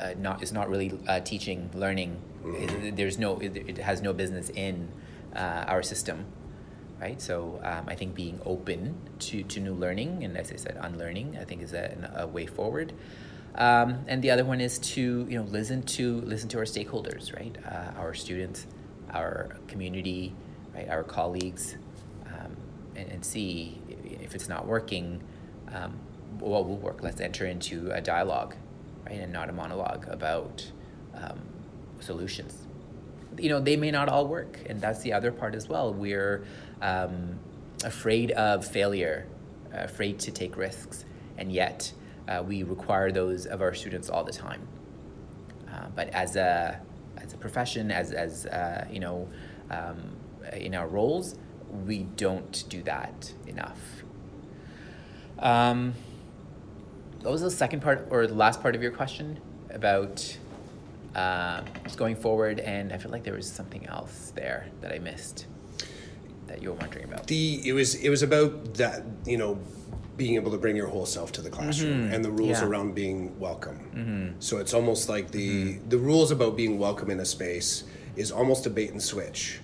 uh, 0.00 0.14
not 0.18 0.42
is 0.42 0.52
not 0.52 0.68
really 0.68 0.98
uh, 1.06 1.20
teaching 1.20 1.70
learning. 1.74 2.16
There's 2.42 3.18
no 3.18 3.38
it, 3.38 3.56
it 3.56 3.78
has 3.78 4.00
no 4.02 4.12
business 4.12 4.50
in 4.50 4.90
uh, 5.34 5.64
our 5.66 5.82
system, 5.82 6.24
right? 7.00 7.20
So 7.20 7.60
um, 7.62 7.84
I 7.88 7.94
think 7.94 8.14
being 8.14 8.40
open 8.44 8.96
to, 9.20 9.42
to 9.42 9.60
new 9.60 9.74
learning 9.74 10.24
and 10.24 10.36
as 10.36 10.52
I 10.52 10.56
said, 10.56 10.78
unlearning, 10.80 11.38
I 11.40 11.44
think 11.44 11.62
is 11.62 11.72
a, 11.72 12.12
a 12.16 12.26
way 12.26 12.46
forward. 12.46 12.92
Um, 13.54 14.04
and 14.06 14.22
the 14.22 14.30
other 14.30 14.44
one 14.44 14.60
is 14.60 14.78
to 14.78 15.26
you 15.28 15.38
know 15.38 15.44
listen 15.44 15.82
to 15.82 16.20
listen 16.22 16.48
to 16.50 16.58
our 16.58 16.64
stakeholders, 16.64 17.34
right? 17.34 17.56
Uh, 17.66 17.98
our 17.98 18.14
students, 18.14 18.66
our 19.10 19.56
community, 19.66 20.34
right? 20.74 20.88
Our 20.88 21.02
colleagues, 21.02 21.76
um, 22.26 22.56
and, 22.94 23.10
and 23.10 23.24
see 23.24 23.80
if 24.04 24.34
it's 24.34 24.48
not 24.48 24.66
working. 24.66 25.22
Um, 25.74 25.98
what 26.38 26.66
will 26.66 26.76
work? 26.76 27.02
Let's 27.02 27.20
enter 27.20 27.44
into 27.44 27.90
a 27.90 28.00
dialogue, 28.00 28.54
right, 29.04 29.20
and 29.20 29.32
not 29.32 29.50
a 29.50 29.52
monologue 29.52 30.06
about 30.08 30.70
um, 31.14 31.40
solutions. 32.00 32.66
You 33.38 33.48
know, 33.48 33.60
they 33.60 33.76
may 33.76 33.90
not 33.90 34.08
all 34.08 34.26
work, 34.26 34.58
and 34.66 34.80
that's 34.80 35.00
the 35.00 35.12
other 35.12 35.32
part 35.32 35.54
as 35.54 35.68
well. 35.68 35.92
We're 35.92 36.44
um, 36.82 37.38
afraid 37.84 38.32
of 38.32 38.66
failure, 38.66 39.26
afraid 39.72 40.18
to 40.20 40.30
take 40.30 40.56
risks, 40.56 41.04
and 41.38 41.52
yet 41.52 41.92
uh, 42.28 42.42
we 42.46 42.62
require 42.62 43.10
those 43.12 43.46
of 43.46 43.62
our 43.62 43.74
students 43.74 44.10
all 44.10 44.24
the 44.24 44.32
time. 44.32 44.66
Uh, 45.70 45.86
but 45.94 46.08
as 46.10 46.36
a 46.36 46.80
as 47.16 47.32
a 47.32 47.36
profession, 47.36 47.90
as 47.90 48.12
as 48.12 48.46
uh, 48.46 48.86
you 48.90 49.00
know, 49.00 49.28
um, 49.70 50.16
in 50.52 50.74
our 50.74 50.88
roles, 50.88 51.36
we 51.86 52.00
don't 52.16 52.64
do 52.68 52.82
that 52.82 53.32
enough. 53.46 54.02
Um, 55.38 55.94
what 57.22 57.32
was 57.32 57.42
the 57.42 57.50
second 57.50 57.80
part 57.80 58.08
or 58.10 58.26
the 58.26 58.34
last 58.34 58.62
part 58.62 58.74
of 58.74 58.82
your 58.82 58.92
question 58.92 59.40
about 59.70 60.38
uh, 61.14 61.62
just 61.84 61.98
going 61.98 62.16
forward? 62.16 62.60
And 62.60 62.92
I 62.92 62.98
feel 62.98 63.10
like 63.10 63.24
there 63.24 63.34
was 63.34 63.50
something 63.50 63.86
else 63.86 64.32
there 64.34 64.66
that 64.80 64.92
I 64.92 64.98
missed 64.98 65.46
that 66.46 66.62
you 66.62 66.70
were 66.70 66.76
wondering 66.76 67.04
about. 67.04 67.26
The 67.26 67.60
it 67.68 67.72
was 67.72 67.94
it 67.94 68.10
was 68.10 68.22
about 68.22 68.74
that 68.74 69.04
you 69.24 69.38
know 69.38 69.58
being 70.16 70.34
able 70.34 70.50
to 70.50 70.58
bring 70.58 70.76
your 70.76 70.88
whole 70.88 71.06
self 71.06 71.32
to 71.32 71.40
the 71.40 71.48
classroom 71.48 72.02
mm-hmm. 72.04 72.14
and 72.14 72.22
the 72.24 72.30
rules 72.30 72.60
Yeah. 72.60 72.66
around 72.66 72.94
being 72.94 73.38
welcome. 73.40 73.78
Mm-hmm. 73.94 74.40
So 74.40 74.58
it's 74.58 74.74
almost 74.74 75.08
like 75.08 75.30
the 75.30 75.74
mm-hmm. 75.76 75.88
the 75.88 75.98
rules 75.98 76.30
about 76.30 76.56
being 76.56 76.78
welcome 76.78 77.10
in 77.10 77.20
a 77.20 77.24
space 77.24 77.84
is 78.16 78.30
almost 78.30 78.66
a 78.66 78.70
bait 78.70 78.90
and 78.90 79.02
switch. 79.02 79.60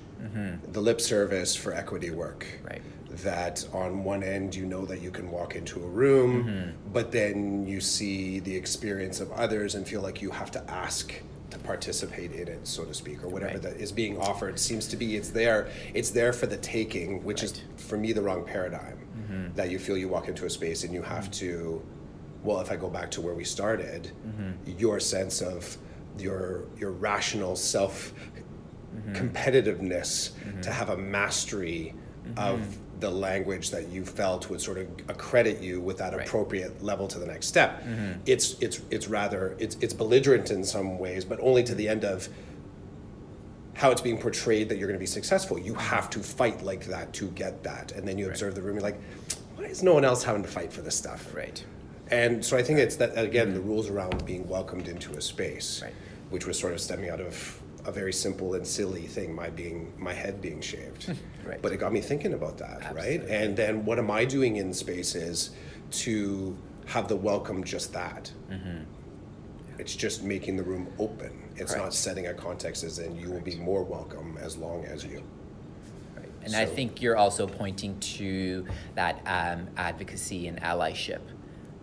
The 0.72 0.80
lip 0.80 1.00
service 1.00 1.56
for 1.56 1.72
equity 1.72 2.10
work. 2.10 2.46
Right. 2.62 2.82
that 3.22 3.66
on 3.72 4.04
one 4.04 4.22
end 4.22 4.54
you 4.54 4.66
know 4.66 4.84
that 4.84 5.00
you 5.00 5.10
can 5.10 5.30
walk 5.30 5.56
into 5.56 5.82
a 5.82 5.86
room, 5.86 6.74
but 6.92 7.10
then 7.10 7.66
you 7.66 7.80
see 7.80 8.40
the 8.40 8.54
experience 8.54 9.20
of 9.20 9.32
others 9.32 9.74
and 9.74 9.88
feel 9.88 10.02
like 10.02 10.20
you 10.20 10.30
have 10.30 10.50
to 10.50 10.70
ask 10.70 11.14
participate 11.58 12.32
in 12.32 12.48
it, 12.48 12.66
so 12.66 12.84
to 12.84 12.94
speak, 12.94 13.22
or 13.24 13.28
whatever 13.28 13.54
Right. 13.54 13.62
that 13.62 13.76
is 13.76 13.92
being 13.92 14.18
offered. 14.18 14.58
Seems 14.58 14.86
to 14.88 14.96
be 14.96 15.16
it's 15.16 15.30
there, 15.30 15.68
it's 15.94 16.10
there 16.10 16.32
for 16.32 16.46
the 16.46 16.56
taking, 16.56 17.24
which 17.24 17.42
is 17.42 17.62
for 17.76 17.96
me 17.96 18.12
the 18.12 18.22
wrong 18.22 18.44
paradigm. 18.44 18.98
Mm-hmm. 18.98 19.54
That 19.54 19.70
you 19.70 19.78
feel 19.78 19.96
you 19.96 20.08
walk 20.08 20.28
into 20.28 20.44
a 20.46 20.50
space 20.50 20.84
and 20.84 20.92
you 20.92 21.00
mm-hmm. 21.00 21.14
have 21.14 21.30
to, 21.32 21.82
well, 22.44 22.60
if 22.60 22.70
I 22.70 22.76
go 22.76 22.88
back 22.88 23.10
to 23.12 23.20
where 23.20 23.34
we 23.34 23.44
started, 23.44 24.12
mm-hmm. 24.26 24.78
your 24.78 25.00
sense 25.00 25.40
of 25.40 25.76
your 26.18 26.64
your 26.78 26.92
rational 26.92 27.56
self 27.56 28.12
competitiveness 29.12 30.32
to 30.62 30.70
have 30.70 30.88
a 30.90 30.96
mastery 30.96 31.94
of 32.36 32.78
the 33.00 33.10
language 33.10 33.70
that 33.70 33.88
you 33.88 34.04
felt 34.04 34.48
would 34.48 34.60
sort 34.60 34.78
of 34.78 34.86
accredit 35.08 35.60
you 35.60 35.80
with 35.80 35.98
that 35.98 36.14
Right. 36.14 36.26
appropriate 36.26 36.82
level 36.82 37.06
to 37.08 37.18
the 37.18 37.26
next 37.26 37.46
step. 37.46 37.82
Mm-hmm. 37.82 38.20
It's 38.26 38.56
it's 38.60 38.80
it's 38.90 39.08
rather 39.08 39.54
it's 39.58 39.76
it's 39.80 39.92
belligerent 39.94 40.50
in 40.50 40.64
some 40.64 40.98
ways, 40.98 41.24
but 41.24 41.38
only 41.40 41.62
to 41.64 41.74
the 41.74 41.88
end 41.88 42.04
of 42.04 42.28
how 43.74 43.90
it's 43.90 44.00
being 44.00 44.16
portrayed 44.18 44.70
that 44.70 44.78
you're 44.78 44.88
going 44.88 44.98
to 44.98 45.02
be 45.02 45.06
successful. 45.06 45.58
You 45.58 45.72
mm-hmm. 45.72 45.80
have 45.82 46.08
to 46.10 46.20
fight 46.20 46.62
like 46.62 46.86
that 46.86 47.12
to 47.14 47.26
get 47.28 47.62
that, 47.64 47.92
and 47.92 48.08
then 48.08 48.16
you 48.16 48.28
observe 48.28 48.54
the 48.54 48.62
room. 48.62 48.76
You're 48.76 48.82
like, 48.82 49.00
why 49.56 49.64
is 49.64 49.82
no 49.82 49.92
one 49.92 50.04
else 50.04 50.22
having 50.22 50.42
to 50.42 50.48
fight 50.48 50.72
for 50.72 50.80
this 50.80 50.96
stuff? 50.96 51.34
Right. 51.34 51.62
And 52.08 52.44
so 52.44 52.56
I 52.56 52.62
think 52.62 52.78
it's 52.78 52.96
that 52.96 53.18
again 53.18 53.52
the 53.52 53.60
mm-hmm. 53.60 53.68
rules 53.68 53.90
around 53.90 54.24
being 54.24 54.48
welcomed 54.48 54.88
into 54.88 55.12
a 55.12 55.20
space, 55.20 55.82
Right. 55.82 55.92
which 56.30 56.46
was 56.46 56.58
sort 56.58 56.72
of 56.72 56.80
stemming 56.80 57.10
out 57.10 57.20
of 57.20 57.60
a 57.86 57.92
very 57.92 58.12
simple 58.12 58.54
and 58.54 58.66
silly 58.66 59.02
thing, 59.02 59.34
my 59.34 59.48
being 59.48 59.92
my 59.96 60.12
head 60.12 60.42
being 60.42 60.60
shaved. 60.60 61.12
Right. 61.46 61.62
But 61.62 61.70
it 61.70 61.76
got 61.76 61.92
me 61.92 62.00
thinking 62.00 62.34
about 62.34 62.58
that, 62.58 62.92
right? 62.92 63.22
And 63.28 63.56
then 63.56 63.84
what 63.84 64.00
am 64.00 64.10
I 64.10 64.24
doing 64.24 64.56
in 64.56 64.74
spaces 64.74 65.50
to 66.02 66.58
have 66.86 67.06
the 67.06 67.14
welcome 67.14 67.62
just 67.62 67.92
that? 67.92 68.32
Mm-hmm. 68.50 68.82
It's 69.78 69.94
just 69.94 70.24
making 70.24 70.56
the 70.56 70.64
room 70.64 70.88
open. 70.98 71.30
It's 71.54 71.76
not 71.76 71.94
setting 71.94 72.26
a 72.26 72.34
context 72.34 72.82
as 72.82 72.98
in 72.98 73.14
you 73.14 73.30
will 73.30 73.42
be 73.42 73.54
more 73.54 73.84
welcome 73.84 74.36
as 74.40 74.56
long 74.56 74.86
as 74.86 75.04
you. 75.04 75.22
Right. 76.16 76.28
And 76.42 76.56
I 76.56 76.66
think 76.66 77.00
you're 77.00 77.16
also 77.16 77.46
pointing 77.46 77.96
to 78.00 78.66
that 78.96 79.22
um, 79.24 79.68
advocacy 79.76 80.48
and 80.48 80.60
allyship, 80.62 81.20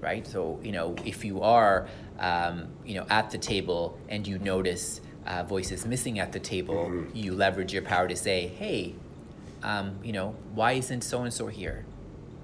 right? 0.02 0.28
So, 0.28 0.60
you 0.62 0.74
know, 0.74 0.94
if 1.06 1.24
you 1.24 1.42
are, 1.42 1.88
um, 2.20 2.68
you 2.86 2.96
know, 2.96 3.06
at 3.10 3.32
the 3.32 3.38
table 3.38 3.98
and 4.10 4.28
you 4.28 4.40
notice 4.40 5.00
uh, 5.26 5.44
voices 5.44 5.86
missing 5.86 6.20
at 6.20 6.32
the 6.32 6.40
table, 6.40 6.86
Mm-hmm. 6.90 7.16
you 7.16 7.34
leverage 7.34 7.74
your 7.74 7.82
power 7.84 8.08
to 8.08 8.16
say, 8.16 8.48
hey, 8.48 8.96
um, 9.64 9.96
you 10.04 10.12
know, 10.14 10.36
why 10.54 10.74
isn't 10.74 11.02
so 11.04 11.22
and 11.24 11.34
so 11.34 11.48
here? 11.48 11.86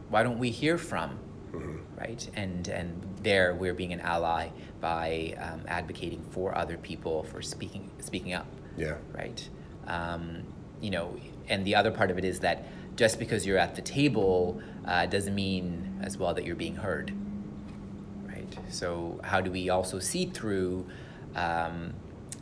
Why 0.10 0.23
don't 0.23 0.39
we 0.39 0.49
hear 0.51 0.77
from? 0.77 1.19
Mm-hmm. 1.51 1.77
Right, 1.99 2.30
and 2.35 2.68
and 2.69 3.03
there 3.23 3.53
we're 3.53 3.73
being 3.73 3.91
an 3.91 3.99
ally 3.99 4.49
by 4.80 5.35
um, 5.41 5.61
advocating 5.68 6.23
for 6.31 6.57
other 6.57 6.77
people 6.77 7.23
for 7.23 7.41
speaking 7.41 7.89
speaking 7.99 8.34
up 8.34 8.45
Yeah. 8.77 8.95
right? 9.14 9.49
Um, 9.88 10.43
you 10.80 10.91
know, 10.91 11.18
and 11.49 11.65
the 11.65 11.76
other 11.76 11.91
part 11.91 12.10
of 12.11 12.18
it 12.18 12.23
is 12.23 12.39
that 12.39 12.64
just 12.95 13.19
because 13.19 13.45
you're 13.45 13.57
at 13.57 13.76
the 13.76 13.81
table 13.81 14.61
uh, 14.85 15.07
doesn't 15.07 15.35
mean 15.35 15.99
as 16.01 16.18
well 16.18 16.34
that 16.35 16.45
you're 16.45 16.56
being 16.56 16.77
heard, 16.77 17.11
right? 18.26 18.57
So 18.69 19.19
how 19.23 19.41
do 19.41 19.51
we 19.51 19.69
also 19.69 19.99
see 19.99 20.26
through, 20.27 20.88
um, 21.35 21.93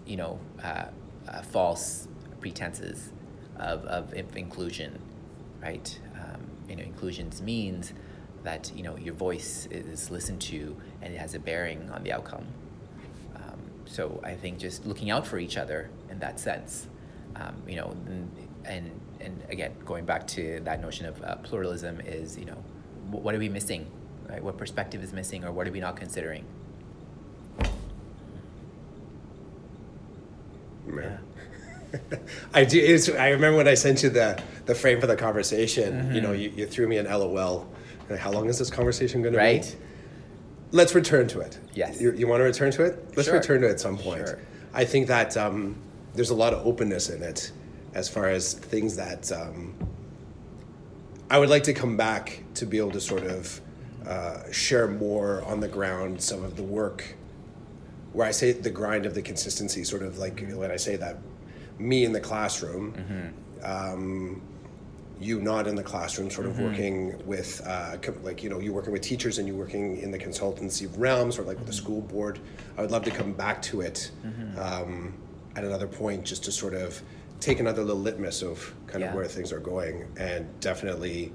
you 0.08 0.18
know, 0.18 0.40
uh, 0.64 0.86
uh, 1.28 1.42
false 1.42 2.08
pretenses 2.40 3.12
of, 3.58 3.86
of 3.86 4.14
inclusion, 4.36 5.00
right? 5.62 6.00
Um, 6.16 6.42
you 6.70 6.76
know, 6.76 6.84
inclusions 6.84 7.42
means 7.42 7.94
that 8.44 8.72
you 8.76 8.84
know 8.84 8.96
your 8.98 9.14
voice 9.14 9.68
is 9.72 10.10
listened 10.10 10.40
to 10.40 10.78
and 11.02 11.14
it 11.14 11.18
has 11.18 11.34
a 11.34 11.40
bearing 11.40 11.90
on 11.92 12.04
the 12.04 12.14
outcome. 12.14 12.46
Um, 13.36 13.60
so 13.86 14.22
I 14.24 14.36
think 14.36 14.60
just 14.60 14.86
looking 14.86 15.10
out 15.10 15.26
for 15.28 15.38
each 15.40 15.58
other 15.58 15.90
in 16.10 16.20
that 16.20 16.40
sense, 16.40 16.88
um, 17.36 17.56
you 17.68 17.76
know, 17.76 17.90
and, 18.06 18.32
and 18.66 19.02
and 19.20 19.44
again 19.50 19.74
going 19.86 20.06
back 20.06 20.28
to 20.28 20.62
that 20.64 20.82
notion 20.82 21.06
of 21.06 21.22
uh, 21.24 21.36
pluralism 21.38 22.00
is 22.02 22.38
you 22.38 22.46
know, 22.46 22.64
what 23.12 23.34
are 23.36 23.40
we 23.40 23.50
missing, 23.50 23.88
right? 24.30 24.44
What 24.44 24.58
perspective 24.58 25.04
is 25.04 25.14
missing, 25.14 25.44
or 25.44 25.52
what 25.52 25.68
are 25.68 25.72
we 25.72 25.80
not 25.80 25.96
considering? 25.96 26.46
Yeah. 30.96 31.18
I 32.54 32.66
do. 32.66 32.80
It's, 32.80 33.10
I 33.10 33.30
remember 33.30 33.58
when 33.58 33.68
I 33.68 33.74
sent 33.76 34.04
you 34.04 34.10
the, 34.10 34.42
the 34.66 34.76
frame 34.76 35.00
for 35.00 35.08
the 35.08 35.16
conversation. 35.16 36.14
You 36.14 36.22
know, 36.22 36.30
Mm-hmm. 36.32 36.42
you, 36.42 36.50
you 36.56 36.66
threw 36.68 36.88
me 36.88 36.98
an 36.98 37.06
LOL. 37.06 37.68
Like, 38.10 38.20
How 38.20 38.32
long 38.32 38.50
is 38.50 38.60
this 38.60 38.70
conversation 38.70 39.22
going 39.22 39.34
to 39.34 39.40
be? 39.40 39.44
Right. 39.44 39.76
Let's 40.72 40.94
return 40.94 41.28
to 41.30 41.40
it. 41.40 41.60
Yes. 41.74 42.02
You, 42.02 42.12
you 42.14 42.28
want 42.28 42.42
to 42.42 42.44
return 42.44 42.72
to 42.72 42.84
it? 42.84 43.14
Let's 43.16 43.28
Sure. 43.30 43.38
return 43.38 43.62
to 43.62 43.68
it 43.68 43.72
at 43.72 43.80
some 43.80 43.98
point. 43.98 44.28
Sure. 44.28 44.40
I 44.74 44.84
think 44.84 45.08
that 45.08 45.38
um, 45.38 45.78
there's 46.14 46.30
a 46.30 46.36
lot 46.36 46.54
of 46.54 46.66
openness 46.68 47.10
in 47.10 47.24
it, 47.24 47.52
as 47.94 48.10
far 48.10 48.28
as 48.28 48.54
things 48.54 48.96
that 48.98 49.32
um, 49.32 49.74
I 51.30 51.40
would 51.40 51.50
like 51.50 51.64
to 51.64 51.74
come 51.74 51.96
back 51.98 52.44
to 52.56 52.66
be 52.66 52.78
able 52.78 52.92
to 52.92 53.02
sort 53.02 53.24
of 53.24 53.62
uh, 54.06 54.52
share 54.52 54.88
more 54.88 55.42
on 55.44 55.60
the 55.62 55.68
ground 55.68 56.22
some 56.22 56.44
of 56.44 56.56
the 56.58 56.64
work 56.64 57.16
where 58.18 58.26
I 58.28 58.32
say 58.32 58.52
the 58.52 58.72
grind 58.72 59.06
of 59.06 59.14
the 59.14 59.22
consistency, 59.22 59.84
sort 59.84 60.02
of 60.02 60.18
like 60.18 60.36
when 60.62 60.72
I 60.72 60.76
say 60.76 60.96
that, 60.96 61.18
me 61.78 62.04
in 62.04 62.12
the 62.12 62.20
classroom, 62.20 62.96
um, 63.64 64.42
you 65.20 65.40
not 65.40 65.68
in 65.68 65.76
the 65.76 65.84
classroom, 65.84 66.30
sort 66.32 66.48
of 66.48 66.60
working 66.60 66.98
with, 67.28 67.62
uh, 67.66 67.96
like, 68.24 68.42
you 68.44 68.50
know, 68.50 68.60
you 68.60 68.74
working 68.74 68.92
with 68.92 69.04
teachers 69.04 69.38
and 69.38 69.48
you 69.48 69.56
working 69.56 69.98
in 69.98 70.10
the 70.10 70.18
consultancy 70.18 70.88
realm, 70.98 71.32
sort 71.32 71.44
of 71.44 71.48
like 71.50 71.58
with 71.60 71.68
the 71.68 71.74
school 71.74 72.02
board. 72.02 72.40
I 72.78 72.82
would 72.82 72.90
love 72.92 73.04
to 73.04 73.12
come 73.12 73.34
back 73.34 73.62
to 73.64 73.82
it 73.82 74.10
um, 74.58 75.14
at 75.56 75.64
another 75.64 75.88
point 75.88 76.24
just 76.24 76.44
to 76.46 76.52
sort 76.52 76.74
of 76.74 77.00
take 77.40 77.60
another 77.60 77.84
little 77.84 78.02
litmus 78.02 78.42
of 78.42 78.74
kind 78.88 79.02
Yeah. 79.02 79.10
of 79.10 79.16
where 79.16 79.26
things 79.26 79.52
are 79.52 79.60
going. 79.60 80.06
And 80.18 80.48
definitely 80.60 81.32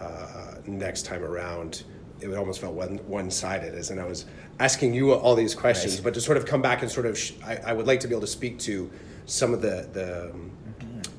uh, 0.00 0.54
next 0.66 1.02
time 1.04 1.22
around, 1.22 1.84
it 2.20 2.32
almost 2.34 2.60
felt 2.60 2.74
one 2.74 2.98
one 3.08 3.30
sided, 3.30 3.74
as 3.74 3.90
in 3.90 3.98
I 3.98 4.04
was 4.04 4.26
asking 4.62 4.94
you 4.94 5.12
all 5.12 5.34
these 5.34 5.54
questions, 5.54 5.94
Right. 5.96 6.04
but 6.04 6.14
to 6.14 6.20
sort 6.20 6.36
of 6.36 6.46
come 6.46 6.62
back 6.62 6.82
and 6.82 6.90
sort 6.90 7.06
of, 7.06 7.18
sh- 7.18 7.32
I, 7.44 7.56
I 7.70 7.72
would 7.72 7.86
like 7.86 8.00
to 8.00 8.08
be 8.08 8.14
able 8.14 8.20
to 8.22 8.26
speak 8.40 8.58
to 8.60 8.90
some 9.26 9.52
of 9.54 9.60
the 9.60 9.88
the, 9.92 10.30
um, 10.30 10.50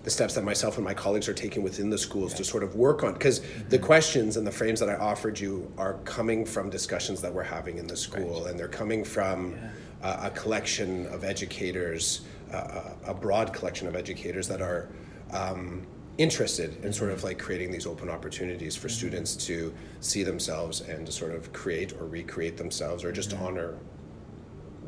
the 0.04 0.10
steps 0.10 0.34
that 0.36 0.44
myself 0.44 0.76
and 0.78 0.84
my 0.86 0.94
colleagues 0.94 1.28
are 1.30 1.34
taking 1.34 1.62
within 1.64 1.90
the 1.90 1.98
schools 1.98 2.34
to 2.34 2.44
sort 2.44 2.64
of 2.64 2.76
work 2.76 3.04
on, 3.04 3.14
because 3.14 3.42
the 3.70 3.80
questions 3.80 4.38
and 4.38 4.46
the 4.48 4.52
frames 4.52 4.80
that 4.82 4.90
I 4.90 4.96
offered 4.96 5.40
you 5.40 5.72
are 5.78 5.94
coming 6.18 6.46
from 6.46 6.70
discussions 6.70 7.22
that 7.22 7.34
we're 7.34 7.44
having 7.58 7.78
in 7.78 7.88
the 7.88 7.96
school, 7.98 8.46
and 8.48 8.58
they're 8.60 8.68
coming 8.82 9.04
from 9.04 9.56
uh, 10.02 10.30
a 10.30 10.30
collection 10.42 11.06
of 11.08 11.24
educators, 11.24 12.22
uh, 12.54 12.92
a 13.08 13.12
a 13.12 13.14
broad 13.14 13.48
collection 13.58 13.88
of 13.88 13.96
educators 13.96 14.48
that 14.48 14.62
are. 14.62 14.90
Um, 15.32 15.86
interested 16.18 16.84
in 16.86 16.94
sort 16.94 17.10
of 17.12 17.24
like 17.24 17.40
creating 17.40 17.72
these 17.72 17.88
open 17.88 18.10
opportunities 18.10 18.76
for 18.76 18.88
students 18.88 19.36
to 19.36 19.74
see 20.00 20.24
themselves 20.24 20.82
and 20.82 21.06
to 21.08 21.12
sort 21.12 21.34
of 21.34 21.52
create 21.54 21.94
or 21.94 22.06
recreate 22.06 22.56
themselves 22.58 23.04
or 23.04 23.12
just 23.12 23.32
to 23.32 23.38
honor 23.38 23.76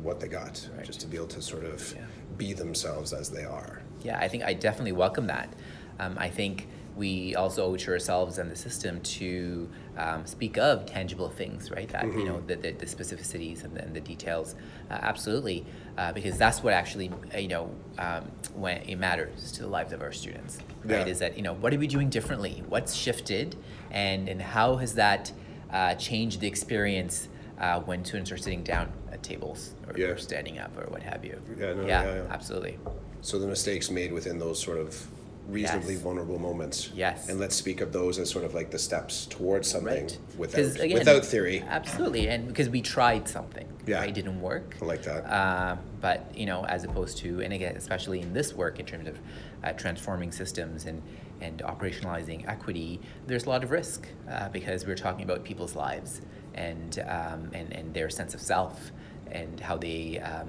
what 0.02 0.20
they 0.20 0.28
got 0.28 0.68
Right. 0.76 0.86
just 0.86 1.00
to 1.00 1.06
be 1.08 1.16
able 1.16 1.26
to 1.28 1.42
sort 1.42 1.64
of 1.64 1.94
Yeah. 1.96 2.04
be 2.36 2.52
themselves 2.52 3.12
as 3.12 3.28
they 3.30 3.44
are 3.44 3.82
Yeah, 4.04 4.18
I 4.20 4.28
think 4.28 4.44
I 4.44 4.52
definitely 4.52 4.92
welcome 4.92 5.26
that. 5.26 5.52
Um, 5.98 6.16
I 6.18 6.28
think 6.28 6.68
we 6.94 7.34
also 7.34 7.64
owe 7.64 7.76
to 7.76 7.90
ourselves 7.90 8.38
and 8.38 8.48
the 8.50 8.54
system 8.56 9.00
to 9.00 9.68
um, 9.96 10.26
speak 10.26 10.58
of 10.58 10.86
tangible 10.86 11.28
things, 11.28 11.70
right? 11.70 11.88
That 11.88 12.04
you 12.06 12.24
know 12.24 12.42
the, 12.46 12.56
the, 12.56 12.72
the 12.72 12.86
specificities 12.86 13.64
and 13.64 13.74
the, 13.74 13.82
and 13.82 13.94
the 13.94 14.00
details, 14.00 14.54
uh, 14.90 14.98
absolutely, 15.00 15.64
uh, 15.96 16.12
because 16.12 16.36
that's 16.38 16.62
what 16.62 16.72
actually 16.72 17.10
uh, 17.34 17.38
you 17.38 17.48
know 17.48 17.70
um, 17.98 18.24
when 18.54 18.78
it 18.82 18.96
matters 18.96 19.52
to 19.52 19.62
the 19.62 19.68
lives 19.68 19.92
of 19.92 20.02
our 20.02 20.12
students, 20.12 20.58
right? 20.84 21.06
Yeah. 21.06 21.12
Is 21.12 21.18
that 21.20 21.36
you 21.36 21.42
know 21.42 21.54
what 21.54 21.72
are 21.74 21.78
we 21.78 21.86
doing 21.86 22.10
differently? 22.10 22.62
What's 22.68 22.94
shifted, 22.94 23.56
and 23.90 24.28
and 24.28 24.40
how 24.42 24.76
has 24.76 24.94
that 24.94 25.32
uh, 25.70 25.94
changed 25.94 26.40
the 26.40 26.46
experience 26.46 27.28
uh, 27.58 27.80
when 27.80 28.04
students 28.04 28.30
are 28.30 28.36
sitting 28.36 28.62
down 28.62 28.92
at 29.10 29.22
tables 29.22 29.74
or, 29.88 29.98
Yeah. 29.98 30.08
or 30.08 30.18
standing 30.18 30.58
up 30.58 30.76
or 30.76 30.90
what 30.90 31.02
have 31.02 31.24
you? 31.24 31.40
Yeah, 31.58 31.72
no, 31.72 31.86
yeah, 31.86 32.04
yeah, 32.04 32.14
yeah. 32.16 32.22
absolutely. 32.30 32.78
so 33.22 33.38
the 33.38 33.46
mistakes 33.46 33.90
made 33.90 34.12
within 34.12 34.38
those 34.38 34.60
sort 34.62 34.78
of 34.78 35.06
reasonably 35.48 35.94
Yes. 35.94 36.02
vulnerable 36.02 36.38
moments 36.38 36.90
Yes. 36.94 37.28
and 37.28 37.38
let's 37.38 37.54
speak 37.54 37.80
of 37.80 37.92
those 37.92 38.18
as 38.18 38.28
sort 38.30 38.44
of 38.44 38.54
like 38.54 38.70
the 38.70 38.78
steps 38.78 39.26
towards 39.26 39.68
something 39.70 40.04
Right. 40.04 40.18
without 40.36 40.80
again, 40.80 40.98
without 40.98 41.24
theory 41.24 41.62
Absolutely, 41.68 42.28
and 42.28 42.48
because 42.48 42.68
we 42.68 42.82
tried 42.82 43.28
something, 43.28 43.66
Yeah. 43.86 44.00
right? 44.00 44.08
It 44.08 44.14
didn't 44.14 44.40
work. 44.40 44.76
I 44.82 44.84
like 44.84 45.02
that. 45.04 45.22
Um, 45.24 45.78
but 46.00 46.36
you 46.36 46.46
know, 46.46 46.64
as 46.66 46.84
opposed 46.84 47.18
to, 47.18 47.40
and 47.42 47.52
again, 47.52 47.76
especially 47.76 48.20
in 48.20 48.32
this 48.32 48.54
work 48.54 48.80
in 48.80 48.86
terms 48.86 49.06
of 49.08 49.18
uh, 49.62 49.72
transforming 49.72 50.32
systems 50.32 50.86
and 50.86 51.02
and 51.40 51.58
operationalizing 51.58 52.48
equity, 52.48 52.98
there's 53.26 53.44
a 53.44 53.48
lot 53.50 53.62
of 53.62 53.70
risk 53.70 54.08
uh, 54.30 54.48
because 54.48 54.86
we're 54.86 54.94
talking 54.96 55.22
about 55.22 55.44
people's 55.44 55.76
lives 55.76 56.22
and 56.54 56.98
um, 57.06 57.50
and 57.52 57.72
and 57.72 57.92
their 57.94 58.08
sense 58.10 58.34
of 58.34 58.40
self 58.40 58.90
and 59.30 59.60
how 59.60 59.76
they 59.76 60.18
um, 60.20 60.48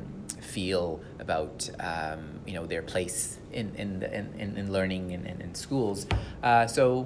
feel 0.55 0.99
about 1.19 1.69
um, 1.79 2.21
you 2.47 2.53
know 2.53 2.65
their 2.65 2.81
place 2.81 3.39
in 3.51 3.75
in, 3.75 3.99
the, 4.01 4.07
in, 4.19 4.25
in 4.39 4.57
in 4.57 4.71
learning 4.71 5.13
and 5.15 5.25
in, 5.27 5.41
in, 5.41 5.55
schools. 5.55 6.07
Uh, 6.41 6.65
so 6.67 7.05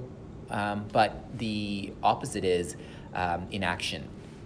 Um, 0.51 0.85
but 0.91 1.11
the 1.37 1.93
opposite 2.03 2.43
is 2.43 2.75
um, 3.13 3.47
inaction, 3.51 4.03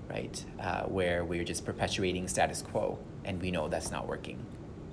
right? 0.09 0.45
Uh, 0.59 0.84
where 0.84 1.26
we're 1.26 1.43
just 1.43 1.65
perpetuating 1.65 2.27
status 2.27 2.61
quo, 2.61 2.99
and 3.23 3.41
we 3.41 3.49
know 3.49 3.67
that's 3.67 3.91
not 3.91 4.07
working, 4.07 4.38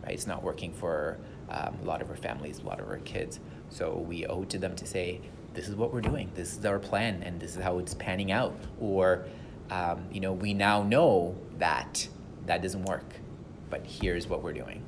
right? 0.04 0.14
It's 0.14 0.26
not 0.26 0.42
working 0.42 0.72
for 0.72 1.18
um, 1.50 1.76
a 1.82 1.84
lot 1.84 2.00
of 2.02 2.08
our 2.08 2.16
families, 2.16 2.60
a 2.60 2.66
lot 2.66 2.80
of 2.80 2.88
our 2.88 3.02
kids. 3.04 3.40
So 3.68 3.84
we 4.08 4.26
owe 4.26 4.42
it 4.42 4.50
to 4.50 4.58
them 4.58 4.74
to 4.76 4.86
say, 4.86 5.20
this 5.54 5.68
is 5.68 5.74
what 5.76 5.92
we're 5.92 6.00
doing, 6.12 6.30
this 6.34 6.56
is 6.56 6.64
our 6.64 6.78
plan, 6.78 7.22
and 7.22 7.38
this 7.38 7.56
is 7.56 7.62
how 7.62 7.78
it's 7.78 7.94
panning 7.94 8.32
out. 8.32 8.54
Or, 8.80 9.26
um, 9.70 10.06
you 10.10 10.20
know, 10.20 10.32
we 10.32 10.54
now 10.54 10.82
know 10.82 11.34
that 11.58 12.08
that 12.46 12.62
doesn't 12.62 12.84
work, 12.84 13.04
but 13.72 13.86
here's 13.86 14.28
what 14.28 14.42
we're 14.42 14.52
doing. 14.52 14.82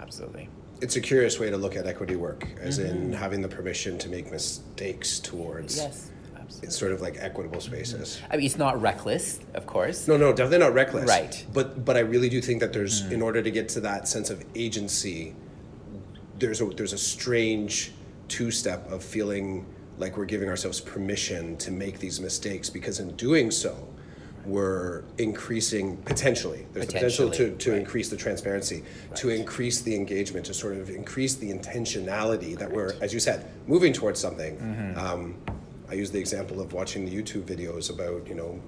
Absolutely. 0.00 0.48
It's 0.80 0.96
a 0.96 1.00
curious 1.00 1.38
way 1.38 1.50
to 1.50 1.58
look 1.58 1.76
at 1.76 1.86
equity 1.86 2.16
work, 2.16 2.48
as 2.58 2.78
in 2.78 2.96
mm-hmm. 2.96 3.12
having 3.12 3.42
the 3.42 3.48
permission 3.48 3.98
to 3.98 4.08
make 4.08 4.32
mistakes 4.32 5.20
towards. 5.20 5.76
Yes, 5.76 6.10
absolutely. 6.34 6.66
It's 6.66 6.78
sort 6.78 6.92
of 6.92 7.02
like 7.02 7.18
equitable 7.20 7.60
spaces. 7.60 8.16
Mm-hmm. 8.16 8.32
I 8.32 8.36
mean, 8.38 8.46
it's 8.46 8.56
not 8.56 8.80
reckless, 8.80 9.40
of 9.52 9.66
course. 9.66 10.08
No, 10.08 10.16
no, 10.16 10.30
definitely 10.32 10.66
not 10.66 10.72
reckless. 10.72 11.06
Right. 11.06 11.46
But 11.52 11.84
but 11.84 11.98
I 11.98 12.00
really 12.00 12.30
do 12.30 12.40
think 12.40 12.60
that 12.60 12.72
there's 12.72 13.02
mm-hmm. 13.02 13.12
in 13.12 13.22
order 13.22 13.42
to 13.42 13.50
get 13.50 13.68
to 13.70 13.80
that 13.80 14.08
sense 14.08 14.30
of 14.30 14.42
agency, 14.54 15.34
there's 16.38 16.62
a 16.62 16.64
there's 16.64 16.94
a 16.94 16.98
strange 16.98 17.92
two 18.28 18.50
step 18.50 18.90
of 18.90 19.04
feeling 19.04 19.66
like 19.98 20.16
we're 20.16 20.24
giving 20.24 20.48
ourselves 20.48 20.80
permission 20.80 21.58
to 21.58 21.70
make 21.70 21.98
these 21.98 22.20
mistakes 22.20 22.70
because 22.70 23.00
in 23.00 23.14
doing 23.16 23.50
so, 23.50 23.86
we're 24.44 25.04
increasing 25.18 25.96
potentially. 25.98 26.66
There's 26.72 26.86
the 26.86 26.92
potential 26.92 27.30
to, 27.30 27.56
to 27.56 27.70
right. 27.70 27.80
increase 27.80 28.08
the 28.08 28.16
transparency, 28.16 28.82
to 29.16 29.28
increase 29.28 29.82
the 29.82 29.94
engagement, 29.94 30.46
to 30.46 30.54
sort 30.54 30.76
of 30.76 30.90
increase 30.90 31.34
the 31.36 31.50
intentionality 31.52 32.58
that 32.58 32.70
we're, 32.70 32.94
as 33.00 33.12
you 33.14 33.20
said, 33.20 33.50
moving 33.66 33.92
towards 33.92 34.20
something. 34.20 34.56
Mm-hmm. 34.56 34.98
Um, 34.98 35.36
I 35.88 35.94
use 35.94 36.10
the 36.10 36.18
example 36.18 36.60
of 36.60 36.72
watching 36.72 37.04
the 37.04 37.14
YouTube 37.14 37.42
videos 37.42 37.90
about, 37.90 38.26
you 38.26 38.34
know, 38.34 38.60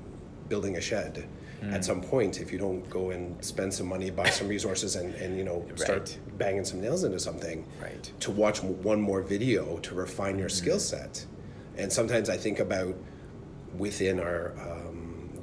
building 0.48 0.76
a 0.76 0.80
shed. 0.80 1.26
Mm. 1.62 1.72
At 1.72 1.84
some 1.84 2.01
point, 2.02 2.40
if 2.40 2.52
you 2.52 2.59
don't 2.59 2.88
go 2.90 3.10
and 3.10 3.42
spend 3.42 3.72
some 3.72 3.86
money, 3.86 4.10
buy 4.10 4.28
some 4.28 4.48
resources, 4.48 4.96
and, 4.96 5.14
and 5.14 5.36
you 5.38 5.44
know 5.44 5.64
start 5.76 6.01
Right. 6.01 6.38
banging 6.38 6.64
some 6.64 6.80
nails 6.80 7.05
into 7.05 7.18
something, 7.18 7.64
Right. 7.80 8.12
To 8.20 8.30
watch 8.30 8.62
one 8.62 9.01
more 9.01 9.22
video 9.22 9.78
to 9.78 9.94
refine 9.94 10.38
your 10.38 10.51
skill 10.51 10.78
set. 10.78 11.24
And 11.76 11.90
sometimes 11.92 12.28
I 12.28 12.36
think 12.36 12.60
about 12.60 12.94
within 13.78 14.20
our 14.20 14.52
um, 14.60 14.84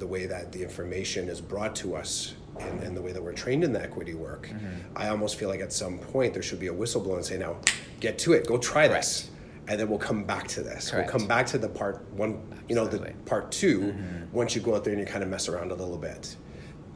the 0.02 0.06
way 0.08 0.26
that 0.26 0.50
the 0.50 0.60
information 0.60 1.28
is 1.28 1.40
brought 1.40 1.76
to 1.76 1.94
us 1.94 2.34
and, 2.58 2.82
and 2.82 2.96
the 2.96 3.00
way 3.00 3.12
that 3.12 3.22
we're 3.22 3.32
trained 3.32 3.62
in 3.62 3.72
the 3.72 3.80
equity 3.80 4.14
work. 4.14 4.48
Mm-hmm. 4.48 4.96
I 4.96 5.10
almost 5.10 5.36
feel 5.38 5.48
like 5.48 5.60
at 5.60 5.72
some 5.72 5.96
point 5.96 6.34
there 6.34 6.42
should 6.42 6.58
be 6.58 6.66
a 6.66 6.74
whistleblower 6.74 7.18
and 7.18 7.24
say, 7.24 7.38
"Now, 7.38 7.58
get 8.00 8.18
to 8.24 8.32
it. 8.32 8.48
Go 8.48 8.58
try 8.58 8.88
this." 8.88 9.30
And 9.68 9.78
then 9.78 9.88
we'll 9.88 10.00
come 10.00 10.24
back 10.24 10.48
to 10.48 10.60
this. 10.60 10.90
Correct. 10.90 11.06
We'll 11.06 11.20
come 11.20 11.28
back 11.28 11.46
to 11.46 11.58
the 11.58 11.68
part 11.68 12.04
one, 12.14 12.42
you 12.68 12.74
know, 12.74 12.84
the. 12.84 12.98
Mm-hmm. 12.98 13.24
part 13.26 13.52
2 13.52 13.94
once 14.32 14.56
you 14.56 14.60
go 14.60 14.74
out 14.74 14.82
there 14.82 14.92
and 14.92 15.00
you 15.00 15.06
kind 15.06 15.22
of 15.22 15.30
mess 15.30 15.48
around 15.48 15.70
a 15.70 15.76
little 15.76 15.96
bit 15.96 16.36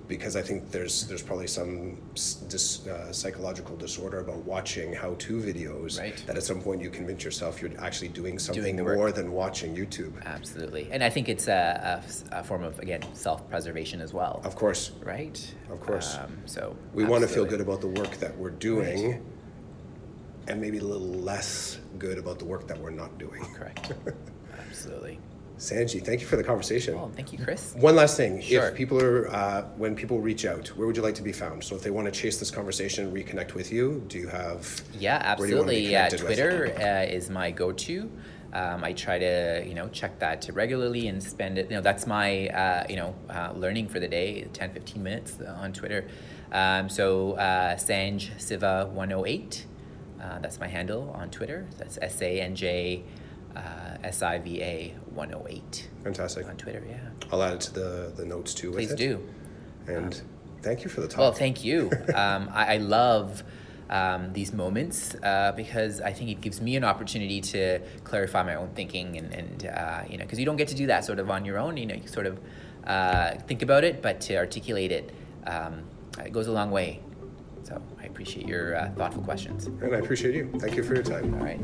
because 0.08 0.36
I 0.36 0.42
think 0.42 0.70
there's 0.70 1.06
there's 1.08 1.22
probably 1.22 1.46
some 1.46 1.96
dis, 2.48 2.86
uh, 2.86 3.12
psychological 3.12 3.76
disorder 3.76 4.20
about 4.20 4.38
watching 4.44 4.92
how-to 4.92 5.40
videos 5.40 5.98
Right. 5.98 6.22
that 6.26 6.36
at 6.36 6.42
some 6.42 6.60
point 6.60 6.80
you 6.80 6.90
convince 6.90 7.24
yourself 7.24 7.60
you're 7.60 7.72
actually 7.78 8.08
doing 8.08 8.38
something 8.38 8.76
work. 8.84 8.96
more 8.96 9.12
than 9.12 9.32
watching 9.32 9.74
YouTube. 9.74 10.12
Absolutely. 10.24 10.88
And 10.92 11.02
I 11.02 11.10
think 11.10 11.28
it's 11.28 11.48
a, 11.48 12.02
a, 12.32 12.38
a 12.40 12.44
form 12.44 12.62
of, 12.62 12.78
again, 12.78 13.02
self 13.14 13.48
preservation 13.50 14.00
as 14.00 14.12
well. 14.12 14.40
Of 14.44 14.54
course, 14.54 14.92
Right? 15.02 15.38
Of 15.70 15.80
course. 15.80 16.16
Um, 16.16 16.36
so 16.46 16.76
we 16.94 17.04
want 17.04 17.22
to 17.22 17.28
feel 17.28 17.44
good 17.44 17.60
about 17.60 17.80
the 17.80 17.88
work 17.88 18.16
that 18.18 18.36
we're 18.38 18.50
doing, 18.50 19.24
and 20.48 20.60
maybe 20.60 20.78
a 20.78 20.84
little 20.84 21.06
less 21.32 21.78
good 21.98 22.18
about 22.18 22.38
the 22.38 22.44
work 22.44 22.68
that 22.68 22.78
we're 22.78 22.90
not 22.90 23.18
doing. 23.18 23.42
Correct. 23.54 23.92
absolutely. 24.68 25.18
Sanji, 25.58 26.04
thank 26.04 26.20
you 26.20 26.26
for 26.26 26.36
the 26.36 26.44
conversation. 26.44 26.94
Well, 26.94 27.10
thank 27.14 27.32
you, 27.32 27.38
Chris. 27.38 27.74
One 27.78 27.96
last 27.96 28.16
thing. 28.16 28.42
Sure. 28.42 28.68
If 28.68 28.74
people 28.74 29.02
are, 29.02 29.28
uh, 29.28 29.62
when 29.76 29.96
people 29.96 30.20
reach 30.20 30.44
out, 30.44 30.68
where 30.68 30.86
would 30.86 30.96
you 30.96 31.02
like 31.02 31.14
to 31.14 31.22
be 31.22 31.32
found? 31.32 31.64
So 31.64 31.74
if 31.74 31.82
they 31.82 31.90
want 31.90 32.06
to 32.06 32.12
chase 32.12 32.38
this 32.38 32.50
conversation, 32.50 33.10
reconnect 33.10 33.54
with 33.54 33.72
you, 33.72 34.04
do 34.08 34.18
you 34.18 34.28
have? 34.28 34.82
Yeah, 34.98 35.34
where 35.38 35.46
do 35.46 35.52
you 35.54 35.58
wanna 35.58 35.70
be 35.70 35.96
absolutely. 35.96 36.36
Yeah? 36.36 36.68
Twitter 36.68 36.82
uh, 36.82 37.14
is 37.14 37.30
my 37.30 37.50
go-to. 37.50 38.10
Um, 38.52 38.84
I 38.84 38.92
try 38.92 39.18
to, 39.18 39.64
you 39.66 39.74
know, 39.74 39.88
check 39.88 40.18
that 40.18 40.48
regularly 40.52 41.08
and 41.08 41.22
spend 41.22 41.58
it. 41.58 41.70
You 41.70 41.76
know, 41.76 41.82
that's 41.82 42.06
my, 42.06 42.48
uh, 42.48 42.86
you 42.88 42.96
know, 42.96 43.14
uh, 43.28 43.52
learning 43.54 43.88
for 43.88 43.98
the 43.98 44.08
day, 44.08 44.46
10, 44.52 44.72
15 44.72 45.02
minutes 45.02 45.38
on 45.40 45.72
Twitter. 45.72 46.06
Um, 46.52 46.88
so 46.88 47.32
uh, 47.32 47.76
Sanj 47.76 48.40
Siva 48.40 48.90
108. 48.92 49.66
Uh, 50.20 50.38
that's 50.38 50.58
my 50.58 50.66
handle 50.66 51.10
on 51.18 51.30
Twitter. 51.30 51.66
That's 51.76 51.98
S 52.00 52.22
A 54.02 54.06
N 54.06 54.08
J 54.08 54.08
uh, 54.08 54.08
S 54.08 54.22
I 54.22 54.38
V 54.38 54.62
A 54.62 54.94
108 55.14 55.88
Fantastic. 56.04 56.46
on 56.48 56.56
Twitter. 56.56 56.82
Yeah, 56.88 56.98
I'll 57.32 57.42
add 57.42 57.54
it 57.54 57.60
to 57.62 57.74
the, 57.74 58.12
the 58.16 58.24
notes 58.24 58.54
too. 58.54 58.70
with 58.70 58.78
please 58.78 58.92
it. 58.92 58.98
do. 58.98 59.26
And 59.86 60.20
thank 60.62 60.84
you 60.84 60.90
for 60.90 61.00
the 61.00 61.08
talk. 61.08 61.18
Well, 61.18 61.32
thank 61.32 61.64
you. 61.64 61.90
um, 62.14 62.50
I, 62.52 62.74
I 62.74 62.76
love 62.78 63.42
um, 63.90 64.32
these 64.32 64.52
moments 64.52 65.14
uh, 65.22 65.52
because 65.56 66.00
I 66.00 66.12
think 66.12 66.30
it 66.30 66.40
gives 66.40 66.60
me 66.60 66.76
an 66.76 66.84
opportunity 66.84 67.40
to 67.40 67.80
clarify 68.04 68.42
my 68.42 68.56
own 68.56 68.70
thinking 68.74 69.16
and, 69.16 69.32
and 69.32 69.66
uh, 69.66 70.02
you 70.08 70.18
know, 70.18 70.24
because 70.24 70.38
you 70.38 70.44
don't 70.44 70.56
get 70.56 70.68
to 70.68 70.74
do 70.74 70.86
that 70.88 71.04
sort 71.04 71.18
of 71.18 71.30
on 71.30 71.44
your 71.44 71.58
own. 71.58 71.76
You 71.76 71.86
know, 71.86 71.94
you 71.94 72.08
sort 72.08 72.26
of 72.26 72.40
uh, 72.84 73.34
think 73.46 73.62
about 73.62 73.84
it, 73.84 74.02
but 74.02 74.20
to 74.22 74.36
articulate 74.36 74.92
it, 74.92 75.14
um, 75.46 75.84
it 76.24 76.32
goes 76.32 76.46
a 76.46 76.52
long 76.52 76.70
way. 76.70 77.00
So 77.62 77.82
I 78.00 78.04
appreciate 78.06 78.46
your 78.46 78.76
uh, 78.76 78.90
thoughtful 78.96 79.22
questions. 79.22 79.66
and 79.66 79.94
I 79.94 79.98
appreciate 79.98 80.34
you. 80.34 80.50
Thank 80.58 80.76
you 80.76 80.84
for 80.84 80.94
your 80.94 81.02
time. 81.02 81.34
All 81.34 81.40
right. 81.40 81.60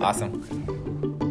Awesome. 0.00 1.30